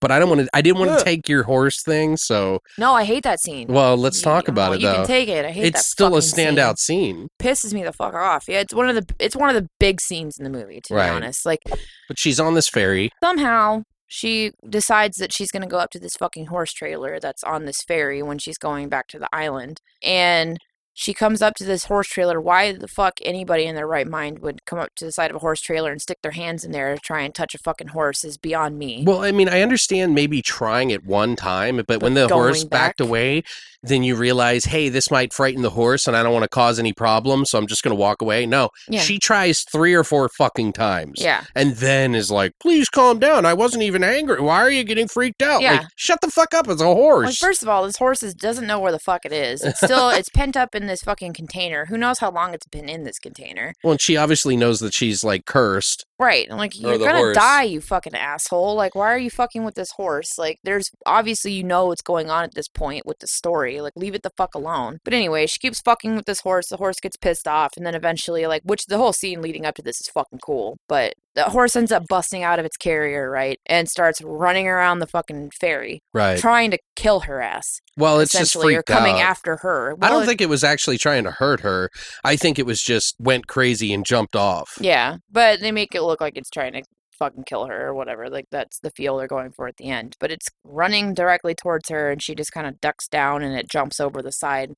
But 0.00 0.10
I 0.10 0.18
don't 0.18 0.28
want 0.30 0.42
to. 0.42 0.48
I 0.54 0.62
didn't 0.62 0.78
want 0.78 0.92
Ugh. 0.92 0.98
to 0.98 1.04
take 1.04 1.28
your 1.28 1.42
horse 1.42 1.82
thing. 1.82 2.16
So, 2.16 2.60
no, 2.78 2.94
I 2.94 3.04
hate 3.04 3.22
that 3.24 3.40
scene. 3.40 3.68
well, 3.68 3.96
let's 3.96 4.22
talk 4.22 4.46
You- 4.46 4.52
about 4.52 4.70
oh, 4.70 4.72
it 4.74 4.80
You 4.80 4.86
though. 4.88 4.94
can 4.96 5.06
take 5.06 5.28
it. 5.28 5.44
I 5.44 5.50
hate 5.50 5.62
that. 5.72 5.78
It's 5.80 5.86
still 5.90 6.06
a 6.16 6.20
fucking 6.22 6.22
scene. 6.22 6.46
standout 6.56 6.78
scene. 6.78 7.28
Pisses 7.38 7.74
me 7.74 7.82
the 7.82 7.92
fuck 7.92 8.14
off. 8.14 8.44
Yeah, 8.48 8.60
it's 8.60 8.72
one 8.74 8.88
of 8.88 8.94
the 8.94 9.14
it's 9.18 9.36
one 9.36 9.48
of 9.54 9.54
the 9.62 9.68
big 9.78 10.00
scenes 10.00 10.38
in 10.38 10.44
the 10.44 10.50
movie. 10.50 10.80
To 10.84 10.94
Right. 10.94 11.10
be 11.10 11.16
honest, 11.16 11.44
like 11.44 11.60
But 12.08 12.18
she's 12.18 12.40
on 12.40 12.54
this 12.54 12.68
ferry. 12.68 13.10
somehow 13.22 13.82
she 14.12 14.50
decides 14.68 15.18
that 15.18 15.32
she's 15.32 15.52
going 15.52 15.62
to 15.62 15.68
go 15.68 15.78
up 15.78 15.90
to 15.90 16.00
this 16.00 16.16
fucking 16.16 16.46
horse 16.46 16.72
trailer 16.72 17.20
that's 17.20 17.44
on 17.44 17.64
this 17.64 17.80
ferry 17.86 18.22
when 18.22 18.38
she's 18.38 18.58
going 18.58 18.88
back 18.88 19.06
to 19.08 19.18
the 19.20 19.28
island 19.32 19.80
and 20.02 20.58
she 20.92 21.14
comes 21.14 21.40
up 21.40 21.54
to 21.54 21.64
this 21.64 21.84
horse 21.84 22.08
trailer 22.08 22.40
why 22.40 22.72
the 22.72 22.88
fuck 22.88 23.14
anybody 23.22 23.64
in 23.64 23.74
their 23.74 23.86
right 23.86 24.06
mind 24.08 24.40
would 24.40 24.64
come 24.66 24.78
up 24.78 24.88
to 24.96 25.04
the 25.04 25.12
side 25.12 25.30
of 25.30 25.36
a 25.36 25.40
horse 25.40 25.60
trailer 25.60 25.90
and 25.90 26.02
stick 26.02 26.18
their 26.22 26.32
hands 26.32 26.64
in 26.64 26.72
there 26.72 26.94
to 26.94 27.00
try 27.00 27.22
and 27.22 27.34
touch 27.34 27.54
a 27.54 27.58
fucking 27.58 27.88
horse 27.88 28.24
is 28.24 28.36
beyond 28.36 28.78
me 28.78 29.04
Well, 29.06 29.22
I 29.22 29.32
mean, 29.32 29.48
I 29.48 29.62
understand 29.62 30.14
maybe 30.14 30.42
trying 30.42 30.90
it 30.90 31.04
one 31.04 31.36
time, 31.36 31.82
but, 31.86 32.02
when 32.02 32.14
the 32.14 32.28
horse 32.28 32.64
backed 32.64 33.00
away, 33.00 33.42
then 33.82 34.02
you 34.02 34.14
realize, 34.14 34.64
hey, 34.66 34.88
this 34.90 35.10
might 35.10 35.32
frighten 35.32 35.62
the 35.62 35.70
horse, 35.70 36.06
and 36.06 36.14
I 36.16 36.22
don't 36.22 36.32
want 36.34 36.42
to 36.42 36.48
cause 36.50 36.78
any 36.78 36.92
problems, 36.92 37.50
so 37.50 37.58
I'm 37.58 37.66
just 37.66 37.82
going 37.82 37.96
to 37.96 38.00
walk 38.00 38.20
away. 38.20 38.44
No, 38.44 38.68
Yeah. 38.88 39.00
she 39.00 39.18
tries 39.18 39.62
three 39.62 39.94
or 39.94 40.04
four 40.04 40.28
fucking 40.28 40.74
times. 40.74 41.14
yeah 41.22 41.44
And 41.54 41.76
then 41.76 42.14
is 42.14 42.30
like, 42.30 42.52
please 42.60 42.88
calm 42.90 43.18
down. 43.18 43.46
I 43.46 43.54
wasn't 43.54 43.82
even 43.84 44.04
angry. 44.04 44.40
Why 44.40 44.56
are 44.58 44.70
you 44.70 44.84
getting 44.84 45.08
freaked 45.08 45.40
out? 45.42 45.62
Yeah. 45.62 45.72
Like, 45.78 45.86
shut 45.96 46.20
the 46.20 46.30
fuck 46.30 46.52
up. 46.52 46.68
It's 46.68 46.82
a 46.82 46.84
horse. 46.84 47.38
first 47.38 47.62
of 47.62 47.68
all 47.70 47.86
this 47.86 47.96
horse 47.96 48.22
is, 48.22 48.34
doesn't 48.34 48.66
know 48.66 48.78
where 48.78 48.92
the 48.92 48.98
fuck 48.98 49.24
it 49.24 49.32
is 49.32 49.62
it's 49.62 49.78
still 49.80 50.10
it's 50.10 50.28
pent 50.28 50.56
up 50.56 50.74
in 50.74 50.86
this 50.90 51.02
fucking 51.02 51.32
container. 51.32 51.86
Who 51.86 51.96
knows 51.96 52.18
how 52.18 52.30
long 52.30 52.52
it's 52.52 52.66
been 52.66 52.88
in 52.88 53.04
this 53.04 53.18
container. 53.18 53.72
Well, 53.82 53.92
and 53.92 54.00
she 54.00 54.16
obviously 54.16 54.56
knows 54.56 54.80
that 54.80 54.92
she's 54.92 55.24
like 55.24 55.46
cursed 55.46 56.04
Right. 56.20 56.46
I'm 56.50 56.58
like, 56.58 56.78
you're 56.78 56.98
gonna 56.98 57.16
horse. 57.16 57.36
die, 57.36 57.62
you 57.62 57.80
fucking 57.80 58.14
asshole. 58.14 58.74
Like, 58.74 58.94
why 58.94 59.12
are 59.12 59.18
you 59.18 59.30
fucking 59.30 59.64
with 59.64 59.74
this 59.74 59.90
horse? 59.92 60.38
Like, 60.38 60.58
there's 60.62 60.90
obviously 61.06 61.52
you 61.52 61.64
know 61.64 61.86
what's 61.86 62.02
going 62.02 62.28
on 62.30 62.44
at 62.44 62.54
this 62.54 62.68
point 62.68 63.06
with 63.06 63.18
the 63.20 63.26
story. 63.26 63.80
Like, 63.80 63.94
leave 63.96 64.14
it 64.14 64.22
the 64.22 64.30
fuck 64.36 64.54
alone. 64.54 64.98
But 65.02 65.14
anyway, 65.14 65.46
she 65.46 65.58
keeps 65.58 65.80
fucking 65.80 66.14
with 66.16 66.26
this 66.26 66.40
horse. 66.40 66.68
The 66.68 66.76
horse 66.76 67.00
gets 67.00 67.16
pissed 67.16 67.48
off, 67.48 67.72
and 67.76 67.86
then 67.86 67.94
eventually, 67.94 68.46
like, 68.46 68.62
which 68.64 68.84
the 68.86 68.98
whole 68.98 69.12
scene 69.14 69.40
leading 69.40 69.64
up 69.64 69.74
to 69.76 69.82
this 69.82 70.00
is 70.00 70.08
fucking 70.08 70.40
cool. 70.44 70.76
But 70.88 71.14
the 71.36 71.44
horse 71.44 71.76
ends 71.76 71.92
up 71.92 72.02
busting 72.08 72.42
out 72.42 72.58
of 72.58 72.64
its 72.66 72.76
carrier, 72.76 73.30
right, 73.30 73.58
and 73.66 73.88
starts 73.88 74.20
running 74.22 74.66
around 74.66 74.98
the 74.98 75.06
fucking 75.06 75.50
ferry, 75.60 76.00
Right. 76.12 76.36
trying 76.38 76.72
to 76.72 76.78
kill 76.96 77.20
her 77.20 77.40
ass. 77.40 77.80
Well, 77.96 78.18
it's 78.18 78.32
just 78.32 78.42
essentially, 78.56 78.74
or 78.74 78.78
freaked 78.78 78.88
coming 78.88 79.16
out. 79.16 79.20
after 79.30 79.58
her. 79.58 79.94
I 80.02 80.08
don't 80.08 80.26
think 80.26 80.40
it 80.40 80.48
was 80.48 80.64
actually 80.64 80.98
trying 80.98 81.22
to 81.24 81.30
hurt 81.30 81.60
her. 81.60 81.88
I 82.24 82.34
think 82.34 82.58
it 82.58 82.66
was 82.66 82.82
just 82.82 83.14
went 83.20 83.46
crazy 83.46 83.92
and 83.92 84.04
jumped 84.04 84.34
off. 84.34 84.70
Yeah, 84.80 85.18
but 85.30 85.60
they 85.60 85.70
make 85.70 85.94
it 85.94 86.02
look 86.10 86.20
like 86.20 86.36
it's 86.36 86.50
trying 86.50 86.72
to 86.74 86.82
fucking 87.18 87.44
kill 87.44 87.66
her 87.66 87.88
or 87.88 87.94
whatever. 87.94 88.28
Like 88.28 88.46
that's 88.50 88.80
the 88.80 88.90
feel 88.90 89.16
they're 89.16 89.28
going 89.28 89.52
for 89.52 89.68
at 89.68 89.76
the 89.76 89.90
end. 89.90 90.16
But 90.18 90.32
it's 90.32 90.48
running 90.64 91.14
directly 91.14 91.54
towards 91.54 91.88
her, 91.90 92.10
and 92.10 92.20
she 92.20 92.34
just 92.34 92.52
kind 92.52 92.66
of 92.66 92.80
ducks 92.80 93.06
down 93.06 93.42
and 93.42 93.56
it 93.56 93.68
jumps 93.70 94.00
over 94.00 94.20
the 94.22 94.32
side 94.32 94.72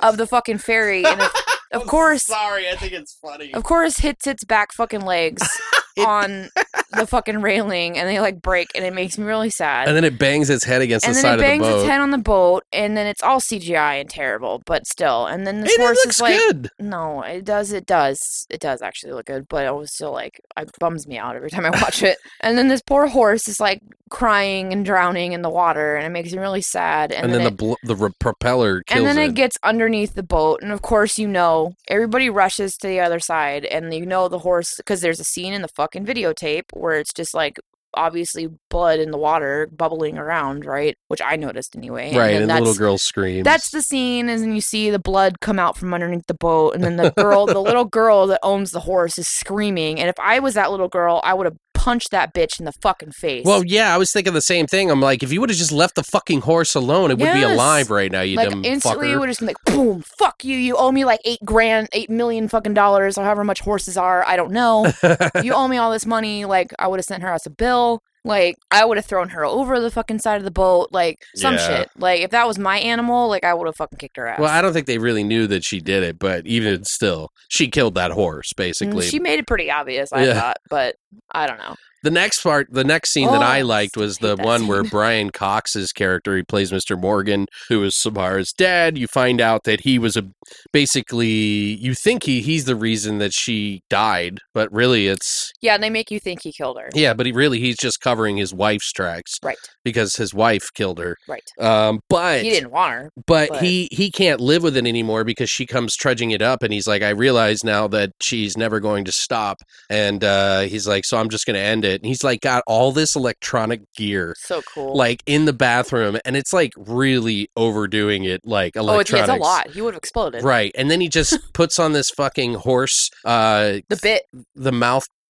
of 0.00 0.16
the 0.16 0.26
fucking 0.26 0.58
ferry, 0.58 1.04
and 1.04 1.20
of, 1.20 1.30
of 1.72 1.86
course, 1.86 2.24
sorry, 2.24 2.68
I 2.68 2.76
think 2.76 2.92
it's 2.92 3.14
funny. 3.14 3.54
of 3.54 3.62
course, 3.62 3.98
hits 3.98 4.26
its 4.26 4.44
back 4.44 4.72
fucking 4.72 5.02
legs 5.02 5.46
on 5.98 6.48
the 6.96 7.06
fucking 7.06 7.40
railing, 7.40 7.98
and 7.98 8.08
they 8.08 8.20
like 8.20 8.40
break, 8.42 8.68
and 8.74 8.84
it 8.84 8.92
makes 8.94 9.18
me 9.18 9.24
really 9.24 9.50
sad. 9.50 9.88
And 9.88 9.96
then 9.96 10.04
it 10.04 10.18
bangs 10.18 10.50
its 10.50 10.64
head 10.64 10.82
against 10.82 11.06
the 11.06 11.14
side. 11.14 11.32
And 11.32 11.40
the 11.40 11.42
then 11.42 11.54
it 11.56 11.62
bangs 11.62 11.74
its 11.74 11.88
head 11.88 12.00
on 12.00 12.10
the 12.10 12.18
boat, 12.18 12.64
and 12.72 12.96
then 12.96 13.06
it's 13.06 13.22
all 13.22 13.40
CGI 13.40 14.00
and 14.00 14.08
terrible, 14.08 14.62
but 14.66 14.86
still. 14.86 15.26
And 15.26 15.46
then 15.46 15.60
this 15.60 15.72
and 15.74 15.82
it 15.82 15.84
horse 15.84 16.04
looks 16.04 16.16
is 16.16 16.20
like, 16.22 16.38
good. 16.38 16.70
no, 16.78 17.22
it 17.22 17.44
does. 17.44 17.72
It 17.72 17.86
does. 17.86 18.46
It 18.50 18.60
does 18.60 18.82
actually 18.82 19.12
look 19.12 19.26
good, 19.26 19.48
but 19.48 19.66
it 19.66 19.74
was 19.74 19.92
still 19.92 20.12
like 20.12 20.40
it 20.56 20.70
bums 20.78 21.06
me 21.06 21.18
out 21.18 21.36
every 21.36 21.50
time 21.50 21.66
I 21.66 21.70
watch 21.70 22.02
it. 22.02 22.18
And 22.40 22.58
then 22.58 22.68
this 22.68 22.82
poor 22.82 23.06
horse 23.06 23.48
is 23.48 23.58
like 23.58 23.80
crying 24.10 24.72
and 24.72 24.84
drowning 24.84 25.32
in 25.32 25.42
the 25.42 25.50
water, 25.50 25.96
and 25.96 26.06
it 26.06 26.10
makes 26.10 26.32
me 26.32 26.38
really 26.38 26.60
sad. 26.60 27.10
And, 27.10 27.24
And, 27.26 27.34
then, 27.34 27.40
it, 27.40 27.44
the 27.44 27.50
bl- 27.50 27.74
the 27.84 27.96
re- 27.96 28.10
propeller 28.18 28.82
kills 28.82 28.98
and 28.98 29.06
then 29.06 29.18
it. 29.18 29.30
it 29.30 29.34
gets 29.34 29.56
underneath 29.62 30.14
the 30.14 30.22
boat, 30.22 30.60
and 30.62 30.72
of 30.72 30.82
course 30.82 31.18
you 31.18 31.26
know 31.26 31.74
everybody 31.88 32.28
rushes 32.30 32.76
to 32.78 32.86
the 32.86 33.00
other 33.00 33.18
side, 33.18 33.64
and 33.64 33.92
you 33.94 34.04
know 34.06 34.28
the 34.28 34.40
horse 34.40 34.74
because 34.76 35.00
there's 35.00 35.20
a 35.20 35.24
scene 35.24 35.52
in 35.52 35.62
the 35.62 35.68
fucking 35.68 36.04
videotape 36.04 36.64
where 36.84 37.00
it's 37.00 37.14
just 37.14 37.32
like 37.32 37.58
obviously 37.96 38.48
blood 38.70 39.00
in 39.00 39.10
the 39.10 39.18
water 39.18 39.68
bubbling 39.72 40.18
around, 40.18 40.64
right? 40.64 40.96
Which 41.08 41.22
I 41.24 41.36
noticed 41.36 41.74
anyway. 41.74 42.14
right, 42.14 42.32
then 42.32 42.42
and 42.42 42.50
the 42.50 42.60
little 42.60 42.74
girl 42.74 42.98
screams. 42.98 43.44
that's 43.44 43.70
the 43.70 43.80
scene, 43.80 44.28
and 44.28 44.54
you 44.54 44.60
see 44.60 44.90
the 44.90 44.98
blood 44.98 45.40
come 45.40 45.58
out 45.58 45.78
from 45.78 45.94
underneath 45.94 46.26
the 46.26 46.34
boat, 46.34 46.74
and 46.74 46.84
then 46.84 46.96
the 46.96 47.10
girl, 47.16 47.46
the 47.46 47.60
little 47.62 47.86
girl 47.86 48.26
that 48.26 48.40
owns 48.42 48.70
the 48.70 48.80
horse, 48.80 49.18
is 49.18 49.28
screaming. 49.28 49.98
And 49.98 50.08
if 50.08 50.16
I 50.20 50.40
was 50.40 50.54
that 50.54 50.70
little 50.70 50.88
girl, 50.88 51.20
I 51.24 51.32
would 51.32 51.46
have 51.46 51.56
punched 51.84 52.10
that 52.12 52.32
bitch 52.32 52.58
in 52.58 52.64
the 52.64 52.72
fucking 52.72 53.12
face. 53.12 53.44
Well, 53.44 53.62
yeah, 53.64 53.94
I 53.94 53.98
was 53.98 54.10
thinking 54.10 54.32
the 54.32 54.40
same 54.40 54.66
thing. 54.66 54.90
I'm 54.90 55.02
like, 55.02 55.22
if 55.22 55.30
you 55.32 55.40
would 55.40 55.50
have 55.50 55.58
just 55.58 55.70
left 55.70 55.96
the 55.96 56.02
fucking 56.02 56.40
horse 56.40 56.74
alone, 56.74 57.10
it 57.10 57.18
would 57.18 57.32
be 57.32 57.40
Yes. 57.40 57.52
alive 57.52 57.90
right 57.90 58.10
now. 58.10 58.22
You 58.22 58.36
like 58.38 58.48
dumb 58.50 58.64
instantly, 58.64 59.10
it 59.10 59.14
fucker. 59.14 59.20
would 59.20 59.26
just 59.28 59.40
been 59.40 59.48
like, 59.48 59.64
boom, 59.66 60.02
fuck 60.18 60.42
you. 60.44 60.56
You 60.56 60.76
owe 60.76 60.90
me 60.90 61.04
like 61.04 61.20
eight 61.26 61.40
grand, 61.44 61.88
eight 61.92 62.08
million 62.08 62.48
fucking 62.48 62.72
dollars, 62.72 63.18
or 63.18 63.24
however 63.24 63.44
much 63.44 63.60
horses 63.60 63.96
are. 63.98 64.24
I 64.26 64.36
don't 64.36 64.52
know. 64.52 64.90
you 65.42 65.52
owe 65.52 65.68
me 65.68 65.76
all 65.76 65.92
this 65.92 66.06
money. 66.06 66.46
Like, 66.46 66.72
I 66.78 66.88
would 66.88 66.98
have 66.98 67.04
sent 67.04 67.22
her 67.22 67.28
out 67.28 67.44
a 67.44 67.50
bill. 67.50 68.00
Like, 68.24 68.54
I 68.70 68.84
would 68.86 68.96
have 68.96 69.04
thrown 69.04 69.28
her 69.30 69.44
over 69.44 69.78
the 69.80 69.90
fucking 69.90 70.18
side 70.20 70.38
of 70.38 70.44
the 70.44 70.50
boat. 70.50 70.88
Like, 70.92 71.16
some 71.36 71.54
Yeah. 71.54 71.66
shit. 71.66 71.88
Like, 71.98 72.22
if 72.22 72.30
that 72.30 72.46
was 72.46 72.58
my 72.58 72.78
animal, 72.78 73.28
like, 73.28 73.44
I 73.44 73.52
would 73.52 73.66
have 73.66 73.76
fucking 73.76 73.98
kicked 73.98 74.16
her 74.16 74.26
ass. 74.26 74.38
well, 74.40 74.48
I 74.50 74.62
don't 74.62 74.72
think 74.72 74.86
they 74.86 74.96
really 74.98 75.24
knew 75.24 75.46
that 75.48 75.62
she 75.64 75.78
did 75.80 76.02
it, 76.02 76.18
but 76.18 76.46
even 76.46 76.84
still, 76.84 77.28
she 77.48 77.68
killed 77.68 77.94
that 77.96 78.12
horse. 78.12 78.52
Mm, 78.54 78.56
Basically, 78.56 79.06
She 79.06 79.18
made 79.18 79.38
it 79.38 79.46
pretty 79.46 79.70
obvious, 79.70 80.10
I 80.12 80.24
Yeah. 80.24 80.40
thought, 80.40 80.56
but 80.70 80.96
I 81.34 81.46
don't 81.46 81.58
know. 81.58 81.74
The 82.04 82.10
next 82.12 82.42
part, 82.42 82.68
the 82.70 82.84
next 82.84 83.12
scene 83.12 83.26
that 83.28 83.40
Oh, 83.42 83.44
I 83.44 83.58
I 83.58 83.62
liked 83.62 83.96
was 83.96 84.18
the 84.18 84.36
that 84.36 84.44
one 84.44 84.66
where. 84.68 84.84
Brian 84.94 85.30
Cox's 85.30 85.90
character, 85.92 86.36
he 86.36 86.42
plays 86.42 86.70
Mr. 86.70 87.00
Morgan, 87.00 87.46
who 87.68 87.82
is 87.82 87.96
Samara's 87.96 88.52
dad. 88.52 88.96
You 88.98 89.06
find 89.08 89.40
out 89.40 89.64
that 89.64 89.80
he 89.80 89.98
was 89.98 90.16
a 90.16 90.24
basically 90.72 91.26
you 91.26 91.94
think 91.94 92.24
he 92.24 92.42
he's 92.42 92.66
the 92.66 92.76
reason 92.76 93.18
that 93.18 93.32
she 93.32 93.80
died, 93.88 94.38
but 94.52 94.70
really 94.72 95.06
it's 95.06 95.50
Yeah, 95.62 95.74
and 95.74 95.82
they 95.82 95.88
make 95.90 96.10
you 96.10 96.20
think 96.20 96.40
he 96.42 96.52
killed 96.52 96.78
her. 96.78 96.90
yeah, 96.94 97.14
but 97.14 97.24
he 97.26 97.32
really 97.32 97.58
he's 97.60 97.76
just 97.78 98.00
covering 98.00 98.36
his 98.36 98.52
wife's 98.52 98.92
tracks 98.92 99.38
Right, 99.42 99.56
because 99.84 100.16
his 100.16 100.34
wife 100.34 100.68
killed 100.74 100.98
her. 100.98 101.16
right. 101.28 101.42
Um, 101.58 102.00
but 102.10 102.42
He 102.42 102.50
didn't 102.50 102.70
want 102.70 102.92
her. 102.92 103.10
but, 103.26 103.48
but- 103.48 103.62
he 103.62 103.88
he 103.92 104.10
can't 104.10 104.40
live 104.40 104.62
with 104.62 104.76
it 104.76 104.86
anymore 104.86 105.24
because 105.24 105.48
she 105.48 105.64
comes 105.64 105.96
trudging 105.96 106.32
it 106.32 106.42
up 106.42 106.62
and 106.62 106.72
he's 106.72 106.86
like 106.86 107.02
i 107.02 107.08
realize 107.10 107.64
now 107.64 107.88
that 107.88 108.10
she's 108.20 108.56
never 108.56 108.80
going 108.80 109.04
to 109.04 109.12
stop 109.12 109.56
and 109.88 110.22
uh 110.24 110.60
he's 110.62 110.86
like 110.86 111.04
so 111.04 111.16
i'm 111.16 111.28
just 111.30 111.46
gonna 111.46 111.58
end 111.58 111.84
it 111.84 111.93
and 112.02 112.06
he's 112.06 112.22
like 112.24 112.40
got 112.40 112.62
all 112.66 112.92
this 112.92 113.14
electronic 113.16 113.80
gear 113.94 114.34
So 114.38 114.62
cool. 114.62 114.96
like 114.96 115.22
in 115.26 115.44
the 115.44 115.52
bathroom 115.52 116.18
and 116.24 116.36
it's 116.36 116.52
like 116.52 116.72
really 116.76 117.48
overdoing 117.56 118.24
it 118.24 118.40
like 118.44 118.76
oh, 118.76 118.98
it's, 119.00 119.10
electronics 119.10 119.28
a 119.28 119.36
lot. 119.36 119.70
He 119.70 119.80
would 119.82 119.94
have 119.94 119.98
exploded. 119.98 120.42
right 120.44 120.72
and 120.74 120.90
then 120.90 121.00
he 121.00 121.08
just 121.08 121.38
puts 121.52 121.78
on 121.78 121.92
this 121.92 122.10
fucking 122.10 122.54
horse 122.54 123.10
uh 123.24 123.78
The 123.88 123.98
bit. 124.02 124.22
the 124.54 124.72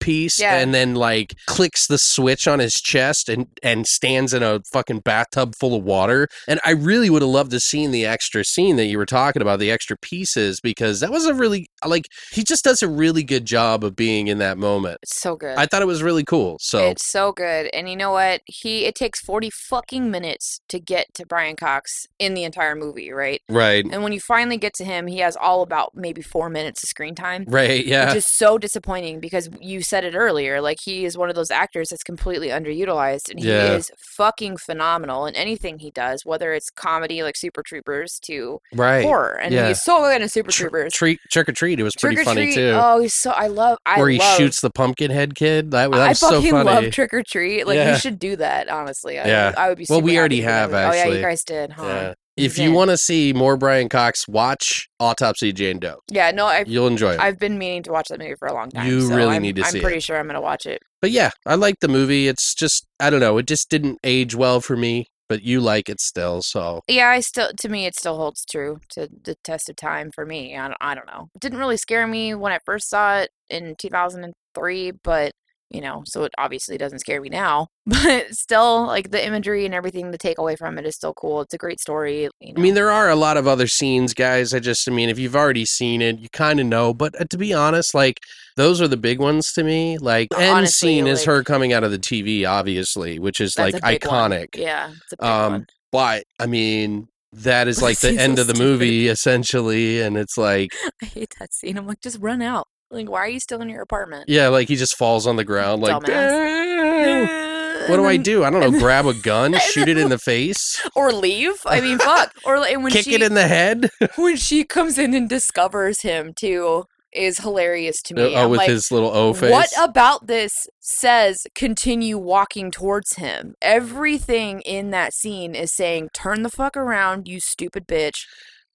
mouthpiece 0.05 0.39
Yeah. 0.41 0.57
and 0.59 0.75
then 0.75 0.95
like 0.95 1.35
clicks 1.47 1.87
the 1.87 1.99
switch 1.99 2.47
on 2.47 2.59
his 2.59 2.81
chest 2.81 3.29
and 3.29 3.47
and 3.63 3.87
stands 3.87 4.33
in 4.35 4.43
a 4.43 4.61
fucking 4.73 5.01
bathtub 5.01 5.55
full 5.59 5.75
of 5.77 5.85
water 5.85 6.29
and 6.49 6.61
i 6.65 6.71
really 6.71 7.11
would 7.11 7.23
have 7.23 7.31
loved 7.31 7.51
to 7.53 7.61
seen 7.61 7.91
the 7.91 8.05
extra 8.07 8.45
scene 8.45 8.77
that 8.77 8.87
you 8.87 8.99
were 8.99 9.07
talking 9.07 9.41
about 9.43 9.59
the 9.59 9.71
extra 9.71 9.97
pieces 9.97 10.61
because 10.61 11.01
that 11.01 11.11
was 11.11 11.25
a 11.27 11.35
really 11.35 11.67
like 11.87 12.05
he 12.33 12.43
just 12.43 12.65
does 12.65 12.83
a 12.83 12.89
really 12.89 13.23
good 13.23 13.45
job 13.47 13.85
of 13.85 13.97
being 13.97 14.29
in 14.29 14.39
that 14.39 14.59
moment 14.59 14.99
It's 15.03 15.21
so 15.21 15.37
good. 15.37 15.57
i 15.57 15.67
thought 15.67 15.83
it 15.83 15.87
was 15.87 16.03
really 16.03 16.25
cool 16.25 16.57
so 16.61 16.89
It's 16.91 17.07
so 17.11 17.33
good. 17.33 17.69
And 17.73 17.89
you 17.89 17.97
know 17.97 18.11
what? 18.13 18.41
He 18.47 18.85
it 18.85 18.95
takes 18.95 19.21
40 19.21 19.51
fucking 19.51 20.11
minutes 20.11 20.61
to 20.69 20.79
get 20.81 21.07
to 21.15 21.27
Brian 21.27 21.57
Cox 21.57 22.07
in 22.19 22.35
the 22.35 22.45
entire 22.45 22.75
movie, 22.75 23.11
right? 23.13 23.41
right 23.49 23.85
And 23.91 24.03
when 24.03 24.13
you 24.13 24.21
finally 24.21 24.57
get 24.57 24.75
to 24.75 24.85
him, 24.85 25.07
he 25.07 25.19
has 25.19 25.37
all 25.37 25.63
about 25.63 25.93
maybe 25.95 26.23
4 26.23 26.49
minutes 26.51 26.83
of 26.83 26.89
screen 26.89 27.15
time. 27.15 27.45
right 27.49 27.85
yeah 27.87 28.07
Which 28.09 28.17
is 28.17 28.27
so 28.27 28.59
disappointing 28.59 29.21
because 29.21 29.49
you 29.61 29.83
said 29.83 29.94
it 30.03 30.17
earlier. 30.17 30.61
Like 30.61 30.79
he 30.83 31.05
is 31.05 31.17
one 31.17 31.29
of 31.29 31.37
those 31.37 31.53
actors 31.53 31.91
that's 31.91 32.03
completely 32.03 32.49
underutilized, 32.49 33.31
and 33.31 33.39
he 33.39 33.47
Yeah. 33.49 33.75
is 33.75 33.93
fucking 34.17 34.57
phenomenal 34.57 35.27
in 35.27 35.37
anything 35.37 35.79
he 35.79 35.93
does, 35.93 36.25
whether 36.25 36.53
it's 36.53 36.71
comedy 36.71 37.23
like 37.23 37.37
Super 37.37 37.63
Troopers 37.63 38.19
to 38.25 38.59
right 38.75 39.05
horror. 39.05 39.39
And 39.41 39.55
yeah. 39.55 39.69
he's 39.69 39.83
so 39.83 40.01
good 40.01 40.21
in 40.23 40.29
Super 40.29 40.51
Tr- 40.51 40.63
Troopers. 40.63 40.93
treat 40.95 41.21
trick 41.31 41.49
or 41.49 41.53
treat 41.53 41.79
it 41.79 41.85
was 41.85 41.95
pretty 41.95 42.17
Trick 42.17 42.27
or 42.27 42.31
funny 42.31 42.47
treat. 42.47 42.55
too 42.57 42.73
Oh, 42.75 42.99
he's 43.01 43.15
so 43.15 43.31
I 43.31 43.47
love. 43.47 43.79
I 43.87 43.99
where 44.01 44.09
he 44.09 44.19
love, 44.19 44.37
shoots 44.39 44.61
the 44.61 44.71
pumpkin 44.71 45.13
head 45.13 45.37
kid 45.37 45.71
that, 45.71 45.93
that 45.93 46.01
I 46.01 46.09
was 46.09 46.19
so 46.19 46.31
fucking 46.31 46.51
funny 46.51 46.65
love 46.65 46.91
Trick 46.93 47.15
or 47.15 47.23
Treat. 47.23 47.67
Like 47.67 47.77
Yeah. 47.77 47.93
we 47.93 47.99
should 47.99 48.19
do 48.19 48.35
that. 48.37 48.69
Honestly, 48.69 49.21
I, 49.21 49.27
Yeah. 49.29 49.47
would, 49.51 49.57
I 49.59 49.69
would 49.69 49.79
be. 49.79 49.87
Well, 49.91 50.01
we 50.01 50.19
already 50.19 50.41
have, 50.41 50.71
that. 50.71 50.91
Oh 50.93 50.97
yeah, 50.97 51.07
you 51.07 51.21
guys 51.21 51.45
did, 51.45 51.73
huh? 51.73 52.15
If 52.37 52.59
you 52.59 52.73
want 52.73 52.91
to 52.91 52.97
see 52.97 53.33
more 53.33 53.57
Brian 53.57 53.89
Cox, 53.89 54.27
watch 54.27 54.89
Autopsy 55.01 55.53
Jane 55.53 55.79
Doe. 55.79 56.01
Yeah, 56.11 56.31
no, 56.31 56.47
I've 56.47 56.69
You'll 56.69 56.87
enjoy 56.87 57.13
it. 57.15 57.21
I've 57.21 57.39
been 57.39 57.59
meaning 57.59 57.83
to 57.85 57.93
watch 57.93 58.09
that 58.09 58.19
movie 58.19 58.35
for 58.39 58.49
a 58.49 58.53
long 58.53 58.71
time. 58.71 58.87
You 58.89 59.03
so 59.03 59.15
really 59.15 59.37
I'm, 59.37 59.43
need 59.43 59.57
to 59.57 59.63
I'm 59.65 59.71
see 59.71 59.81
pretty 59.81 59.99
it. 59.99 60.03
sure 60.03 60.19
I'm 60.19 60.27
gonna 60.27 60.41
watch 60.41 60.67
it. 60.67 60.83
But 61.01 61.11
yeah, 61.11 61.31
I 61.47 61.55
like 61.55 61.77
the 61.81 61.89
movie. 61.89 62.29
It's 62.29 62.55
just 62.55 62.87
I 62.99 63.11
don't 63.11 63.21
know, 63.21 63.39
it 63.39 63.47
just 63.47 63.71
didn't 63.71 63.99
age 64.05 64.35
well 64.35 64.61
for 64.61 64.77
me, 64.77 65.07
but 65.29 65.43
you 65.43 65.61
like 65.61 65.89
it 65.89 66.01
still, 66.01 66.43
so 66.43 66.81
Yeah, 66.89 67.09
I 67.09 67.21
still 67.21 67.51
to 67.59 67.69
me 67.69 67.87
it 67.87 67.95
still 67.97 68.17
holds 68.17 68.45
true 68.45 68.79
to 68.91 69.09
the 69.23 69.37
test 69.45 69.69
of 69.69 69.77
time 69.77 70.11
for 70.15 70.27
me. 70.27 70.57
I 70.57 70.69
don't, 70.69 70.79
I 70.81 70.95
don't 70.95 71.07
know. 71.07 71.29
It 71.35 71.41
didn't 71.41 71.59
really 71.59 71.77
scare 71.77 72.07
me 72.07 72.35
when 72.35 72.53
I 72.53 72.59
first 72.65 72.89
saw 72.89 73.19
it 73.19 73.31
in 73.51 73.75
2003, 73.79 74.93
but 75.03 75.33
you 75.75 75.81
know, 75.81 76.03
so 76.07 76.23
it 76.25 76.33
obviously 76.39 76.79
doesn't 76.79 77.01
scare 77.01 77.21
me 77.21 77.29
now. 77.29 77.69
But 77.87 78.35
still, 78.35 78.87
like 78.87 79.11
the 79.11 79.23
imagery 79.25 79.67
and 79.67 79.75
everything, 79.75 80.11
to 80.13 80.17
take 80.17 80.39
away 80.39 80.57
from 80.57 80.79
it 80.79 80.87
is 80.87 80.95
still 80.97 81.13
cool. 81.13 81.43
It's 81.43 81.53
a 81.53 81.59
great 81.59 81.81
story. 81.81 82.23
You 82.41 82.53
know. 82.53 82.59
I 82.59 82.61
mean 82.61 82.75
there 82.75 82.91
are 82.91 83.11
a 83.11 83.17
lot 83.17 83.37
of 83.37 83.47
other 83.47 83.67
scenes, 83.67 84.15
guys. 84.15 84.55
I 84.55 84.61
just 84.61 84.89
I 84.89 84.93
mean 84.93 85.11
if 85.11 85.19
you've 85.19 85.37
already 85.37 85.67
seen 85.67 86.01
it, 86.01 86.19
you 86.19 86.29
kind 86.33 86.61
of 86.61 86.67
know, 86.67 86.95
but 86.95 87.21
uh, 87.21 87.25
to 87.29 87.37
be 87.37 87.53
honest, 87.53 87.95
like 87.95 88.21
those 88.57 88.81
are 88.81 88.89
the 88.89 88.97
big 88.97 89.19
ones 89.21 89.53
to 89.53 89.65
me. 89.65 89.99
Like 89.99 90.29
end 90.39 90.57
Honestly, 90.59 90.89
scene 90.95 91.07
is 91.07 91.25
her 91.25 91.43
coming 91.43 91.73
out 91.75 91.85
of 91.85 91.91
the 91.91 91.99
TV 91.99 92.49
obviously, 92.49 93.19
which 93.19 93.41
is 93.41 93.59
like 93.59 93.75
big 93.83 94.07
one. 94.07 94.31
iconic. 94.31 94.57
yeah, 94.57 94.91
it's 94.91 95.13
a 95.13 95.17
big 95.17 95.27
Um 95.29 95.53
one. 95.53 95.67
but 95.93 96.25
I 96.41 96.47
mean 96.47 97.09
that 97.33 97.69
is 97.73 97.83
like 97.83 97.99
the 98.01 98.13
so 98.17 98.23
end 98.23 98.39
of 98.39 98.47
the 98.47 98.55
stupid. 98.55 98.71
movie 98.71 99.09
essentially 99.09 100.01
and 100.01 100.17
it's 100.17 100.39
like 100.39 100.71
I 101.03 101.07
hate 101.07 101.35
that 101.39 101.53
scene. 101.53 101.77
I'm 101.77 101.87
like, 101.87 102.01
just 102.01 102.19
run 102.21 102.41
out. 102.41 102.67
Like, 102.95 103.11
why 103.11 103.21
are 103.21 103.29
you 103.29 103.41
still 103.41 103.61
in 103.61 103.69
your 103.69 103.83
apartment? 103.83 104.29
yeah, 104.29 104.49
like 104.49 104.69
he 104.69 104.77
just 104.77 104.97
falls 104.97 105.27
on 105.27 105.37
the 105.37 105.45
ground 105.45 105.83
like 105.83 106.03
Dumbass. 106.03 107.45
What 107.89 107.97
do 107.97 108.07
I 108.07 108.17
do? 108.17 108.45
I 108.45 108.51
don't 108.51 108.61
know. 108.61 108.79
Grab 108.79 109.07
a 109.07 109.15
gun, 109.23 109.55
shoot 109.59 109.89
it 109.89 109.99
in 109.99 110.09
the 110.09 110.19
face, 110.19 110.83
Or 110.97 111.13
leave? 111.13 111.61
I 111.67 111.81
mean, 111.81 111.99
fuck. 111.99 112.33
Or 112.45 112.59
like, 112.59 112.77
when 112.79 112.91
kick 112.93 113.05
she 113.05 113.15
it 113.15 113.23
in 113.23 113.35
the 113.35 113.47
head. 113.47 113.91
when 114.17 114.37
she 114.37 114.65
comes 114.65 114.99
in 114.99 115.15
and 115.15 115.29
discovers 115.29 116.01
him 116.03 116.33
too 116.35 116.85
is 117.13 117.39
hilarious 117.39 118.03
to 118.03 118.15
me. 118.15 118.35
Uh, 118.35 118.41
oh, 118.41 118.45
I'm 118.45 118.51
with 118.51 118.59
like, 118.59 118.69
his 118.69 118.91
little 118.91 119.11
O 119.11 119.33
face. 119.33 119.53
What 119.53 119.71
about 119.79 120.27
this 120.27 120.53
says 120.81 121.47
continue 121.55 122.19
walking 122.19 122.71
towards 122.71 123.15
him? 123.15 123.55
Everything 123.63 124.61
in 124.63 124.91
that 124.91 125.15
scene 125.15 125.55
is 125.55 125.73
saying, 125.75 126.09
turn 126.13 126.43
the 126.43 126.51
fuck 126.51 126.77
around, 126.77 127.29
you 127.29 127.39
stupid 127.41 127.87
bitch. 127.87 128.27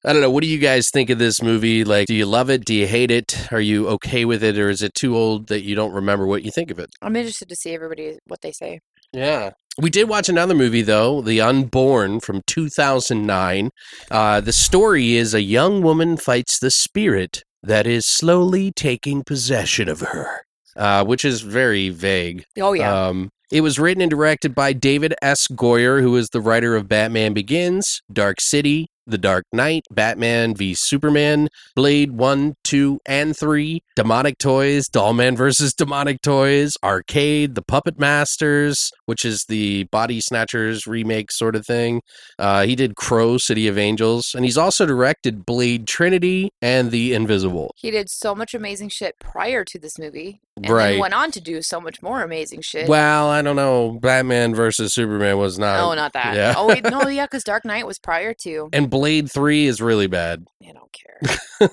I 0.05 0.13
don't 0.13 0.21
know. 0.21 0.31
What 0.31 0.43
do 0.43 0.49
you 0.49 0.59
guys 0.59 0.89
think 0.89 1.09
of 1.09 1.19
this 1.19 1.41
movie? 1.41 1.83
Like, 1.83 2.07
do 2.07 2.15
you 2.15 2.25
love 2.25 2.49
it? 2.49 2.63
Do 2.63 2.73
you 2.73 2.87
hate 2.87 3.11
it? 3.11 3.51
Are 3.51 3.59
you 3.59 3.87
okay 3.89 4.23
with 4.23 4.43
it? 4.43 4.57
Or 4.57 4.69
is 4.69 4.81
it 4.81 4.93
too 4.93 5.17
old 5.17 5.47
that 5.47 5.63
you 5.63 5.75
don't 5.75 5.91
remember 5.91 6.25
what 6.25 6.43
you 6.43 6.51
think 6.51 6.71
of 6.71 6.79
it? 6.79 6.89
I'm 7.01 7.17
interested 7.17 7.49
to 7.49 7.55
see 7.55 7.73
everybody 7.73 8.17
what 8.25 8.41
they 8.41 8.53
say. 8.53 8.79
Yeah. 9.11 9.51
We 9.77 9.89
did 9.89 10.07
watch 10.07 10.29
another 10.29 10.55
movie, 10.55 10.81
though, 10.81 11.21
The 11.21 11.41
Unborn 11.41 12.21
from 12.21 12.41
2009. 12.47 13.69
Uh, 14.09 14.41
the 14.41 14.53
story 14.53 15.15
is 15.15 15.33
a 15.33 15.41
young 15.41 15.81
woman 15.81 16.15
fights 16.15 16.59
the 16.59 16.71
spirit 16.71 17.43
that 17.63 17.85
is 17.85 18.05
slowly 18.05 18.71
taking 18.71 19.23
possession 19.23 19.89
of 19.89 19.99
her, 19.99 20.45
uh, 20.75 21.03
which 21.03 21.25
is 21.25 21.41
very 21.41 21.89
vague. 21.89 22.45
Oh 22.57 22.73
yeah. 22.73 23.07
Um, 23.07 23.29
it 23.51 23.61
was 23.61 23.79
written 23.79 24.01
and 24.01 24.11
directed 24.11 24.53
by 24.53 24.73
David 24.73 25.15
S. 25.21 25.47
Goyer, 25.47 26.01
who 26.01 26.15
is 26.17 26.29
the 26.29 26.41
writer 26.41 26.75
of 26.75 26.87
Batman 26.87 27.33
Begins, 27.33 28.01
Dark 28.11 28.39
City, 28.39 28.87
The 29.09 29.17
Dark 29.17 29.45
Knight, 29.51 29.83
Batman 29.91 30.55
v 30.55 30.73
Superman, 30.75 31.47
Blade 31.75 32.11
1, 32.11 32.55
2, 32.63 32.99
and 33.05 33.35
3, 33.35 33.81
Demonic 33.95 34.37
Toys, 34.37 34.87
Dollman 34.89 35.35
vs. 35.37 35.73
Demonic 35.73 36.21
Toys, 36.21 36.75
Arcade, 36.83 37.55
The 37.55 37.61
Puppet 37.61 37.99
Masters, 37.99 38.91
which 39.05 39.25
is 39.25 39.45
the 39.49 39.83
Body 39.85 40.21
Snatchers 40.21 40.85
remake 40.87 41.31
sort 41.31 41.55
of 41.55 41.65
thing. 41.65 42.01
Uh, 42.37 42.63
he 42.63 42.75
did 42.75 42.95
Crow, 42.95 43.37
City 43.37 43.67
of 43.67 43.77
Angels, 43.77 44.33
and 44.35 44.45
he's 44.45 44.57
also 44.57 44.85
directed 44.85 45.45
Blade 45.45 45.87
Trinity 45.87 46.51
and 46.61 46.91
The 46.91 47.13
Invisible. 47.13 47.73
he 47.77 47.91
did 47.91 48.09
so 48.09 48.35
much 48.35 48.53
amazing 48.53 48.89
shit 48.89 49.15
prior 49.19 49.63
to 49.65 49.79
this 49.79 49.97
movie, 49.97 50.41
and 50.55 50.69
Right. 50.69 50.91
then 50.91 50.99
went 50.99 51.13
on 51.13 51.31
to 51.31 51.41
do 51.41 51.61
so 51.61 51.79
much 51.79 52.01
more 52.01 52.21
amazing 52.21 52.61
shit. 52.61 52.87
Well, 52.89 53.29
I 53.29 53.41
don't 53.41 53.55
know. 53.55 53.97
Batman 54.01 54.53
versus 54.53 54.93
Superman 54.93 55.37
was 55.37 55.57
not. 55.57 55.79
oh, 55.79 55.93
not 55.95 56.13
that. 56.13 56.35
yeah. 56.35 56.53
Oh 56.57 56.67
wait, 56.67 56.83
no, 56.83 57.07
yeah, 57.07 57.25
because 57.25 57.43
Dark 57.43 57.65
Knight 57.65 57.87
was 57.87 57.97
prior 57.99 58.33
to. 58.41 58.69
And 58.73 58.89
Blade 58.89 58.98
3 59.03 59.65
is 59.65 59.81
really 59.81 60.07
bad. 60.07 60.45
I 60.63 60.71
don't 60.73 60.93
care. 60.93 61.69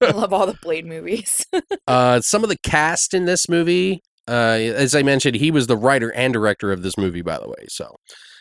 I 0.02 0.10
love 0.12 0.32
all 0.32 0.46
the 0.46 0.58
Blade 0.62 0.86
movies. 0.86 1.30
uh, 1.86 2.20
some 2.20 2.42
of 2.42 2.48
the 2.48 2.58
cast 2.62 3.14
in 3.14 3.24
this 3.24 3.48
movie, 3.48 4.00
uh, 4.28 4.58
as 4.58 4.94
I 4.94 5.02
mentioned, 5.02 5.36
he 5.36 5.50
was 5.50 5.66
the 5.66 5.76
writer 5.76 6.12
and 6.12 6.32
director 6.32 6.72
of 6.72 6.82
this 6.82 6.96
movie, 6.96 7.22
by 7.22 7.38
the 7.38 7.48
way. 7.48 7.66
So, 7.68 7.94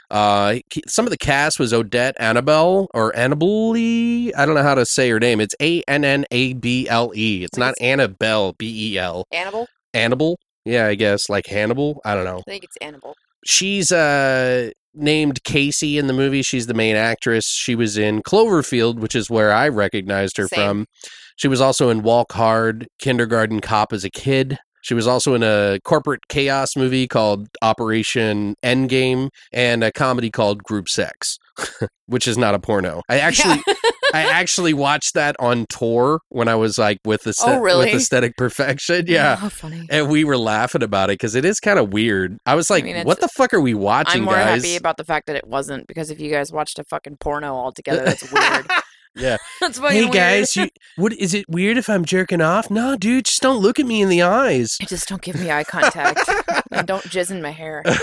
uh, 0.10 0.60
some 0.88 1.06
of 1.06 1.12
the 1.12 1.18
cast 1.18 1.58
was 1.58 1.74
Odette 1.74 2.16
Annable 2.20 2.90
or 2.94 3.16
Annabelle. 3.16 3.74
I 3.78 4.46
don't 4.46 4.56
know 4.56 4.64
how 4.64 4.76
to 4.76 4.86
say 4.86 5.10
her 5.10 5.20
name. 5.20 5.40
It's 5.40 5.56
A 5.62 5.82
N 5.88 6.04
N 6.04 6.26
A 6.32 6.54
B 6.54 6.88
L 6.90 7.14
E. 7.16 7.44
It's 7.46 7.58
not 7.58 7.76
Annabelle, 7.80 8.54
B 8.58 8.94
E 8.94 8.98
L. 8.98 9.24
Annabelle. 9.32 9.68
Annabelle. 9.94 10.36
Yeah, 10.66 10.88
I 10.88 10.96
guess 10.96 11.30
like 11.30 11.48
Hannibal. 11.48 12.02
I 12.06 12.14
don't 12.14 12.26
know. 12.26 12.40
I 12.40 12.52
think 12.52 12.66
it's 12.66 12.78
Annabelle. 12.82 13.16
She's 13.46 13.92
uh 13.92 14.72
named 14.94 15.44
Casey 15.44 15.98
in 15.98 16.08
the 16.08 16.14
movie. 16.14 16.42
She's 16.42 16.68
the 16.68 16.74
main 16.74 16.96
actress. 16.96 17.46
She 17.46 17.76
was 17.76 17.98
in 17.98 18.22
Cloverfield, 18.22 19.00
which 19.00 19.16
is 19.16 19.30
where 19.30 19.52
I 19.52 19.68
recognized 19.68 20.38
her 20.38 20.48
Same. 20.48 20.60
from. 20.60 20.86
She 21.36 21.48
was 21.48 21.62
also 21.62 21.90
in 21.90 22.04
Walk 22.04 22.34
Hard, 22.34 22.88
Kindergarten 23.00 23.62
Cop 23.62 23.94
as 23.94 24.04
a 24.04 24.10
kid. 24.10 24.58
She 24.82 24.94
was 24.94 25.08
also 25.08 25.36
in 25.36 25.44
a 25.44 25.80
corporate 25.84 26.28
chaos 26.28 26.76
movie 26.76 27.08
called 27.08 27.48
Operation 27.62 28.56
Endgame 28.64 29.30
and 29.54 29.84
a 29.84 29.92
comedy 29.92 30.32
called 30.32 30.64
Group 30.64 30.90
Sex, 30.90 31.38
which 32.08 32.28
is 32.28 32.38
not 32.38 32.56
a 32.56 32.60
porno. 32.60 33.02
I 33.08 33.20
actually 33.20 33.62
I 34.14 34.24
actually 34.30 34.74
watched 34.74 35.14
that 35.14 35.36
on 35.40 35.66
tour 35.70 36.20
when 36.30 36.48
I 36.48 36.56
was 36.56 36.78
like 36.78 37.00
with 37.06 37.24
the 37.24 37.34
Oh, 37.44 37.60
really? 37.60 37.86
with 37.88 37.96
aesthetic 38.02 38.36
perfection. 38.38 39.06
Oh, 39.08 39.12
yeah. 39.12 39.40
Oh, 39.42 39.50
funny. 39.50 39.88
And 39.90 40.10
we 40.10 40.24
were 40.24 40.38
laughing 40.38 40.84
about 40.84 41.10
it 41.10 41.14
because 41.14 41.36
it 41.36 41.46
is 41.46 41.60
kind 41.60 41.80
of 41.80 41.94
weird. 41.94 42.38
I 42.46 42.56
was 42.56 42.70
like, 42.70 42.84
mean, 42.84 43.06
"What 43.06 43.20
the 43.22 43.30
fuck 43.30 43.54
are 43.54 43.62
we 43.62 43.74
watching, 43.74 44.22
I'm 44.22 44.26
more 44.26 44.36
guys?" 44.36 44.64
happy 44.64 44.76
about 44.76 44.98
the 44.98 45.06
fact 45.06 45.28
that 45.28 45.36
it 45.36 45.48
wasn't 45.48 45.88
because 45.88 46.10
if 46.12 46.20
you 46.20 46.30
guys 46.32 46.52
watched 46.52 46.78
a 46.80 46.84
fucking 46.84 47.18
porno 47.18 47.54
all 47.56 47.72
together, 47.72 48.04
that's 48.06 48.32
weird. 48.32 48.66
Yeah. 49.16 49.38
that's 49.60 49.78
fucking 49.80 49.96
Hey 49.96 50.02
weird. 50.04 50.14
guys, 50.14 50.56
you, 50.56 50.70
what 50.96 51.14
is 51.14 51.34
it 51.34 51.46
weird 51.50 51.78
if 51.78 51.90
I'm 51.90 52.06
jerking 52.06 52.42
off? 52.42 52.70
No, 52.72 52.96
dude, 52.96 53.26
just 53.26 53.42
don't 53.42 53.62
look 53.62 53.80
at 53.80 53.86
me 53.86 54.02
in 54.02 54.10
the 54.10 54.22
eyes. 54.22 54.78
Just 54.88 55.10
don't 55.10 55.22
give 55.22 55.40
me 55.40 55.52
eye 55.52 55.64
contact 55.66 56.22
and 56.72 56.88
don't 56.88 57.04
jizz 57.06 57.30
in 57.32 57.42
my 57.42 57.52
hair. 57.52 57.84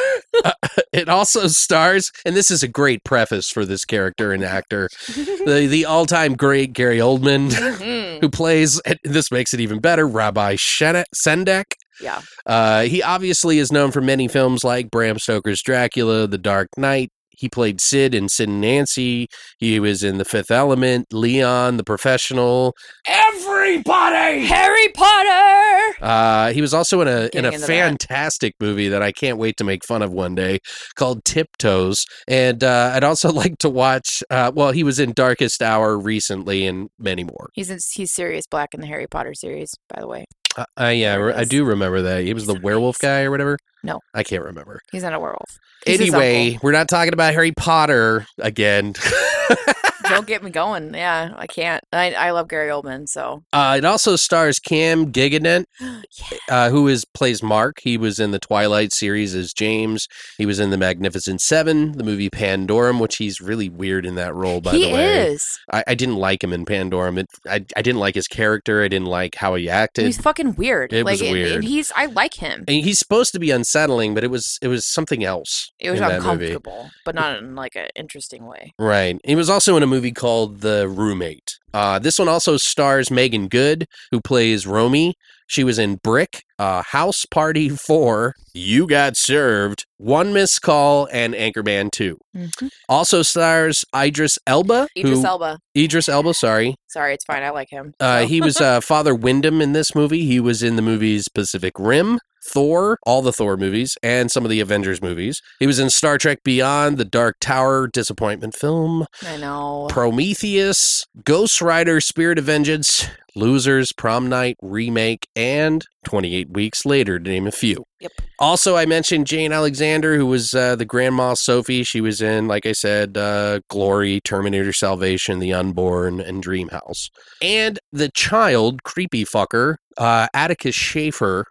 It 0.93 1.09
also 1.09 1.49
stars, 1.49 2.11
and 2.25 2.35
this 2.35 2.51
is 2.51 2.63
a 2.63 2.69
great 2.69 3.05
preface 3.05 3.51
for 3.51 3.65
this 3.67 3.85
character 3.85 4.33
and 4.33 4.43
actor, 4.43 4.89
the 5.15 5.67
the 5.71 5.85
all 5.85 6.07
time 6.07 6.35
great 6.35 6.73
Gary 6.73 6.97
Oldman, 6.99 7.51
Mhm. 7.51 8.21
who 8.21 8.29
plays. 8.31 8.81
This 9.05 9.31
makes 9.31 9.53
it 9.53 9.61
even 9.61 9.81
better. 9.81 10.07
Rabbi 10.09 10.55
Sendak. 10.57 11.65
Yeah. 12.01 12.23
Uh, 12.47 12.83
he 12.85 13.03
obviously 13.03 13.59
is 13.59 13.71
known 13.71 13.91
for 13.91 14.01
many 14.01 14.29
films 14.29 14.65
like 14.65 14.91
Bram 14.91 15.19
Stoker's 15.19 15.63
Dracula, 15.63 16.27
The 16.27 16.39
Dark 16.39 16.69
Knight. 16.79 17.11
He 17.39 17.49
played 17.49 17.81
Sid 17.81 18.15
in 18.15 18.29
Sid 18.29 18.49
and 18.49 18.61
Nancy. 18.61 19.29
He 19.59 19.79
was 19.79 20.03
in 20.03 20.19
The 20.19 20.25
Fifth 20.25 20.51
Element, 20.51 21.07
Leon, 21.13 21.77
The 21.77 21.85
Professional. 21.85 22.75
Everybody! 23.07 24.47
Harry 24.47 24.89
Potter. 24.89 25.97
Uh, 26.01 26.53
he 26.53 26.61
was 26.61 26.75
also 26.75 27.01
in 27.01 27.09
a 27.09 27.29
in 27.33 27.45
a 27.45 27.49
into 27.49 27.61
that. 27.61 27.67
fantastic 27.67 28.55
movie 28.61 28.89
that 28.89 29.03
I 29.03 29.13
can't 29.13 29.39
wait 29.39 29.57
to 29.59 29.65
make 29.65 29.85
fun 29.85 30.03
of 30.03 30.13
one 30.13 30.35
day 30.35 30.59
called 30.97 31.25
Tiptoes. 31.25 32.05
And 32.27 32.63
uh, 32.65 32.93
I'd 32.95 33.05
also 33.05 33.33
like 33.33 33.59
to 33.59 33.69
watch. 33.69 34.23
Uh, 34.31 34.51
well, 34.55 34.73
he 34.73 34.83
was 34.83 34.99
in 34.99 35.13
Darkest 35.13 35.63
Hour 35.63 35.99
recently, 35.99 36.67
and 36.67 36.89
many 36.99 37.25
more. 37.25 37.51
He's 37.55 37.71
in, 37.71 37.79
he's 37.95 38.13
Sirius 38.13 38.47
Black 38.47 38.75
in 38.75 38.81
the 38.81 38.87
Harry 38.87 39.07
Potter 39.07 39.35
series, 39.35 39.75
by 39.89 40.01
the 40.01 40.09
way. 40.09 40.25
Uh, 40.57 40.65
uh, 40.81 40.87
yeah, 40.87 41.33
I 41.37 41.45
do 41.45 41.65
remember 41.65 42.03
that. 42.03 42.25
He 42.25 42.35
was 42.35 42.47
the 42.47 42.59
werewolf 42.61 42.99
guy 42.99 43.23
or 43.23 43.31
whatever. 43.31 43.59
No. 43.83 44.01
I 44.15 44.23
can't 44.23 44.43
remember. 44.45 44.81
He's 44.91 45.03
not 45.03 45.15
a 45.15 45.21
werewolf. 45.21 45.59
He's 45.87 45.99
his 46.01 46.09
Anyway, 46.09 46.47
uncle. 46.55 46.61
we're 46.65 46.73
not 46.73 46.89
talking 46.89 47.13
about 47.13 47.33
Harry 47.33 47.53
Potter 47.53 48.27
again. 48.39 48.95
don't 50.15 50.27
get 50.27 50.43
me 50.43 50.51
going. 50.51 50.95
Yeah, 50.95 51.35
I 51.37 51.47
can't. 51.47 51.83
I, 51.93 52.13
I 52.13 52.31
love 52.31 52.49
Gary 52.49 52.71
Oldman, 52.71 53.09
so 53.09 53.43
uh, 53.53 53.77
it 53.79 53.85
also 53.85 54.17
stars 54.17 54.59
Cam 54.59 55.13
Gigandet, 55.13 55.65
uh, 56.49 56.71
who 56.71 56.89
is 56.89 57.05
plays 57.05 57.43
Mark. 57.43 57.81
He 57.83 57.97
was 57.97 58.19
in 58.19 58.31
the 58.31 58.39
Twilight 58.39 58.93
series 58.93 59.35
as 59.35 59.53
James. 59.53 60.07
He 60.37 60.47
was 60.47 60.59
in 60.61 60.71
the 60.71 60.77
Magnificent 60.77 61.41
Seven, 61.41 61.93
the 61.93 62.05
movie 62.05 62.31
Pandorum, 62.31 63.01
which 63.01 63.17
he's 63.17 63.41
really 63.41 63.69
weird 63.69 64.07
in 64.07 64.15
that 64.17 64.35
role. 64.35 64.61
By 64.61 64.73
he 64.73 64.87
the 64.87 64.95
way, 64.95 65.27
is. 65.29 65.59
I, 65.73 65.85
I 65.89 65.95
didn't 65.95 66.17
like 66.17 66.43
him 66.43 66.53
in 66.53 66.65
Pandorum. 66.65 67.19
It, 67.19 67.27
I 67.47 67.65
I 67.77 67.83
didn't 67.83 68.01
like 68.01 68.15
his 68.15 68.29
character. 68.29 68.83
I 68.83 68.89
didn't 68.89 69.09
like 69.09 69.35
how 69.37 69.55
he 69.55 69.69
acted. 69.69 70.07
He's 70.07 70.21
fucking 70.21 70.55
weird. 70.55 70.93
It 70.93 71.05
like, 71.05 71.21
was 71.21 71.23
weird. 71.23 71.53
And 71.53 71.65
he's. 71.65 71.93
I 71.95 72.07
like 72.07 72.35
him. 72.35 72.65
and 72.69 72.85
he's 72.85 72.99
supposed 72.99 73.33
to 73.33 73.39
be 73.39 73.51
unsettling, 73.51 74.15
but 74.15 74.25
it 74.25 74.31
was 74.31 74.59
it 74.63 74.69
was 74.69 74.85
something 74.85 75.25
else. 75.25 75.71
It 75.79 75.91
was 75.91 76.01
in 76.01 76.09
that 76.09 76.23
movie. 76.23 76.47
uncomfortable, 76.47 76.91
but 77.05 77.15
not 77.15 77.39
in 77.39 77.55
like 77.55 77.77
an 77.77 77.89
interesting 77.95 78.47
way. 78.47 78.73
Right. 78.79 79.21
He 79.25 79.35
was 79.35 79.51
also 79.51 79.77
in 79.77 79.83
a 79.83 79.87
movie 79.87 79.98
called 80.13 80.61
The 80.61 80.89
Roommate. 80.89 81.59
Uh, 81.75 81.99
this 81.99 82.19
one 82.19 82.29
also 82.29 82.57
stars 82.57 83.11
Meagan 83.11 83.49
Good, 83.49 83.87
who 84.11 84.21
plays 84.21 84.67
Romy. 84.67 85.15
She 85.47 85.65
was 85.65 85.79
in 85.79 85.97
Brick, 85.97 86.43
uh, 86.59 86.83
House 86.83 87.25
Party 87.25 87.69
4, 87.87 88.35
You 88.53 88.87
Got 88.87 89.17
Served, 89.17 89.87
One 89.97 90.33
Missed 90.33 90.61
Call, 90.63 91.09
and 91.11 91.35
Anchorman 91.35 91.91
2. 91.91 92.19
Mhm. 92.37 92.69
Also 92.89 93.23
stars 93.23 93.85
Idris 93.97 94.39
Elba. 94.47 94.89
Idris 94.97 95.21
who, 95.21 95.27
Elba. 95.27 95.59
Idris 95.77 96.09
Elba, 96.09 96.35
sorry. 96.35 96.75
Sorry, 96.89 97.15
it's 97.15 97.25
fine. 97.25 97.43
I 97.43 97.51
like 97.51 97.71
him. 97.71 97.95
Uh, 97.99 98.27
he 98.27 98.41
was 98.41 98.61
uh, 98.61 98.81
Father 98.83 99.15
Wyndham 99.15 99.61
in 99.63 99.73
this 99.73 99.95
movie. 99.95 100.27
He 100.27 100.39
was 100.41 100.63
in 100.63 100.77
the 100.77 100.83
movies 100.83 101.29
Pacific 101.29 101.73
Rim, 101.79 102.19
Thor, 102.49 102.99
all 103.05 103.23
the 103.23 103.33
Thor 103.33 103.57
movies, 103.57 103.97
and 104.03 104.31
some 104.31 104.45
of 104.45 104.51
the 104.51 104.61
Avengers 104.61 105.03
movies. 105.03 105.41
He 105.59 105.67
was 105.67 105.79
in 105.79 105.91
Star 105.91 106.19
Trek 106.19 106.43
Beyond, 106.45 106.99
The 106.99 107.05
Dark 107.05 107.37
Tower, 107.41 107.89
disappointment 107.89 108.55
film, 108.55 109.07
I 109.23 109.37
know. 109.37 109.87
Prometheus, 109.91 111.05
Ghost 111.25 111.61
Rider, 111.61 112.01
Spirit 112.01 112.39
of 112.39 112.45
Vengeance, 112.45 113.09
Losers, 113.35 113.93
Prom 113.93 114.29
Night, 114.29 114.57
Remake, 114.61 115.29
and 115.37 115.85
28 116.05 116.51
Weeks 116.51 116.85
Later, 116.85 117.19
to 117.19 117.31
name 117.31 117.47
a 117.47 117.53
few. 117.53 117.85
Yep. 118.01 118.13
Also, 118.39 118.77
I 118.77 118.87
mentioned 118.87 119.27
Jane 119.27 119.53
Alexander, 119.53 120.17
who 120.17 120.27
was 120.27 120.55
uh, 120.55 120.77
the 120.77 120.85
Grandma 120.85 121.35
Sophie. 121.35 121.85
She 121.85 122.01
was 122.01 122.21
in, 122.21 122.49
like 122.49 122.67
I 122.67 122.73
said, 122.73 123.17
uh, 123.17 123.61
Glory, 123.69 124.21
Terminator 124.21 124.73
Salvation, 124.73 125.39
The 125.39 125.53
Unborn, 125.53 126.21
and 126.21 126.43
Dream 126.43 126.69
House. 126.69 127.11
And 127.41 127.79
the 127.93 128.11
child, 128.11 128.83
creepy 128.83 129.25
fucker, 129.25 129.77
uh, 129.97 130.29
Atticus 130.35 130.75
Schaefer, 130.75 131.47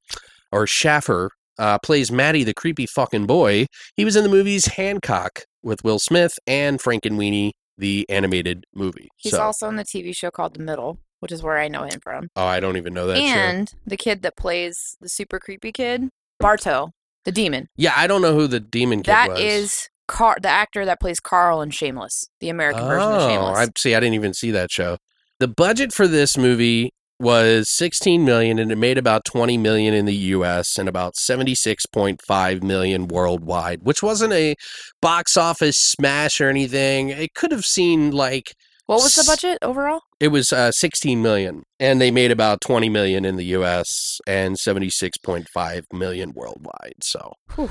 or 0.52 0.68
Shaffer, 0.68 1.32
uh, 1.60 1.78
plays 1.80 2.12
Matty, 2.12 2.44
the 2.44 2.54
creepy 2.54 2.86
fucking 2.86 3.26
boy. 3.26 3.66
He 3.96 4.06
was 4.06 4.16
in 4.16 4.24
the 4.24 4.30
movies 4.30 4.66
Hancock 4.68 5.42
with 5.64 5.84
Will 5.84 6.00
Smith 6.00 6.38
and 6.46 6.80
Frankenweenie, 6.80 7.52
the 7.78 8.06
animated 8.10 8.66
movie. 8.74 9.10
He's 9.18 9.34
so, 9.34 9.42
also 9.42 9.68
in 9.70 9.76
the 9.76 9.84
TV 9.84 10.16
show 10.16 10.30
called 10.32 10.54
The 10.56 10.64
Middle, 10.64 11.00
which 11.20 11.32
is 11.32 11.42
where 11.44 11.58
I 11.58 11.68
know 11.68 11.84
him 11.84 12.00
from. 12.04 12.30
oh, 12.36 12.46
I 12.46 12.60
don't 12.60 12.78
even 12.78 12.94
know 12.94 13.08
that 13.08 13.18
show. 13.18 13.24
and 13.24 13.74
the 13.86 13.98
kid 13.98 14.22
that 14.22 14.38
plays 14.38 14.98
the 15.02 15.10
super 15.10 15.40
creepy 15.40 15.72
kid, 15.72 16.10
Barto, 16.40 16.92
the 17.26 17.32
demon. 17.32 17.68
Yeah, 17.76 17.94
I 17.96 18.08
don't 18.08 18.22
know 18.22 18.34
who 18.34 18.48
the 18.48 18.60
demon 18.60 19.00
kid 19.00 19.12
That 19.12 19.30
was. 19.32 19.40
is 19.42 19.90
Car- 20.08 20.38
the 20.42 20.48
actor 20.48 20.86
that 20.86 21.00
plays 21.02 21.20
Carl 21.20 21.62
in 21.62 21.70
Shameless, 21.72 22.30
the 22.40 22.50
American 22.50 22.86
version 22.88 23.12
of 23.12 23.22
Oh, 23.24 23.28
Shameless. 23.30 23.58
I 23.60 23.68
see. 23.78 23.94
I 23.96 24.00
didn't 24.00 24.14
even 24.14 24.34
see 24.34 24.52
that 24.52 24.72
show. 24.72 24.98
The 25.40 25.48
budget 25.50 25.92
for 25.92 26.08
this 26.08 26.38
movie 26.38 26.92
was 27.20 27.70
16 27.70 28.24
million 28.24 28.60
and 28.60 28.72
it 28.72 28.78
made 28.78 28.98
about 28.98 29.26
20 29.26 29.58
million 29.58 29.94
in 29.94 30.06
the 30.06 30.16
US 30.16 30.78
and 30.78 30.88
about 30.88 31.16
76.5 31.16 32.64
million 32.64 33.08
worldwide, 33.08 33.80
which 33.84 34.04
wasn't 34.04 34.34
a 34.34 34.56
box 35.02 35.36
office 35.38 35.78
smash 35.78 36.40
or 36.40 36.50
anything. 36.50 37.10
It 37.10 37.34
could 37.34 37.52
have 37.52 37.66
seen 37.66 38.12
like 38.12 38.54
What 38.86 39.02
was 39.02 39.16
the 39.16 39.24
budget 39.26 39.58
overall? 39.62 40.02
It 40.20 40.30
was 40.30 40.52
uh, 40.52 40.72
16 40.72 41.22
million, 41.22 41.64
and 41.80 42.02
they 42.02 42.10
made 42.10 42.32
about 42.32 42.62
20 42.62 42.90
million 42.90 43.26
in 43.26 43.36
the 43.36 43.46
U.S. 43.46 44.20
and 44.26 44.56
76.5 44.56 45.82
million 45.94 46.32
worldwide. 46.36 47.04
So, 47.04 47.34
Whew. 47.56 47.70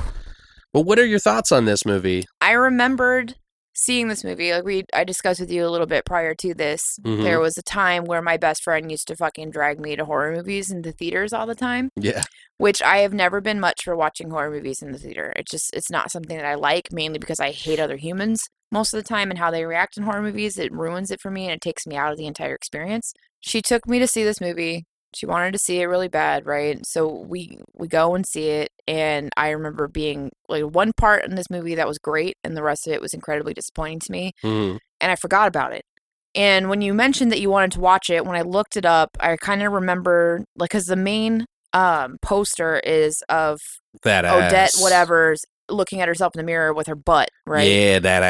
well, 0.72 0.84
what 0.84 0.98
are 1.00 1.06
your 1.06 1.18
thoughts 1.18 1.50
on 1.50 1.64
this 1.64 1.84
movie? 1.84 2.24
I 2.40 2.52
remembered 2.52 3.34
seeing 3.76 4.08
this 4.08 4.24
movie. 4.24 4.52
Like 4.52 4.64
we, 4.64 4.84
I 4.92 5.04
discussed 5.04 5.38
with 5.38 5.50
you 5.50 5.66
a 5.66 5.70
little 5.70 5.86
bit 5.86 6.04
prior 6.04 6.34
to 6.34 6.54
this. 6.54 6.82
Mhm. 7.04 7.22
There 7.22 7.38
was 7.38 7.56
a 7.56 7.62
time 7.62 8.04
where 8.04 8.22
my 8.22 8.36
best 8.36 8.62
friend 8.62 8.90
used 8.90 9.06
to 9.08 9.16
fucking 9.16 9.50
drag 9.50 9.78
me 9.78 9.94
to 9.96 10.04
horror 10.04 10.34
movies 10.34 10.70
and 10.70 10.84
into 10.84 10.96
theaters 10.96 11.32
all 11.32 11.46
the 11.46 11.54
time. 11.54 11.90
Yeah, 11.96 12.22
which 12.58 12.82
I 12.82 12.98
have 12.98 13.12
never 13.12 13.40
been 13.40 13.60
much 13.60 13.84
for 13.84 13.94
watching 13.94 14.30
horror 14.30 14.50
movies 14.50 14.82
in 14.82 14.92
the 14.92 14.98
theater. 14.98 15.32
It's 15.36 15.50
just 15.50 15.70
it's 15.74 15.90
not 15.90 16.10
something 16.10 16.36
that 16.36 16.46
I 16.46 16.54
like 16.54 16.88
mainly 16.90 17.18
because 17.18 17.38
I 17.40 17.50
hate 17.50 17.78
other 17.78 17.96
humans 17.96 18.42
most 18.72 18.92
of 18.92 18.98
the 19.02 19.08
time 19.08 19.30
and 19.30 19.38
how 19.38 19.50
they 19.50 19.64
react 19.64 19.96
in 19.96 20.02
horror 20.04 20.22
movies. 20.22 20.58
It 20.58 20.72
ruins 20.72 21.10
it 21.10 21.20
for 21.20 21.30
me 21.30 21.44
and 21.44 21.52
it 21.52 21.60
takes 21.60 21.86
me 21.86 21.96
out 21.96 22.12
of 22.12 22.18
the 22.18 22.26
entire 22.26 22.54
experience. 22.54 23.12
She 23.40 23.62
took 23.62 23.86
me 23.86 23.98
to 23.98 24.06
see 24.08 24.24
this 24.24 24.40
movie. 24.40 24.86
She 25.16 25.24
wanted 25.24 25.52
to 25.52 25.58
see 25.58 25.80
it 25.80 25.86
really 25.86 26.08
bad, 26.08 26.44
right? 26.44 26.78
So 26.84 27.08
we 27.26 27.58
we 27.74 27.88
go 27.88 28.14
and 28.14 28.26
see 28.26 28.48
it 28.48 28.68
and 28.86 29.30
I 29.36 29.48
remember 29.50 29.88
being 29.88 30.30
like 30.48 30.62
one 30.64 30.92
part 30.94 31.24
in 31.24 31.36
this 31.36 31.48
movie 31.50 31.74
that 31.74 31.88
was 31.88 31.98
great 31.98 32.36
and 32.44 32.54
the 32.54 32.62
rest 32.62 32.86
of 32.86 32.92
it 32.92 33.00
was 33.00 33.14
incredibly 33.14 33.54
disappointing 33.54 34.00
to 34.00 34.12
me 34.12 34.32
Mhm. 34.44 34.78
and 35.00 35.10
I 35.10 35.16
forgot 35.16 35.48
about 35.48 35.72
it. 35.72 35.84
And 36.34 36.68
when 36.68 36.82
you 36.82 36.92
mentioned 36.92 37.32
that 37.32 37.40
you 37.40 37.48
wanted 37.48 37.72
to 37.72 37.80
watch 37.80 38.10
it, 38.10 38.26
when 38.26 38.36
I 38.36 38.42
looked 38.42 38.76
it 38.76 38.84
up, 38.84 39.08
I 39.18 39.36
kind 39.36 39.62
of 39.62 39.72
remember 39.72 40.44
like 40.54 40.68
because 40.70 40.84
the 40.86 40.96
main 40.96 41.46
um 41.72 42.18
poster 42.20 42.78
is 42.80 43.22
of 43.30 43.58
that 44.02 44.26
Odette 44.26 44.52
ass. 44.74 44.82
whatever's 44.82 45.44
looking 45.68 46.00
at 46.00 46.08
herself 46.08 46.34
in 46.34 46.38
the 46.38 46.44
mirror 46.44 46.72
with 46.72 46.86
her 46.86 46.94
butt, 46.94 47.30
right? 47.46 47.68
Yeah, 47.70 47.98
that 47.98 48.20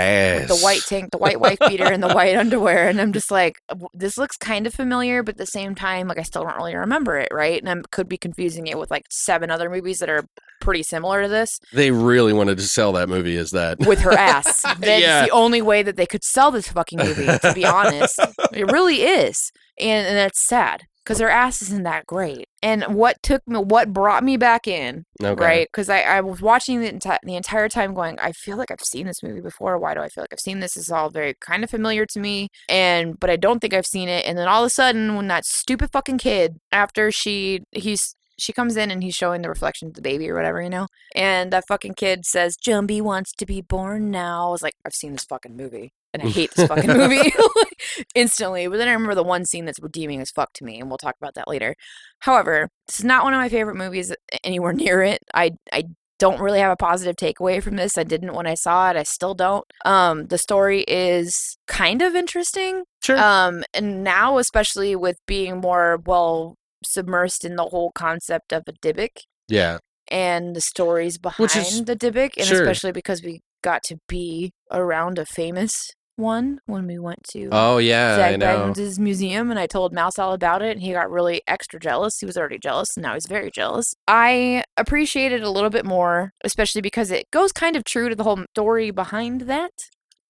With 0.40 0.50
ass. 0.50 0.58
the 0.58 0.64
white 0.64 0.80
tank, 0.88 1.10
the 1.10 1.18
white 1.18 1.40
wife 1.40 1.58
beater, 1.68 1.84
and 1.84 2.02
the 2.02 2.14
white 2.14 2.34
underwear, 2.42 2.88
and 2.88 3.00
I'm 3.00 3.12
just 3.12 3.30
like, 3.30 3.60
this 3.92 4.16
looks 4.16 4.36
kind 4.36 4.66
of 4.66 4.74
familiar, 4.74 5.22
but 5.22 5.34
at 5.34 5.38
the 5.38 5.46
same 5.46 5.74
time, 5.74 6.08
like 6.08 6.18
I 6.18 6.22
still 6.22 6.42
don't 6.44 6.56
really 6.56 6.74
remember 6.76 7.16
it, 7.18 7.28
right? 7.32 7.62
And 7.62 7.68
I 7.68 7.82
could 7.90 8.08
be 8.08 8.16
confusing 8.16 8.66
it 8.66 8.78
with 8.78 8.90
like 8.90 9.04
seven 9.10 9.50
other 9.50 9.68
movies 9.68 9.98
that 9.98 10.08
are 10.08 10.24
pretty 10.62 10.82
similar 10.82 11.22
to 11.22 11.28
this 11.28 11.60
They 11.74 11.90
really 11.90 12.32
wanted 12.32 12.56
to 12.56 12.64
sell 12.64 12.92
that 12.92 13.10
movie 13.10 13.36
as 13.36 13.50
that. 13.50 13.78
with 13.80 14.00
her 14.00 14.12
ass. 14.18 14.62
That's 14.62 15.02
Yeah. 15.02 15.24
the 15.26 15.30
only 15.30 15.60
way 15.60 15.82
that 15.82 15.96
they 15.96 16.06
could 16.06 16.24
sell 16.24 16.50
this 16.50 16.68
fucking 16.68 16.98
movie, 16.98 17.26
to 17.26 17.52
be 17.54 17.64
honest. 17.66 18.18
It 18.52 18.70
really 18.72 19.02
is. 19.02 19.52
And, 19.78 20.06
and 20.06 20.16
that's 20.16 20.40
sad 20.48 20.84
because 21.07 21.20
her 21.20 21.31
ass 21.31 21.62
isn't 21.62 21.85
that 21.85 22.05
great. 22.05 22.49
And 22.65 22.83
what 22.97 23.23
took 23.23 23.47
me, 23.47 23.61
what 23.61 23.93
brought 23.93 24.24
me 24.24 24.37
back 24.37 24.66
in, 24.66 25.05
Okay. 25.23 25.41
right? 25.41 25.69
Because 25.69 25.89
I, 25.89 26.01
I 26.01 26.20
was 26.20 26.43
watching 26.43 26.81
the, 26.81 26.91
enti- 26.91 27.19
the 27.23 27.37
entire 27.37 27.69
time 27.69 27.95
going, 27.95 28.19
I 28.19 28.33
feel 28.33 28.57
like 28.57 28.73
I've 28.73 28.81
seen 28.81 29.07
this 29.07 29.23
movie 29.23 29.41
before. 29.41 29.78
Why 29.78 29.95
do 29.95 30.01
I 30.01 30.09
feel 30.09 30.23
like 30.24 30.33
I've 30.33 30.41
seen 30.41 30.59
this? 30.59 30.77
Is 30.77 30.91
all 30.91 31.09
very 31.09 31.35
kind 31.41 31.62
of 31.62 31.70
familiar 31.70 32.07
to 32.07 32.19
me. 32.19 32.49
And, 32.69 33.20
but 33.20 33.31
I 33.31 33.37
don't 33.37 33.61
think 33.61 33.73
I've 33.73 33.87
seen 33.87 34.09
it. 34.09 34.27
And 34.27 34.37
then 34.37 34.49
all 34.49 34.65
of 34.65 34.66
a 34.66 34.70
sudden, 34.70 35.15
when 35.15 35.28
that 35.28 35.45
stupid 35.45 35.91
fucking 35.93 36.19
kid, 36.19 36.57
after 36.73 37.12
she, 37.12 37.61
he's, 37.70 38.16
she 38.37 38.53
comes 38.53 38.77
in 38.77 38.91
and 38.91 39.01
he's 39.01 39.15
showing 39.15 39.43
the 39.43 39.49
reflection 39.49 39.89
of 39.89 39.95
the 39.95 40.03
baby 40.03 40.28
or 40.28 40.35
whatever, 40.35 40.61
you 40.61 40.69
know? 40.69 40.89
And 41.15 41.53
that 41.53 41.69
fucking 41.69 41.95
kid 41.95 42.27
says, 42.27 42.57
Jumby 42.57 43.01
wants 43.01 43.33
to 43.39 43.47
be 43.47 43.61
born 43.62 44.11
now. 44.11 44.49
I 44.49 44.51
was 44.51 44.62
like, 44.62 44.74
I've 44.85 44.93
seen 44.93 45.12
this 45.12 45.24
fucking 45.24 45.57
movie. 45.57 45.93
And 46.20 46.28
I 46.28 46.32
hate 46.32 46.52
this 46.55 46.68
fucking 46.68 46.86
movie 46.97 47.32
instantly. 48.14 48.66
But 48.68 48.78
then 48.78 48.88
I 48.88 48.93
remember 48.93 49.14
the 49.14 49.22
one 49.22 49.44
scene 49.44 49.64
that's 49.64 49.80
redeeming 49.80 50.20
as 50.20 50.30
fuck 50.30 50.52
to 50.55 50.64
me, 50.64 50.80
and 50.80 50.88
we'll 50.88 50.98
talk 50.98 51.16
about 51.20 51.34
that 51.34 51.48
later. 51.48 51.74
However, 52.20 52.68
this 52.86 53.01
is 53.01 53.05
not 53.05 53.24
one 53.24 53.34
of 53.34 53.38
my 53.38 53.48
favorite 53.48 53.76
movies 53.76 54.14
anywhere 54.44 54.72
near 54.72 55.02
it. 55.02 55.20
I 55.34 55.52
I 55.72 55.84
don't 56.18 56.40
really 56.40 56.60
have 56.60 56.72
a 56.72 56.76
positive 56.76 57.16
takeaway 57.16 57.62
from 57.62 57.76
this. 57.76 57.98
I 57.98 58.05
didn't 58.05 58.34
when 58.34 58.47
I 58.47 58.55
saw 58.55 58.90
it. 58.90 58.97
I 58.97 59.02
still 59.02 59.34
don't. 59.34 59.64
Um, 59.84 60.26
the 60.26 60.38
story 60.38 60.82
is 60.88 61.56
kind 61.66 62.02
of 62.02 62.14
interesting. 62.14 62.84
Sure. 63.05 63.18
Um, 63.18 63.64
and 63.74 64.02
now 64.02 64.38
especially 64.38 64.97
with 64.97 65.18
being 65.26 65.60
more 65.60 66.01
well 66.06 66.56
submersed 66.86 67.44
in 67.44 67.56
the 67.56 67.64
whole 67.64 67.93
concept 67.93 68.52
of 68.52 68.62
a 68.66 68.72
Dybbuk 68.72 69.10
yeah. 69.48 69.78
and 70.09 70.55
the 70.55 70.60
stories 70.60 71.18
behind 71.18 71.51
is- 71.51 71.84
the 71.84 71.97
Dybbuk, 71.97 72.36
and 72.36 72.47
sure. 72.47 72.62
especially 72.62 72.93
because 72.93 73.22
we 73.22 73.40
got 73.62 73.82
to 73.84 73.98
be 74.09 74.52
around 74.70 75.18
a 75.18 75.26
famous 75.26 75.90
one 76.16 76.60
when 76.66 76.86
we 76.86 76.98
went 76.98 77.22
to 77.24 77.44
um, 77.47 77.51
Oh 77.52 77.78
yeah, 77.78 78.14
I 78.14 78.16
Zach 78.16 78.38
know. 78.38 78.72
Bagans' 78.72 78.98
museum, 78.98 79.51
and 79.51 79.59
I 79.59 79.66
told 79.66 79.93
Mouse 79.93 80.18
all 80.18 80.32
about 80.32 80.62
it, 80.62 80.72
and 80.72 80.80
he 80.80 80.93
got 80.93 81.10
really 81.10 81.43
extra 81.47 81.78
jealous. 81.78 82.18
He 82.18 82.26
was 82.26 82.36
already 82.36 82.59
jealous, 82.59 82.97
and 82.97 83.02
now 83.02 83.14
he's 83.14 83.26
very 83.26 83.51
jealous. 83.51 83.94
I 84.09 84.64
appreciate 84.76 85.32
it 85.32 85.43
a 85.43 85.51
little 85.51 85.70
bit 85.70 85.84
more, 85.84 86.32
especially 86.44 86.80
because 86.80 87.10
it 87.10 87.30
goes 87.30 87.52
kind 87.52 87.76
of 87.76 87.84
true 87.84 88.09
to 88.09 88.16
the 88.16 88.24
whole 88.24 88.44
story 88.51 88.90
behind 88.90 89.43
that 89.43 89.72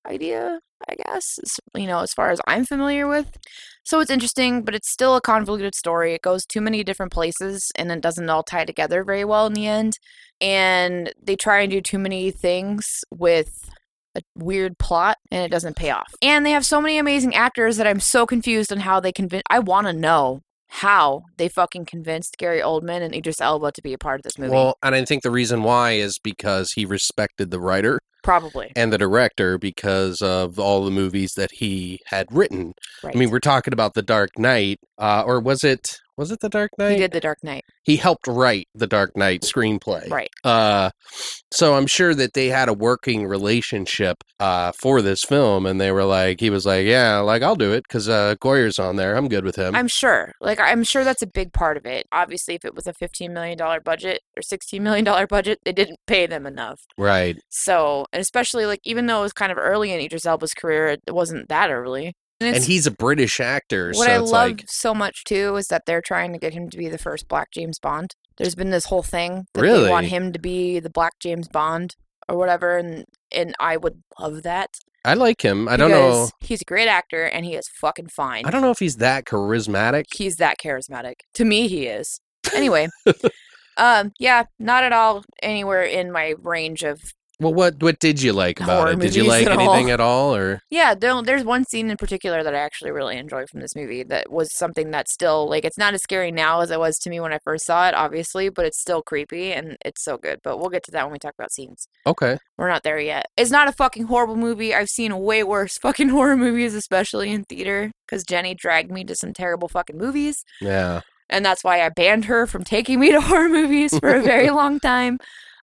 idea. 0.06 0.60
I 0.88 0.94
guess 0.94 1.38
you 1.74 1.86
know, 1.86 2.00
as 2.00 2.12
far 2.12 2.30
as 2.30 2.40
I'm 2.46 2.64
familiar 2.64 3.06
with. 3.08 3.38
So 3.82 4.00
it's 4.00 4.10
interesting, 4.10 4.62
but 4.62 4.74
it's 4.74 4.90
still 4.90 5.16
a 5.16 5.20
convoluted 5.20 5.74
story. 5.74 6.12
It 6.12 6.22
goes 6.22 6.44
too 6.44 6.60
many 6.60 6.84
different 6.84 7.12
places, 7.12 7.70
and 7.76 7.90
it 7.90 8.00
doesn't 8.00 8.28
all 8.28 8.42
tie 8.42 8.64
together 8.64 9.04
very 9.04 9.24
well 9.24 9.46
in 9.46 9.54
the 9.54 9.66
end. 9.66 9.98
And 10.40 11.12
they 11.22 11.36
try 11.36 11.60
and 11.60 11.70
do 11.70 11.80
too 11.80 11.98
many 11.98 12.30
things 12.30 13.04
with 13.10 13.70
a 14.16 14.22
weird 14.34 14.78
plot 14.78 15.18
and 15.30 15.44
it 15.44 15.51
doesn't 15.51 15.76
pay 15.76 15.90
off. 15.90 16.12
And 16.22 16.44
they 16.44 16.51
have 16.51 16.64
so 16.64 16.80
many 16.80 16.98
amazing 16.98 17.34
actors 17.34 17.76
that 17.76 17.86
I'm 17.86 18.01
so 18.01 18.26
confused 18.26 18.72
on 18.72 18.80
how 18.80 19.01
they 19.01 19.12
convince. 19.12 19.43
I 19.48 19.59
want 19.59 19.86
to 19.86 19.93
know 19.93 20.40
how 20.68 21.22
they 21.36 21.48
fucking 21.48 21.86
convinced 21.86 22.36
Gary 22.38 22.60
Oldman 22.60 23.02
and 23.02 23.14
Idris 23.14 23.40
Elba 23.40 23.72
to 23.72 23.82
be 23.82 23.93
a 23.93 23.98
part 23.98 24.20
of 24.20 24.24
this 24.24 24.38
movie. 24.38 24.52
Well, 24.52 24.76
and 24.82 24.94
I 24.94 25.05
think 25.05 25.22
the 25.22 25.30
reason 25.30 25.62
why 25.62 25.93
is 25.93 26.18
because 26.18 26.72
he 26.72 26.84
respected 26.84 27.51
the 27.51 27.60
writer 27.60 28.01
Probably. 28.22 28.72
and 28.74 28.93
the 28.93 28.98
director 28.98 29.59
because 29.59 30.20
of 30.20 30.59
all 30.59 30.84
the 30.84 30.90
movies 30.90 31.32
that 31.36 31.52
he 31.52 32.01
had 32.06 32.26
written. 32.30 32.74
Right. 33.02 33.14
I 33.14 33.18
mean, 33.18 33.30
we're 33.30 33.38
talking 33.38 33.72
about 33.72 33.94
The 33.94 34.02
Dark 34.02 34.38
Knight, 34.38 34.80
uh, 34.98 35.22
or 35.24 35.40
was 35.40 35.62
it 35.62 35.98
was 36.16 36.30
it 36.30 36.40
The 36.40 36.48
Dark 36.48 36.70
Knight? 36.78 36.93
he 36.93 36.98
did 36.98 37.12
The 37.12 37.20
Dark 37.20 37.38
Knight. 37.43 37.64
He 37.84 37.97
helped 37.97 38.26
write 38.26 38.68
The 38.74 38.86
Dark 38.86 39.16
Knight 39.16 39.43
screenplay. 39.43 40.10
Right. 40.10 40.30
Uh, 40.44 40.90
so 41.52 41.74
I'm 41.74 41.86
sure 41.86 42.14
that 42.14 42.32
they 42.34 42.48
had 42.48 42.68
a 42.68 42.72
working 42.74 43.26
relationship 43.26 44.22
uh, 44.40 44.72
for 44.72 45.02
this 45.02 45.22
film, 45.22 45.66
and 45.66 45.80
they 45.80 45.93
were 45.93 46.05
like, 46.05 46.40
he 46.40 46.51
was 46.51 46.66
like, 46.66 46.86
yeah, 46.86 47.18
like 47.18 47.43
I'll 47.43 47.56
do 47.56 47.72
it 47.72 47.84
because 47.88 48.09
uh, 48.09 48.34
Goyer's 48.40 48.78
on 48.78 48.97
there. 48.97 49.16
I'm 49.16 49.28
good 49.28 49.44
with 49.44 49.56
him. 49.56 49.74
I'm 49.74 49.88
sure. 49.88 50.32
Like 50.40 50.60
I'm 50.60 50.82
sure 50.84 51.05
that's 51.05 51.22
a 51.22 51.26
big 51.26 51.52
part 51.52 51.76
of 51.76 51.86
it. 51.86 52.06
Obviously, 52.12 52.55
if 52.55 52.64
it 52.64 52.74
was 52.74 52.86
a 52.86 52.93
15 52.94 53.32
million 53.32 53.56
dollar 53.59 53.80
budget 53.80 54.20
or 54.36 54.43
16 54.43 54.82
million 54.82 55.05
dollar 55.05 55.26
budget, 55.26 55.59
they 55.64 55.72
didn't 55.72 55.98
pay 56.06 56.26
them 56.26 56.47
enough. 56.47 56.80
right. 56.98 57.36
So, 57.48 58.06
and 58.12 58.20
especially 58.20 58.66
like 58.66 58.80
even 58.84 59.06
though 59.06 59.20
it 59.20 59.22
was 59.22 59.32
kind 59.32 59.52
of 59.52 59.59
early 59.59 59.93
in 59.93 60.01
Idris 60.01 60.26
Elba's 60.26 60.55
career, 60.55 60.88
it 60.88 61.14
wasn't 61.14 61.48
that 61.48 61.70
early. 61.70 62.14
And 62.40 62.48
it's- 62.50 62.66
he's 62.66 62.86
a 62.86 62.90
British 62.90 63.40
actor, 63.40 63.88
What 63.94 64.06
so 64.06 64.12
I 64.12 64.16
love 64.18 64.30
like, 64.30 64.64
so 64.68 64.94
much 64.94 65.24
too 65.24 65.56
is 65.56 65.68
that 65.68 65.82
they're 65.86 66.02
trying 66.02 66.32
to 66.32 66.38
get 66.38 66.52
him 66.52 66.68
to 66.70 66.76
be 66.76 66.88
the 66.88 66.98
first 66.98 67.28
Black 67.28 67.50
James 67.50 67.78
Bond. 67.78 68.14
There's 68.36 68.54
been 68.54 68.70
this 68.70 68.86
whole 68.86 69.02
thing 69.02 69.46
that 69.54 69.62
they 69.62 69.90
want 69.90 70.08
him 70.08 70.32
to 70.32 70.38
be 70.38 70.78
the 70.78 70.90
Black 70.90 71.14
James 71.20 71.48
Bond 71.48 71.96
or 72.28 72.36
whatever, 72.36 72.76
and 72.76 73.04
and 73.32 73.54
I 73.58 73.76
would 73.76 74.02
love 74.20 74.42
that. 74.42 74.70
I 75.04 75.14
like 75.14 75.42
him. 75.42 75.68
I 75.68 75.76
don't 75.76 75.90
know. 75.90 76.28
He's 76.40 76.60
a 76.62 76.64
great 76.64 76.88
actor 76.88 77.24
and 77.24 77.44
he 77.46 77.54
is 77.54 77.68
fucking 77.68 78.08
fine. 78.08 78.44
I 78.44 78.50
don't 78.50 78.60
know 78.60 78.72
if 78.72 78.80
he's 78.80 78.96
that 78.96 79.24
charismatic. 79.24 80.04
He's 80.12 80.36
that 80.36 80.58
charismatic. 80.58 81.14
To 81.34 81.44
me, 81.44 81.68
he 81.68 81.86
is. 81.86 82.20
Anyway, 82.52 82.88
um, 83.76 84.12
yeah, 84.18 84.44
not 84.58 84.84
at 84.84 84.92
all 84.92 85.24
anywhere 85.42 85.82
in 85.82 86.10
my 86.10 86.34
range 86.42 86.82
of 86.82 87.00
Well, 87.38 87.52
what 87.52 87.82
what 87.82 87.98
did 87.98 88.22
you 88.22 88.32
like 88.32 88.60
about 88.60 88.78
Horror 88.78 88.92
it? 88.92 89.00
Did 89.00 89.14
you 89.14 89.24
like 89.24 89.46
at 89.46 89.52
anything 89.52 89.86
all. 89.86 89.92
at 89.92 90.00
all, 90.00 90.34
or 90.34 90.60
Yeah, 90.70 90.94
there, 90.94 91.20
there's 91.22 91.44
one 91.44 91.64
scene 91.64 91.90
in 91.90 91.96
particular 91.98 92.42
that 92.42 92.54
I 92.54 92.58
actually 92.58 92.92
really 92.92 93.18
enjoyed 93.18 93.50
from 93.50 93.60
this 93.60 93.76
movie 93.76 94.02
that 94.04 94.30
was 94.30 94.56
something 94.56 94.90
that's 94.90 95.12
still 95.12 95.48
like 95.48 95.64
it's 95.64 95.76
not 95.76 95.92
as 95.92 96.02
scary 96.02 96.32
now 96.32 96.60
as 96.60 96.70
it 96.70 96.78
was 96.78 96.96
to 96.98 97.10
me 97.10 97.20
when 97.20 97.34
I 97.34 97.38
first 97.44 97.66
saw 97.66 97.88
it, 97.88 97.94
obviously, 97.94 98.48
but 98.48 98.64
it's 98.64 98.80
still 98.80 99.02
creepy 99.02 99.52
and 99.52 99.76
it's 99.84 100.02
so 100.02 100.16
good. 100.16 100.40
But 100.42 100.58
we'll 100.58 100.70
get 100.70 100.82
to 100.84 100.90
that 100.92 101.04
when 101.04 101.12
we 101.12 101.18
talk 101.18 101.34
about 101.38 101.52
scenes. 101.52 101.88
okay? 102.06 102.38
We're 102.56 102.68
not 102.70 102.84
there 102.84 102.98
yet. 102.98 103.26
It's 103.36 103.50
not 103.50 103.68
a 103.68 103.72
fucking 103.72 104.04
horrible 104.04 104.36
movie. 104.36 104.74
I've 104.74 104.88
seen 104.88 105.18
way 105.18 105.42
worse 105.42 105.76
fucking 105.82 106.08
horror 106.08 106.36
movies, 106.36 106.74
especially 106.74 107.32
in 107.32 107.44
theater, 107.44 107.92
because 108.06 108.24
Jenny 108.24 108.54
dragged 108.54 108.90
me 108.90 109.04
to 109.04 109.14
some 109.14 109.34
terrible 109.34 109.68
fucking 109.68 109.98
movies. 109.98 110.42
Yeah, 110.60 111.02
and 111.28 111.44
that's 111.44 111.64
why 111.64 111.82
I 111.82 111.88
banned 111.88 112.26
her 112.26 112.46
from 112.46 112.64
taking 112.64 113.00
me 113.00 113.10
to 113.12 113.20
horror 113.22 113.48
movies 113.48 113.98
for 113.98 114.14
a 114.14 114.22
very 114.22 114.50
long 114.60 114.80
time. 114.80 115.18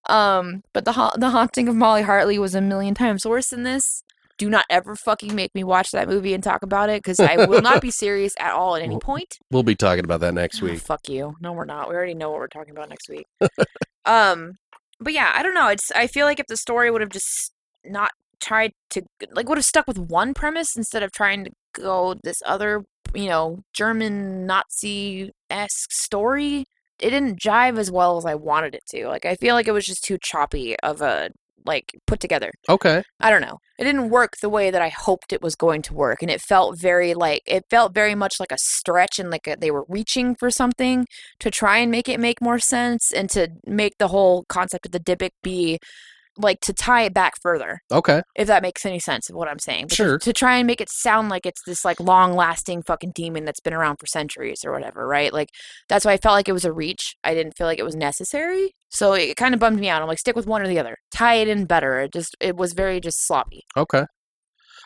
Um, 0.09 0.63
but 0.73 0.85
the 0.85 0.93
ha- 0.93 1.13
the 1.17 1.29
haunting 1.29 1.67
of 1.69 1.75
Molly 1.75 2.01
Hartley 2.03 2.37
was 2.39 2.55
a 2.55 2.61
million 2.61 2.93
times 2.93 3.25
worse 3.25 3.49
than 3.49 3.63
this. 3.63 4.03
Do 4.37 4.49
not 4.49 4.65
ever 4.69 4.95
fucking 4.95 5.33
make 5.35 5.53
me 5.53 5.63
watch 5.63 5.91
that 5.91 6.09
movie 6.09 6.33
and 6.33 6.43
talk 6.43 6.63
about 6.63 6.89
it 6.89 7.03
because 7.03 7.19
I 7.19 7.45
will 7.45 7.61
not 7.61 7.81
be 7.81 7.91
serious 8.05 8.33
at 8.39 8.51
all 8.51 8.75
at 8.75 8.81
any 8.81 8.97
point. 8.97 9.37
we'll 9.51 9.63
be 9.63 9.75
talking 9.75 10.03
about 10.03 10.21
that 10.21 10.33
next 10.33 10.61
Oh, 10.61 10.65
week. 10.65 10.79
fuck 10.79 11.07
you. 11.07 11.35
No, 11.39 11.53
we're 11.53 11.65
not. 11.65 11.87
We 11.87 11.95
already 11.95 12.15
know 12.15 12.31
what 12.31 12.39
we're 12.39 12.47
talking 12.47 12.71
about 12.71 12.89
next 12.89 13.07
week. 13.09 13.27
um, 14.05 14.53
but 14.99 15.13
yeah, 15.13 15.31
I 15.35 15.43
don't 15.43 15.53
know. 15.53 15.67
It's 15.67 15.91
I 15.95 16.07
feel 16.07 16.25
like 16.25 16.39
if 16.39 16.47
the 16.47 16.57
story 16.57 16.89
would 16.91 17.01
have 17.01 17.11
just 17.11 17.53
not 17.85 18.11
tried 18.39 18.71
to 18.89 19.03
like 19.33 19.47
would 19.47 19.57
have 19.57 19.65
stuck 19.65 19.87
with 19.87 19.97
one 19.99 20.33
premise 20.33 20.75
instead 20.75 21.03
of 21.03 21.11
trying 21.11 21.45
to 21.45 21.51
go 21.73 22.15
this 22.23 22.41
other, 22.45 22.83
you 23.13 23.27
know, 23.29 23.59
German 23.73 24.45
Nazi 24.45 25.31
esque 25.49 25.91
story, 25.91 26.65
it 26.99 27.09
didn't 27.09 27.39
jive 27.39 27.77
as 27.77 27.91
well 27.91 28.17
as 28.17 28.25
I 28.25 28.35
wanted 28.35 28.75
it 28.75 28.85
to. 28.89 29.07
Like 29.07 29.25
I 29.25 29.35
feel 29.35 29.55
like 29.55 29.67
it 29.67 29.73
was 29.73 29.85
just 29.85 30.03
too 30.03 30.17
choppy 30.21 30.75
of 30.81 31.01
a 31.01 31.29
like 31.65 31.93
put 32.07 32.19
together. 32.19 32.51
Okay. 32.69 33.03
I 33.19 33.29
don't 33.29 33.41
know. 33.41 33.59
It 33.79 33.85
didn't 33.85 34.09
work 34.09 34.33
the 34.41 34.49
way 34.49 34.69
that 34.69 34.81
I 34.81 34.89
hoped 34.89 35.33
it 35.33 35.41
was 35.41 35.55
going 35.55 35.81
to 35.83 35.93
work, 35.93 36.21
and 36.21 36.29
it 36.29 36.41
felt 36.41 36.79
very 36.79 37.13
like 37.13 37.41
it 37.45 37.63
felt 37.69 37.93
very 37.93 38.15
much 38.15 38.39
like 38.39 38.51
a 38.51 38.57
stretch, 38.57 39.19
and 39.19 39.29
like 39.29 39.47
a, 39.47 39.55
they 39.59 39.71
were 39.71 39.85
reaching 39.87 40.35
for 40.35 40.51
something 40.51 41.05
to 41.39 41.49
try 41.49 41.77
and 41.77 41.91
make 41.91 42.07
it 42.09 42.19
make 42.19 42.41
more 42.41 42.59
sense, 42.59 43.11
and 43.11 43.29
to 43.31 43.49
make 43.65 43.97
the 43.97 44.09
whole 44.09 44.45
concept 44.49 44.85
of 44.85 44.91
the 44.91 44.99
Dybbuk 44.99 45.31
be 45.41 45.79
like 46.37 46.59
to 46.61 46.73
tie 46.73 47.03
it 47.03 47.13
back 47.13 47.33
further, 47.41 47.79
Okay. 47.91 48.21
if 48.35 48.47
that 48.47 48.61
makes 48.61 48.85
any 48.85 48.99
sense 48.99 49.29
of 49.29 49.35
what 49.35 49.47
I'm 49.47 49.59
saying. 49.59 49.85
But 49.85 49.89
to- 49.91 49.95
Sure. 49.95 50.17
To, 50.19 50.33
try 50.33 50.57
and 50.57 50.65
make 50.67 50.81
it 50.81 50.89
sound 50.89 51.29
like 51.29 51.45
it's 51.45 51.61
this 51.65 51.85
like 51.85 51.99
long 51.99 52.33
lasting 52.33 52.83
fucking 52.83 53.11
demon 53.13 53.45
that's 53.45 53.59
been 53.59 53.73
around 53.73 53.97
for 53.97 54.07
centuries 54.07 54.65
or 54.65 54.71
whatever, 54.71 55.07
right? 55.07 55.31
Like 55.31 55.49
that's 55.89 56.05
why 56.05 56.13
I 56.13 56.17
felt 56.17 56.33
like 56.33 56.49
it 56.49 56.53
was 56.53 56.65
a 56.65 56.73
reach. 56.73 57.15
I 57.23 57.33
didn't 57.33 57.53
feel 57.57 57.67
like 57.67 57.79
it 57.79 57.83
was 57.85 57.95
necessary. 57.95 58.71
So 58.89 59.13
it 59.13 59.35
kind 59.37 59.53
of 59.53 59.59
bummed 59.59 59.79
me 59.79 59.89
out. 59.89 60.01
I'm 60.01 60.07
like, 60.07 60.19
stick 60.19 60.35
with 60.35 60.47
one 60.47 60.61
or 60.61 60.67
the 60.67 60.79
other. 60.79 60.97
Tie 61.13 61.35
it 61.35 61.47
in 61.47 61.65
better. 61.65 61.99
It 61.99 62.13
just 62.13 62.35
it 62.39 62.55
was 62.55 62.73
very 62.73 62.99
just 62.99 63.25
sloppy. 63.25 63.61
Okay. 63.77 64.05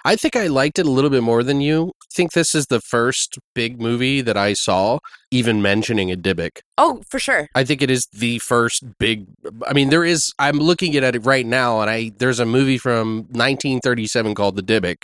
I 0.08 0.16
think 0.16 0.38
I 0.38 0.48
liked 0.48 0.80
it 0.80 0.86
a 0.86 0.90
little 0.90 1.10
bit 1.10 1.22
more 1.22 1.44
than 1.44 1.60
you. 1.60 1.92
I 2.02 2.08
think 2.14 2.32
this 2.32 2.56
is 2.56 2.68
the 2.68 2.80
first 2.80 3.38
big 3.54 3.82
movie 3.82 4.22
that 4.22 4.38
I 4.38 4.54
saw 4.54 5.00
even 5.32 5.62
mentioning 5.62 6.10
a 6.10 6.16
Dybbuk. 6.16 6.62
Oh, 6.78 7.04
for 7.10 7.20
sure. 7.20 7.50
I 7.54 7.66
think 7.66 7.82
it 7.82 7.92
is 7.92 8.08
the 8.14 8.40
first 8.40 8.86
big. 9.00 9.26
I 9.68 9.74
mean, 9.74 9.90
there 9.90 10.06
is. 10.06 10.32
I'm 10.40 10.60
looking 10.60 10.96
at 10.96 11.04
it 11.14 11.26
right 11.26 11.46
now, 11.46 11.82
and 11.82 11.90
I 11.90 12.14
there's 12.20 12.40
a 12.40 12.46
movie 12.46 12.78
from 12.78 13.28
1937 13.32 14.34
called 14.34 14.56
The 14.56 14.64
Dybbuk. 14.64 15.04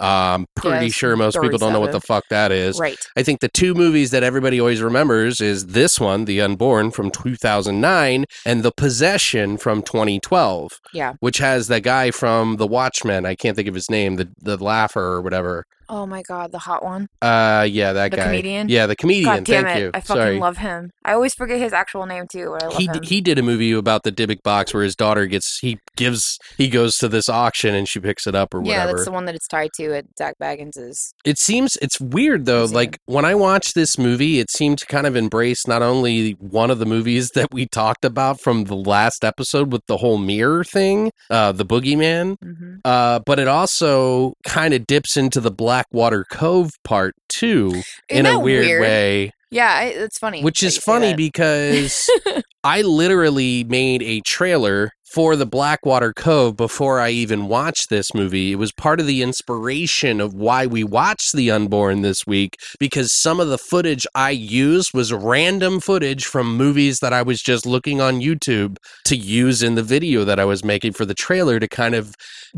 Um, 0.00 0.46
pretty 0.54 0.86
it's 0.86 0.94
sure 0.94 1.16
most 1.16 1.40
people 1.40 1.58
don't 1.58 1.72
know 1.72 1.80
what 1.80 1.92
the 1.92 2.00
fuck 2.00 2.24
that 2.30 2.52
is. 2.52 2.78
Right. 2.78 2.98
I 3.16 3.22
think 3.22 3.40
the 3.40 3.48
two 3.48 3.74
movies 3.74 4.10
that 4.12 4.22
everybody 4.22 4.60
always 4.60 4.80
remembers 4.82 5.40
is 5.40 5.66
this 5.66 5.98
one, 6.00 6.24
The 6.24 6.40
Unborn 6.40 6.90
from 6.92 7.10
2009, 7.10 8.24
and 8.46 8.62
The 8.62 8.72
Possession 8.72 9.56
from 9.56 9.82
2012, 9.82 10.72
Yeah. 10.92 11.14
which 11.20 11.38
has 11.38 11.68
the 11.68 11.80
guy 11.80 12.10
from 12.10 12.56
The 12.56 12.66
Watchmen. 12.66 13.26
I 13.26 13.34
can't 13.34 13.56
think 13.56 13.68
of 13.68 13.74
his 13.74 13.90
name, 13.90 14.16
the 14.16 14.28
the 14.40 14.56
laugher 14.56 15.00
or 15.02 15.20
whatever. 15.22 15.64
Oh 15.92 16.06
my 16.06 16.22
god, 16.22 16.52
the 16.52 16.58
hot 16.60 16.84
one. 16.84 17.08
Uh, 17.20 17.66
yeah, 17.68 17.92
that 17.92 18.12
The 18.12 18.16
guy. 18.18 18.24
comedian? 18.26 18.68
Yeah, 18.68 18.86
the 18.86 18.94
comedian. 18.96 19.24
God 19.24 19.44
damn 19.44 19.64
Thank 19.64 19.76
it. 19.76 19.80
you. 19.82 19.90
I 19.92 20.00
fucking 20.00 20.22
Sorry. 20.22 20.38
love 20.38 20.56
him. 20.58 20.90
I 21.04 21.12
always 21.14 21.34
forget 21.34 21.58
his 21.58 21.72
actual 21.72 22.06
name 22.06 22.26
too. 22.30 22.50
but 22.52 22.62
I 22.62 22.66
love 22.68 22.76
he 22.76 22.86
him. 22.86 22.98
d- 23.00 23.06
he 23.08 23.20
did 23.20 23.38
a 23.38 23.42
movie 23.42 23.72
about 23.72 24.04
the 24.04 24.12
Dybbuk 24.12 24.42
box 24.44 24.72
where 24.72 24.84
his 24.84 24.94
daughter 24.94 25.26
gets 25.26 25.58
he 25.58 25.78
gives 25.96 26.38
he 26.56 26.68
goes 26.68 26.96
to 26.98 27.08
this 27.08 27.28
auction 27.28 27.74
and 27.74 27.88
she 27.88 27.98
picks 27.98 28.26
it 28.28 28.34
up 28.36 28.54
or 28.54 28.60
whatever. 28.60 28.72
yeah, 28.72 28.78
whatever. 28.84 28.98
that's 28.98 29.04
the 29.06 29.12
one 29.12 29.24
that 29.24 29.34
it's 29.34 29.48
tied 29.48 29.70
to 29.74 29.92
at 29.96 30.04
Zach 30.16 30.34
Bagans's. 30.40 31.12
it 31.24 31.38
seems 31.38 31.76
it's 31.82 32.00
weird 32.00 32.46
though. 32.46 32.60
Museum. 32.60 32.76
Like 32.76 32.98
when 33.06 33.24
I 33.24 33.34
watched 33.34 33.74
this 33.74 33.98
movie, 33.98 34.38
it 34.38 34.50
seemed 34.50 34.78
to 34.78 34.86
kind 34.86 35.06
of 35.08 35.16
embrace 35.16 35.66
not 35.66 35.82
only 35.82 36.32
one 36.38 36.70
of 36.70 36.78
the 36.78 36.86
movies 36.86 37.30
that 37.34 37.52
we 37.52 37.66
talked 37.66 38.04
about 38.04 38.40
from 38.40 38.64
the 38.64 38.76
last 38.76 39.24
episode 39.24 39.72
with 39.72 39.84
the 39.86 39.96
whole 39.96 40.18
mirror 40.18 40.62
thing, 40.62 41.10
uh, 41.30 41.50
the 41.52 41.64
Boogeyman, 41.66 42.36
hmm 42.40 42.76
uh, 42.84 43.18
but 43.26 43.38
it 43.38 43.48
also 43.48 44.34
kind 44.44 44.72
of 44.72 44.86
dips 44.86 45.16
into 45.16 45.40
the 45.40 45.50
Blackwater 45.80 46.24
Cove 46.24 46.72
part 46.84 47.14
too 47.28 47.82
in 48.08 48.26
a 48.26 48.38
weird, 48.38 48.80
way. 48.80 49.32
Yeah, 49.50 49.72
I, 49.72 49.84
it's 49.86 50.18
funny. 50.18 50.42
Which 50.42 50.62
is 50.62 50.78
funny 50.78 51.14
because 51.14 52.08
I 52.64 52.82
literally 52.82 53.64
made 53.64 54.02
a 54.02 54.20
trailer 54.20 54.92
for 55.10 55.34
the 55.34 55.46
Blackwater 55.46 56.12
Cove 56.12 56.56
before 56.56 57.00
I 57.00 57.10
even 57.10 57.48
watched 57.48 57.90
this 57.90 58.14
movie. 58.14 58.52
It 58.52 58.56
was 58.56 58.70
part 58.70 59.00
of 59.00 59.06
the 59.06 59.22
inspiration 59.22 60.20
of 60.20 60.34
why 60.34 60.66
we 60.66 60.84
watched 60.84 61.34
The 61.34 61.50
Unborn 61.50 62.02
this 62.02 62.24
week 62.28 62.56
because 62.78 63.12
some 63.12 63.40
of 63.40 63.48
the 63.48 63.58
footage 63.58 64.06
I 64.14 64.30
used 64.30 64.94
was 64.94 65.12
random 65.12 65.80
footage 65.80 66.26
from 66.26 66.56
movies 66.56 67.00
that 67.00 67.12
I 67.12 67.22
was 67.22 67.42
just 67.42 67.66
looking 67.66 68.00
on 68.00 68.20
YouTube 68.20 68.76
to 69.06 69.16
use 69.16 69.64
in 69.64 69.74
the 69.74 69.82
video 69.82 70.24
that 70.24 70.38
I 70.38 70.44
was 70.44 70.64
making 70.64 70.92
for 70.92 71.04
the 71.04 71.14
trailer 71.14 71.58
to 71.58 71.66
kind 71.66 71.96
of 71.96 72.14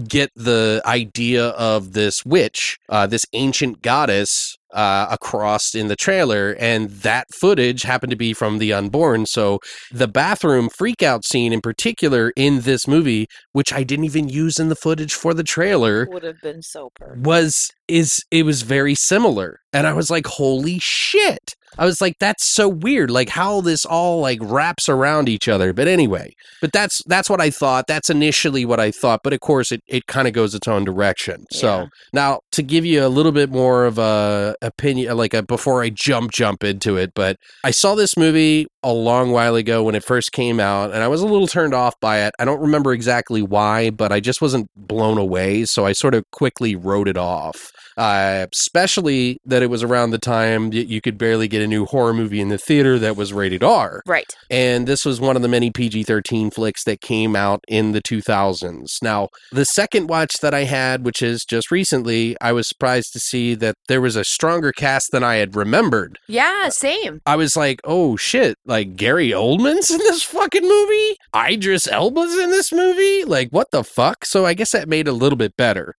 get 0.06 0.31
the 0.36 0.82
idea 0.85 1.48
of 1.48 1.93
this 1.93 2.23
witch, 2.27 2.77
uh, 2.90 3.06
this 3.06 3.24
ancient 3.32 3.81
goddess 3.81 4.59
uh, 4.72 5.06
across 5.10 5.74
in 5.74 5.88
the 5.88 5.96
trailer, 5.96 6.56
and 6.58 6.90
that 6.90 7.26
footage 7.34 7.82
happened 7.82 8.10
to 8.10 8.16
be 8.16 8.32
from 8.32 8.58
The 8.58 8.72
Unborn. 8.72 9.26
So 9.26 9.60
the 9.90 10.08
bathroom 10.08 10.68
freakout 10.68 11.24
scene 11.24 11.52
in 11.52 11.60
particular 11.60 12.32
in 12.36 12.60
this 12.60 12.88
movie, 12.88 13.26
which 13.52 13.72
I 13.72 13.82
didn't 13.82 14.04
even 14.04 14.28
use 14.28 14.58
in 14.58 14.68
the 14.68 14.76
footage 14.76 15.14
for 15.14 15.34
the 15.34 15.44
trailer, 15.44 16.06
would 16.10 16.22
have 16.22 16.40
been 16.42 16.62
so 16.62 16.90
perfect. 16.94 17.26
was 17.26 17.70
is 17.88 18.22
it 18.30 18.44
was 18.44 18.62
very 18.62 18.94
similar, 18.94 19.60
and 19.72 19.86
I 19.86 19.92
was 19.92 20.10
like, 20.10 20.26
holy 20.26 20.78
shit. 20.80 21.54
I 21.78 21.84
was 21.84 22.00
like, 22.00 22.18
that's 22.18 22.46
so 22.46 22.68
weird, 22.68 23.10
like 23.10 23.28
how 23.28 23.60
this 23.60 23.84
all 23.84 24.20
like 24.20 24.38
wraps 24.42 24.88
around 24.88 25.28
each 25.28 25.48
other. 25.48 25.72
But 25.72 25.88
anyway, 25.88 26.34
but 26.60 26.72
that's 26.72 27.02
that's 27.04 27.30
what 27.30 27.40
I 27.40 27.50
thought. 27.50 27.86
That's 27.86 28.10
initially 28.10 28.64
what 28.64 28.80
I 28.80 28.90
thought. 28.90 29.20
But 29.24 29.32
of 29.32 29.40
course, 29.40 29.72
it, 29.72 29.82
it 29.86 30.06
kind 30.06 30.28
of 30.28 30.34
goes 30.34 30.54
its 30.54 30.68
own 30.68 30.84
direction. 30.84 31.46
Yeah. 31.50 31.58
So 31.58 31.88
now 32.12 32.40
to 32.52 32.62
give 32.62 32.84
you 32.84 33.04
a 33.04 33.08
little 33.08 33.32
bit 33.32 33.50
more 33.50 33.86
of 33.86 33.98
a 33.98 34.54
opinion, 34.62 35.16
like 35.16 35.34
a, 35.34 35.42
before 35.42 35.82
I 35.82 35.90
jump 35.90 36.32
jump 36.32 36.62
into 36.64 36.96
it, 36.96 37.12
but 37.14 37.36
I 37.64 37.70
saw 37.70 37.94
this 37.94 38.16
movie 38.16 38.66
a 38.82 38.92
long 38.92 39.30
while 39.30 39.54
ago 39.54 39.84
when 39.84 39.94
it 39.94 40.04
first 40.04 40.32
came 40.32 40.60
out, 40.60 40.92
and 40.92 41.02
I 41.02 41.09
was 41.09 41.20
a 41.20 41.26
little 41.26 41.46
turned 41.46 41.74
off 41.74 41.98
by 42.00 42.20
it. 42.20 42.34
I 42.38 42.44
don't 42.44 42.60
remember 42.60 42.92
exactly 42.92 43.42
why, 43.42 43.90
but 43.90 44.12
I 44.12 44.20
just 44.20 44.40
wasn't 44.40 44.68
blown 44.76 45.18
away, 45.18 45.64
so 45.64 45.86
I 45.86 45.92
sort 45.92 46.14
of 46.14 46.24
quickly 46.30 46.76
wrote 46.76 47.09
it 47.09 47.16
off. 47.16 47.70
Uh, 47.96 48.46
especially 48.54 49.38
that 49.44 49.62
it 49.62 49.68
was 49.68 49.82
around 49.82 50.10
the 50.10 50.18
time 50.18 50.70
that 50.70 50.88
you 50.88 51.00
could 51.00 51.18
barely 51.18 51.46
get 51.46 51.62
a 51.62 51.66
new 51.66 51.84
horror 51.84 52.14
movie 52.14 52.40
in 52.40 52.48
the 52.48 52.59
theater 52.59 52.98
that 52.98 53.16
was 53.16 53.32
rated 53.32 53.62
R. 53.62 54.02
Right. 54.06 54.32
And 54.50 54.86
this 54.86 55.04
was 55.04 55.20
one 55.20 55.36
of 55.36 55.42
the 55.42 55.48
many 55.48 55.70
PG 55.70 56.04
13 56.04 56.50
flicks 56.50 56.84
that 56.84 57.00
came 57.00 57.36
out 57.36 57.62
in 57.68 57.92
the 57.92 58.00
2000s. 58.00 59.02
Now, 59.02 59.28
the 59.50 59.64
second 59.64 60.09
watch 60.09 60.36
that 60.40 60.54
I 60.54 60.64
had, 60.64 61.04
which 61.04 61.22
is 61.22 61.44
just 61.44 61.70
recently, 61.70 62.36
I 62.40 62.52
was 62.52 62.68
surprised 62.68 63.12
to 63.12 63.18
see 63.18 63.54
that 63.56 63.74
there 63.88 64.00
was 64.00 64.16
a 64.16 64.24
stronger 64.24 64.72
cast 64.72 65.12
than 65.12 65.22
I 65.22 65.36
had 65.36 65.54
remembered. 65.54 66.18
Yeah, 66.28 66.70
same. 66.70 67.20
I 67.26 67.36
was 67.36 67.56
like, 67.56 67.80
oh 67.84 68.16
shit, 68.16 68.56
like 68.72 68.96
Gary 68.96 69.28
Oldman's 69.30 69.90
in 69.90 69.98
this 69.98 70.22
fucking 70.22 70.66
movie? 70.66 71.16
Idris 71.36 71.86
Elba's 71.86 72.36
in 72.38 72.50
this 72.50 72.72
movie? 72.72 73.22
Like, 73.24 73.50
what 73.50 73.70
the 73.70 73.84
fuck? 73.84 74.24
So 74.24 74.46
I 74.46 74.54
guess 74.54 74.72
that 74.72 74.88
made 74.88 75.06
a 75.06 75.12
little 75.12 75.36
bit 75.36 75.58
better. 75.58 75.94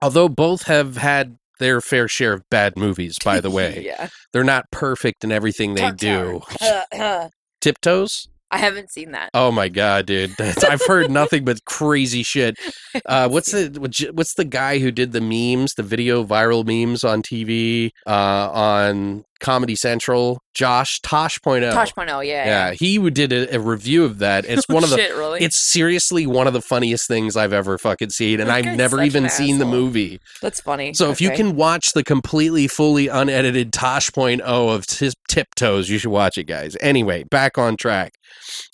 Although 0.00 0.30
both 0.30 0.62
have 0.62 0.96
had 0.96 1.36
their 1.60 1.82
fair 1.82 2.08
share 2.08 2.32
of 2.32 2.42
bad 2.50 2.78
movies, 2.78 3.16
by 3.22 3.40
the 3.40 3.50
way. 3.58 3.82
yeah. 3.84 4.08
They're 4.32 4.44
not 4.44 4.64
perfect 4.72 5.24
in 5.24 5.30
everything 5.30 5.74
they 5.74 5.90
do. 5.90 6.40
Tiptoes? 7.60 8.28
I 8.50 8.58
haven't 8.58 8.90
seen 8.92 9.10
that. 9.10 9.30
Oh 9.34 9.50
my 9.50 9.68
god, 9.68 10.06
dude! 10.06 10.30
That's, 10.38 10.62
I've 10.62 10.86
heard 10.86 11.10
nothing 11.10 11.44
but 11.44 11.64
crazy 11.64 12.22
shit. 12.22 12.56
Uh, 13.04 13.28
what's 13.28 13.50
the 13.50 14.10
what's 14.14 14.34
the 14.34 14.44
guy 14.44 14.78
who 14.78 14.92
did 14.92 15.10
the 15.12 15.20
memes, 15.20 15.74
the 15.74 15.82
video 15.82 16.24
viral 16.24 16.64
memes 16.64 17.02
on 17.02 17.22
TV, 17.22 17.90
uh, 18.06 18.50
on 18.52 19.24
Comedy 19.40 19.76
Central? 19.76 20.40
Josh 20.54 21.00
Tosh.0. 21.00 21.70
Tosh 21.72 21.94
Point 21.94 22.10
oh, 22.10 22.20
yeah. 22.20 22.46
yeah, 22.46 22.70
he 22.72 22.98
did 23.10 23.32
a, 23.32 23.56
a 23.56 23.60
review 23.60 24.04
of 24.04 24.18
that. 24.18 24.44
It's 24.56 24.66
one 24.68 24.82
of 24.84 24.90
the. 24.90 24.96
Shit, 24.96 25.14
really. 25.14 25.42
It's 25.42 25.58
seriously 25.58 26.26
one 26.26 26.46
of 26.46 26.52
the 26.54 26.62
funniest 26.62 27.06
things 27.08 27.36
I've 27.36 27.52
ever 27.52 27.76
fucking 27.78 28.10
seen, 28.10 28.40
and 28.40 28.48
That 28.48 28.56
I've 28.56 28.64
guy's 28.64 28.76
never 28.78 28.96
such 28.98 29.06
even 29.06 29.24
an 29.24 29.30
seen 29.30 29.58
the 29.58 29.66
asshole. 29.66 29.80
movie. 29.80 30.20
That's 30.40 30.60
funny. 30.60 30.94
So 30.94 31.10
if 31.10 31.20
you 31.20 31.28
Okay. 31.28 31.36
can 31.38 31.56
watch 31.56 31.92
the 31.92 32.02
completely 32.02 32.68
fully 32.68 33.08
unedited 33.08 33.72
Tosh.0 33.72 34.40
of 34.40 34.86
t- 34.86 35.12
Tiptoes, 35.28 35.90
you 35.90 35.98
should 35.98 36.10
watch 36.10 36.38
it, 36.38 36.44
guys. 36.44 36.76
Anyway, 36.80 37.24
back 37.24 37.58
on 37.58 37.76
track. 37.76 38.14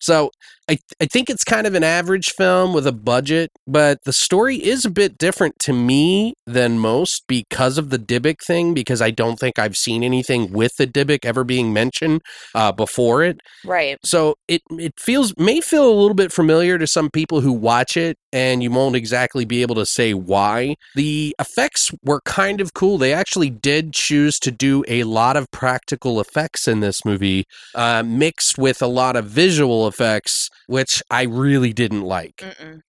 So 0.01 0.31
I 0.73 0.79
I 1.01 1.07
think 1.07 1.29
it's 1.29 1.45
kind 1.45 1.67
of 1.67 1.75
an 1.75 1.85
average 1.85 2.31
film 2.31 2.73
with 2.73 2.87
a 2.87 2.93
budget, 2.93 3.51
but 3.67 3.99
the 4.05 4.13
story 4.13 4.57
is 4.57 4.85
a 4.85 4.91
bit 4.91 5.19
different 5.19 5.59
to 5.61 5.73
me 5.73 6.35
than 6.47 6.79
most 6.79 7.25
because 7.29 7.77
of 7.79 7.91
the 7.91 7.99
Dybbuk 7.99 8.37
thing. 8.45 8.73
Because 8.73 9.03
I 9.03 9.11
don't 9.11 9.39
think 9.39 9.59
I've 9.59 9.77
seen 9.77 10.03
anything 10.03 10.53
with 10.53 10.73
the 10.79 10.87
Dybbuk 10.87 11.25
ever 11.25 11.45
being 11.45 11.73
mentioned 11.73 12.23
uh, 12.55 12.73
before 12.73 13.23
it. 13.23 13.41
right. 13.65 13.99
So 14.05 14.35
it 14.49 14.63
it 14.71 14.95
feels 14.99 15.35
may 15.37 15.61
feel 15.61 15.89
a 15.89 15.93
little 15.93 16.15
bit 16.15 16.33
familiar 16.33 16.79
to 16.79 16.87
some 16.87 17.11
people 17.11 17.43
who 17.43 17.53
watch 17.53 17.97
it, 17.97 18.17
and 18.33 18.63
you 18.63 18.71
won't 18.71 18.97
exactly 18.97 19.45
be 19.45 19.63
able 19.63 19.75
to 19.77 19.87
say 19.87 20.15
why. 20.15 20.77
The 20.95 21.35
effects 21.39 21.91
were 22.03 22.21
kind 22.23 22.61
of 22.61 22.75
cool. 22.75 22.99
They 22.99 23.13
actually 23.13 23.51
did 23.51 23.93
choose 23.93 24.39
to 24.41 24.51
do 24.51 24.85
a 24.89 25.05
lot 25.05 25.37
of 25.37 25.51
practical 25.51 26.21
effects 26.21 26.67
in 26.67 26.81
this 26.81 27.05
movie, 27.05 27.47
uh, 27.75 28.03
mixed 28.05 28.59
with 28.59 28.83
a 28.83 28.87
lot 28.87 29.17
of 29.17 29.27
visual 29.27 29.87
effects, 29.87 30.49
which 30.67 31.03
I 31.11 31.23
really 31.23 31.73
didn't 31.73 32.03
like. 32.03 32.43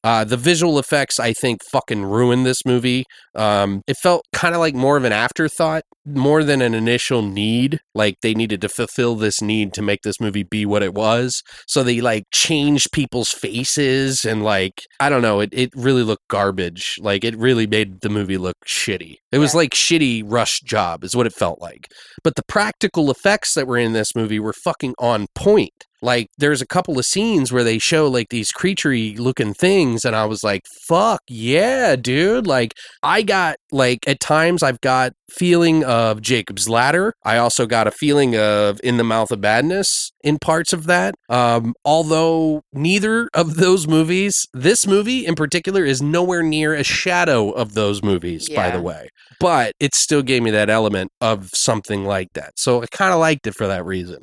Uh, 0.04 0.24
the 0.24 0.38
visual 0.38 0.80
effects, 0.80 1.20
I 1.20 1.34
think, 1.34 1.62
fucking 1.72 2.04
ruined 2.04 2.46
this 2.46 2.66
movie. 2.66 3.06
Um, 3.36 3.82
it 3.88 3.98
felt 3.98 4.26
kind 4.34 4.54
of 4.56 4.60
like 4.60 4.76
more 4.76 4.98
of 4.98 5.04
an 5.04 5.12
afterthought, 5.12 5.84
more 6.06 6.44
than 6.44 6.62
an 6.62 6.74
initial 6.74 7.22
need. 7.22 7.80
Like 7.94 8.18
they 8.22 8.34
needed 8.34 8.62
to 8.62 8.70
fulfill 8.70 9.16
this 9.16 9.42
need 9.42 9.74
to 9.74 9.82
make 9.82 10.02
this 10.04 10.20
movie 10.20 10.44
be 10.44 10.66
what 10.66 10.84
it 10.84 10.94
was. 10.94 11.44
So 11.68 11.84
they 11.84 12.02
like 12.02 12.26
changed 12.32 12.92
people's 12.92 13.30
faces 13.30 14.26
and 14.26 14.44
like 14.44 14.84
I 15.00 15.10
don't 15.10 15.22
know. 15.22 15.33
It 15.40 15.50
it 15.54 15.70
really 15.76 16.04
looked 16.04 16.28
garbage. 16.30 16.98
Like 17.02 17.24
it 17.24 17.38
really 17.38 17.68
made 17.68 18.02
the 18.02 18.10
movie 18.10 18.38
look 18.38 18.58
shitty. 18.68 19.18
It 19.32 19.38
was 19.40 19.54
Yeah. 19.54 19.58
like 19.58 19.72
shitty 19.72 20.24
rush 20.26 20.62
job 20.62 21.04
is 21.04 21.16
what 21.16 21.26
it 21.28 21.34
felt 21.34 21.60
like. 21.62 21.88
But 22.24 22.36
the 22.36 22.44
practical 22.48 23.10
effects 23.12 23.54
that 23.54 23.68
were 23.68 23.78
in 23.78 23.94
this 23.94 24.16
movie 24.16 24.40
were 24.40 24.54
fucking 24.54 24.94
on 25.00 25.28
point. 25.36 25.86
Like 26.04 26.28
there's 26.38 26.62
a 26.62 26.68
couple 26.68 27.00
of 27.00 27.06
scenes 27.06 27.52
where 27.52 27.64
they 27.64 27.80
show 27.80 28.08
like 28.08 28.28
these 28.30 28.52
creaturey 28.52 29.18
looking 29.18 29.54
things 29.54 30.04
and 30.04 30.16
I 30.16 30.26
was 30.26 30.44
like, 30.44 30.62
fuck 30.86 31.22
yeah, 31.30 31.96
dude. 31.96 32.46
Like 32.46 32.74
I 33.02 33.22
got 33.22 33.56
like 33.72 34.00
at 34.06 34.20
times 34.20 34.64
I've 34.64 34.82
got 34.82 35.14
feeling 35.32 35.84
of 35.86 36.22
Jacob's 36.22 36.68
Ladder. 36.68 37.14
I 37.24 37.38
also 37.38 37.66
got 37.66 37.88
a 37.88 37.92
feeling 37.92 38.36
of 38.36 38.80
In 38.84 38.98
the 38.98 39.04
Mouth 39.06 39.32
of 39.32 39.40
Madness 39.40 40.12
in 40.24 40.40
parts 40.40 40.74
of 40.74 40.86
that. 40.88 41.16
Um, 41.30 41.74
although 41.86 42.62
neither 42.74 43.30
of 43.34 43.56
those 43.56 43.88
movies, 43.88 44.46
this 44.54 44.86
movie 44.86 45.26
in 45.26 45.36
particular, 45.36 45.86
is 45.86 46.02
nowhere 46.02 46.44
near 46.44 46.74
a 46.74 46.84
shadow 46.84 47.50
of 47.52 47.74
those 47.74 48.04
movies, 48.04 48.50
by 48.50 48.70
the 48.72 48.82
way. 48.82 49.08
But 49.40 49.74
it 49.80 49.96
still 49.96 50.22
gave 50.22 50.44
me 50.44 50.52
that 50.52 50.70
element 50.70 51.12
of 51.22 51.50
something 51.54 52.06
like 52.06 52.28
that. 52.34 52.52
So 52.58 52.82
I 52.84 52.86
kind 52.92 53.14
of 53.14 53.20
liked 53.20 53.48
it 53.48 53.56
for 53.56 53.68
that 53.68 53.86
reason. 53.86 54.22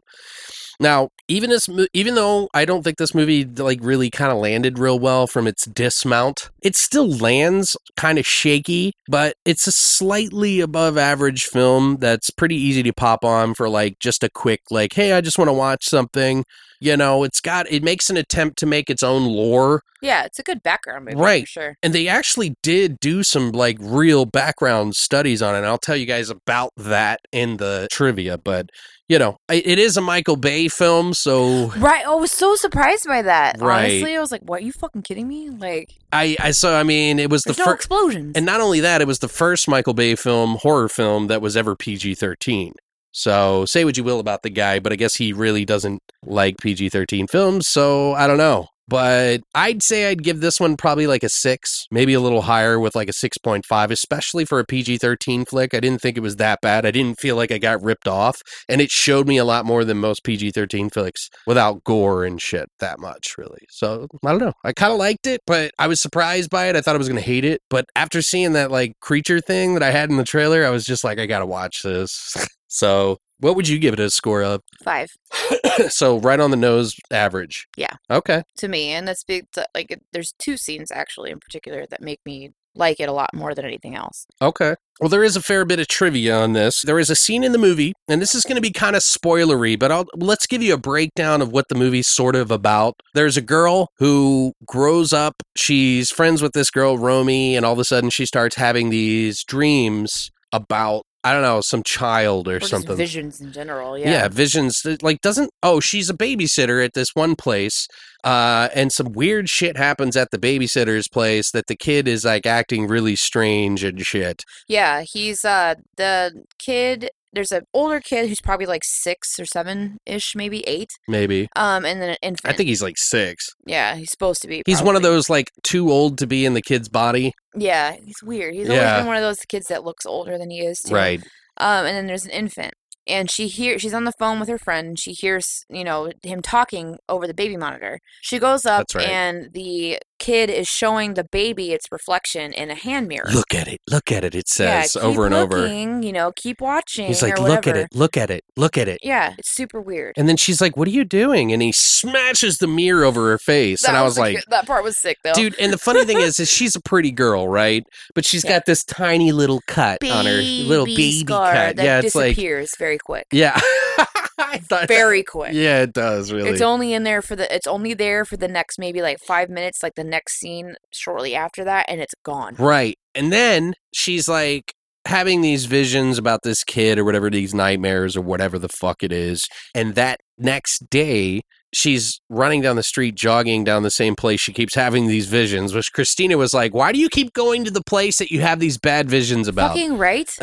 Now, 0.81 1.11
even 1.28 1.51
this, 1.51 1.69
even 1.93 2.15
though 2.15 2.48
I 2.55 2.65
don't 2.65 2.82
think 2.82 2.97
this 2.97 3.15
movie 3.15 3.44
like 3.44 3.78
really 3.82 4.11
kind 4.11 4.32
of 4.32 4.39
landed 4.39 4.78
real 4.78 4.98
well 4.98 5.27
from 5.27 5.47
its 5.47 5.66
dismount, 5.66 6.51
it 6.62 6.74
still 6.74 7.09
lands 7.09 7.77
kind 7.97 8.19
of 8.19 8.27
shaky. 8.27 8.94
But 9.07 9.35
it's 9.44 9.66
a 9.66 9.73
slightly 9.73 10.61
above 10.61 10.97
average 10.97 11.44
film 11.44 11.98
that's 12.01 12.31
pretty 12.31 12.57
easy 12.57 12.82
to 12.85 12.93
pop 12.94 13.24
on 13.24 13.55
for 13.55 13.69
like 13.69 13.98
just 14.01 14.24
a 14.24 14.31
quick 14.31 14.62
like, 14.70 14.94
hey, 14.94 15.12
I 15.12 15.20
just 15.20 15.39
want 15.39 15.48
to 15.48 15.52
watch 15.52 15.85
something. 15.85 16.44
You 16.82 16.97
know, 16.97 17.24
it's 17.24 17.43
got 17.43 17.70
it 17.70 17.82
makes 17.82 18.09
an 18.09 18.16
attempt 18.16 18.59
to 18.61 18.66
make 18.66 18.89
its 18.89 19.02
own 19.02 19.24
lore, 19.27 19.82
Yeah, 20.01 20.24
it's 20.24 20.39
a 20.39 20.43
good 20.43 20.62
background 20.62 21.05
movie 21.05 21.19
Right. 21.19 21.43
for 21.43 21.47
sure. 21.61 21.77
and 21.82 21.93
they 21.93 22.09
actually 22.09 22.57
did 22.62 22.98
do 23.01 23.23
some 23.23 23.52
like 23.52 23.77
real 23.78 24.24
background 24.24 24.97
studies 24.97 25.43
on 25.43 25.55
it. 25.55 25.59
And 25.59 25.66
I'll 25.66 25.77
tell 25.77 25.94
you 25.97 26.07
guys 26.07 26.31
about 26.31 26.70
that 26.78 27.20
in 27.32 27.59
the 27.59 27.86
trivia. 27.93 28.39
But 28.39 28.70
you 29.11 29.19
know, 29.19 29.37
it 29.51 29.81
is 29.81 29.97
a 29.97 30.01
Michael 30.01 30.37
Bay 30.37 30.69
film, 30.69 31.12
so 31.15 31.66
Right. 31.77 32.07
I 32.07 32.15
was 32.15 32.31
so 32.31 32.55
surprised 32.55 33.09
by 33.09 33.23
that. 33.23 33.61
Right. 33.61 33.87
Honestly, 33.91 34.16
I 34.16 34.20
was 34.20 34.31
like, 34.31 34.43
"What? 34.43 34.61
Are 34.62 34.65
you 34.65 34.70
fucking 34.70 35.03
kidding 35.03 35.27
me?" 35.27 35.51
Like, 35.51 35.91
I, 36.12 36.37
I 36.39 36.53
so 36.53 36.77
I 36.77 36.85
mean, 36.85 37.19
it 37.19 37.28
was 37.28 37.43
the 37.43 37.57
no 37.59 37.65
first. 37.65 37.74
explosions. 37.74 38.37
And 38.37 38.47
not 38.47 38.61
only 38.61 38.78
that, 38.78 39.01
it 39.03 39.09
was 39.09 39.19
the 39.19 39.27
first 39.28 39.66
Michael 39.66 39.95
Bay 39.95 40.15
film, 40.15 40.59
horror 40.62 40.89
film, 40.89 41.27
that 41.27 41.43
was 41.43 41.57
ever 41.57 41.74
PG 41.74 42.15
13. 42.15 42.73
So 43.11 43.65
say 43.65 43.85
what 43.85 43.97
you 43.97 44.05
will 44.05 44.20
about 44.20 44.45
the 44.45 44.51
guy, 44.51 44.78
but 44.78 44.93
I 44.93 44.97
guess 44.97 45.16
he 45.16 45.32
really 45.32 45.65
doesn't 45.65 46.01
like 46.24 46.59
PG 46.59 46.91
13 46.91 47.27
films. 47.27 47.66
So 47.66 48.12
I 48.15 48.28
don't 48.28 48.39
know. 48.39 48.69
But 48.91 49.43
I'd 49.55 49.85
say 49.85 50.11
I'd 50.11 50.25
give 50.25 50.41
this 50.41 50.59
one 50.59 50.77
probably 50.77 51.07
like 51.07 51.23
a 51.23 51.29
six, 51.29 51.87
maybe 51.93 52.12
a 52.12 52.21
little 52.21 52.43
higher 52.43 52.81
with 52.81 52.97
like 52.97 53.09
a 53.09 53.12
6.5, 53.12 53.91
especially 53.91 54.45
for 54.45 54.59
a 54.59 54.65
PG 54.65 54.99
13 54.99 55.45
flick. 55.45 55.75
I 55.75 55.81
didn't 55.81 56.01
think 56.01 56.17
it 56.17 56.23
was 56.23 56.37
that 56.37 56.61
bad. 56.61 56.85
I 56.85 56.91
didn't 56.91 57.21
feel 57.21 57.37
like 57.37 57.53
I 57.53 57.59
got 57.59 57.81
ripped 57.85 58.09
off. 58.09 58.43
And 58.69 58.81
it 58.81 58.91
showed 58.91 59.29
me 59.29 59.37
a 59.37 59.45
lot 59.45 59.65
more 59.65 59.85
than 59.85 59.99
most 59.99 60.25
PG 60.25 60.51
13 60.51 60.91
flicks 60.91 61.31
without 61.47 61.85
gore 61.85 62.25
and 62.25 62.43
shit 62.43 62.69
that 62.81 62.99
much, 62.99 63.39
really. 63.39 63.61
So 63.71 64.09
I 64.27 64.31
don't 64.33 64.41
know. 64.41 64.55
I 64.65 64.73
kind 64.73 64.93
of 64.93 64.99
liked 64.99 65.29
it, 65.29 65.41
but 65.47 65.71
I 65.79 65.87
was 65.87 66.03
surprised 66.03 66.51
by 66.51 66.67
it. 66.67 66.75
I 66.75 66.81
thought 66.81 66.97
I 66.97 66.99
was 66.99 67.09
going 67.09 67.23
to 67.23 67.27
hate 67.27 67.45
it. 67.45 67.61
But 67.71 67.85
after 67.95 68.21
seeing 68.21 68.55
that 68.55 68.73
like 68.73 68.95
creature 69.01 69.41
thing 69.41 69.75
that 69.75 69.85
I 69.85 69.93
had 69.93 70.11
in 70.11 70.17
the 70.17 70.25
trailer, 70.25 70.67
I 70.67 70.71
was 70.71 70.85
just 70.85 71.05
like, 71.05 71.21
I 71.21 71.27
got 71.27 71.39
to 71.39 71.47
watch 71.47 71.83
this. 71.85 72.37
so 72.67 73.19
what 73.41 73.57
would 73.57 73.69
you 73.69 73.79
give 73.79 73.95
it 73.95 74.01
a 74.01 74.11
score 74.11 74.43
of? 74.43 74.62
Five 74.85 75.09
so 75.89 76.19
right 76.21 76.41
on 76.41 76.51
the 76.51 76.57
nose 76.57 76.95
average. 77.11 77.67
Yeah. 77.77 77.95
Okay. 78.11 78.43
to 78.59 78.69
me, 78.69 78.91
and 78.91 79.07
that's 79.09 79.25
big. 79.25 79.47
Like, 79.75 79.91
it- 79.91 80.03
there's 80.12 80.33
two 80.39 80.57
scenes 80.57 80.91
actually 80.93 81.31
in 81.31 81.39
particular 81.41 81.87
that 81.91 82.01
make 82.03 82.21
me 82.25 82.51
like 82.77 83.01
it 83.01 83.09
a 83.09 83.12
lot 83.12 83.35
more 83.35 83.53
than 83.53 83.65
anything 83.65 83.97
else. 83.97 84.27
Okay. 84.41 84.77
Well, 85.01 85.09
there 85.09 85.25
is 85.25 85.35
a 85.35 85.43
fair 85.43 85.65
bit 85.65 85.81
of 85.81 85.89
trivia 85.89 86.37
on 86.37 86.53
this. 86.53 86.83
There 86.83 87.01
is 87.01 87.11
a 87.11 87.17
scene 87.17 87.43
in 87.43 87.51
the 87.51 87.59
movie, 87.59 87.95
and 88.07 88.23
this 88.23 88.33
is 88.35 88.45
going 88.45 88.55
to 88.57 88.61
be 88.62 88.71
kind 88.71 88.95
of 88.95 89.03
spoilery, 89.03 89.77
but 89.77 89.91
I'll, 89.91 90.05
let's 90.15 90.47
give 90.47 90.62
you 90.62 90.75
a 90.75 90.79
breakdown 90.79 91.43
of 91.43 91.51
what 91.51 91.65
the 91.69 91.75
movie's 91.75 92.07
sort 92.07 92.37
of 92.37 92.51
about. 92.53 92.95
There's 93.15 93.37
a 93.37 93.41
girl 93.43 93.89
who 93.99 94.53
grows 94.67 95.12
up. 95.12 95.35
She's 95.57 96.11
friends 96.11 96.43
with 96.43 96.53
this 96.53 96.71
girl, 96.71 96.97
Romy, 96.97 97.57
and 97.57 97.67
all 97.67 97.73
of 97.73 97.79
a 97.81 97.85
sudden 97.85 98.09
she 98.11 98.25
starts 98.25 98.55
having 98.55 98.91
these 98.91 99.43
dreams 99.43 100.31
about, 100.53 101.03
I 101.23 101.33
don't 101.33 101.43
know, 101.43 101.61
some 101.61 101.83
child 101.83 102.49
or, 102.49 102.57
Or 102.57 102.61
something. 102.61 102.97
visions 102.97 103.41
in 103.41 103.53
general. 103.53 103.99
Yeah. 103.99 104.11
Yeah. 104.11 104.29
visions. 104.29 104.83
Like, 105.03 105.21
doesn't 105.21 105.51
oh, 105.63 105.81
she's 105.81 106.09
a 106.09 106.15
babysitter 106.15 106.83
at 106.85 106.95
this 106.95 107.11
one 107.15 107.37
place, 107.37 107.87
uh, 108.25 108.69
and 108.75 108.91
some 108.91 109.13
weird 109.13 109.49
shit 109.51 109.77
happens 109.77 110.17
at 110.17 110.31
the 110.31 110.39
babysitter's 110.39 111.09
place 111.09 111.51
that 111.51 111.67
the 111.67 111.77
kid 111.77 112.09
is 112.09 112.25
like 112.25 112.47
acting 112.47 112.87
really 112.87 113.17
strange 113.17 113.85
and 113.85 114.01
shit. 114.05 114.45
Yeah, 114.69 115.03
he's 115.03 115.45
uh 115.45 115.75
the 115.97 116.45
kid. 116.59 117.11
There's 117.32 117.52
an 117.52 117.62
older 117.73 118.01
kid 118.01 118.28
who's 118.28 118.40
probably 118.40 118.66
like 118.66 118.82
six 118.85 119.39
or 119.39 119.44
seven 119.44 119.98
ish, 120.07 120.35
maybe 120.35 120.66
eight. 120.66 120.90
Maybe 121.09 121.48
Um, 121.57 121.85
and 121.85 122.01
then 122.02 122.11
an 122.11 122.16
infant. 122.23 122.52
I 122.52 122.57
think 122.57 122.69
he's 122.69 122.82
like 122.82 122.97
six. 122.98 123.47
yeah, 123.66 123.94
he's 123.97 124.11
supposed 124.11 124.43
to 124.43 124.48
be. 124.48 124.62
He's 124.66 124.82
one 124.82 124.97
of 124.97 125.02
those 125.02 125.31
like 125.31 125.51
too 125.62 125.90
old 125.90 126.19
to 126.19 126.27
be 126.27 126.44
in 126.44 126.55
the 126.55 126.62
kid's 126.62 126.89
body. 126.89 127.32
Yeah, 127.55 127.97
he's 128.05 128.23
weird. 128.23 128.55
He's 128.55 128.69
Yeah. 128.69 128.78
always 128.81 128.98
been 129.01 129.07
one 129.07 129.16
of 129.16 129.23
those 129.23 129.40
kids 129.48 129.66
that 129.69 129.85
looks 129.85 130.05
older 130.07 130.39
than 130.39 130.51
he 130.51 130.61
is. 130.61 130.78
Too. 130.81 130.94
Right. 130.94 131.20
Um, 131.57 131.86
and 131.86 131.97
then 131.97 132.07
there's 132.07 132.24
an 132.24 132.31
infant, 132.31 132.73
and 133.07 133.31
she 133.31 133.47
hear 133.47 133.78
she's 133.78 133.93
on 133.94 134.05
the 134.05 134.12
phone 134.19 134.40
with 134.40 134.48
her 134.48 134.59
friend. 134.59 134.89
And 134.89 134.98
she 134.98 135.12
hears 135.12 135.65
you 135.69 135.85
know 135.85 136.11
him 136.23 136.40
talking 136.43 136.97
over 137.09 137.27
the 137.27 137.35
baby 137.35 137.57
monitor. 137.57 137.98
She 138.23 138.39
goes 138.39 138.65
up, 138.66 138.86
right. 138.94 139.07
and 139.09 139.52
the 139.52 139.98
kid 140.21 140.51
is 140.51 140.69
showing 140.69 141.15
the 141.15 141.25
baby 141.25 141.73
its 141.73 141.87
reflection 141.91 142.53
in 142.53 142.71
a 142.71 142.75
hand 142.77 143.09
mirror. 143.09 143.29
Look 143.33 143.53
at 143.55 143.67
it. 143.67 143.81
Look 143.91 144.13
at 144.13 144.25
it. 144.25 144.35
It 144.37 144.45
yeah, 144.59 144.83
says 144.83 144.93
keep 144.93 145.03
over 145.03 145.27
and 145.27 145.35
over. 145.35 145.59
looking, 145.63 146.03
You 146.05 146.13
know, 146.13 146.33
keep 146.37 146.61
watching. 146.61 147.07
He's 147.09 147.23
like, 147.23 147.39
look 147.41 147.67
at 147.67 147.77
it. 147.77 147.89
Look 147.95 148.17
at 148.17 148.31
it. 148.31 148.45
Look 148.57 148.79
at 148.79 148.87
it. 148.87 148.99
Yeah, 149.03 149.35
it's 149.39 149.51
super 149.51 149.81
weird. 149.81 150.15
And 150.17 150.29
then 150.29 150.37
she's 150.37 150.61
like, 150.61 150.77
"What 150.77 150.87
are 150.87 150.93
you 150.93 151.05
doing?" 151.05 151.53
And 151.53 151.61
he 151.63 151.73
smashes 151.73 152.59
the 152.59 152.67
mirror 152.69 153.05
over 153.05 153.31
her 153.31 153.39
face. 153.39 153.83
and 153.85 153.97
I 153.97 154.03
was 154.03 154.17
a 154.19 154.21
like, 154.21 154.45
that 154.51 154.67
part 154.67 154.85
was 154.85 154.99
sick 155.01 155.17
though. 155.25 155.33
Dude, 155.33 155.59
and 155.59 155.73
the 155.73 155.79
funny 155.79 156.05
thing 156.05 156.19
is, 156.21 156.39
is 156.39 156.49
she's 156.51 156.77
a 156.77 156.81
pretty 156.81 157.11
girl, 157.11 157.49
right? 157.49 157.83
But 158.15 158.25
she's 158.25 158.45
Yeah. 158.45 158.51
got 158.53 158.67
this 158.67 158.85
tiny 158.85 159.33
little 159.33 159.61
cut 159.67 160.05
on 160.05 160.27
her, 160.27 160.33
little 160.43 160.85
baby 160.87 161.21
scar 161.21 161.53
cut. 161.53 161.77
that 161.77 161.85
Yeah, 161.85 162.01
it's 162.01 162.15
like, 162.15 162.31
disappears 162.37 162.73
very 162.79 162.99
quick. 162.99 163.27
yeah, 163.33 163.59
Very 164.89 165.23
quick. 165.23 165.53
yeah, 165.53 165.83
it 165.83 165.93
does 165.93 166.33
really. 166.33 166.51
It's 166.51 166.61
only 166.61 166.93
in 166.93 167.05
there 167.05 167.23
for 167.23 167.37
the. 167.37 167.53
It's 167.55 167.67
only 167.67 167.95
there 167.95 168.25
for 168.25 168.37
the 168.37 168.49
next 168.49 168.79
maybe 168.79 169.03
like 169.03 169.19
five 169.19 169.49
minutes, 169.49 169.83
like 169.83 169.95
the 169.95 170.05
next 170.05 170.39
scene 170.39 170.75
shortly 170.93 171.35
after 171.35 171.65
that, 171.65 171.87
and 171.89 172.01
it's 172.01 172.15
gone. 172.25 172.55
right, 172.59 172.97
and 173.15 173.33
then 173.33 173.75
she's 173.93 174.29
like 174.29 174.73
having 175.07 175.41
these 175.41 175.65
visions 175.65 176.19
about 176.19 176.41
this 176.43 176.62
kid 176.65 176.99
or 176.99 177.05
whatever, 177.05 177.31
these 177.31 177.55
nightmares 177.55 178.17
or 178.17 178.21
whatever 178.21 178.59
the 178.59 178.69
fuck 178.69 179.03
it 179.03 179.12
is, 179.12 179.47
and 179.75 179.95
that 179.95 180.19
next 180.39 180.91
day. 180.91 181.43
She's 181.73 182.21
running 182.29 182.63
down 182.63 182.77
the 182.77 182.83
street, 182.83 183.15
jogging 183.15 183.63
down 183.65 183.83
the 183.85 183.91
same 183.91 184.17
place. 184.17 184.41
She 184.41 184.53
keeps 184.53 184.75
having 184.75 185.07
these 185.07 185.27
visions, 185.29 185.73
which 185.73 185.93
Christina 185.93 186.37
was 186.37 186.53
like, 186.53 186.75
Why 186.75 186.91
do 186.93 186.99
you 186.99 187.09
keep 187.09 187.33
going 187.33 187.65
to 187.65 187.71
the 187.71 187.83
place 187.83 188.19
that 188.19 188.31
you 188.31 188.41
have 188.41 188.59
these 188.59 188.77
bad 188.79 189.09
visions 189.09 189.47
about? 189.47 189.69
Fucking 189.71 189.97
right. 189.97 190.29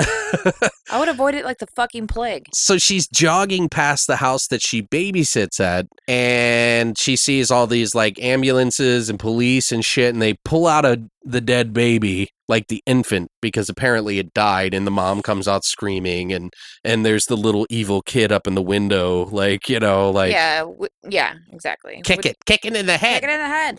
I 0.90 1.00
would 1.00 1.10
avoid 1.10 1.36
it 1.36 1.44
like 1.44 1.58
the 1.58 1.68
fucking 1.68 2.08
plague. 2.08 2.46
so 2.54 2.78
she's 2.78 3.08
jogging 3.08 3.68
past 3.70 4.08
the 4.08 4.16
house 4.18 4.48
that 4.48 4.62
she 4.62 4.82
babysits 4.82 5.60
at 5.60 5.86
and 6.08 6.98
she 6.98 7.16
sees 7.16 7.52
all 7.52 7.68
these 7.68 7.94
like 7.94 8.18
ambulances 8.22 9.10
and 9.10 9.20
police 9.20 9.72
and 9.72 9.84
shit 9.84 10.14
and 10.14 10.22
they 10.22 10.34
pull 10.46 10.66
out 10.68 10.86
a 10.86 11.02
the 11.24 11.42
dead 11.42 11.74
baby 11.74 12.30
like 12.48 12.68
the 12.68 12.82
infant 12.86 13.30
because 13.42 13.70
apparently 13.70 14.20
it 14.20 14.34
died 14.34 14.74
and 14.74 14.88
the 14.88 14.92
mom 14.92 15.22
comes 15.22 15.48
out 15.48 15.64
screaming 15.64 16.32
and 16.32 16.54
and 16.84 17.06
there's 17.06 17.26
the 17.26 17.36
little 17.38 17.66
evil 17.70 18.02
kid 18.02 18.32
up 18.32 18.48
in 18.48 18.56
the 18.56 18.62
window 18.62 19.26
like 19.26 19.68
you 19.70 19.80
know 19.80 20.10
like 20.12 20.32
yeah, 20.32 20.60
w- 20.60 20.88
yeah, 21.10 21.34
exactly. 21.52 22.02
kick 22.04 22.18
Which- 22.18 22.26
it 22.28 22.38
kicking 22.46 22.76
in 22.76 22.86
the 22.86 22.98
head 22.98 23.22
kicking 23.22 23.34
in 23.36 23.40
the 23.42 23.48
head. 23.48 23.78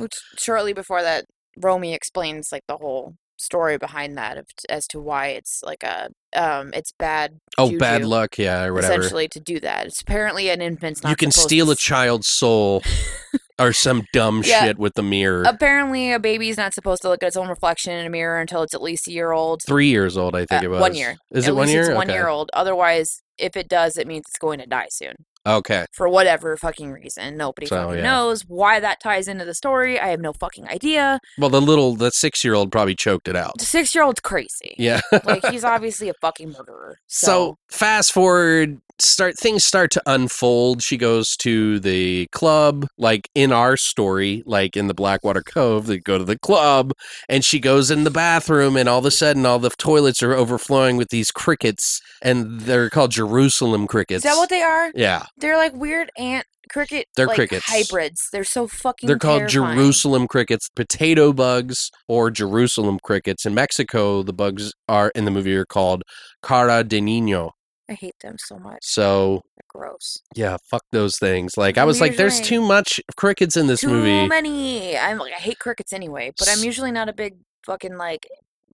Which 0.00 0.14
shortly 0.38 0.72
before 0.72 1.02
that, 1.02 1.24
Romy 1.58 1.94
explains 1.94 2.50
like 2.52 2.62
the 2.68 2.76
whole 2.76 3.14
story 3.38 3.76
behind 3.76 4.16
that 4.16 4.38
of, 4.38 4.46
as 4.70 4.86
to 4.86 4.98
why 4.98 5.28
it's 5.28 5.60
like 5.62 5.82
a 5.82 6.08
um 6.34 6.70
it's 6.72 6.92
bad 6.98 7.38
oh 7.58 7.76
bad 7.78 8.02
luck 8.02 8.38
yeah 8.38 8.64
or 8.64 8.72
whatever 8.72 8.94
essentially 8.94 9.28
to 9.28 9.40
do 9.40 9.60
that. 9.60 9.86
It's 9.86 10.00
apparently 10.00 10.48
an 10.48 10.62
infant's 10.62 11.02
not 11.02 11.10
you 11.10 11.16
can 11.16 11.30
steal 11.30 11.66
to 11.66 11.72
a 11.72 11.76
child's 11.76 12.28
soul 12.28 12.82
or 13.58 13.72
some 13.72 14.04
dumb 14.12 14.42
Yeah. 14.44 14.64
shit 14.64 14.78
with 14.78 14.94
the 14.94 15.02
mirror 15.02 15.42
Apparently, 15.46 16.12
a 16.12 16.18
baby's 16.18 16.56
not 16.56 16.74
supposed 16.74 17.02
to 17.02 17.08
look 17.08 17.22
at 17.22 17.28
its 17.28 17.36
own 17.36 17.48
reflection 17.48 17.92
in 17.92 18.06
a 18.06 18.10
mirror 18.10 18.38
until 18.40 18.62
it's 18.62 18.74
at 18.74 18.82
least 18.82 19.08
a 19.08 19.12
year 19.12 19.32
old. 19.32 19.62
three 19.66 19.88
years 19.88 20.16
old 20.16 20.34
i 20.36 20.44
think 20.44 20.62
Uh, 20.62 20.66
it 20.66 20.68
was 20.68 20.80
one 20.80 20.94
year. 20.94 21.16
is 21.32 21.44
at 21.46 21.50
it 21.50 21.54
one 21.56 21.68
year 21.68 21.82
It's 21.82 21.94
one 21.94 22.06
Okay. 22.08 22.14
year 22.14 22.28
old. 22.28 22.50
Otherwise, 22.54 23.22
if 23.38 23.56
it 23.56 23.68
does, 23.68 23.96
it 23.96 24.06
means 24.06 24.24
it's 24.28 24.38
going 24.38 24.58
to 24.60 24.66
die 24.66 24.88
soon 24.90 25.14
okay 25.46 25.84
for 25.92 26.08
whatever 26.08 26.56
fucking 26.56 26.90
reason. 26.90 27.36
Nobody 27.36 27.66
So, 27.68 27.76
fucking 27.76 27.98
yeah. 27.98 28.02
knows 28.02 28.42
why 28.48 28.80
that 28.80 28.98
ties 29.00 29.28
into 29.28 29.44
the 29.44 29.54
story. 29.54 29.98
I 30.00 30.08
have 30.08 30.20
no 30.20 30.32
fucking 30.32 30.66
idea. 30.68 31.20
Well, 31.38 31.50
the 31.50 31.60
little, 31.60 31.94
the 31.94 32.10
six 32.10 32.42
year 32.42 32.54
old 32.54 32.72
probably 32.72 32.96
choked 32.96 33.28
it 33.28 33.36
out. 33.36 33.52
The 33.58 33.64
six 33.64 33.94
year 33.94 34.02
old's 34.02 34.18
crazy. 34.20 34.74
Yeah. 34.76 35.00
like 35.24 35.46
he's 35.46 35.62
obviously 35.74 36.08
a 36.08 36.14
fucking 36.20 36.50
murderer. 36.50 36.98
so 37.06 37.26
So, 37.26 37.56
fast 37.70 38.10
forward, 38.12 38.78
start 38.98 39.38
things 39.38 39.64
start 39.64 39.90
to 39.92 40.02
unfold. 40.06 40.82
She 40.82 40.96
goes 40.96 41.36
to 41.38 41.78
the 41.80 42.26
club, 42.32 42.86
like 42.98 43.28
in 43.34 43.52
our 43.52 43.76
story, 43.76 44.42
like 44.46 44.76
in 44.76 44.86
the 44.86 44.94
Blackwater 44.94 45.42
Cove. 45.42 45.86
They 45.86 45.98
go 45.98 46.18
to 46.18 46.24
the 46.24 46.38
club, 46.38 46.92
and 47.28 47.44
she 47.44 47.58
goes 47.60 47.90
in 47.90 48.04
the 48.04 48.10
bathroom, 48.10 48.76
and 48.76 48.88
all 48.88 48.98
of 48.98 49.06
a 49.06 49.10
sudden, 49.10 49.46
all 49.46 49.58
the 49.58 49.70
toilets 49.70 50.22
are 50.22 50.34
overflowing 50.34 50.96
with 50.96 51.08
these 51.10 51.30
crickets, 51.30 52.00
and 52.22 52.60
they're 52.62 52.90
called 52.90 53.10
Jerusalem 53.10 53.86
crickets. 53.86 54.24
is 54.24 54.30
that 54.30 54.38
what 54.38 54.48
they 54.50 54.62
are? 54.62 54.90
yeah, 54.94 55.26
They're 55.36 55.56
like 55.56 55.74
weird 55.74 56.10
ant 56.18 56.46
cricket. 56.68 57.06
They're 57.16 57.26
like, 57.26 57.36
crickets. 57.36 57.66
hybrids. 57.66 58.28
They're 58.32 58.44
so 58.44 58.66
fucking. 58.66 59.06
They're 59.06 59.18
called 59.18 59.48
terrifying. 59.48 59.76
Jerusalem 59.76 60.28
crickets, 60.28 60.68
potato 60.68 61.32
bugs, 61.32 61.90
or 62.08 62.30
Jerusalem 62.30 62.98
crickets. 63.02 63.46
In 63.46 63.54
Mexico, 63.54 64.22
the 64.22 64.32
bugs 64.32 64.72
are 64.88 65.12
in 65.14 65.24
the 65.24 65.30
movie 65.30 65.54
are 65.56 65.66
called 65.66 66.02
cara 66.42 66.84
de 66.84 67.00
niño. 67.00 67.50
I 67.88 67.94
hate 67.94 68.16
them 68.20 68.36
so 68.38 68.58
much. 68.58 68.78
So 68.82 69.42
They're 69.56 69.64
gross. 69.68 70.18
yeah, 70.34 70.56
fuck 70.70 70.82
those 70.92 71.18
things. 71.18 71.56
Like 71.56 71.78
I 71.78 71.84
was 71.84 72.00
like, 72.00 72.16
there's 72.16 72.38
Usually- 72.40 72.58
too 72.62 72.66
much 72.66 73.00
crickets 73.16 73.56
in 73.56 73.66
this 73.68 73.80
Too 73.80 73.88
movie. 73.88 74.26
many. 74.28 74.96
I'm 74.98 75.18
like, 75.18 75.32
I 75.32 75.40
hate 75.40 75.58
crickets 75.58 75.92
anyway, 75.92 76.32
but 76.38 76.48
I'm 76.48 76.64
usually 76.64 76.90
not 76.92 77.08
a 77.08 77.12
big 77.12 77.36
fucking 77.64 77.96
like 77.96 78.26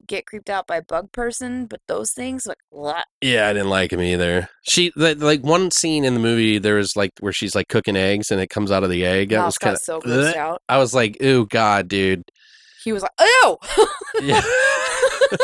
get 0.07 0.27
creeped 0.27 0.51
out 0.51 0.67
by 0.67 0.81
bug 0.81 1.13
person. 1.13 1.67
But 1.67 1.81
those 1.89 2.13
things, 2.13 2.47
like, 2.47 2.59
blah. 2.73 3.03
Yeah, 3.21 3.49
I 3.49 3.53
didn't 3.53 3.69
like 3.69 3.93
him 3.93 4.01
either. 4.01 4.49
She 4.63 4.93
the, 4.97 5.15
like 5.15 5.43
one 5.43 5.71
scene 5.71 6.05
in 6.05 6.15
the 6.15 6.21
movie. 6.21 6.59
There 6.59 6.77
was 6.77 6.97
like 6.97 7.13
where 7.21 7.33
she's 7.33 7.55
like 7.55 7.69
cooking 7.69 7.97
eggs 7.97 8.31
and 8.31 8.41
it 8.41 8.49
comes 8.49 8.71
out 8.73 8.83
of 8.83 8.91
the 8.91 9.05
egg. 9.05 9.29
That 9.29 9.39
Mouse 9.39 9.47
was 9.49 9.59
kind 9.59 9.73
got 9.75 9.75
of. 9.75 9.81
so 9.85 10.01
grossed 10.01 10.37
out. 10.37 10.63
I 10.69 10.79
was 10.79 10.95
like, 10.95 11.23
ooh, 11.23 11.47
god, 11.47 11.89
dude. 11.89 12.23
He 12.85 12.93
was 12.93 13.03
like, 13.03 13.13
"Ew," 13.21 13.57
Yeah. 14.23 14.41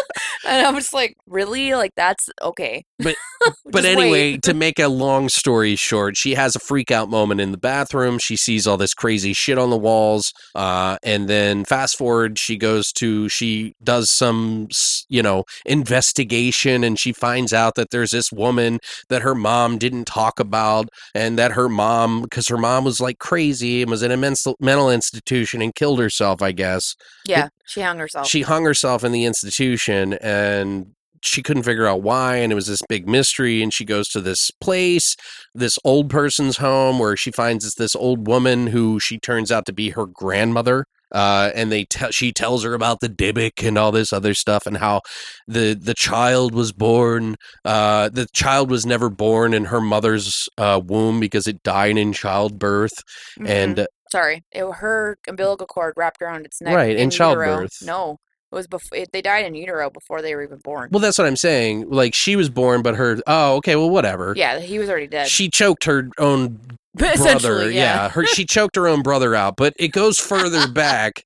and 0.47 0.67
I'm 0.67 0.75
just 0.75 0.93
like, 0.95 1.17
"Really? 1.27 1.75
Like 1.75 1.93
that's 1.97 2.29
okay." 2.43 2.85
But- 2.99 3.17
But 3.71 3.85
anyway, 3.85 4.33
wait. 4.33 4.43
to 4.45 4.55
make 4.55 4.79
a 4.79 4.89
long 4.89 5.29
story 5.29 5.77
short, 5.77 6.17
she 6.17 6.35
has 6.35 6.57
a 6.57 6.59
freak 6.59 6.91
out 6.91 7.09
moment 7.11 7.41
in 7.41 7.53
the 7.53 7.59
bathroom. 7.59 8.19
She 8.19 8.35
sees 8.35 8.67
all 8.67 8.77
this 8.77 8.95
crazy 8.95 9.33
shit 9.33 9.59
on 9.59 9.71
the 9.71 9.77
walls. 9.77 10.33
Uh, 10.55 10.97
and 11.05 11.29
then 11.29 11.65
fast 11.65 11.97
forward, 11.99 12.39
she 12.39 12.57
goes 12.57 12.93
to, 12.95 13.29
she 13.29 13.75
does 13.85 14.11
some, 14.11 14.69
you 15.09 15.23
know, 15.23 15.45
investigation 15.93 16.85
and 16.85 16.99
she 16.99 17.13
finds 17.13 17.53
out 17.53 17.75
that 17.75 17.91
there's 17.91 18.11
this 18.11 18.33
woman 18.33 18.79
that 19.09 19.23
her 19.23 19.35
mom 19.35 19.79
didn't 19.79 20.07
talk 20.07 20.41
about 20.41 20.89
and 21.15 21.39
that 21.39 21.53
her 21.53 21.69
mom, 21.69 22.23
because 22.23 22.49
her 22.49 22.59
mom 22.59 22.85
was 22.85 23.01
like 23.01 23.19
crazy 23.19 23.83
and 23.83 23.91
was 23.91 24.03
in 24.03 24.11
a 24.11 24.17
mental, 24.17 24.57
mental 24.61 24.91
institution 24.91 25.61
and 25.63 25.75
killed 25.75 25.99
herself, 26.01 26.43
I 26.43 26.53
guess. 26.53 26.95
yeah, 27.27 27.49
she 27.67 27.83
hung 27.83 27.99
herself. 27.99 28.27
She 28.27 28.43
hung 28.43 28.65
herself 28.65 29.05
in 29.05 29.13
the 29.13 29.25
institution 29.25 30.15
and 30.29 30.87
she 31.21 31.43
couldn't 31.43 31.65
figure 31.65 31.87
out 31.87 32.01
why 32.03 32.37
and 32.37 32.53
it 32.53 32.55
was 32.55 32.69
this 32.69 32.81
big 32.89 33.09
mystery 33.09 33.61
and 33.63 33.75
she 33.75 33.85
goes 33.85 34.09
to 34.09 34.21
this 34.21 34.53
place 34.61 35.17
this 35.53 35.77
old 35.85 36.09
person's 36.09 36.59
home 36.59 37.01
where 37.01 37.17
she 37.17 37.33
finds 37.33 37.65
this, 37.65 37.75
this 37.75 37.97
old 37.97 38.29
woman 38.29 38.69
who 38.69 39.01
she 39.01 39.19
turns 39.19 39.51
out 39.51 39.67
to 39.67 39.73
be 39.73 39.91
her 39.91 40.07
grandmother 40.07 40.85
uh, 41.11 41.51
and 41.55 41.73
they 41.73 41.85
tell 41.87 42.11
she 42.13 42.31
tells 42.33 42.63
her 42.63 42.73
about 42.75 43.01
the 43.01 43.09
Dybbuk 43.09 43.67
and 43.67 43.77
all 43.79 43.91
this 43.91 44.13
other 44.13 44.35
stuff 44.35 44.65
and 44.67 44.77
how 44.77 45.01
the 45.49 45.75
the 45.75 45.95
child 45.95 46.55
was 46.55 46.71
born 46.71 47.35
uh, 47.65 48.11
the 48.11 48.29
child 48.33 48.71
was 48.71 48.87
never 48.87 49.09
born 49.11 49.55
in 49.55 49.65
her 49.67 49.81
mother's 49.81 50.49
uh, 50.59 50.81
womb 50.85 51.19
because 51.19 51.47
it 51.49 51.63
died 51.65 51.97
in 51.99 52.13
childbirth 52.13 53.03
Mhm. 53.41 53.49
and 53.49 53.87
sorry, 54.13 54.45
it, 54.53 54.65
her 54.83 55.17
umbilical 55.29 55.67
cord 55.67 55.95
wrapped 55.97 56.23
around 56.23 56.47
its 56.47 56.61
neck. 56.63 56.75
Right, 56.75 56.97
in 56.97 57.11
utero. 57.11 57.35
childbirth. 57.35 57.73
No, 57.83 58.19
it 58.51 58.55
was 58.55 58.67
before 58.67 58.99
they 59.13 59.21
died 59.23 59.45
in 59.45 59.55
utero 59.55 59.91
before 59.91 60.23
they 60.23 60.35
were 60.35 60.43
even 60.43 60.59
born. 60.59 60.89
well 60.91 61.01
that's 61.01 61.19
what 61.19 61.27
I'm 61.27 61.37
saying 61.37 61.89
like 61.91 62.15
she 62.15 62.35
was 62.37 62.49
born 62.49 62.83
but 62.83 62.97
her 62.97 63.19
oh 63.27 63.57
okay 63.57 63.77
well 63.77 63.91
whatever 63.91 64.33
yeah, 64.37 64.59
he 64.61 64.79
was 64.79 64.89
already 64.89 65.07
dead. 65.07 65.29
she 65.29 65.49
choked 65.51 65.85
her 65.85 66.09
own 66.19 66.59
brother. 66.95 67.13
Essentially, 67.15 67.77
Yeah. 67.77 68.09
her 68.11 68.25
she 68.27 68.45
choked 68.57 68.77
her 68.77 68.89
own 68.89 69.03
brother 69.03 69.35
out, 69.35 69.57
but 69.57 69.73
it 69.79 69.89
goes 69.89 70.19
further 70.19 70.67
back 70.67 71.25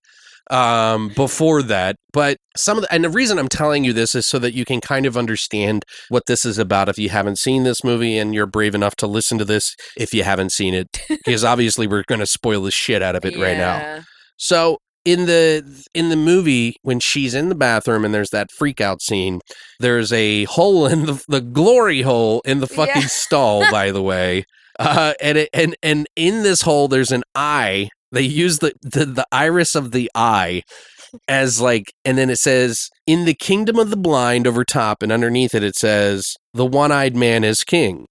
um 0.51 1.09
before 1.15 1.63
that 1.63 1.95
but 2.13 2.37
some 2.57 2.77
of 2.77 2.83
the 2.83 2.93
and 2.93 3.05
the 3.05 3.09
reason 3.09 3.39
i'm 3.39 3.49
telling 3.49 3.85
you 3.85 3.93
this 3.93 4.13
is 4.13 4.27
so 4.27 4.41
that 4.41 4.53
you 4.53 4.65
can 4.65 4.81
kind 4.81 5.07
of 5.07 5.17
understand 5.17 5.85
what 6.09 6.25
this 6.27 6.45
is 6.45 6.59
about 6.59 6.89
if 6.89 6.99
you 6.99 7.09
haven't 7.11 7.39
seen 7.39 7.63
this 7.63 7.85
movie 7.85 8.19
and 8.19 8.35
you're 8.35 8.45
brave 8.45 8.75
enough 8.75 8.97
to 8.97 9.07
listen 9.07 9.39
to 9.39 9.45
this 9.45 9.77
if 9.97 10.13
you 10.13 10.25
haven't 10.25 10.51
seen 10.51 10.75
it 10.75 10.89
because 11.09 11.45
obviously 11.45 11.87
we're 11.87 12.03
going 12.09 12.19
to 12.19 12.27
spoil 12.27 12.61
the 12.63 12.73
shit 12.73 13.03
out 13.03 13.15
of 13.15 13.25
it 13.25 13.39
right 13.39 13.57
now 13.57 14.01
so 14.37 14.79
in 15.05 15.27
the 15.27 15.85
in 15.95 16.09
the 16.11 16.17
movie 16.17 16.77
when 16.83 17.01
she's 17.01 17.35
in 17.35 17.49
the 17.49 17.55
bathroom 17.55 18.05
and 18.05 18.15
there's 18.15 18.31
that 18.31 18.49
freak 18.57 18.81
out 18.81 19.03
scene 19.03 19.41
there's 19.81 20.13
a 20.13 20.45
hole 20.45 20.87
in 20.87 21.07
the 21.07 21.23
the 21.29 21.41
glory 21.41 22.03
hole 22.03 22.41
in 22.45 22.61
the 22.61 22.67
fucking 22.69 23.03
Yeah. 23.03 23.09
stall 23.09 23.71
by 23.71 23.91
the 23.91 24.03
way. 24.03 24.45
Uh 24.79 25.13
and 25.21 25.39
it, 25.39 25.49
and 25.53 25.77
and 25.83 26.07
in 26.17 26.43
this 26.43 26.63
hole 26.63 26.89
there's 26.89 27.13
an 27.13 27.23
eye. 27.35 27.89
They 28.11 28.23
use 28.23 28.59
the, 28.61 28.73
the 28.83 29.05
the 29.07 29.27
iris 29.33 29.75
of 29.75 29.91
the 29.93 30.11
eye 30.15 30.63
as 31.29 31.61
like 31.61 31.93
and 32.05 32.17
then 32.17 32.31
it 32.31 32.39
says 32.39 32.89
in 33.07 33.25
the 33.27 33.35
kingdom 33.35 33.79
of 33.79 33.91
the 33.91 33.97
blind 33.97 34.47
over 34.47 34.65
top 34.65 35.03
and 35.03 35.13
underneath 35.13 35.55
it 35.55 35.63
it 35.63 35.77
says 35.77 36.35
the 36.55 36.65
one-eyed 36.65 37.15
man 37.15 37.45
is 37.45 37.65
king 37.65 38.07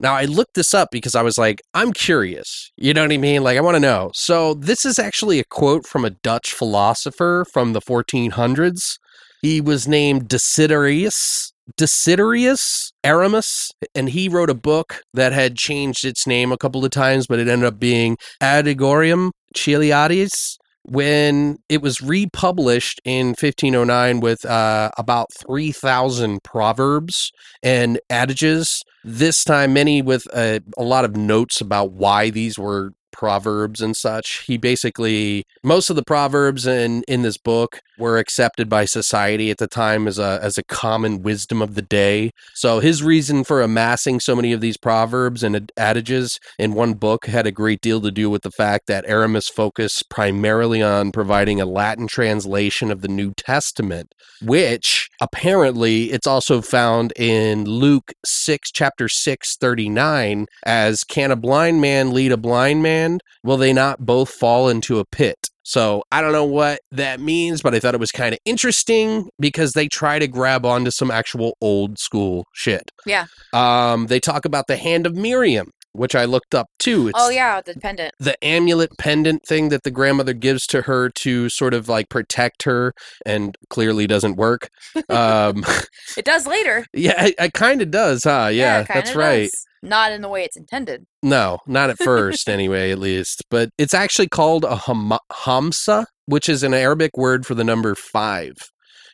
now 0.00 0.14
I 0.14 0.24
looked 0.24 0.54
this 0.54 0.74
up 0.74 0.88
because 0.90 1.14
I 1.14 1.22
was 1.22 1.38
like, 1.38 1.62
I'm 1.74 1.92
curious. 1.92 2.70
You 2.76 2.94
know 2.94 3.02
what 3.02 3.12
I 3.12 3.18
mean? 3.18 3.42
Like 3.42 3.58
I 3.58 3.60
want 3.60 3.76
to 3.76 3.80
know. 3.80 4.10
So 4.14 4.54
this 4.54 4.84
is 4.84 4.98
actually 4.98 5.38
a 5.38 5.44
quote 5.44 5.86
from 5.86 6.04
a 6.04 6.10
Dutch 6.10 6.52
philosopher 6.52 7.44
from 7.52 7.72
the 7.72 7.80
1400s. 7.80 8.98
He 9.42 9.60
was 9.60 9.86
named 9.86 10.28
Desiderius 10.28 11.52
Desiderius 11.76 12.92
Erasmus, 13.04 13.70
and 13.94 14.10
he 14.10 14.28
wrote 14.28 14.50
a 14.50 14.54
book 14.54 15.02
that 15.14 15.32
had 15.32 15.56
changed 15.56 16.04
its 16.04 16.26
name 16.26 16.52
a 16.52 16.58
couple 16.58 16.84
of 16.84 16.90
times, 16.90 17.26
but 17.26 17.38
it 17.38 17.48
ended 17.48 17.66
up 17.66 17.78
being 17.78 18.16
Adagiorum 18.42 19.30
Chiliades. 19.54 20.56
When 20.90 21.58
it 21.68 21.82
was 21.82 22.02
republished 22.02 23.00
in 23.04 23.28
1509 23.28 24.18
with 24.18 24.44
uh, 24.44 24.90
about 24.98 25.28
3,000 25.32 26.42
proverbs 26.42 27.30
and 27.62 28.00
adages, 28.10 28.82
this 29.04 29.44
time 29.44 29.72
many 29.72 30.02
with 30.02 30.26
a, 30.34 30.60
a 30.76 30.82
lot 30.82 31.04
of 31.04 31.14
notes 31.14 31.60
about 31.60 31.92
why 31.92 32.30
these 32.30 32.58
were 32.58 32.90
proverbs 33.12 33.80
and 33.80 33.96
such. 33.96 34.42
He 34.46 34.56
basically 34.56 35.44
most 35.62 35.90
of 35.90 35.96
the 35.96 36.02
proverbs 36.02 36.66
in 36.66 37.04
in 37.06 37.22
this 37.22 37.36
book 37.36 37.80
were 38.00 38.18
accepted 38.18 38.68
by 38.68 38.84
society 38.84 39.50
at 39.50 39.58
the 39.58 39.68
time 39.68 40.08
as 40.08 40.18
a 40.18 40.40
as 40.42 40.58
a 40.58 40.64
common 40.64 41.22
wisdom 41.22 41.60
of 41.62 41.74
the 41.74 41.82
day. 41.82 42.32
So 42.54 42.80
his 42.80 43.02
reason 43.02 43.44
for 43.44 43.60
amassing 43.60 44.20
so 44.20 44.34
many 44.34 44.52
of 44.52 44.60
these 44.60 44.76
proverbs 44.76 45.42
and 45.42 45.54
ad- 45.54 45.72
adages 45.76 46.40
in 46.58 46.74
one 46.74 46.94
book 46.94 47.26
had 47.26 47.46
a 47.46 47.52
great 47.52 47.80
deal 47.80 48.00
to 48.00 48.10
do 48.10 48.30
with 48.30 48.42
the 48.42 48.50
fact 48.50 48.86
that 48.86 49.04
Erasmus 49.04 49.48
focused 49.48 50.08
primarily 50.08 50.82
on 50.82 51.12
providing 51.12 51.60
a 51.60 51.66
Latin 51.66 52.06
translation 52.06 52.90
of 52.90 53.02
the 53.02 53.08
New 53.08 53.32
Testament, 53.34 54.14
which 54.42 55.10
apparently 55.20 56.10
it's 56.12 56.26
also 56.26 56.62
found 56.62 57.12
in 57.16 57.64
Luke 57.64 58.12
6 58.24 58.70
chapter 58.72 59.08
6 59.08 59.56
39 59.56 60.46
as 60.64 61.04
can 61.04 61.30
a 61.30 61.36
blind 61.36 61.80
man 61.80 62.12
lead 62.12 62.32
a 62.32 62.36
blind 62.36 62.82
man 62.82 63.18
will 63.42 63.56
they 63.56 63.72
not 63.72 64.06
both 64.06 64.30
fall 64.30 64.68
into 64.68 64.98
a 64.98 65.04
pit 65.04 65.49
so 65.70 66.02
I 66.10 66.20
don't 66.20 66.32
know 66.32 66.44
what 66.44 66.80
that 66.90 67.20
means, 67.20 67.62
but 67.62 67.76
I 67.76 67.78
thought 67.78 67.94
it 67.94 68.00
was 68.00 68.10
kind 68.10 68.32
of 68.32 68.40
interesting 68.44 69.28
because 69.38 69.74
they 69.74 69.86
try 69.86 70.18
to 70.18 70.26
grab 70.26 70.66
onto 70.66 70.90
some 70.90 71.12
actual 71.12 71.56
old 71.60 71.96
school 72.00 72.44
shit. 72.52 72.90
Yeah. 73.06 73.26
Um, 73.52 74.08
they 74.08 74.18
talk 74.18 74.44
about 74.44 74.66
the 74.66 74.76
hand 74.76 75.06
of 75.06 75.14
Miriam, 75.14 75.70
which 75.92 76.16
I 76.16 76.24
looked 76.24 76.56
up 76.56 76.66
too. 76.80 77.06
It's 77.06 77.18
oh 77.20 77.30
yeah, 77.30 77.60
the 77.60 77.74
pendant. 77.74 78.14
the 78.18 78.36
amulet 78.44 78.90
pendant 78.98 79.46
thing 79.46 79.68
that 79.68 79.84
the 79.84 79.92
grandmother 79.92 80.32
gives 80.32 80.66
to 80.68 80.82
her 80.82 81.08
to 81.20 81.48
sort 81.48 81.72
of 81.72 81.88
like 81.88 82.08
protect 82.08 82.64
her 82.64 82.92
and 83.24 83.56
clearly 83.68 84.08
doesn't 84.08 84.34
work. 84.36 84.68
Um, 85.08 85.64
It 86.16 86.24
does 86.24 86.48
later. 86.48 86.84
yeah, 86.92 87.26
it, 87.26 87.34
it 87.38 87.52
kind 87.52 87.80
of 87.80 87.92
does, 87.92 88.24
huh? 88.24 88.50
Yeah, 88.52 88.82
kinda 88.82 88.92
that's 88.92 89.14
right. 89.14 89.50
Not 89.82 90.12
in 90.12 90.20
the 90.20 90.28
way 90.28 90.44
it's 90.44 90.56
intended. 90.56 91.04
No, 91.22 91.58
not 91.66 91.90
at 91.90 91.98
first, 91.98 92.48
anyway, 92.48 92.90
at 92.90 92.98
least. 92.98 93.42
But 93.50 93.70
it's 93.78 93.94
actually 93.94 94.28
called 94.28 94.64
a 94.64 94.76
ham- 94.76 95.18
hamsa, 95.32 96.04
which 96.26 96.48
is 96.48 96.62
an 96.62 96.74
Arabic 96.74 97.16
word 97.16 97.46
for 97.46 97.54
the 97.54 97.64
number 97.64 97.94
five, 97.94 98.52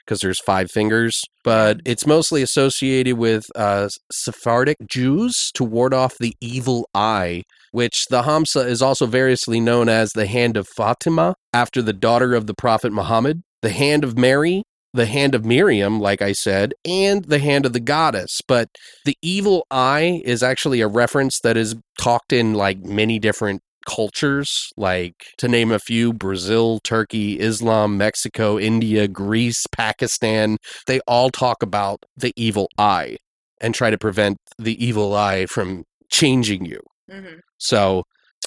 because 0.05 0.21
there's 0.21 0.41
five 0.41 0.71
fingers. 0.71 1.23
But 1.45 1.81
it's 1.85 2.07
mostly 2.07 2.43
associated 2.43 3.17
with 3.17 3.47
uh, 3.55 3.89
Sephardic 4.11 4.79
Jews 4.89 5.51
to 5.55 5.63
ward 5.63 5.95
off 5.95 6.15
the 6.19 6.35
evil 6.41 6.89
eye, 6.95 7.43
which 7.71 8.07
the 8.11 8.23
hamsa 8.23 8.67
is 8.67 8.83
also 8.83 9.07
variously 9.07 9.61
known 9.61 9.89
as 9.89 10.11
the 10.13 10.27
hand 10.27 10.57
of 10.57 10.67
Fatima, 10.77 11.37
after 11.55 11.81
the 11.81 11.93
daughter 11.93 12.35
of 12.35 12.49
the 12.49 12.55
Prophet 12.55 12.93
Muhammad, 12.93 13.43
the 13.63 13.71
hand 13.71 14.03
of 14.03 14.19
Mary. 14.19 14.65
The 14.97 15.07
hand 15.07 15.35
of 15.35 15.45
Miriam, 15.45 16.01
like 16.01 16.23
I 16.23 16.33
said, 16.33 16.73
and 16.85 17.25
the 17.25 17.39
hand 17.39 17.67
of 17.67 17.73
the 17.73 17.81
goddess. 17.81 18.41
But 18.47 18.69
the 19.05 19.17
evil 19.23 19.67
eye 19.71 20.23
is 20.25 20.43
actually 20.43 20.81
a 20.81 20.89
reference 20.89 21.41
that 21.41 21.57
is 21.57 21.77
talked 21.99 22.33
in 22.33 22.55
like 22.55 22.79
many 22.79 23.19
different 23.19 23.63
cultures 23.87 24.73
like 24.77 25.15
to 25.39 25.47
name 25.47 25.71
a 25.71 25.79
few 25.79 26.13
Brazil, 26.13 26.81
Turkey, 26.83 27.39
Islam, 27.39 27.97
Mexico, 27.97 28.59
India, 28.59 29.07
Greece, 29.07 29.65
Pakistan 29.71 30.57
they 30.89 30.99
all 31.07 31.31
talk 31.31 31.63
about 31.63 32.05
the 32.17 32.33
evil 32.37 32.69
eye 32.79 33.17
and 33.61 33.75
try 33.75 33.89
to 33.91 33.97
prevent 33.97 34.39
the 34.59 34.85
evil 34.85 35.15
eye 35.15 35.47
from 35.47 35.85
changing 36.11 36.65
you 36.65 36.81
hmm 37.09 37.37
so 37.59 38.03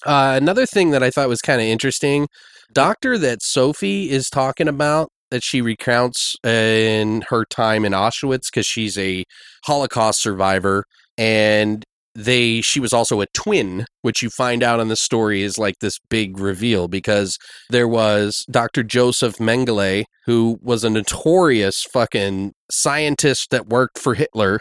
uh, 0.06 0.34
another 0.42 0.66
thing 0.66 0.92
that 0.92 1.04
I 1.04 1.10
thought 1.10 1.28
was 1.28 1.42
kind 1.42 1.60
of 1.60 1.68
interesting, 1.68 2.28
doctor 2.72 3.18
that 3.18 3.42
Sophie 3.42 4.10
is 4.10 4.30
talking 4.30 4.68
about 4.68 5.10
that 5.32 5.44
she 5.44 5.62
recounts 5.62 6.36
in 6.44 7.24
her 7.30 7.46
time 7.46 7.86
in 7.86 7.94
Auschwitz 7.94 8.52
because 8.52 8.66
she's 8.66 8.98
a 8.98 9.24
Holocaust 9.66 10.22
survivor 10.22 10.86
and 11.18 11.84
they 12.16 12.62
she 12.62 12.80
was 12.80 12.92
also 12.94 13.22
a 13.22 13.28
twin 13.34 13.86
which 14.02 14.22
you 14.22 14.30
find 14.30 14.64
out 14.64 14.80
in 14.80 14.88
the 14.88 14.96
story 14.96 15.42
is 15.44 15.58
like 15.58 15.76
this 15.82 15.98
big 16.10 16.40
reveal 16.40 16.88
because 16.88 17.38
there 17.70 17.88
was 17.88 18.46
Dr. 18.50 18.84
Joseph 18.84 19.36
Mengele, 19.38 20.06
who 20.26 20.58
was 20.62 20.84
a 20.84 20.90
notorious 20.90 21.84
fucking 21.92 22.54
scientist 22.72 23.48
that 23.50 23.68
worked 23.68 23.98
for 23.98 24.14
Hitler 24.14 24.60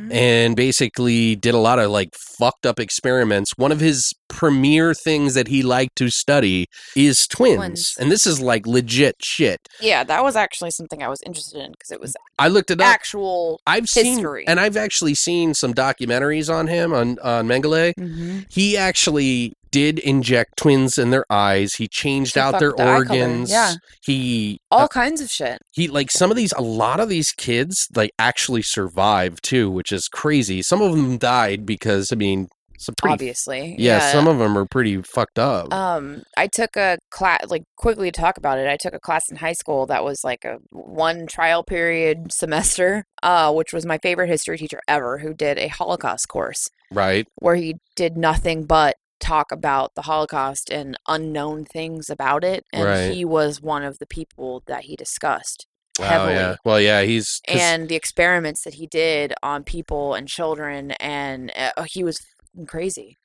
Mhm. 0.00 0.12
and 0.12 0.56
basically 0.56 1.34
did 1.34 1.54
a 1.54 1.58
lot 1.58 1.80
of 1.80 1.90
like 1.90 2.10
fucked 2.38 2.64
up 2.64 2.78
experiments. 2.78 3.52
One 3.56 3.72
of 3.72 3.80
his 3.80 4.12
premier 4.28 4.94
things 4.94 5.34
that 5.34 5.48
he 5.48 5.62
liked 5.62 5.96
to 5.96 6.08
study 6.10 6.66
is 6.94 7.26
twins. 7.26 7.56
Twins. 7.56 7.94
And 7.98 8.12
this 8.12 8.26
is 8.26 8.40
like 8.40 8.64
legit 8.66 9.16
shit. 9.22 9.58
Yeah, 9.80 10.04
that 10.04 10.22
was 10.22 10.36
actually 10.36 10.70
something 10.70 11.02
I 11.02 11.08
was 11.08 11.20
interested 11.26 11.60
in 11.60 11.72
because 11.72 11.90
it 11.90 12.00
was 12.00 12.14
I 12.38 12.46
looked 12.46 12.70
it 12.70 12.80
up. 12.80 12.86
actual. 12.86 13.60
I've 13.66 13.88
seen 13.88 14.14
history. 14.18 14.44
and 14.46 14.60
I've 14.60 14.76
actually 14.76 15.14
seen 15.16 15.52
some 15.54 15.74
documentaries 15.74 16.52
on 16.54 16.68
him 16.68 16.92
on 16.94 17.18
on 17.24 17.48
Mengele. 17.48 17.92
Mhm. 17.98 18.46
He 18.52 18.77
actually 18.78 19.52
did 19.70 19.98
inject 19.98 20.56
twins 20.56 20.98
in 20.98 21.10
their 21.10 21.24
eyes. 21.30 21.74
He 21.74 21.88
changed 21.88 22.34
He 22.34 22.40
out 22.40 22.58
their 22.58 22.72
the 22.72 22.90
organs. 22.90 23.50
yeah. 23.50 23.74
He 24.04 24.58
All 24.70 24.84
uh, 24.84 24.88
kinds 24.88 25.20
of 25.20 25.30
shit. 25.30 25.58
he 25.72 25.88
like 25.88 26.10
some 26.10 26.30
of 26.30 26.36
these 26.36 26.52
a 26.56 26.62
lot 26.62 27.00
of 27.00 27.08
these 27.08 27.32
kids 27.32 27.86
like 27.94 28.10
actually 28.18 28.62
survived 28.62 29.42
too, 29.42 29.70
which 29.70 29.92
is 29.92 30.08
crazy. 30.08 30.62
Some 30.62 30.80
of 30.80 30.92
them 30.92 31.18
died 31.18 31.66
because 31.66 32.12
I 32.12 32.16
mean, 32.16 32.48
some 32.78 32.94
pretty 32.96 33.12
Obviously, 33.14 33.74
yeah, 33.76 34.12
some 34.12 34.28
of 34.28 34.38
them 34.38 34.56
are 34.56 34.64
pretty 34.64 35.02
fucked 35.02 35.38
up. 35.38 35.72
Um, 35.74 36.22
I 36.36 36.46
took 36.46 36.76
a 36.76 36.98
class, 37.10 37.40
like 37.48 37.64
quickly 37.76 38.10
to 38.12 38.20
talk 38.20 38.38
about 38.38 38.58
it. 38.58 38.68
I 38.68 38.76
took 38.76 38.94
a 38.94 39.00
class 39.00 39.28
in 39.28 39.36
high 39.36 39.52
school 39.52 39.86
that 39.86 40.04
was 40.04 40.22
like 40.22 40.44
a 40.44 40.58
one 40.70 41.26
trial 41.26 41.64
period 41.64 42.32
semester, 42.32 43.04
uh, 43.22 43.52
which 43.52 43.72
was 43.72 43.84
my 43.84 43.98
favorite 43.98 44.28
history 44.28 44.56
teacher 44.56 44.80
ever, 44.86 45.18
who 45.18 45.34
did 45.34 45.58
a 45.58 45.66
Holocaust 45.66 46.28
course 46.28 46.68
right? 46.92 47.26
where 47.40 47.56
he 47.56 47.76
did 47.96 48.16
nothing 48.16 48.64
but 48.64 48.96
talk 49.20 49.50
about 49.50 49.94
the 49.96 50.02
Holocaust 50.02 50.70
and 50.70 50.96
unknown 51.08 51.64
things 51.64 52.08
about 52.08 52.44
it, 52.44 52.64
and 52.72 52.84
Right. 52.84 53.12
he 53.12 53.24
was 53.24 53.60
one 53.60 53.82
of 53.84 53.98
the 53.98 54.06
people 54.06 54.62
that 54.66 54.84
he 54.84 54.94
discussed 54.96 55.66
Oh 56.00 56.04
heavily. 56.04 56.34
yeah. 56.34 56.56
Well, 56.64 56.80
yeah, 56.80 57.02
he's 57.02 57.40
and 57.48 57.88
the 57.88 57.96
experiments 57.96 58.62
that 58.62 58.74
he 58.74 58.86
did 58.86 59.34
on 59.42 59.64
people 59.64 60.14
and 60.14 60.28
children, 60.28 60.92
and 60.92 61.52
uh, 61.56 61.82
he 61.82 62.04
was 62.04 62.20
crazy. 62.68 63.16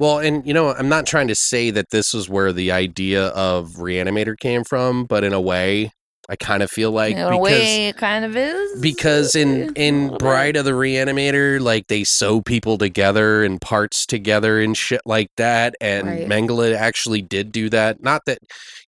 Well, 0.00 0.18
and 0.18 0.46
you 0.46 0.54
know, 0.54 0.72
I'm 0.72 0.88
not 0.88 1.04
trying 1.06 1.28
to 1.28 1.34
say 1.34 1.70
that 1.70 1.90
this 1.90 2.14
is 2.14 2.28
where 2.30 2.52
the 2.52 2.72
idea 2.72 3.26
of 3.28 3.72
Reanimator 3.72 4.38
came 4.38 4.64
from, 4.64 5.04
but 5.04 5.22
in 5.24 5.34
a 5.34 5.40
way, 5.40 5.92
I 6.28 6.36
kind 6.36 6.62
of 6.62 6.70
feel 6.70 6.90
like 6.92 7.16
in 7.16 7.20
a 7.22 7.30
because 7.30 7.40
way, 7.40 7.88
it 7.88 7.96
kind 7.96 8.24
of 8.24 8.36
is 8.36 8.80
because 8.80 9.34
in 9.34 9.72
in. 9.74 10.16
Bride 10.18 10.56
of 10.56 10.64
the 10.64 10.70
Reanimator, 10.72 11.60
like 11.60 11.88
they 11.88 12.04
sew 12.04 12.40
people 12.42 12.78
together 12.78 13.42
and 13.42 13.60
parts 13.60 14.06
together 14.06 14.60
and 14.60 14.76
shit 14.76 15.00
like 15.04 15.30
that, 15.36 15.74
and 15.80 16.06
Right. 16.06 16.28
Mengele 16.28 16.74
actually 16.76 17.22
did 17.22 17.50
do 17.50 17.68
that. 17.70 18.02
Not 18.02 18.22
that 18.26 18.38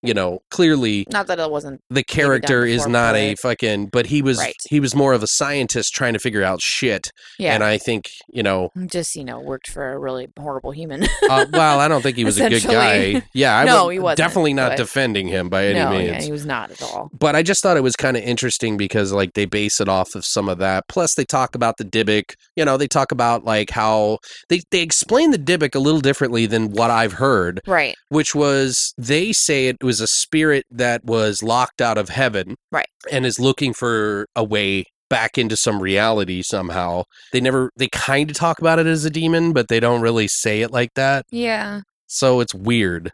you 0.02 0.12
know, 0.12 0.40
clearly 0.51 1.06
Not 1.11 1.28
that 1.28 1.39
it 1.40 1.51
wasn't. 1.51 1.81
the 1.89 2.05
character 2.05 2.66
is 2.66 2.86
not 2.86 3.15
a 3.16 3.35
fucking, 3.36 3.86
but 3.86 4.06
he 4.06 4.20
was 4.20 4.39
Right. 4.39 4.55
he 4.69 4.78
was 4.78 4.94
more 4.94 5.15
of 5.15 5.23
a 5.23 5.27
scientist 5.27 5.94
trying 5.94 6.12
to 6.12 6.19
figure 6.19 6.43
out 6.44 6.61
shit, 6.61 7.11
Yeah, 7.39 7.55
and 7.55 7.65
I 7.65 7.78
think 7.78 8.11
you 8.28 8.43
know. 8.43 8.70
just 8.86 9.16
you 9.16 9.24
know 9.24 9.40
worked 9.40 9.70
for 9.70 9.93
a 9.93 9.98
really 9.98 10.28
horrible 10.39 10.73
human. 10.73 11.05
Uh, 11.28 11.47
well, 11.52 11.81
I 11.81 11.89
don't 11.89 12.02
think 12.02 12.16
he 12.23 12.24
was 12.24 12.39
a 12.39 12.51
good 12.51 12.65
guy. 12.65 13.23
Yeah, 13.32 13.56
I 13.59 13.65
No, 13.65 13.89
he 13.89 13.98
wasn't, 13.98 14.19
definitely 14.19 14.52
not 14.52 14.77
defending 14.77 15.27
him 15.28 15.48
by 15.48 15.66
any 15.69 15.78
no, 15.78 15.90
means. 15.90 16.09
yeah, 16.11 16.20
he 16.23 16.31
was 16.32 16.44
not 16.44 16.70
at 16.70 16.82
all. 16.82 17.11
but 17.19 17.23
I 17.34 17.42
just 17.42 17.62
thought 17.62 17.76
it 17.76 17.82
was 17.82 17.96
kind 17.96 18.16
of 18.16 18.22
interesting 18.22 18.76
because 18.76 19.12
like 19.12 19.34
they 19.34 19.44
base 19.46 19.80
it 19.80 19.88
off 19.88 20.14
of 20.14 20.24
some 20.24 20.48
of 20.48 20.59
that. 20.59 20.84
Plus, 20.88 21.14
they 21.14 21.24
talk 21.24 21.55
about 21.55 21.76
the 21.78 21.84
Dybbuk. 21.84 22.34
You 22.56 22.64
know, 22.64 22.76
they 22.76 22.88
talk 22.88 23.12
about 23.12 23.44
like 23.44 23.70
how 23.70 24.18
they 24.48 24.60
they 24.70 24.80
explain 24.80 25.30
the 25.30 25.38
Dybbuk 25.38 25.74
a 25.74 25.78
little 25.78 26.01
differently 26.01 26.46
than 26.46 26.72
what 26.72 26.90
I've 26.90 27.14
heard, 27.14 27.60
Right. 27.66 27.94
which 28.09 28.34
was 28.34 28.92
they 28.98 29.32
say 29.32 29.68
it 29.68 29.82
was 29.82 30.01
a 30.01 30.06
spirit 30.06 30.64
that 30.70 31.05
was 31.05 31.42
locked 31.42 31.80
out 31.80 31.98
of 31.98 32.09
heaven, 32.09 32.56
Right. 32.72 32.88
and 33.10 33.24
is 33.24 33.38
looking 33.40 33.72
for 33.74 34.26
a 34.36 34.42
way 34.44 34.84
back 35.10 35.38
into 35.38 35.56
some 35.56 35.80
reality 35.80 36.42
somehow. 36.42 37.05
They 37.32 37.40
never 37.40 37.70
they 37.76 37.88
kind 37.88 38.30
of 38.30 38.36
talk 38.36 38.59
about 38.59 38.78
it 38.78 38.86
as 38.86 39.05
a 39.05 39.10
demon, 39.10 39.52
but 39.52 39.68
they 39.68 39.78
don't 39.80 40.01
really 40.01 40.26
say 40.28 40.62
it 40.62 40.70
like 40.72 40.94
that. 40.94 41.26
Yeah, 41.30 41.82
So 42.06 42.40
it's 42.40 42.55
weird. 42.55 43.12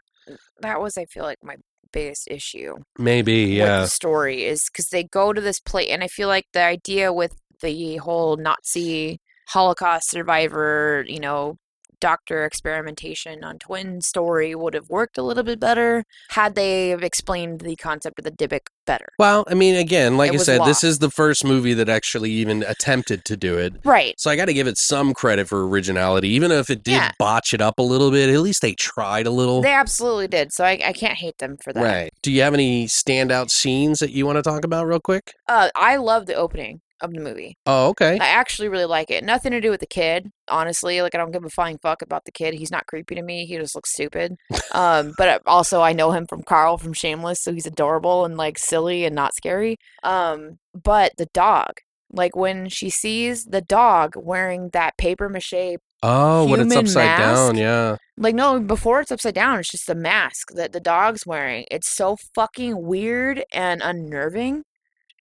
that 0.61 0.81
was 0.81 0.97
I 0.97 1.05
feel 1.05 1.23
like 1.23 1.37
my 1.43 1.55
biggest 1.91 2.27
issue 2.29 2.75
Maybe, 2.97 3.45
with 3.45 3.57
yeah. 3.57 3.81
the 3.81 3.87
story 3.87 4.45
is 4.45 4.63
because 4.71 4.87
they 4.89 5.03
go 5.03 5.33
to 5.33 5.41
this 5.41 5.59
place, 5.59 5.89
and 5.89 6.03
I 6.03 6.07
feel 6.07 6.27
like 6.27 6.45
the 6.53 6.63
idea 6.63 7.11
with 7.13 7.35
the 7.61 7.97
whole 7.97 8.37
Nazi 8.37 9.19
Holocaust 9.49 10.09
survivor, 10.09 11.03
you 11.07 11.19
know, 11.19 11.57
doctor 12.01 12.43
experimentation 12.43 13.43
on 13.43 13.57
twin 13.59 14.01
story 14.01 14.53
would 14.55 14.73
have 14.73 14.89
worked 14.89 15.17
a 15.17 15.21
little 15.21 15.43
bit 15.43 15.59
better 15.59 16.03
had 16.29 16.55
they 16.55 16.89
have 16.89 17.03
explained 17.03 17.61
the 17.61 17.75
concept 17.77 18.19
of 18.19 18.25
the 18.25 18.31
Dybbuk 18.31 18.67
better. 18.85 19.07
Well, 19.19 19.45
I 19.47 19.53
mean, 19.53 19.75
again, 19.75 20.17
like 20.17 20.33
It 20.33 20.41
I 20.41 20.43
said, 20.43 20.65
this 20.65 20.83
is 20.83 20.99
the 20.99 21.09
first 21.11 21.45
movie 21.45 21.73
that 21.75 21.87
actually 21.87 22.31
even 22.31 22.63
attempted 22.67 23.23
to 23.25 23.37
do 23.37 23.57
it. 23.57 23.73
Right. 23.85 24.15
So 24.19 24.29
I 24.29 24.35
got 24.35 24.45
to 24.45 24.53
give 24.53 24.67
it 24.67 24.77
some 24.77 25.13
credit 25.13 25.47
for 25.47 25.65
originality, 25.67 26.29
even 26.29 26.51
if 26.51 26.69
it 26.69 26.83
did 26.83 26.93
Yeah. 26.93 27.11
botch 27.19 27.53
it 27.53 27.61
up 27.61 27.79
a 27.79 27.83
little 27.83 28.11
bit. 28.11 28.29
At 28.29 28.39
least 28.41 28.61
they 28.61 28.73
tried 28.73 29.27
a 29.27 29.31
little. 29.31 29.61
They 29.61 29.71
absolutely 29.71 30.27
did. 30.27 30.51
So 30.51 30.65
I, 30.65 30.81
I 30.83 30.93
can't 30.93 31.17
hate 31.17 31.37
them 31.37 31.57
for 31.63 31.71
that. 31.71 31.83
Right. 31.83 32.13
Do 32.23 32.31
you 32.31 32.41
have 32.41 32.53
any 32.53 32.87
standout 32.87 33.51
scenes 33.51 33.99
that 33.99 34.11
you 34.11 34.25
want 34.25 34.37
to 34.37 34.41
talk 34.41 34.65
about 34.65 34.87
real 34.87 34.99
quick? 34.99 35.33
Uh, 35.47 35.69
I 35.75 35.97
love 35.97 36.25
the 36.25 36.33
opening 36.33 36.81
of 37.01 37.13
the 37.13 37.19
movie. 37.19 37.55
Oh, 37.65 37.89
okay. 37.89 38.17
I 38.19 38.27
actually 38.27 38.67
really 38.69 38.85
like 38.85 39.09
it. 39.11 39.23
Nothing 39.23 39.51
to 39.51 39.61
do 39.61 39.69
with 39.69 39.79
the 39.79 39.87
kid, 39.87 40.29
honestly. 40.47 41.01
Like 41.01 41.15
I 41.15 41.17
don't 41.17 41.31
give 41.31 41.45
a 41.45 41.49
flying 41.49 41.77
fuck 41.77 42.01
about 42.01 42.25
the 42.25 42.31
kid. 42.31 42.53
He's 42.53 42.71
not 42.71 42.87
creepy 42.87 43.15
to 43.15 43.21
me. 43.21 43.45
He 43.45 43.57
just 43.57 43.75
looks 43.75 43.91
stupid. 43.93 44.35
um, 44.73 45.13
but 45.17 45.41
also 45.45 45.81
I 45.81 45.93
know 45.93 46.11
him 46.11 46.25
from 46.27 46.43
Carl 46.43 46.77
from 46.77 46.93
Shameless, 46.93 47.41
so 47.41 47.53
he's 47.53 47.65
adorable 47.65 48.25
and 48.25 48.37
like 48.37 48.57
silly 48.59 49.05
and 49.05 49.15
not 49.15 49.35
scary. 49.35 49.77
Um, 50.03 50.59
but 50.73 51.13
the 51.17 51.27
dog, 51.33 51.73
like 52.11 52.35
when 52.35 52.69
she 52.69 52.89
sees 52.89 53.45
the 53.45 53.61
dog 53.61 54.13
wearing 54.15 54.69
that 54.73 54.97
paper 54.97 55.29
mache, 55.29 55.77
Oh, 56.03 56.47
when 56.47 56.61
it's 56.61 56.75
upside 56.75 57.19
down, 57.19 57.55
yeah. 57.57 57.95
like 58.17 58.33
no, 58.33 58.59
before 58.59 59.01
it's 59.01 59.11
upside 59.11 59.35
down, 59.35 59.59
it's 59.59 59.69
just 59.69 59.87
a 59.87 59.93
mask 59.93 60.49
that 60.55 60.71
the 60.73 60.79
dog's 60.79 61.27
wearing. 61.27 61.65
It's 61.69 61.95
so 61.95 62.17
fucking 62.33 62.81
weird 62.83 63.43
and 63.53 63.83
unnerving. 63.83 64.63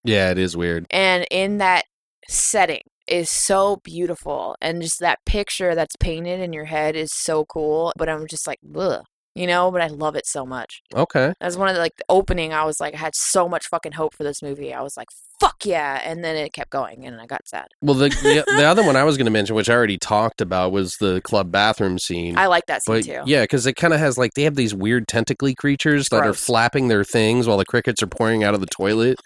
Yeah, 0.05 0.31
it 0.31 0.39
is 0.39 0.57
weird. 0.57 0.87
and 0.91 1.27
in 1.31 1.59
that 1.59 1.85
setting 2.29 2.83
is 3.09 3.29
so 3.31 3.77
beautiful 3.83 4.57
and 4.61 4.81
just 4.83 5.01
that 5.01 5.19
picture 5.27 5.75
that's 5.75 5.97
painted 5.99 6.39
in 6.41 6.53
your 6.53 6.67
head 6.67 6.95
is 6.95 7.11
so 7.13 7.45
cool 7.47 7.93
but 7.97 8.09
i'm 8.09 8.25
just 8.29 8.47
like 8.47 8.61
ugh, 8.77 9.03
you 9.35 9.47
know 9.47 9.71
but 9.71 9.81
i 9.81 9.87
love 9.87 10.17
it 10.17 10.27
so 10.27 10.45
much 10.45 10.83
Okay. 10.95 11.33
that's 11.41 11.57
one 11.57 11.69
of 11.69 11.75
the 11.75 11.81
like 11.81 11.97
the 11.97 12.05
opening 12.09 12.53
i 12.53 12.65
was 12.65 12.81
like 12.81 12.95
i 12.95 12.99
had 12.99 13.15
so 13.15 13.49
much 13.49 13.67
fucking 13.69 13.93
hope 13.93 14.15
for 14.15 14.25
this 14.25 14.43
movie 14.43 14.75
i 14.75 14.81
was 14.83 14.97
like 14.97 15.09
fuck 15.41 15.65
yeah 15.65 16.01
and 16.05 16.23
then 16.25 16.37
it 16.37 16.53
kept 16.53 16.71
going 16.71 17.07
and 17.07 17.21
i 17.21 17.27
got 17.27 17.47
sad 17.49 17.67
Well, 17.81 17.95
the 17.95 18.09
the, 18.11 18.45
the 18.57 18.65
other 18.65 18.83
one 18.85 18.97
I 18.97 19.05
was 19.05 19.17
going 19.19 19.25
to 19.27 19.31
mention, 19.31 19.55
which 19.57 19.71
I 19.71 19.75
already 19.75 19.97
talked 19.97 20.41
about, 20.43 20.71
was 20.73 20.97
the 21.01 21.23
club 21.23 21.51
bathroom 21.51 21.99
scene. 21.99 22.37
i 22.37 22.47
like 22.47 22.67
that 22.67 22.83
scene 22.85 22.95
but 22.97 23.05
too 23.05 23.23
yeah, 23.25 23.43
because 23.43 23.65
it 23.67 23.75
kind 23.75 23.95
of 23.95 24.01
has 24.01 24.19
like 24.19 24.35
they 24.35 24.43
have 24.43 24.55
these 24.57 24.75
weird 24.75 25.09
tentacly 25.09 25.55
creatures 25.55 26.09
that 26.11 26.27
are 26.27 26.35
flapping 26.35 26.89
their 26.89 27.05
things 27.05 27.47
while 27.47 27.57
the 27.57 27.65
crickets 27.65 28.03
are 28.03 28.07
pouring 28.07 28.45
out 28.45 28.53
of 28.55 28.61
the 28.61 28.67
toilet. 28.71 29.19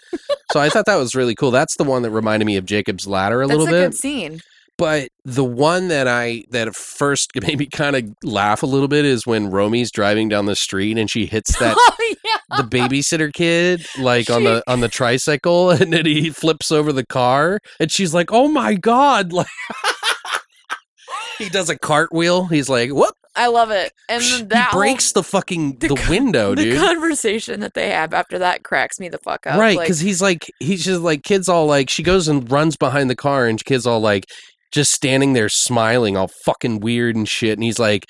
so 0.53 0.59
I 0.61 0.69
thought 0.69 0.85
that 0.85 0.95
was 0.95 1.15
really 1.15 1.35
cool. 1.35 1.51
That's 1.51 1.75
the 1.75 1.83
one 1.83 2.01
that 2.03 2.11
reminded 2.11 2.45
me 2.45 2.55
of 2.55 2.65
Jacob's 2.65 3.07
Ladder 3.07 3.41
a 3.41 3.47
that's 3.47 3.57
little 3.57 3.67
a 3.73 3.77
bit. 3.77 3.91
good 3.91 3.97
scene 3.97 4.39
But 4.77 5.09
the 5.23 5.43
one 5.43 5.87
that 5.87 6.07
I 6.07 6.43
that 6.51 6.67
at 6.67 6.75
first 6.75 7.31
made 7.41 7.59
me 7.59 7.67
kind 7.67 7.95
of 7.95 8.03
laugh 8.23 8.63
a 8.63 8.65
little 8.65 8.87
bit 8.87 9.05
is 9.05 9.25
when 9.25 9.49
Romy's 9.49 9.91
driving 9.91 10.29
down 10.29 10.45
the 10.45 10.55
street 10.55 10.97
and 10.97 11.09
she 11.09 11.25
hits 11.25 11.57
that 11.59 11.75
oh 11.77 12.15
yeah 12.23 12.57
the 12.57 12.63
babysitter 12.63 13.33
kid 13.33 13.85
like 13.97 14.29
on 14.29 14.43
the 14.43 14.63
on 14.67 14.79
the 14.79 14.87
tricycle 14.87 15.69
and 15.71 15.91
then 15.93 16.05
he 16.05 16.29
flips 16.29 16.71
over 16.71 16.91
the 16.91 17.05
car 17.05 17.59
and 17.79 17.91
she's 17.91 18.13
like, 18.13 18.31
"Oh 18.31 18.47
my 18.47 18.75
god!" 18.75 19.33
Like 19.33 19.47
he 21.37 21.49
does 21.49 21.69
a 21.69 21.77
cartwheel. 21.77 22.45
He's 22.45 22.69
like, 22.69 22.91
"Whoop!" 22.91 23.15
i 23.35 23.47
love 23.47 23.69
it 23.69 23.91
and 24.07 24.23
then 24.23 24.47
that 24.47 24.69
he 24.71 24.77
breaks 24.77 25.11
the 25.11 25.23
fucking 25.23 25.77
the 25.79 25.89
the, 25.89 26.07
window, 26.09 26.55
the 26.55 26.63
dude. 26.63 26.79
conversation 26.79 27.59
that 27.59 27.73
they 27.73 27.89
have 27.89 28.13
after 28.13 28.39
that 28.39 28.63
cracks 28.63 28.99
me 28.99 29.09
the 29.09 29.17
fuck 29.17 29.45
up 29.45 29.59
right, 29.59 29.77
like, 29.77 29.85
because 29.85 29.99
he's 29.99 30.21
like, 30.21 30.49
he's 30.59 30.83
just 30.83 31.01
like, 31.01 31.23
kids 31.23 31.49
all 31.49 31.65
like, 31.65 31.89
she 31.89 32.03
goes 32.03 32.27
and 32.27 32.49
runs 32.49 32.77
behind 32.77 33.09
the 33.09 33.15
car, 33.15 33.45
and 33.47 33.63
kids 33.63 33.85
all 33.85 33.99
like, 33.99 34.29
just 34.75 34.91
standing 34.91 35.33
there 35.33 35.49
smiling, 35.49 36.15
all 36.17 36.29
fucking 36.45 36.81
weird 36.81 37.15
and 37.15 37.27
shit. 37.27 37.53
And 37.53 37.63
he's 37.63 37.79
like, 37.79 38.05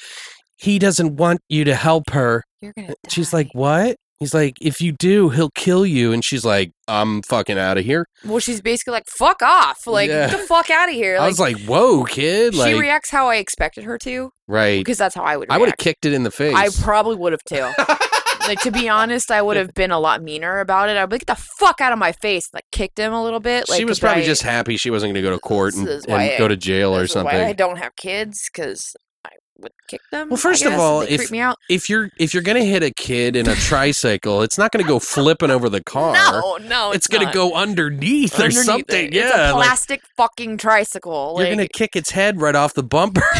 he 0.57 0.79
doesn't 0.79 1.15
want 1.15 1.39
you 1.47 1.63
to 1.63 1.75
help 1.75 2.09
her. 2.09 2.43
you're 2.61 2.73
gonna 2.75 2.95
She's 3.09 3.31
like, 3.31 3.47
what? 3.53 3.95
He's 4.19 4.33
like, 4.33 4.53
if 4.61 4.79
you 4.79 4.93
do, 4.93 5.29
he'll 5.29 5.49
kill 5.55 5.85
you. 5.85 6.13
And 6.13 6.23
she's 6.23 6.45
like, 6.45 6.71
I'm 6.87 7.21
fucking 7.23 7.59
out 7.59 7.77
of 7.77 7.83
here. 7.83 8.05
Well, 8.23 8.39
she's 8.39 8.61
basically 8.61 8.93
like, 8.93 9.03
"Fuck 9.17 9.41
off! 9.41 9.85
Like, 9.85 10.09
Yeah. 10.09 10.29
get 10.29 10.39
the 10.39 10.43
fuck 10.45 10.69
out 10.69 10.87
of 10.87 10.95
here!" 10.95 11.17
I 11.19 11.27
was 11.27 11.37
like, 11.39 11.59
whoa, 11.65 12.05
kid. 12.05 12.55
she 12.55 12.73
reacts 12.75 13.09
how 13.09 13.27
I 13.27 13.35
expected 13.35 13.83
her 13.83 13.97
to, 13.99 14.29
right. 14.47 14.79
because 14.79 14.97
that's 14.97 15.15
how 15.15 15.23
I 15.23 15.35
would. 15.35 15.49
React. 15.49 15.51
I 15.53 15.57
would 15.59 15.69
have 15.69 15.77
kicked 15.77 16.05
it 16.05 16.13
in 16.13 16.23
the 16.23 16.31
face. 16.31 16.55
I 16.55 16.69
probably 16.81 17.17
would 17.17 17.33
have 17.33 17.43
too. 17.43 17.69
like 18.47 18.59
to 18.61 18.71
be 18.71 18.89
honest, 18.89 19.31
I 19.31 19.41
would 19.41 19.57
have 19.57 19.73
been 19.73 19.91
a 19.91 19.99
lot 19.99 20.21
meaner 20.21 20.59
about 20.59 20.89
it. 20.89 20.97
I'd 20.97 21.05
be 21.09 21.15
like, 21.15 21.25
"Get 21.25 21.35
the 21.37 21.41
fuck 21.41 21.81
out 21.81 21.91
of 21.91 21.99
my 21.99 22.11
face!" 22.11 22.49
Like, 22.53 22.65
kicked 22.71 22.97
him 22.99 23.13
a 23.13 23.23
little 23.23 23.39
bit. 23.39 23.69
Like, 23.69 23.77
she 23.77 23.85
was 23.85 23.99
probably 23.99 24.23
I- 24.23 24.25
just 24.25 24.43
happy 24.43 24.77
she 24.77 24.89
wasn't 24.89 25.13
going 25.13 25.23
to 25.23 25.29
go 25.29 25.35
to 25.35 25.39
court 25.39 25.75
and, 25.75 25.87
and 25.87 26.13
I- 26.13 26.37
go 26.37 26.47
to 26.47 26.57
jail 26.57 26.95
or 26.95 27.07
something. 27.07 27.35
I 27.35 27.53
don't 27.53 27.77
have 27.77 27.95
kids 27.95 28.49
because 28.51 28.95
I 29.25 29.29
would 29.57 29.71
kick 29.87 30.01
them. 30.11 30.29
Well, 30.29 30.37
first 30.37 30.63
of 30.65 30.73
all, 30.73 31.01
they 31.01 31.07
if- 31.07 31.31
me 31.31 31.39
out. 31.39 31.57
If 31.69 31.89
you're 31.89 32.09
if 32.17 32.33
you're 32.33 32.43
gonna 32.43 32.63
hit 32.63 32.83
a 32.83 32.91
kid 32.91 33.35
in 33.35 33.47
a 33.47 33.55
tricycle, 33.55 34.41
it's 34.41 34.57
not 34.57 34.71
gonna 34.71 34.83
go 34.87 34.99
flipping 34.99 35.49
over 35.49 35.69
the 35.69 35.83
car. 35.83 36.13
No, 36.13 36.57
no, 36.61 36.91
it's, 36.91 37.05
it's, 37.05 37.07
gonna 37.07 37.31
go 37.33 37.53
underneath, 37.53 38.39
or 38.39 38.51
something. 38.51 39.07
it. 39.07 39.13
Yeah, 39.13 39.27
it's 39.27 39.35
a 39.35 39.53
like, 39.53 39.65
plastic 39.65 40.01
fucking 40.17 40.57
tricycle. 40.57 41.35
you're 41.39 41.49
gonna 41.49 41.67
kick 41.67 41.95
its 41.95 42.11
head 42.11 42.39
right 42.39 42.55
off 42.55 42.73
the 42.73 42.83
bumper. 42.83 43.23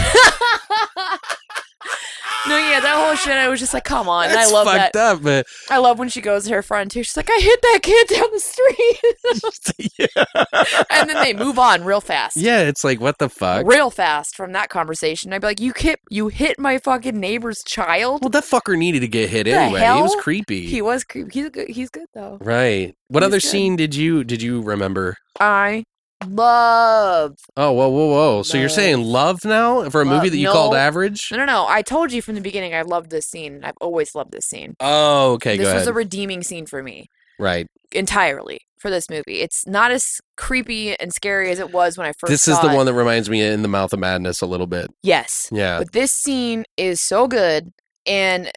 no, 2.47 2.57
yeah, 2.57 2.79
that 2.79 2.95
whole 3.05 3.15
shit. 3.15 3.33
I 3.33 3.47
was 3.47 3.59
just 3.59 3.73
like, 3.73 3.83
come 3.83 4.07
on. 4.09 4.25
And 4.25 4.33
I 4.33 4.35
That's 4.37 4.51
love 4.51 4.65
that. 4.67 4.93
fucked 4.93 4.95
up, 4.95 5.21
man. 5.21 5.43
I 5.69 5.77
love 5.77 5.97
when 5.99 6.09
she 6.09 6.21
goes 6.21 6.45
to 6.45 6.53
her 6.53 6.61
friend 6.61 6.89
too. 6.91 7.03
She's 7.03 7.17
like, 7.17 7.29
I 7.29 7.39
hit 7.39 7.61
that 7.61 7.79
kid 7.83 8.07
down 8.07 8.27
the 8.31 8.39
street, 8.39 9.97
yeah. 10.15 10.83
and 10.91 11.09
then 11.09 11.17
they 11.23 11.33
move 11.33 11.57
on 11.59 11.83
real 11.83 12.01
fast. 12.01 12.37
yeah, 12.37 12.61
it's 12.61 12.83
like 12.83 12.99
what 12.99 13.17
the 13.19 13.29
fuck. 13.29 13.65
real 13.65 13.89
fast 13.89 14.35
from 14.35 14.51
that 14.53 14.69
conversation. 14.69 15.33
I'd 15.33 15.41
be 15.41 15.47
like, 15.47 15.59
you 15.59 15.73
hit, 15.75 15.99
you 16.09 16.27
hit 16.29 16.59
my 16.59 16.77
fucking 16.77 17.19
neighbor's 17.19 17.63
child. 17.65 18.21
Well, 18.23 18.29
that 18.29 18.43
fucker 18.43 18.77
needed 18.77 19.01
to 19.01 19.07
get 19.07 19.29
hit 19.29 19.45
The 19.45 19.51
anyway. 19.53 19.79
He 19.81 20.01
was 20.01 20.15
creepy. 20.19 20.65
He 20.67 20.81
was 20.81 21.03
creepy. 21.03 21.31
He's 21.33 21.49
good. 21.49 21.69
He's 21.69 21.89
good 21.89 22.07
though. 22.13 22.37
right. 22.41 22.93
What 23.07 23.21
He's 23.23 23.27
other 23.27 23.37
good. 23.39 23.47
scene 23.49 23.75
did 23.75 23.95
you 23.95 24.23
did 24.23 24.41
you 24.41 24.61
remember? 24.61 25.15
I 25.39 25.83
love. 26.29 27.37
Oh, 27.57 27.71
whoa, 27.71 27.89
whoa, 27.89 28.07
whoa! 28.07 28.43
So 28.43 28.57
you're 28.57 28.69
saying 28.69 29.01
love 29.03 29.43
now 29.45 29.89
for 29.89 30.01
a 30.01 30.05
movie 30.05 30.29
that 30.29 30.37
you 30.37 30.49
called 30.49 30.73
No. 30.73 30.77
average? 30.79 31.29
No, 31.31 31.37
no, 31.37 31.45
no. 31.45 31.65
I 31.67 31.81
told 31.81 32.11
you 32.11 32.21
from 32.21 32.35
the 32.35 32.41
beginning. 32.41 32.73
I 32.73 32.81
loved 32.81 33.09
this 33.09 33.25
scene. 33.27 33.61
I've 33.63 33.77
always 33.81 34.15
loved 34.15 34.31
this 34.31 34.45
scene. 34.45 34.75
Oh, 34.79 35.33
okay, 35.33 35.57
this 35.57 35.73
was 35.73 35.87
a 35.87 35.93
redeeming 35.93 36.43
scene 36.43 36.65
for 36.65 36.81
me 36.83 37.07
right. 37.39 37.67
entirely 37.91 38.59
for 38.79 38.89
this 38.89 39.09
movie. 39.09 39.39
It's 39.41 39.65
not 39.65 39.91
as 39.91 40.19
creepy 40.37 40.99
and 40.99 41.11
scary 41.13 41.49
as 41.51 41.59
it 41.59 41.71
was 41.71 41.97
when 41.97 42.07
I 42.07 42.13
first. 42.19 42.29
This 42.29 42.47
is 42.47 42.59
the 42.61 42.69
it. 42.71 42.75
one 42.75 42.85
that 42.85 42.93
reminds 42.93 43.29
me 43.29 43.41
in 43.41 43.61
the 43.61 43.67
Mouth 43.67 43.93
of 43.93 43.99
Madness 43.99 44.41
a 44.41 44.45
little 44.45 44.67
bit. 44.67 44.87
Yes, 45.03 45.49
Yeah. 45.51 45.79
but 45.79 45.91
this 45.93 46.11
scene 46.11 46.65
is 46.77 47.01
so 47.01 47.27
good 47.27 47.71
and 48.05 48.51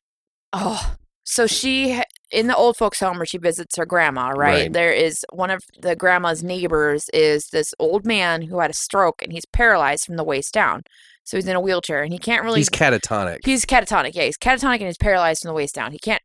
oh 0.52 0.94
so 1.24 1.46
she 1.46 2.00
in 2.30 2.46
the 2.46 2.56
old 2.56 2.76
folks 2.76 3.00
home 3.00 3.16
where 3.16 3.26
she 3.26 3.38
visits 3.38 3.76
her 3.76 3.86
grandma 3.86 4.28
right? 4.28 4.36
Right. 4.62 4.72
there 4.72 4.92
is 4.92 5.24
one 5.32 5.50
of 5.50 5.62
the 5.80 5.96
grandma's 5.96 6.42
neighbors 6.44 7.08
is 7.14 7.48
this 7.48 7.72
old 7.78 8.04
man 8.06 8.42
who 8.42 8.58
had 8.60 8.70
a 8.70 8.74
stroke 8.74 9.22
and 9.22 9.32
he's 9.32 9.46
paralyzed 9.46 10.04
from 10.04 10.16
the 10.16 10.24
waist 10.24 10.52
down 10.52 10.82
so 11.24 11.36
he's 11.36 11.46
in 11.48 11.56
a 11.56 11.60
wheelchair 11.60 12.02
and 12.02 12.12
he 12.12 12.18
can't 12.18 12.42
really 12.44 12.60
He's 12.60 12.68
catatonic. 12.70 13.38
he's 13.44 13.64
catatonic 13.64 14.14
yeah 14.14 14.24
he's 14.24 14.36
catatonic 14.38 14.74
and 14.76 14.86
he's 14.86 14.98
paralyzed 14.98 15.42
from 15.42 15.48
the 15.48 15.54
waist 15.54 15.74
down 15.74 15.92
he 15.92 15.98
can't 15.98 16.22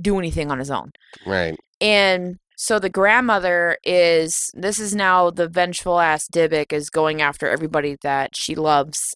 do 0.00 0.18
anything 0.18 0.50
on 0.50 0.58
his 0.58 0.70
own 0.70 0.90
Right. 1.26 1.56
and 1.80 2.38
so 2.58 2.78
the 2.78 2.88
grandmother 2.88 3.76
is 3.84 4.50
this 4.54 4.80
is 4.80 4.94
now 4.94 5.30
the 5.30 5.46
vengeful 5.46 6.00
ass 6.00 6.26
Dybbuk 6.26 6.72
is 6.72 6.88
going 6.88 7.20
after 7.20 7.46
everybody 7.48 7.98
that 8.02 8.34
she 8.34 8.54
loves 8.54 9.14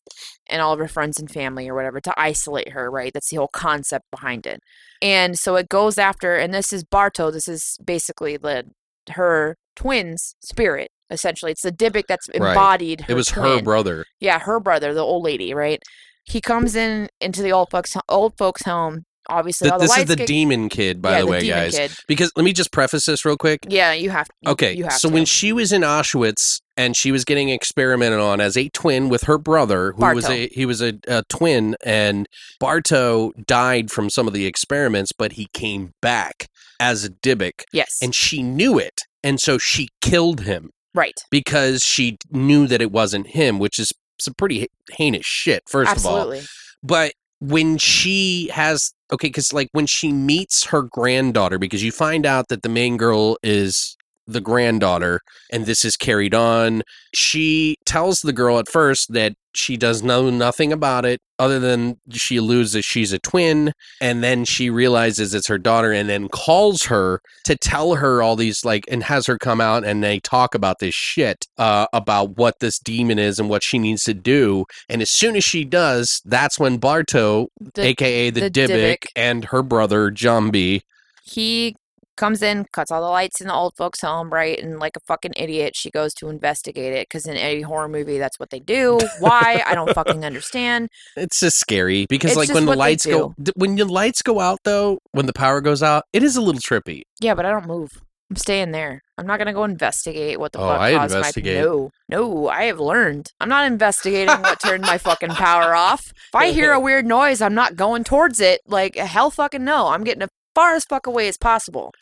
and 0.51 0.61
all 0.61 0.73
of 0.73 0.79
her 0.79 0.89
friends 0.89 1.19
and 1.19 1.31
family 1.31 1.69
or 1.69 1.75
whatever 1.75 2.01
to 2.01 2.15
isolate 2.21 2.71
her, 2.71 2.91
right? 2.91 3.13
That's 3.13 3.31
the 3.31 3.37
whole 3.37 3.51
concept 3.53 4.07
behind 4.11 4.47
it. 4.47 4.61
And 5.03 5.39
so 5.39 5.57
it 5.57 5.69
goes 5.69 5.97
after 5.99 6.37
and 6.37 6.53
this 6.53 6.73
is 6.73 6.85
Barto, 6.85 7.31
this 7.31 7.49
is 7.49 7.79
basically 7.85 8.37
the 8.37 8.65
her 9.11 9.57
twin's 9.77 10.35
spirit. 10.43 10.91
Essentially, 11.11 11.51
it's 11.53 11.63
the 11.63 11.73
Dybbuk 11.73 12.05
that's 12.09 12.29
Right. 12.39 12.51
embodied. 12.51 13.05
It 13.09 13.15
was 13.15 13.31
her 13.31 13.61
brother. 13.63 14.05
Yeah, 14.21 14.39
her 14.41 14.61
brother, 14.61 14.95
the 14.95 15.01
old 15.01 15.25
lady, 15.25 15.53
right? 15.55 15.81
He 16.25 16.41
comes 16.41 16.77
in 16.77 17.09
into 17.21 17.43
the 17.43 17.51
old 17.53 17.71
folks 17.71 17.97
old 18.09 18.35
folks 18.39 18.63
home. 18.63 19.05
Obviously, 19.29 19.71
the 19.71 19.79
this 19.79 19.97
is 19.97 20.05
the 20.07 20.17
demon 20.17 20.69
kid, 20.69 21.01
by 21.03 21.13
yeah, 21.13 21.21
the 21.21 21.27
way, 21.27 21.41
demon 21.41 21.59
guys. 21.59 21.77
Kid. 21.77 21.93
Because 22.09 22.33
let 22.37 22.45
me 22.45 22.53
just 22.53 22.73
preface 22.73 23.07
this 23.07 23.25
real 23.25 23.37
quick. 23.37 23.61
Yeah, 23.69 23.93
you 23.93 24.11
have. 24.11 24.29
you- 24.43 24.53
Okay, 24.53 24.73
you 24.73 24.85
have 24.85 24.95
so 24.95 25.09
to. 25.09 25.15
when 25.15 25.25
she 25.25 25.53
was 25.53 25.73
in 25.73 25.83
Auschwitz 25.83 26.61
and 26.81 26.97
she 26.97 27.13
was 27.13 27.27
getting 27.27 27.51
experimented 27.51 28.19
on 28.19 28.41
as 28.41 28.57
a 28.57 28.71
twin 28.71 29.11
with 29.11 29.25
her 29.25 29.37
brother, 29.37 29.93
who 29.93 30.15
was 30.15 30.27
a 30.31 30.49
he 30.49 30.65
was 30.65 30.81
a, 30.81 30.95
a 31.07 31.23
twin, 31.29 31.77
and 31.85 32.27
Barto 32.59 33.33
died 33.47 33.91
from 33.91 34.09
some 34.09 34.27
of 34.27 34.33
the 34.33 34.47
experiments, 34.47 35.13
but 35.13 35.33
he 35.33 35.47
came 35.53 35.93
back 36.01 36.49
as 36.81 37.05
a 37.05 37.11
Dybbuk, 37.11 37.65
yes, 37.71 37.99
and 38.01 38.15
she 38.15 38.43
knew 38.43 38.79
it, 38.79 39.03
and 39.23 39.39
so 39.39 39.59
she 39.59 39.91
killed 40.01 40.41
him. 40.41 40.71
Right, 40.95 41.21
because 41.31 41.83
she 41.83 42.17
knew 42.31 42.67
that 42.67 42.81
it 42.81 42.91
wasn't 42.91 43.29
him, 43.29 43.59
which 43.59 43.79
is 43.79 43.93
some 44.19 44.35
pretty 44.35 44.69
heinous 44.93 45.27
shit. 45.27 45.63
First 45.69 45.95
of 45.95 46.07
all, 46.07 46.35
but 46.83 47.13
when 47.41 47.77
she 47.77 48.49
has 48.53 48.95
okay 49.13 49.29
because 49.29 49.53
like 49.53 49.69
when 49.73 49.87
she 49.87 50.13
meets 50.13 50.65
her 50.67 50.83
granddaughter 50.83 51.59
because 51.59 51.83
you 51.83 51.93
find 51.93 52.25
out 52.25 52.49
that 52.49 52.63
the 52.63 52.69
main 52.69 52.97
girl 52.97 53.37
is 53.43 53.97
the 54.27 54.41
granddaughter 54.41 55.21
and 55.53 55.67
this 55.67 55.85
is 55.85 55.97
carried 55.97 56.35
on 56.35 56.83
she 57.15 57.77
tells 57.85 58.21
the 58.21 58.33
girl 58.33 58.59
at 58.59 58.69
first 58.69 59.13
that 59.13 59.33
she 59.53 59.77
does 59.77 60.03
know 60.03 60.31
nothing 60.31 60.73
about 60.73 61.05
it 61.05 61.21
other 61.39 61.59
than 61.59 61.97
she 62.13 62.37
alludes 62.37 62.73
that 62.73 62.83
she's 62.83 63.13
a 63.13 63.19
twin 63.19 63.73
and 64.01 64.23
then 64.23 64.45
she 64.45 64.71
realizes 64.71 65.35
it's 65.35 65.49
her 65.49 65.59
daughter 65.59 65.91
and 65.91 66.09
then 66.09 66.29
calls 66.29 66.85
her 66.85 67.21
to 67.45 67.57
tell 67.57 67.97
her 67.97 68.23
all 68.23 68.37
these 68.37 68.65
like 68.65 68.85
and 68.89 69.03
has 69.03 69.27
her 69.27 69.37
come 69.39 69.61
out 69.61 69.85
and 69.85 70.05
they 70.05 70.21
talk 70.21 70.55
about 70.55 70.79
this 70.79 70.95
shit 70.95 71.47
uh, 71.59 71.87
about 71.93 72.37
what 72.37 72.61
this 72.61 72.79
demon 72.79 73.19
is 73.19 73.41
and 73.41 73.49
what 73.49 73.63
she 73.65 73.79
needs 73.79 74.05
to 74.05 74.15
do 74.15 74.65
and 74.89 75.03
as 75.03 75.11
soon 75.11 75.35
as 75.35 75.43
she 75.43 75.65
does 75.65 76.21
that's 76.25 76.59
when 76.61 76.77
barto 76.79 77.49
The- 77.75 77.87
aka 77.87 78.31
the, 78.31 78.43
the 78.43 78.51
Dybbuk, 78.51 78.69
Dybbuk. 78.69 79.07
and 79.17 79.47
her 79.47 79.63
brother 79.63 80.11
Jumby 80.13 80.83
he 81.25 81.75
comes 82.17 82.43
in, 82.43 82.67
cuts 82.73 82.91
all 82.91 83.01
the 83.01 83.09
lights 83.09 83.41
in 83.41 83.47
the 83.49 83.55
old 83.55 83.75
folks' 83.77 84.01
home, 84.01 84.31
right? 84.31 84.59
And 84.59 84.79
like 84.79 84.97
a 84.97 85.01
fucking 85.01 85.33
idiot, 85.37 85.75
she 85.75 85.91
goes 85.91 86.13
to 86.15 86.29
investigate 86.29 86.93
it 86.93 87.09
because 87.09 87.27
in 87.27 87.37
any 87.37 87.63
horror 87.63 87.89
movie, 87.89 88.19
that's 88.19 88.39
what 88.39 88.51
they 88.51 88.61
do. 88.61 88.99
Why? 89.21 89.63
I 89.67 89.75
don't 89.75 89.93
fucking 89.95 90.25
understand. 90.25 90.89
it's 91.17 91.41
just 91.41 91.59
scary 91.59 92.07
because 92.09 92.33
It's 92.33 92.37
like 92.39 92.55
when 92.55 92.67
the 92.67 92.77
lights 92.77 93.07
go 93.07 93.35
when 93.57 93.77
the 93.77 93.85
lights 93.85 94.23
go 94.23 94.41
out 94.41 94.59
though 94.65 94.99
when 95.13 95.27
the 95.27 95.33
power 95.33 95.61
goes 95.61 95.83
out 95.83 96.05
it 96.13 96.23
is 96.23 96.37
a 96.37 96.41
little 96.41 96.61
trippy 96.61 97.03
Yeah, 97.21 97.35
but 97.35 97.47
I 97.47 97.51
don't 97.51 97.67
move. 97.67 97.91
I'm 98.31 98.37
staying 98.37 98.71
there. 98.71 99.03
I'm 99.19 99.27
not 99.27 99.39
gonna 99.39 99.53
go 99.53 99.65
investigate 99.65 100.39
what 100.39 100.53
the 100.53 100.61
Oh, 100.61 100.69
fuck 100.69 100.81
I 100.81 100.95
caused 100.95 101.15
investigate. 101.17 101.57
my 101.57 101.63
no, 101.63 101.91
no. 102.09 102.49
I 102.49 102.65
have 102.65 102.79
learned. 102.79 103.33
I'm 103.41 103.49
not 103.49 103.67
investigating 103.67 104.41
what 104.41 104.61
turned 104.61 104.83
my 104.83 104.99
fucking 104.99 105.31
power 105.31 105.75
off. 105.75 106.13
If 106.29 106.35
I 106.35 106.51
hear 106.53 106.73
a 106.73 106.79
weird 106.89 107.07
noise, 107.07 107.41
I'm 107.43 107.55
not 107.55 107.75
going 107.75 108.05
towards 108.05 108.41
it. 108.41 108.61
Like 108.67 108.95
hell, 108.97 109.31
fucking 109.33 109.65
no. 109.65 109.89
I'm 109.89 110.05
getting 110.05 110.23
as 110.23 110.29
far 110.55 110.75
as 110.75 110.85
fuck 110.85 111.07
away 111.07 111.29
as 111.29 111.37
possible. 111.37 111.93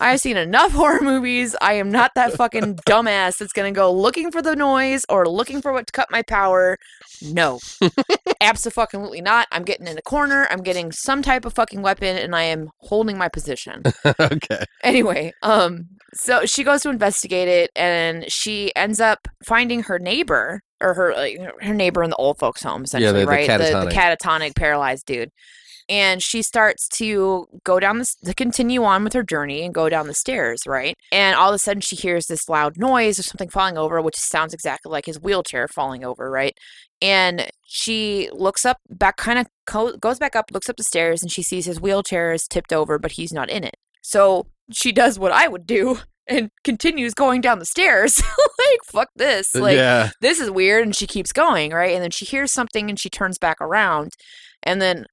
I 0.00 0.10
have 0.10 0.20
seen 0.20 0.36
enough 0.36 0.72
horror 0.74 1.00
movies. 1.00 1.56
I 1.60 1.74
am 1.74 1.90
not 1.90 2.12
that 2.14 2.32
fucking 2.34 2.76
dumbass 2.86 3.38
that's 3.38 3.52
gonna 3.52 3.72
go 3.72 3.92
looking 3.92 4.30
for 4.30 4.42
the 4.42 4.54
noise 4.54 5.04
or 5.08 5.26
looking 5.26 5.60
for 5.60 5.72
what 5.72 5.86
to 5.88 5.92
cut 5.92 6.10
my 6.10 6.22
power. 6.22 6.78
No, 7.22 7.58
absolutely 8.40 9.20
not. 9.20 9.48
I'm 9.50 9.64
getting 9.64 9.86
in 9.86 9.98
a 9.98 10.02
corner. 10.02 10.46
I'm 10.50 10.62
getting 10.62 10.92
some 10.92 11.22
type 11.22 11.44
of 11.44 11.54
fucking 11.54 11.82
weapon, 11.82 12.16
and 12.16 12.34
I 12.34 12.44
am 12.44 12.70
holding 12.78 13.18
my 13.18 13.28
position. 13.28 13.82
okay 14.20 14.64
Anyway, 14.82 15.32
um, 15.42 15.88
so 16.14 16.46
she 16.46 16.62
goes 16.62 16.82
to 16.82 16.90
investigate 16.90 17.48
it, 17.48 17.70
and 17.74 18.30
she 18.30 18.74
ends 18.76 19.00
up 19.00 19.26
finding 19.44 19.82
her 19.84 19.98
neighbor 19.98 20.60
or 20.80 20.94
her 20.94 21.14
like, 21.14 21.38
her 21.60 21.74
neighbor 21.74 22.02
in 22.02 22.10
the 22.10 22.16
old 22.16 22.38
folks' 22.38 22.62
home, 22.62 22.84
essentially, 22.84 23.20
the 23.20 23.26
right? 23.26 23.46
The, 23.46 23.64
catatonic. 23.64 23.88
the 23.88 23.94
catatonic 23.94 24.56
paralyzed 24.56 25.06
dude. 25.06 25.30
And 25.88 26.22
she 26.22 26.42
starts 26.42 26.88
to 26.90 27.46
go 27.64 27.80
down 27.80 27.98
this 27.98 28.14
to 28.16 28.34
continue 28.34 28.84
on 28.84 29.04
with 29.04 29.14
her 29.14 29.22
journey 29.22 29.64
and 29.64 29.74
go 29.74 29.88
down 29.88 30.06
the 30.06 30.14
stairs, 30.14 30.62
right? 30.66 30.94
And 31.10 31.34
all 31.34 31.48
of 31.48 31.54
a 31.54 31.58
sudden 31.58 31.80
she 31.80 31.96
hears 31.96 32.26
this 32.26 32.48
loud 32.48 32.76
noise 32.76 33.18
of 33.18 33.24
something 33.24 33.48
falling 33.48 33.78
over, 33.78 34.00
which 34.02 34.16
sounds 34.16 34.52
exactly 34.52 34.90
like 34.90 35.06
his 35.06 35.20
wheelchair 35.20 35.66
falling 35.68 36.04
over, 36.04 36.30
right? 36.30 36.56
And 37.00 37.48
she 37.64 38.28
looks 38.32 38.66
up, 38.66 38.78
back 38.90 39.16
kind 39.16 39.38
of 39.38 39.46
co- 39.66 39.96
goes 39.96 40.18
back 40.18 40.36
up, 40.36 40.50
looks 40.52 40.68
up 40.68 40.76
the 40.76 40.84
stairs, 40.84 41.22
and 41.22 41.30
she 41.30 41.42
sees 41.42 41.64
his 41.64 41.80
wheelchair 41.80 42.32
is 42.32 42.46
tipped 42.46 42.72
over, 42.72 42.98
but 42.98 43.12
he's 43.12 43.32
not 43.32 43.48
in 43.48 43.64
it. 43.64 43.76
So 44.02 44.46
she 44.72 44.92
does 44.92 45.18
what 45.18 45.32
I 45.32 45.48
would 45.48 45.66
do 45.66 46.00
and 46.26 46.50
continues 46.64 47.14
going 47.14 47.40
down 47.40 47.58
the 47.58 47.64
stairs. 47.64 48.22
like, 48.58 48.80
fuck 48.84 49.08
this. 49.16 49.54
Uh, 49.54 49.60
like, 49.60 49.76
yeah 49.76 50.10
this 50.20 50.40
is 50.40 50.50
weird. 50.50 50.84
And 50.84 50.94
she 50.94 51.06
keeps 51.06 51.32
going, 51.32 51.72
right? 51.72 51.94
And 51.94 52.02
then 52.02 52.10
she 52.10 52.24
hears 52.24 52.52
something 52.52 52.88
and 52.88 52.98
she 52.98 53.08
turns 53.08 53.38
back 53.38 53.60
around. 53.60 54.12
And 54.62 54.82
then 54.82 55.06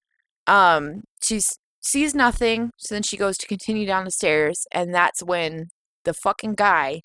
um 0.48 1.02
she 1.22 1.42
sees 1.86 2.16
nothing. 2.16 2.72
So 2.78 2.96
then 2.96 3.04
she 3.04 3.18
goes 3.18 3.38
to 3.38 3.48
continue 3.48 3.86
down 3.86 4.06
the 4.06 4.12
stairs. 4.12 4.66
And 4.72 4.94
that's 4.94 5.24
when 5.24 5.68
the 6.04 6.14
fucking 6.14 6.56
guy 6.56 7.02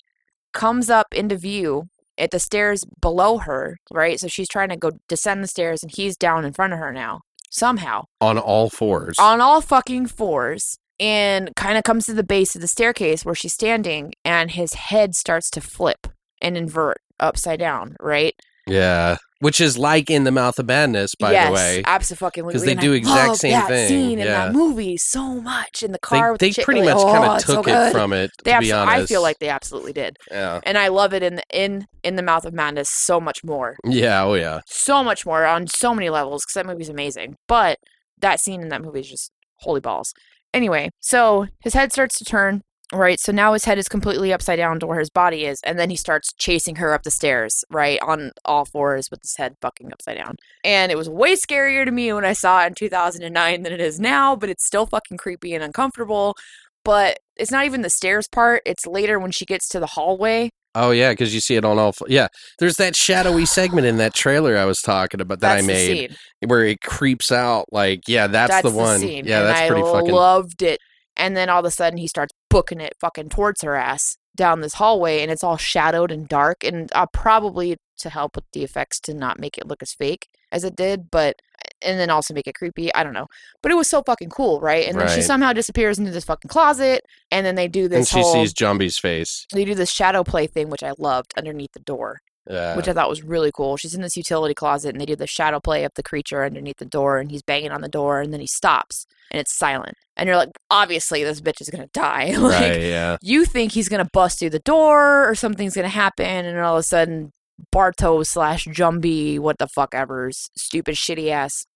comes 0.53 0.89
up 0.89 1.07
into 1.13 1.37
view 1.37 1.85
at 2.17 2.31
the 2.31 2.39
stairs 2.39 2.83
below 3.01 3.37
her, 3.39 3.77
right? 3.91 4.19
So 4.19 4.27
she's 4.27 4.49
trying 4.49 4.69
to 4.69 4.77
go 4.77 4.91
descend 5.07 5.43
the 5.43 5.47
stairs 5.47 5.81
and 5.81 5.91
he's 5.95 6.17
down 6.17 6.45
in 6.45 6.53
front 6.53 6.73
of 6.73 6.79
her 6.79 6.91
now. 6.91 7.21
Somehow 7.49 8.03
on 8.21 8.37
all 8.37 8.69
fours 8.69 9.19
on 9.19 9.41
all 9.41 9.59
fucking 9.59 10.07
fours 10.07 10.77
and 11.01 11.51
kind 11.57 11.77
of 11.77 11.83
comes 11.83 12.05
to 12.05 12.13
the 12.13 12.23
base 12.23 12.55
of 12.55 12.61
the 12.61 12.67
staircase 12.67 13.25
where 13.25 13.35
she's 13.35 13.53
standing 13.53 14.13
and 14.23 14.51
his 14.51 14.73
head 14.73 15.15
starts 15.15 15.49
to 15.49 15.59
flip 15.59 16.07
and 16.41 16.55
invert 16.55 16.99
upside 17.19 17.59
down, 17.59 17.97
right? 17.99 18.35
Yeah. 18.67 19.17
Which 19.39 19.59
is 19.59 19.75
like 19.75 20.11
in 20.11 20.23
the 20.23 20.31
mouth 20.31 20.59
of 20.59 20.67
madness, 20.67 21.15
by 21.15 21.31
yes, 21.31 21.47
the 21.47 21.53
way. 21.53 21.83
Absolutely. 21.83 22.43
Because 22.43 22.63
they 22.63 22.75
do 22.75 22.93
I 22.93 22.97
exact 22.97 23.27
love 23.29 23.37
same 23.37 23.53
that 23.53 23.67
thing, 23.67 23.87
Scene 23.87 24.19
in 24.19 24.27
that 24.27 24.53
movie 24.53 24.97
so 24.97 25.41
much 25.41 25.81
in 25.81 25.91
the 25.91 25.97
They, 26.11 26.17
car. 26.17 26.31
with 26.33 26.41
they 26.41 26.51
the 26.51 26.61
pretty 26.63 26.81
like, 26.81 26.93
much 26.93 27.03
oh, 27.03 27.11
kind 27.11 27.25
of 27.25 27.35
it's 27.37 27.45
so 27.45 27.55
took 27.55 27.67
it 27.67 27.91
from 27.91 28.13
it, 28.13 28.29
They 28.43 28.51
abso-. 28.51 28.85
I 28.85 29.03
feel 29.07 29.23
like 29.23 29.39
they 29.39 29.49
absolutely 29.49 29.93
did, 29.93 30.17
Yeah. 30.29 30.59
and 30.63 30.77
I 30.77 30.89
love 30.89 31.11
it 31.15 31.23
in 31.23 31.37
the, 31.37 31.43
in 31.51 31.85
in 32.03 32.17
the 32.17 32.21
mouth 32.21 32.45
of 32.45 32.53
madness 32.53 32.89
so 32.91 33.19
much 33.19 33.43
more, 33.43 33.77
Yeah, 33.83 34.23
oh 34.23 34.35
yeah. 34.35 34.59
so 34.67 35.03
much 35.03 35.25
more 35.25 35.43
on 35.45 35.65
so 35.65 35.95
many 35.95 36.11
levels 36.11 36.43
because 36.45 36.53
that 36.53 36.71
movie's 36.71 36.89
amazing. 36.89 37.35
But 37.47 37.79
that 38.19 38.39
scene 38.39 38.61
in 38.61 38.69
that 38.69 38.83
movie 38.83 38.99
is 38.99 39.09
just 39.09 39.31
holy 39.61 39.81
balls. 39.81 40.13
Anyway, 40.53 40.89
so 40.99 41.47
his 41.63 41.73
head 41.73 41.91
starts 41.91 42.15
to 42.19 42.25
turn. 42.25 42.61
Right, 42.93 43.21
so 43.21 43.31
now 43.31 43.53
his 43.53 43.63
head 43.63 43.77
is 43.77 43.87
completely 43.87 44.33
upside 44.33 44.57
down 44.57 44.81
to 44.81 44.85
where 44.87 44.99
his 44.99 45.09
body 45.09 45.45
is, 45.45 45.61
and 45.65 45.79
then 45.79 45.89
he 45.89 45.95
starts 45.95 46.33
chasing 46.33 46.75
her 46.75 46.93
up 46.93 47.03
the 47.03 47.11
stairs, 47.11 47.63
right, 47.69 47.97
on 48.01 48.31
all 48.43 48.65
fours 48.65 49.07
with 49.09 49.21
his 49.21 49.37
head 49.37 49.55
fucking 49.61 49.93
upside 49.93 50.17
down. 50.17 50.35
And 50.65 50.91
it 50.91 50.97
was 50.97 51.07
way 51.09 51.35
scarier 51.35 51.85
to 51.85 51.91
me 51.91 52.11
when 52.11 52.25
I 52.25 52.33
saw 52.33 52.63
it 52.63 52.67
in 52.67 52.75
2009 52.75 53.63
than 53.63 53.71
it 53.71 53.79
is 53.79 53.97
now, 53.97 54.35
but 54.35 54.49
it's 54.49 54.65
still 54.65 54.85
fucking 54.85 55.17
creepy 55.17 55.53
and 55.53 55.63
uncomfortable. 55.63 56.35
But 56.83 57.19
it's 57.37 57.51
not 57.51 57.65
even 57.65 57.81
the 57.81 57.89
stairs 57.89 58.27
part, 58.27 58.61
it's 58.65 58.85
later 58.85 59.19
when 59.19 59.31
she 59.31 59.45
gets 59.45 59.69
to 59.69 59.79
the 59.79 59.87
hallway. 59.87 60.49
Oh 60.75 60.91
yeah, 60.91 61.11
because 61.11 61.33
you 61.33 61.39
see 61.39 61.55
it 61.55 61.63
on 61.63 61.77
all. 61.79 61.89
f- 61.89 62.01
Yeah, 62.09 62.27
there's 62.59 62.75
that 62.75 62.95
shadowy 62.95 63.45
segment 63.45 63.87
in 63.87 63.97
that 63.97 64.13
trailer 64.13 64.57
I 64.57 64.65
was 64.65 64.81
talking 64.81 65.21
about 65.21 65.39
that 65.41 65.55
That's 65.55 65.63
I 65.63 65.67
made, 65.67 66.15
where 66.45 66.65
it 66.65 66.81
creeps 66.81 67.31
out. 67.31 67.65
Like, 67.71 68.01
yeah, 68.07 68.27
that's, 68.27 68.61
the 68.61 68.69
one. 68.71 69.01
Yeah, 69.01 69.17
and 69.17 69.27
that's 69.27 69.61
I 69.61 69.67
pretty 69.67 69.83
fucking. 69.83 70.11
loved 70.11 70.61
it. 70.61 70.79
And 71.17 71.35
then 71.35 71.49
all 71.49 71.59
of 71.59 71.65
a 71.65 71.71
sudden 71.71 71.97
he 71.97 72.07
starts 72.07 72.30
booking 72.51 72.81
it 72.81 72.93
fucking 72.99 73.29
towards 73.29 73.61
her 73.61 73.75
ass 73.75 74.17
down 74.35 74.61
this 74.61 74.75
hallway 74.75 75.21
and 75.21 75.31
it's 75.31 75.43
all 75.43 75.57
shadowed 75.57 76.11
and 76.11 76.27
dark 76.27 76.63
and 76.63 76.89
uh, 76.93 77.05
probably 77.13 77.77
to 77.97 78.09
help 78.09 78.35
with 78.35 78.45
the 78.53 78.63
effects 78.63 78.99
to 78.99 79.13
not 79.13 79.39
make 79.39 79.57
it 79.57 79.67
look 79.67 79.81
as 79.81 79.93
fake 79.93 80.27
as 80.51 80.63
it 80.63 80.75
did, 80.75 81.09
but 81.11 81.35
and 81.83 81.99
then 81.99 82.09
also 82.09 82.33
make 82.33 82.47
it 82.47 82.55
creepy. 82.55 82.93
I 82.93 83.03
don't 83.03 83.13
know. 83.13 83.27
But 83.61 83.71
it 83.71 83.75
was 83.75 83.89
so 83.89 84.03
fucking 84.03 84.29
cool, 84.29 84.59
right? 84.59 84.87
And 84.87 84.99
then 84.99 85.07
she 85.09 85.21
somehow 85.21 85.53
disappears 85.53 85.97
into 85.99 86.11
this 86.11 86.25
fucking 86.25 86.49
closet 86.49 87.03
and 87.31 87.45
then 87.45 87.55
they 87.55 87.67
do 87.67 87.87
this 87.87 87.97
and 87.97 88.07
she 88.07 88.21
whole 88.21 88.33
sees 88.33 88.53
Jumby's 88.53 88.97
face. 88.97 89.45
they 89.53 89.65
do 89.65 89.75
this 89.75 89.91
shadow 89.91 90.23
play 90.23 90.47
thing 90.47 90.69
which 90.69 90.83
I 90.83 90.93
loved 90.97 91.33
underneath 91.37 91.71
the 91.73 91.79
door 91.79 92.19
Yeah. 92.49 92.75
which 92.75 92.87
I 92.87 92.93
thought 92.93 93.09
was 93.09 93.23
really 93.23 93.51
cool. 93.53 93.77
She's 93.77 93.93
in 93.93 94.01
this 94.01 94.17
utility 94.17 94.53
closet 94.53 94.89
and 94.89 94.99
they 94.99 95.05
do 95.05 95.15
the 95.15 95.27
shadow 95.27 95.59
play 95.59 95.83
of 95.83 95.91
the 95.95 96.03
creature 96.03 96.43
underneath 96.43 96.77
the 96.77 96.85
door 96.85 97.19
and 97.19 97.29
he's 97.29 97.43
banging 97.43 97.71
on 97.71 97.81
the 97.81 97.87
door 97.87 98.19
and 98.19 98.33
then 98.33 98.39
he 98.39 98.47
stops 98.47 99.05
and 99.29 99.39
it's 99.39 99.55
silent. 99.55 99.95
And 100.17 100.27
you're 100.27 100.37
like, 100.37 100.49
obviously 100.69 101.23
this 101.23 101.39
bitch 101.39 101.61
is 101.61 101.69
gonna 101.69 101.87
die. 101.93 102.31
like 102.37 102.61
right. 102.61 102.81
Yeah. 102.81 103.17
you 103.21 103.45
think 103.45 103.71
he's 103.73 103.89
gonna 103.89 104.09
bust 104.11 104.39
through 104.39 104.49
the 104.49 104.59
door 104.59 105.29
or 105.29 105.35
something's 105.35 105.75
gonna 105.75 105.87
happen 105.87 106.45
and 106.45 106.59
all 106.59 106.75
of 106.75 106.79
a 106.79 106.83
sudden 106.83 107.31
Barto 107.71 108.23
slash 108.23 108.65
Jumby, 108.65 109.37
what 109.37 109.59
the 109.59 109.67
fuck 109.67 109.93
ever's 109.93 110.49
stupid 110.57 110.95
shitty 110.95 111.29
ass 111.29 111.67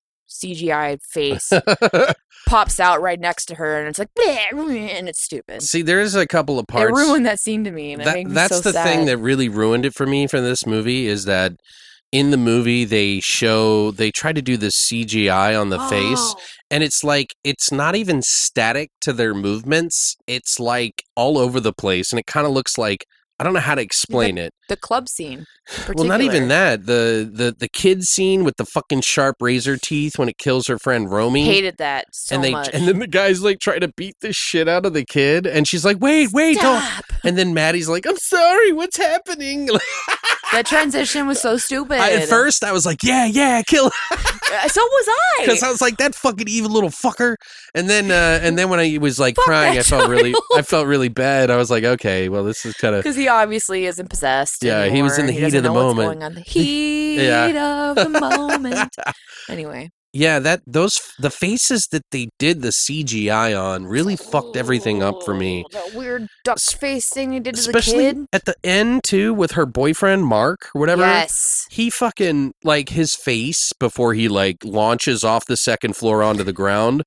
CGI 0.44 0.99
face 1.02 1.52
pops 2.48 2.80
out 2.80 3.02
right 3.02 3.20
next 3.20 3.45
to 3.45 3.56
her 3.56 3.80
and 3.80 3.88
it's 3.88 3.99
like 3.99 4.10
and 4.20 5.10
it's 5.10 5.22
stupid. 5.24 5.62
see, 5.64 5.82
there's 5.82 6.16
a 6.16 6.28
couple 6.28 6.60
of 6.60 6.68
parts. 6.68 6.91
It 6.91 7.02
ruined 7.03 7.26
that 7.26 7.40
scene 7.40 7.64
to 7.64 7.72
me 7.72 7.95
that, 7.95 8.16
me 8.16 8.26
that's 8.28 8.57
so 8.57 8.62
the 8.62 8.74
sad. 8.74 8.84
thing 8.86 9.06
that 9.06 9.18
really 9.18 9.49
ruined 9.49 9.86
it 9.86 9.94
for 9.95 10.06
me 10.06 10.28
from 10.28 10.44
this 10.44 10.66
movie 10.66 11.07
is 11.07 11.26
that 11.26 11.53
in 12.12 12.30
the 12.32 12.38
movie 12.38 12.86
they 12.86 13.20
show 13.20 13.91
they 13.91 14.12
try 14.12 14.32
to 14.32 14.41
do 14.41 14.57
this 14.57 14.76
CGI 14.88 15.60
on 15.60 15.70
the 15.70 15.80
face 15.80 16.18
Oh. 16.18 16.36
and 16.70 16.84
it's 16.84 17.03
like 17.03 17.34
it's 17.44 17.72
not 17.72 17.95
even 17.95 18.22
static 18.22 18.91
to 19.02 19.12
their 19.12 19.34
movements 19.34 20.16
it's 20.28 20.60
like 20.60 21.03
all 21.16 21.38
over 21.38 21.60
the 21.60 21.74
place 21.74 22.12
and 22.12 22.20
it 22.20 22.28
kind 22.28 22.45
of 22.45 22.53
looks 22.53 22.78
like 22.78 23.06
I 23.38 23.44
don't 23.44 23.53
know 23.53 23.60
how 23.60 23.76
to 23.76 23.82
explain 23.82 24.38
it. 24.38 24.53
the 24.70 24.78
club 24.78 25.10
scene. 25.10 25.45
Well, 25.94 26.06
not 26.06 26.22
even 26.22 26.48
that. 26.48 26.86
The 26.86 27.30
the 27.32 27.53
the 27.57 27.68
kid 27.68 28.03
scene 28.03 28.44
with 28.44 28.56
the 28.57 28.66
fucking 28.66 29.02
sharp 29.02 29.38
razor 29.41 29.78
teeth 29.78 30.18
when 30.18 30.30
it 30.30 30.38
kills 30.38 30.68
her 30.68 30.80
friend 30.80 31.12
Romy. 31.12 31.44
Hated 31.44 31.78
that 31.78 32.06
so 32.14 32.36
and 32.36 32.44
they 32.44 32.52
much. 32.52 32.70
and 32.74 32.88
then 32.88 32.99
the 32.99 33.07
guy's 33.07 33.41
like 33.41 33.60
try 33.60 33.80
to 33.80 33.90
beat 33.90 34.16
the 34.22 34.32
shit 34.32 34.70
out 34.70 34.86
of 34.86 34.94
the 34.94 35.03
kid 35.03 35.45
and 35.48 35.68
she's 35.68 35.84
like, 35.84 35.98
"Wait, 35.99 36.30
wait, 36.32 36.57
don't." 36.60 36.84
And 37.24 37.38
then 37.38 37.53
Maddie's 37.53 37.90
like, 37.90 38.06
"I'm 38.07 38.18
sorry, 38.18 38.72
what's 38.72 38.98
happening?" 38.98 39.68
That 40.51 40.65
transition 40.65 41.27
was 41.27 41.41
so 41.41 41.57
stupid. 41.57 41.99
I, 41.99 42.11
at 42.13 42.30
first, 42.30 42.63
I 42.63 42.72
was 42.72 42.85
like, 42.85 43.03
"Yeah, 43.03 43.26
yeah, 43.26 43.61
kill," 43.63 43.91
Uh, 44.11 44.67
so 44.69 44.81
was 44.81 45.07
I. 45.09 45.41
because 45.45 45.63
I 45.63 45.69
was 45.69 45.81
like, 45.81 45.97
"That 45.97 46.13
fucking 46.15 46.47
evil 46.47 46.72
little 46.72 46.89
fucker." 46.91 47.35
And 47.73 47.89
then, 47.89 48.11
uh, 48.11 48.39
and 48.41 48.57
then 48.57 48.69
when 48.69 48.80
I 48.80 48.97
was 49.01 49.19
like 49.19 49.35
Fuck 49.35 49.45
crying, 49.45 49.77
I 49.77 49.81
felt 49.81 50.07
really. 50.09 50.34
I 50.55 50.61
felt 50.61 50.88
really 50.88 51.09
bad. 51.09 51.49
I 51.49 51.57
was 51.57 51.69
like, 51.72 51.84
"Okay, 51.84 52.30
well, 52.30 52.43
this 52.43 52.65
is 52.65 52.76
kind 52.76 52.95
of." 52.95 53.03
Because 53.03 53.15
he 53.17 53.27
obviously 53.27 53.85
isn't 53.85 54.09
possessed. 54.09 54.63
Yeah, 54.63 54.85
he 54.85 55.01
was 55.01 55.17
in 55.17 55.26
the 55.26 55.31
He 55.34 55.39
heat 55.45 55.55
of 55.55 55.63
the 55.63 55.72
moment. 55.73 56.07
going 56.07 56.23
on. 56.23 56.35
The 56.35 56.41
heat 56.41 57.15
Yeah. 57.26 57.89
of 57.91 57.95
the 57.95 58.09
moment. 58.09 58.95
Anyway, 59.49 59.89
Yeah, 60.17 60.39
that 60.39 60.61
those 60.65 60.97
the 61.19 61.29
faces 61.29 61.87
that 61.91 62.03
they 62.11 62.29
did 62.39 62.61
the 62.61 62.69
CGI 62.69 63.53
on 63.61 63.85
really 63.85 64.15
fucked 64.15 64.55
everything 64.55 65.03
up 65.03 65.21
for 65.23 65.33
me. 65.33 65.65
Oh, 65.65 65.69
That 65.89 65.93
weird 65.93 66.27
duck 66.45 66.57
face 66.57 67.09
thing 67.09 67.33
he 67.33 67.41
did 67.41 67.55
to 67.55 67.59
Especially 67.59 68.07
the 68.07 68.13
kid. 68.13 68.25
at 68.31 68.45
the 68.45 68.55
end 68.63 69.03
too, 69.03 69.33
with 69.33 69.51
her 69.51 69.65
boyfriend 69.65 70.25
Mark 70.25 70.69
or 70.73 70.79
whatever. 70.79 71.01
Yes. 71.01 71.65
He 71.69 71.89
fucking 71.89 72.53
like 72.63 72.89
his 72.89 73.13
face 73.13 73.73
before 73.77 74.13
he 74.13 74.29
like 74.29 74.63
launches 74.63 75.25
off 75.25 75.47
the 75.47 75.57
second 75.57 75.97
floor 75.97 76.23
onto 76.23 76.43
the 76.45 76.53
ground 76.53 77.03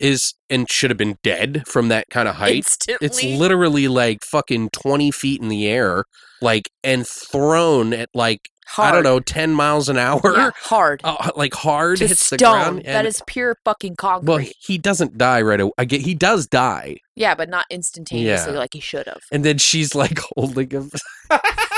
is 0.00 0.34
and 0.48 0.70
should 0.70 0.90
have 0.90 0.98
been 0.98 1.16
dead 1.22 1.64
from 1.66 1.88
that 1.88 2.06
kind 2.10 2.28
of 2.28 2.36
height. 2.36 2.56
Instantly. 2.56 3.06
It's 3.06 3.22
literally 3.22 3.88
like 3.88 4.18
fucking 4.24 4.70
twenty 4.72 5.10
feet 5.10 5.40
in 5.40 5.48
the 5.48 5.68
air, 5.68 6.04
like 6.40 6.68
and 6.82 7.06
thrown 7.06 7.92
at 7.92 8.08
like 8.14 8.40
hard. 8.66 8.88
I 8.88 8.92
don't 8.92 9.02
know 9.04 9.20
ten 9.20 9.52
miles 9.52 9.88
an 9.88 9.98
hour, 9.98 10.20
Yeah, 10.24 10.50
hard. 10.56 11.00
uh, 11.04 11.30
like 11.36 11.54
hard 11.54 11.98
to 11.98 12.06
hits 12.08 12.30
the 12.30 12.38
ground. 12.38 12.78
that 12.84 12.86
and- 12.86 13.06
is 13.06 13.22
pure 13.26 13.56
fucking 13.64 13.96
concrete. 13.96 14.28
well, 14.28 14.44
he 14.60 14.78
doesn't 14.78 15.18
die 15.18 15.42
right 15.42 15.60
away. 15.60 15.72
I 15.78 15.84
get 15.84 16.00
he 16.00 16.14
does 16.14 16.46
die, 16.46 16.96
yeah, 17.16 17.34
but 17.34 17.48
not 17.48 17.66
instantaneously 17.70 18.52
Yeah. 18.54 18.58
like 18.58 18.70
he 18.72 18.80
should 18.80 19.06
have. 19.06 19.20
and 19.32 19.44
then 19.44 19.58
she's 19.58 19.94
like 19.94 20.18
holding 20.36 20.70
him. 20.70 20.90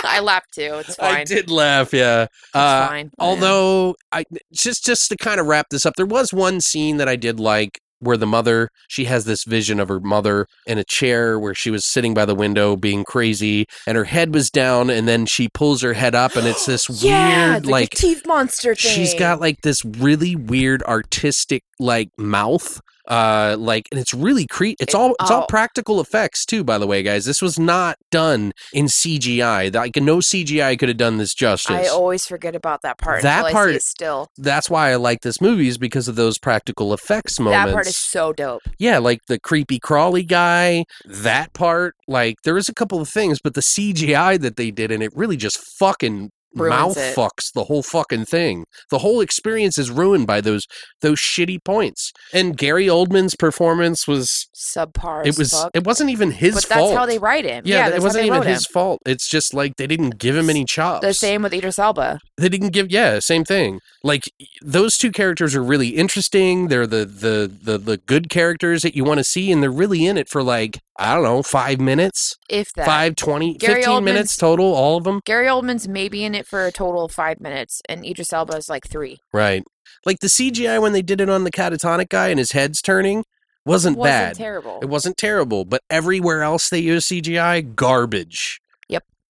I 0.04 0.20
laughed 0.20 0.54
too. 0.54 0.74
It's 0.80 0.96
fine. 0.96 1.16
I 1.16 1.24
did 1.24 1.50
laugh, 1.50 1.92
yeah. 1.92 2.22
It's 2.24 2.30
Uh, 2.54 2.88
fine. 2.88 3.10
although 3.18 3.94
I 4.10 4.24
just 4.52 4.84
just 4.84 5.08
to 5.10 5.16
kind 5.16 5.40
of 5.40 5.46
wrap 5.46 5.66
this 5.70 5.86
up, 5.86 5.94
there 5.96 6.06
was 6.06 6.32
one 6.32 6.60
scene 6.60 6.96
that 6.98 7.08
I 7.08 7.16
did 7.16 7.38
like 7.40 7.78
where 8.02 8.16
the 8.16 8.26
mother 8.26 8.68
she 8.88 9.04
has 9.04 9.24
this 9.24 9.44
vision 9.44 9.78
of 9.80 9.88
her 9.88 10.00
mother 10.00 10.46
in 10.66 10.78
a 10.78 10.84
chair 10.84 11.38
where 11.38 11.54
she 11.54 11.70
was 11.70 11.86
sitting 11.86 12.14
by 12.14 12.24
the 12.24 12.34
window 12.34 12.76
being 12.76 13.04
crazy 13.04 13.66
and 13.86 13.96
her 13.96 14.04
head 14.04 14.34
was 14.34 14.50
down 14.50 14.90
and 14.90 15.06
then 15.06 15.24
she 15.24 15.48
pulls 15.48 15.82
her 15.82 15.92
head 15.92 16.14
up 16.14 16.36
and 16.36 16.46
it's 16.46 16.66
this 16.66 16.88
yeah, 17.02 17.52
weird 17.52 17.66
like, 17.66 17.72
like 17.72 17.90
teeth 17.90 18.26
monster 18.26 18.74
thing. 18.74 18.90
she's 18.90 19.14
got 19.14 19.40
like 19.40 19.60
this 19.62 19.84
really 19.84 20.36
weird 20.36 20.82
artistic 20.82 21.62
like 21.78 22.10
mouth 22.18 22.80
uh 23.08 23.56
like 23.58 23.88
and 23.90 24.00
it's 24.00 24.14
really 24.14 24.46
cre 24.46 24.66
it's 24.78 24.94
all 24.94 25.14
it's 25.20 25.30
all 25.30 25.44
practical 25.48 26.00
effects 26.00 26.46
too 26.46 26.62
by 26.62 26.78
the 26.78 26.86
way 26.86 27.02
guys 27.02 27.24
this 27.24 27.42
was 27.42 27.58
not 27.58 27.96
done 28.12 28.52
in 28.72 28.84
cgi 28.86 29.74
like 29.74 29.96
no 29.96 30.18
cgi 30.18 30.78
could 30.78 30.88
have 30.88 30.98
done 30.98 31.16
this 31.18 31.34
justice 31.34 31.70
I 31.74 31.86
always 31.88 32.26
forget 32.26 32.54
about 32.54 32.82
that 32.82 32.98
part. 32.98 33.22
That 33.22 33.50
part- 33.52 33.82
still. 33.82 34.28
that's 34.38 34.70
why 34.70 34.92
i 34.92 34.94
like 34.96 35.22
this 35.22 35.40
movie 35.40 35.66
is 35.66 35.78
because 35.78 36.06
of 36.06 36.14
those 36.14 36.38
practical 36.38 36.94
effects 36.94 37.40
moments 37.40 37.66
That 37.66 37.72
part 37.72 37.86
is 37.88 37.96
so 37.96 38.32
dope. 38.32 38.62
yeah 38.78 38.98
like 38.98 39.18
the 39.26 39.40
creepy 39.40 39.80
crawly 39.80 40.22
guy 40.22 40.84
that 41.04 41.52
part 41.54 41.94
like 42.06 42.36
there 42.44 42.56
is 42.56 42.68
a 42.68 42.74
couple 42.74 43.00
of 43.00 43.08
things 43.08 43.40
but 43.42 43.54
the 43.54 43.60
cgi 43.62 44.38
that 44.40 44.56
they 44.56 44.70
did 44.70 44.92
and 44.92 45.02
it 45.02 45.10
really 45.16 45.36
just 45.36 45.58
fucking 45.58 46.30
mouth 46.54 46.96
it. 46.96 47.14
fucks 47.16 47.52
the 47.54 47.64
whole 47.64 47.82
fucking 47.82 48.24
thing 48.24 48.64
the 48.90 48.98
whole 48.98 49.20
experience 49.20 49.78
is 49.78 49.90
ruined 49.90 50.26
by 50.26 50.40
those 50.40 50.66
those 51.00 51.18
shitty 51.18 51.62
points 51.64 52.12
and 52.32 52.56
gary 52.56 52.86
oldman's 52.86 53.34
performance 53.34 54.06
was 54.06 54.48
Subpar. 54.54 55.26
it 55.26 55.36
was 55.38 55.50
fuck. 55.52 55.70
it 55.74 55.84
wasn't 55.84 56.10
even 56.10 56.30
his 56.30 56.54
but 56.54 56.64
that's 56.68 56.80
fault 56.80 56.96
how 56.96 57.06
they 57.06 57.18
write 57.18 57.44
him. 57.44 57.62
yeah, 57.66 57.88
Yeah, 57.88 57.96
it 57.96 58.02
wasn't 58.02 58.26
even 58.26 58.42
his 58.42 58.66
him. 58.66 58.72
fault 58.72 59.02
it's 59.06 59.28
just 59.28 59.54
like 59.54 59.76
they 59.76 59.86
didn't 59.86 60.18
give 60.18 60.36
him 60.36 60.48
any 60.50 60.64
chops 60.64 61.04
The 61.06 61.14
same 61.14 61.42
with 61.42 61.52
Idris 61.54 61.78
Elba. 61.78 62.18
they 62.36 62.48
didn't 62.48 62.70
give 62.70 62.90
yeah 62.90 63.18
same 63.18 63.44
thing 63.44 63.80
like 64.04 64.24
those 64.62 64.96
two 64.98 65.10
characters 65.12 65.54
are 65.54 65.62
really 65.62 65.88
interesting 65.90 66.68
they're 66.68 66.86
the 66.86 67.04
the 67.04 67.50
the, 67.62 67.78
the 67.78 67.96
good 67.98 68.28
characters 68.28 68.82
that 68.82 68.94
you 68.96 69.04
want 69.04 69.18
to 69.18 69.24
see 69.24 69.50
and 69.52 69.62
they're 69.62 69.70
really 69.70 70.06
in 70.06 70.16
it 70.18 70.28
for 70.28 70.42
like 70.42 70.78
i 70.98 71.14
don't 71.14 71.22
know 71.24 71.42
five 71.42 71.80
minutes 71.80 72.34
If 72.52 72.72
that. 72.74 72.86
five 72.86 73.16
twenty 73.16 73.54
Gary 73.54 73.82
15 73.82 74.04
minutes 74.04 74.36
total 74.36 74.66
all 74.74 74.96
of 74.98 75.04
them 75.04 75.20
Gary 75.24 75.46
Oldman's 75.46 75.88
maybe 75.88 76.22
in 76.24 76.34
it 76.34 76.46
for 76.46 76.66
a 76.66 76.72
total 76.72 77.04
of 77.06 77.12
five 77.12 77.40
minutes, 77.40 77.80
and 77.88 78.04
Idris 78.04 78.32
Elba 78.32 78.56
is 78.56 78.68
like 78.68 78.86
three. 78.86 79.18
right 79.32 79.64
like 80.06 80.18
the 80.20 80.26
cgi 80.26 80.80
when 80.80 80.92
they 80.92 81.02
did 81.02 81.20
it 81.20 81.28
on 81.30 81.44
the 81.44 81.50
catatonic 81.50 82.08
guy 82.08 82.28
and 82.28 82.38
his 82.38 82.52
head's 82.52 82.80
turning 82.82 83.24
wasn't, 83.64 83.96
Wasn't 83.96 84.10
bad 84.12 84.36
terrible. 84.36 84.78
it 84.82 84.88
wasn't 84.88 85.16
terrible 85.16 85.64
but 85.64 85.82
everywhere 85.90 86.42
else 86.42 86.68
they 86.68 86.78
use 86.80 87.06
cgi 87.06 87.74
garbage. 87.74 88.60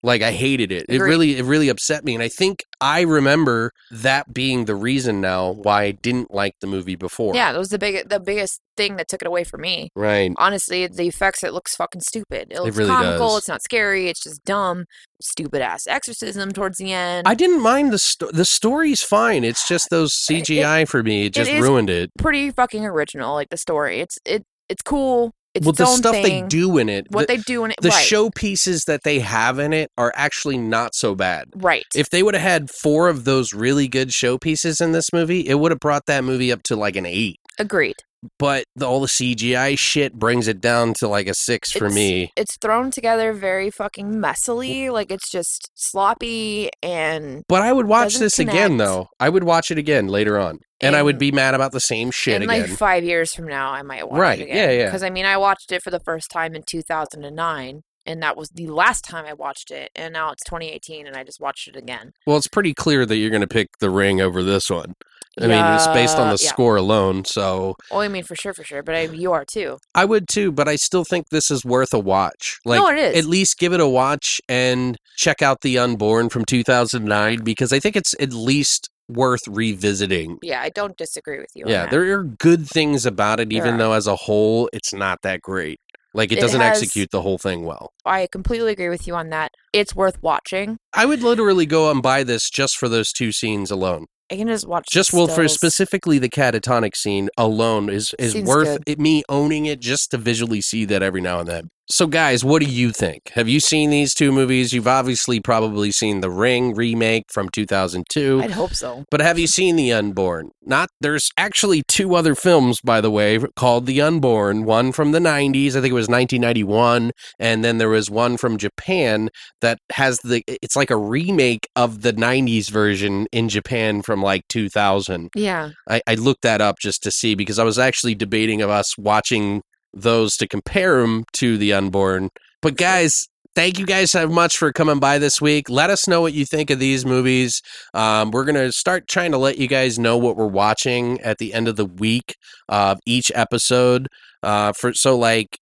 Like 0.04 0.22
I 0.22 0.32
hated 0.32 0.72
it. 0.72 0.86
It 0.88 1.00
really 1.00 1.38
it 1.38 1.44
really 1.44 1.68
upset 1.68 2.04
me 2.04 2.14
and 2.14 2.22
I 2.22 2.28
think 2.28 2.64
I 2.80 3.02
remember 3.02 3.70
that 3.92 4.34
being 4.34 4.64
the 4.64 4.74
reason 4.74 5.20
now 5.20 5.52
why 5.52 5.84
I 5.84 5.90
didn't 5.92 6.32
like 6.34 6.54
the 6.60 6.66
movie 6.66 6.96
before. 6.96 7.34
Yeah, 7.36 7.52
that 7.52 7.58
was 7.58 7.68
the 7.68 7.78
big 7.78 8.08
the 8.08 8.18
biggest 8.18 8.60
thing 8.76 8.96
that 8.96 9.06
took 9.08 9.22
it 9.22 9.28
away 9.28 9.44
from 9.44 9.60
me. 9.60 9.90
Right. 9.94 10.32
Honestly, 10.36 10.86
the 10.88 11.06
effects 11.06 11.44
it 11.44 11.52
looks 11.52 11.76
fucking 11.76 12.00
stupid. 12.00 12.48
It 12.50 12.60
looks 12.60 12.76
really 12.76 12.90
comical. 12.90 13.28
does. 13.28 13.38
It's 13.38 13.48
not 13.48 13.62
scary. 13.62 14.08
It's 14.08 14.22
just 14.24 14.44
dumb, 14.44 14.86
stupid 15.20 15.62
ass 15.62 15.86
exorcism 15.86 16.50
towards 16.50 16.78
the 16.78 16.92
end. 16.92 17.28
I 17.28 17.34
didn't 17.34 17.60
mind 17.60 17.92
the 17.92 17.98
sto- 17.98 18.30
the 18.32 18.44
story's 18.44 19.02
fine. 19.02 19.44
It's 19.44 19.68
just 19.68 19.88
those 19.90 20.12
eh, 20.30 20.34
It- 20.38 20.44
CGI 20.46 20.88
for 20.88 21.02
me. 21.04 21.26
It 21.26 21.34
just 21.34 21.50
ruined 21.52 21.90
it. 21.90 22.10
Pretty 22.18 22.50
fucking 22.50 22.84
original, 22.84 23.34
like 23.34 23.50
the 23.50 23.56
story. 23.56 24.00
It's 24.00 24.18
it 24.24 24.44
it's 24.68 24.82
cool. 24.82 25.32
It's 25.54 25.66
well, 25.66 25.72
the 25.72 25.86
stuff 25.86 26.14
thing. 26.14 26.42
they 26.42 26.48
do 26.48 26.78
in 26.78 26.88
it, 26.88 27.06
what 27.10 27.28
the, 27.28 27.36
they 27.36 27.42
do 27.42 27.64
in 27.64 27.72
it, 27.72 27.76
the 27.80 27.90
right? 27.90 28.04
showpieces 28.04 28.86
that 28.86 29.02
they 29.02 29.20
have 29.20 29.58
in 29.58 29.72
it 29.72 29.90
are 29.98 30.12
actually 30.16 30.56
not 30.56 30.94
so 30.94 31.14
bad. 31.14 31.48
right. 31.56 31.84
If 31.94 32.08
they 32.10 32.22
would 32.22 32.34
have 32.34 32.42
had 32.42 32.70
four 32.70 33.08
of 33.08 33.24
those 33.24 33.52
really 33.52 33.86
good 33.86 34.08
showpieces 34.08 34.80
in 34.80 34.92
this 34.92 35.12
movie, 35.12 35.46
it 35.46 35.54
would 35.58 35.70
have 35.70 35.80
brought 35.80 36.06
that 36.06 36.24
movie 36.24 36.50
up 36.50 36.62
to 36.64 36.76
like 36.76 36.96
an 36.96 37.04
eight. 37.04 37.38
Agreed. 37.58 37.96
But 38.39 38.65
the, 38.77 38.86
all 38.86 39.01
the 39.01 39.09
CGI 39.09 39.77
shit 39.78 40.15
brings 40.15 40.47
it 40.47 40.61
down 40.61 40.94
to 40.94 41.09
like 41.09 41.27
a 41.27 41.35
six 41.35 41.73
for 41.73 41.86
It's- 41.86 41.94
me. 41.94 42.32
It's 42.36 42.57
thrown 42.57 42.90
together 42.90 43.32
very 43.32 43.70
fucking 43.70 44.12
messily. 44.15 44.90
Like 44.93 45.11
it's 45.11 45.31
just 45.31 45.70
sloppy 45.74 46.70
and 46.82 47.43
But 47.49 47.62
I 47.62 47.73
would 47.73 47.86
watch 47.86 48.16
this 48.19 48.39
again, 48.39 48.77
though. 48.77 49.09
I 49.19 49.28
would 49.28 49.44
watch 49.44 49.70
it 49.70 49.78
again 49.78 50.07
later 50.07 50.39
on, 50.39 50.59
and, 50.81 50.94
I 50.97 51.03
would 51.03 51.19
be 51.19 51.32
mad 51.32 51.55
about 51.55 51.73
the 51.73 51.81
same 51.81 52.11
shit 52.11 52.36
in 52.36 52.43
again. 52.49 52.62
like 52.62 52.70
five 52.70 53.05
years 53.05 53.35
from 53.35 53.47
now, 53.47 53.70
I 53.73 53.82
might 53.82 54.09
watch 54.09 54.19
Right, 54.19 54.40
it 54.40 54.49
yeah, 54.49 54.70
yeah. 54.70 54.85
Because 54.86 55.03
I 55.03 55.11
mean, 55.11 55.24
I 55.24 55.36
watched 55.36 55.73
it 55.73 55.82
for 55.82 55.90
the 55.90 56.01
first 56.01 56.31
time 56.31 56.55
in 56.55 56.62
2009, 56.66 57.82
and 58.07 58.23
that 58.23 58.36
was 58.36 58.51
the 58.51 58.66
last 58.69 59.05
time 59.05 59.24
I 59.27 59.32
watched 59.32 59.70
it. 59.70 59.90
And 59.94 60.12
now 60.12 60.31
it's 60.32 60.43
2018, 60.44 61.07
and 61.07 61.16
I 61.16 61.24
just 61.24 61.40
watched 61.40 61.69
it 61.69 61.77
again. 61.77 62.12
Well, 62.27 62.36
it's 62.36 62.49
pretty 62.49 62.74
clear 62.74 63.05
that 63.07 63.16
you're 63.16 63.31
going 63.31 63.43
to 63.43 63.47
pick 63.49 63.69
The 63.81 63.90
Ring 63.90 64.20
over 64.20 64.43
this 64.43 64.70
one. 64.70 64.94
I 65.40 65.46
mean, 65.46 65.64
it's 65.74 65.86
based 65.88 66.18
on 66.18 66.28
the 66.34 66.42
yeah. 66.42 66.48
score 66.50 66.76
alone, 66.76 67.24
so 67.24 67.74
Oh, 67.90 68.00
I 68.00 68.09
mean, 68.09 68.22
for 68.22 68.34
sure, 68.36 68.52
for 68.52 68.64
sure. 68.64 68.82
But 68.82 68.94
I, 68.94 69.02
you 69.04 69.32
are 69.32 69.44
too. 69.44 69.78
I 69.94 70.04
would 70.04 70.28
too. 70.28 70.52
But 70.52 70.68
I 70.68 70.76
still 70.76 71.04
think 71.04 71.28
this 71.30 71.50
is 71.50 71.64
worth 71.64 71.94
a 71.94 71.98
watch. 71.98 72.59
Like, 72.66 72.80
no, 72.80 72.88
it 72.90 72.98
is. 72.98 73.18
at 73.18 73.24
least 73.24 73.59
give 73.59 73.72
it 73.72 73.80
a 73.80 73.88
watch 73.88 74.40
and 74.48 74.96
check 75.16 75.40
out 75.40 75.62
The 75.62 75.78
Unborn 75.78 76.28
from 76.28 76.44
2009 76.44 77.42
because 77.44 77.72
I 77.72 77.80
think 77.80 77.96
it's 77.96 78.14
at 78.20 78.32
least 78.32 78.90
worth 79.09 79.42
revisiting. 79.48 80.38
yeah, 80.42 80.60
I 80.62 80.68
don't 80.70 80.96
disagree 80.96 81.38
with 81.38 81.50
you. 81.54 81.64
on 81.64 81.70
Yeah, 81.70 81.86
there 81.86 82.12
are 82.18 82.24
good 82.24 82.66
things 82.68 83.04
about 83.06 83.40
it, 83.40 83.48
There 83.50 83.59
even 83.59 83.74
are. 83.74 83.78
though 83.78 83.92
as 83.92 84.06
a 84.06 84.16
whole, 84.16 84.68
it's 84.72 84.92
not 84.92 85.18
that 85.22 85.40
great. 85.40 85.80
Like, 86.14 86.30
it 86.30 86.38
It 86.38 86.40
doesn't 86.42 86.60
has- 86.60 86.82
execute 86.82 87.10
the 87.10 87.22
whole 87.22 87.38
thing 87.38 87.64
well. 87.64 87.90
I 88.04 88.28
completely 88.30 88.72
agree 88.72 88.90
with 88.90 89.06
you 89.06 89.14
on 89.14 89.30
that. 89.30 89.50
It's 89.72 89.94
worth 89.94 90.22
watching. 90.22 90.76
I 90.92 91.06
would 91.06 91.22
literally 91.22 91.64
go 91.64 91.90
and 91.90 92.02
buy 92.02 92.22
this 92.22 92.50
just 92.50 92.76
for 92.76 92.86
those 92.88 93.12
two 93.12 93.32
scenes 93.32 93.70
alone. 93.70 94.06
I 94.32 94.36
can 94.36 94.48
just 94.48 94.66
watch. 94.66 94.86
Just 94.90 95.12
well, 95.12 95.26
for 95.26 95.46
stills. 95.46 95.54
specifically 95.54 96.18
the 96.18 96.30
catatonic 96.30 96.96
scene 96.96 97.28
alone 97.36 97.90
is 97.90 98.14
is 98.18 98.32
Scene's 98.32 98.48
worth 98.48 98.78
good. 98.78 98.82
it, 98.86 98.98
me 98.98 99.22
owning 99.28 99.66
it 99.66 99.78
just 99.78 100.10
to 100.12 100.16
visually 100.16 100.62
see 100.62 100.86
that 100.86 101.02
every 101.02 101.20
now 101.20 101.40
and 101.40 101.48
then. 101.48 101.68
So, 101.93 102.06
guys, 102.06 102.43
what 102.43 102.62
do 102.62 102.70
you 102.70 102.90
think? 102.90 103.32
Have 103.35 103.51
you 103.51 103.60
seen 103.60 103.90
these 103.90 104.14
two 104.14 104.32
movies? 104.32 104.73
You've 104.73 104.89
obviously 104.89 105.40
probably 105.40 105.90
seen 105.90 106.23
The 106.23 106.31
Ring 106.31 106.74
remake 106.74 107.24
from 107.31 107.51
2002. 107.51 108.40
I'd 108.43 108.51
hope 108.52 108.73
so. 108.73 109.05
But 109.10 109.20
have 109.20 109.39
you 109.39 109.47
seen 109.47 109.77
The 109.77 109.93
Unborn? 109.93 110.52
Not 110.64 110.89
there's 111.02 111.31
actually 111.36 111.82
two 111.89 112.14
other 112.14 112.35
films 112.35 112.81
by 112.81 113.02
the 113.02 113.10
way 113.10 113.39
called 113.56 113.85
The 113.85 114.01
Unborn, 114.01 114.64
one 114.64 114.93
from 114.93 115.12
the 115.12 115.19
90s, 115.19 115.77
I 115.77 115.82
think 115.82 115.90
it 115.90 115.93
was 115.93 116.09
1991, 116.09 117.10
and 117.39 117.62
then 117.62 117.77
there 117.77 117.90
was 117.90 118.10
one 118.10 118.39
from 118.39 118.56
Japan 118.56 119.28
that 119.60 119.78
has 119.93 120.19
the 120.24 120.43
it's 120.48 120.77
like 120.77 120.90
a 120.90 120.97
remake 120.97 121.69
of 121.77 122.01
the 122.01 122.14
90s 122.14 122.70
version 122.70 123.27
in 123.32 123.51
Japan 123.51 124.01
from 124.01 124.23
like 124.23 124.48
2000. 124.48 125.28
Yeah. 125.35 125.73
I, 125.90 126.01
I 126.06 126.14
looked 126.14 126.40
that 126.40 126.62
up 126.62 126.77
just 126.81 127.02
to 127.02 127.10
see 127.10 127.35
because 127.35 127.59
I 127.59 127.64
was 127.64 127.78
actually 127.78 128.14
debating 128.14 128.62
of 128.62 128.70
us 128.70 128.97
watching 128.97 129.60
those 129.94 130.36
to 130.39 130.48
compare 130.48 131.01
them 131.01 131.24
to 131.35 131.56
The 131.56 131.73
Unborn. 131.73 132.31
But 132.60 132.77
guys, 132.77 133.27
thank 133.55 133.78
you 133.78 133.86
guys 133.86 134.10
so 134.10 134.28
much 134.28 134.56
for 134.56 134.73
coming 134.73 134.98
by 134.98 135.19
this 135.19 135.40
week. 135.40 135.69
Let 135.69 135.90
us 135.90 136.09
know 136.09 136.20
what 136.20 136.32
you 136.32 136.44
think 136.44 136.70
of 136.70 136.78
these 136.78 137.05
movies. 137.05 137.60
Um, 137.94 138.31
we're 138.31 138.44
gonna 138.44 138.73
start 138.73 139.09
trying 139.09 139.32
to 139.32 139.39
let 139.39 139.59
you 139.59 139.69
guys 139.69 139.98
know 139.98 140.16
what 140.16 140.36
we're 140.36 140.47
watching 140.47 141.20
at 141.20 141.39
the 141.39 141.52
end 141.55 141.69
of 141.69 141.77
the 141.77 141.86
week 141.86 142.36
of 142.69 142.98
each 143.06 143.31
episode. 143.35 144.09
Uh, 144.43 144.73
for 144.73 144.93
so 144.94 145.16
like 145.16 145.59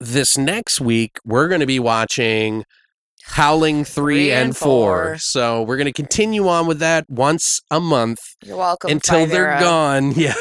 this 0.00 0.36
next 0.36 0.80
week, 0.80 1.18
we're 1.24 1.48
gonna 1.48 1.66
be 1.66 1.80
watching. 1.80 2.64
Howling 3.24 3.84
three, 3.84 4.02
Three 4.26 4.32
and, 4.32 4.46
and 4.46 4.56
four. 4.56 5.04
four. 5.04 5.18
So 5.18 5.62
we're 5.62 5.76
going 5.76 5.86
to 5.86 5.92
continue 5.92 6.48
on 6.48 6.66
with 6.66 6.80
that 6.80 7.04
once 7.08 7.60
a 7.70 7.80
month 7.80 8.18
You're 8.44 8.56
welcome. 8.56 8.90
until 8.90 9.26
they're 9.26 9.58
gone. 9.60 10.12
Yeah. 10.16 10.34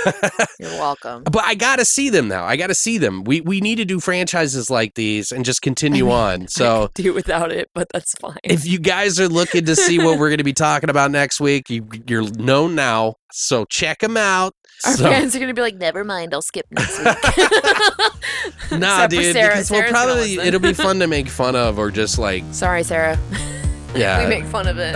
You're 0.59 0.69
welcome. 0.71 1.23
But 1.23 1.43
I 1.43 1.55
gotta 1.55 1.85
see 1.85 2.09
them 2.09 2.27
now. 2.27 2.43
I 2.43 2.55
gotta 2.55 2.75
see 2.75 2.97
them. 2.97 3.23
We 3.23 3.41
we 3.41 3.61
need 3.61 3.75
to 3.77 3.85
do 3.85 3.99
franchises 3.99 4.69
like 4.69 4.93
these 4.95 5.31
and 5.31 5.43
just 5.45 5.61
continue 5.61 6.11
on. 6.11 6.47
So 6.47 6.89
do 6.95 7.13
without 7.13 7.51
it, 7.51 7.69
but 7.73 7.87
that's 7.93 8.13
fine. 8.15 8.37
if 8.43 8.65
you 8.67 8.77
guys 8.79 9.19
are 9.19 9.29
looking 9.29 9.65
to 9.65 9.75
see 9.75 9.97
what 9.97 10.19
we're 10.19 10.29
going 10.29 10.37
to 10.39 10.43
be 10.43 10.53
talking 10.53 10.89
about 10.89 11.11
next 11.11 11.39
week, 11.39 11.69
you, 11.69 11.87
you're 12.07 12.29
known 12.33 12.75
now. 12.75 13.15
So 13.31 13.65
check 13.65 13.99
them 13.99 14.17
out. 14.17 14.53
Our 14.85 14.93
So- 14.97 15.03
fans 15.03 15.35
are 15.35 15.39
gonna 15.39 15.53
be 15.53 15.61
like, 15.61 15.75
"Never 15.75 16.03
mind, 16.03 16.33
I'll 16.33 16.41
skip 16.41 16.65
next 16.71 16.97
week." 16.97 17.07
nah, 18.79 19.05
Except 19.05 19.11
dude, 19.11 19.33
Sarah. 19.33 19.49
because 19.53 19.69
we'll 19.71 19.83
probably 19.89 20.37
it'll 20.39 20.59
be 20.59 20.73
fun 20.73 20.99
to 20.99 21.07
make 21.15 21.27
fun 21.27 21.55
of 21.55 21.77
or 21.79 21.91
just 21.91 22.17
like 22.17 22.43
Sorry, 22.51 22.83
Sarah. 22.83 23.17
yeah. 23.95 24.23
we 24.23 24.29
make 24.29 24.45
fun 24.45 24.67
of 24.67 24.77
it. 24.79 24.95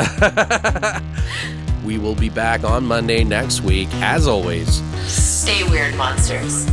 we 1.85 1.97
will 1.97 2.15
be 2.15 2.29
back 2.29 2.63
on 2.63 2.85
Monday 2.85 3.23
next 3.23 3.61
week, 3.61 3.89
as 3.95 4.27
always. 4.27 4.81
Stay 5.07 5.63
weird, 5.69 5.93
monsters. 5.95 6.65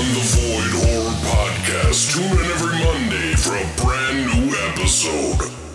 on 0.00 0.06
the 0.14 0.24
Void 0.32 0.72
Horror 0.80 1.16
Podcast. 1.28 2.14
Tune 2.14 2.24
in 2.24 2.50
every 2.52 2.72
Monday 2.84 3.34
for 3.36 3.52
a 3.52 3.66
brand 3.76 4.32
new 4.32 4.56
episode. 4.70 5.69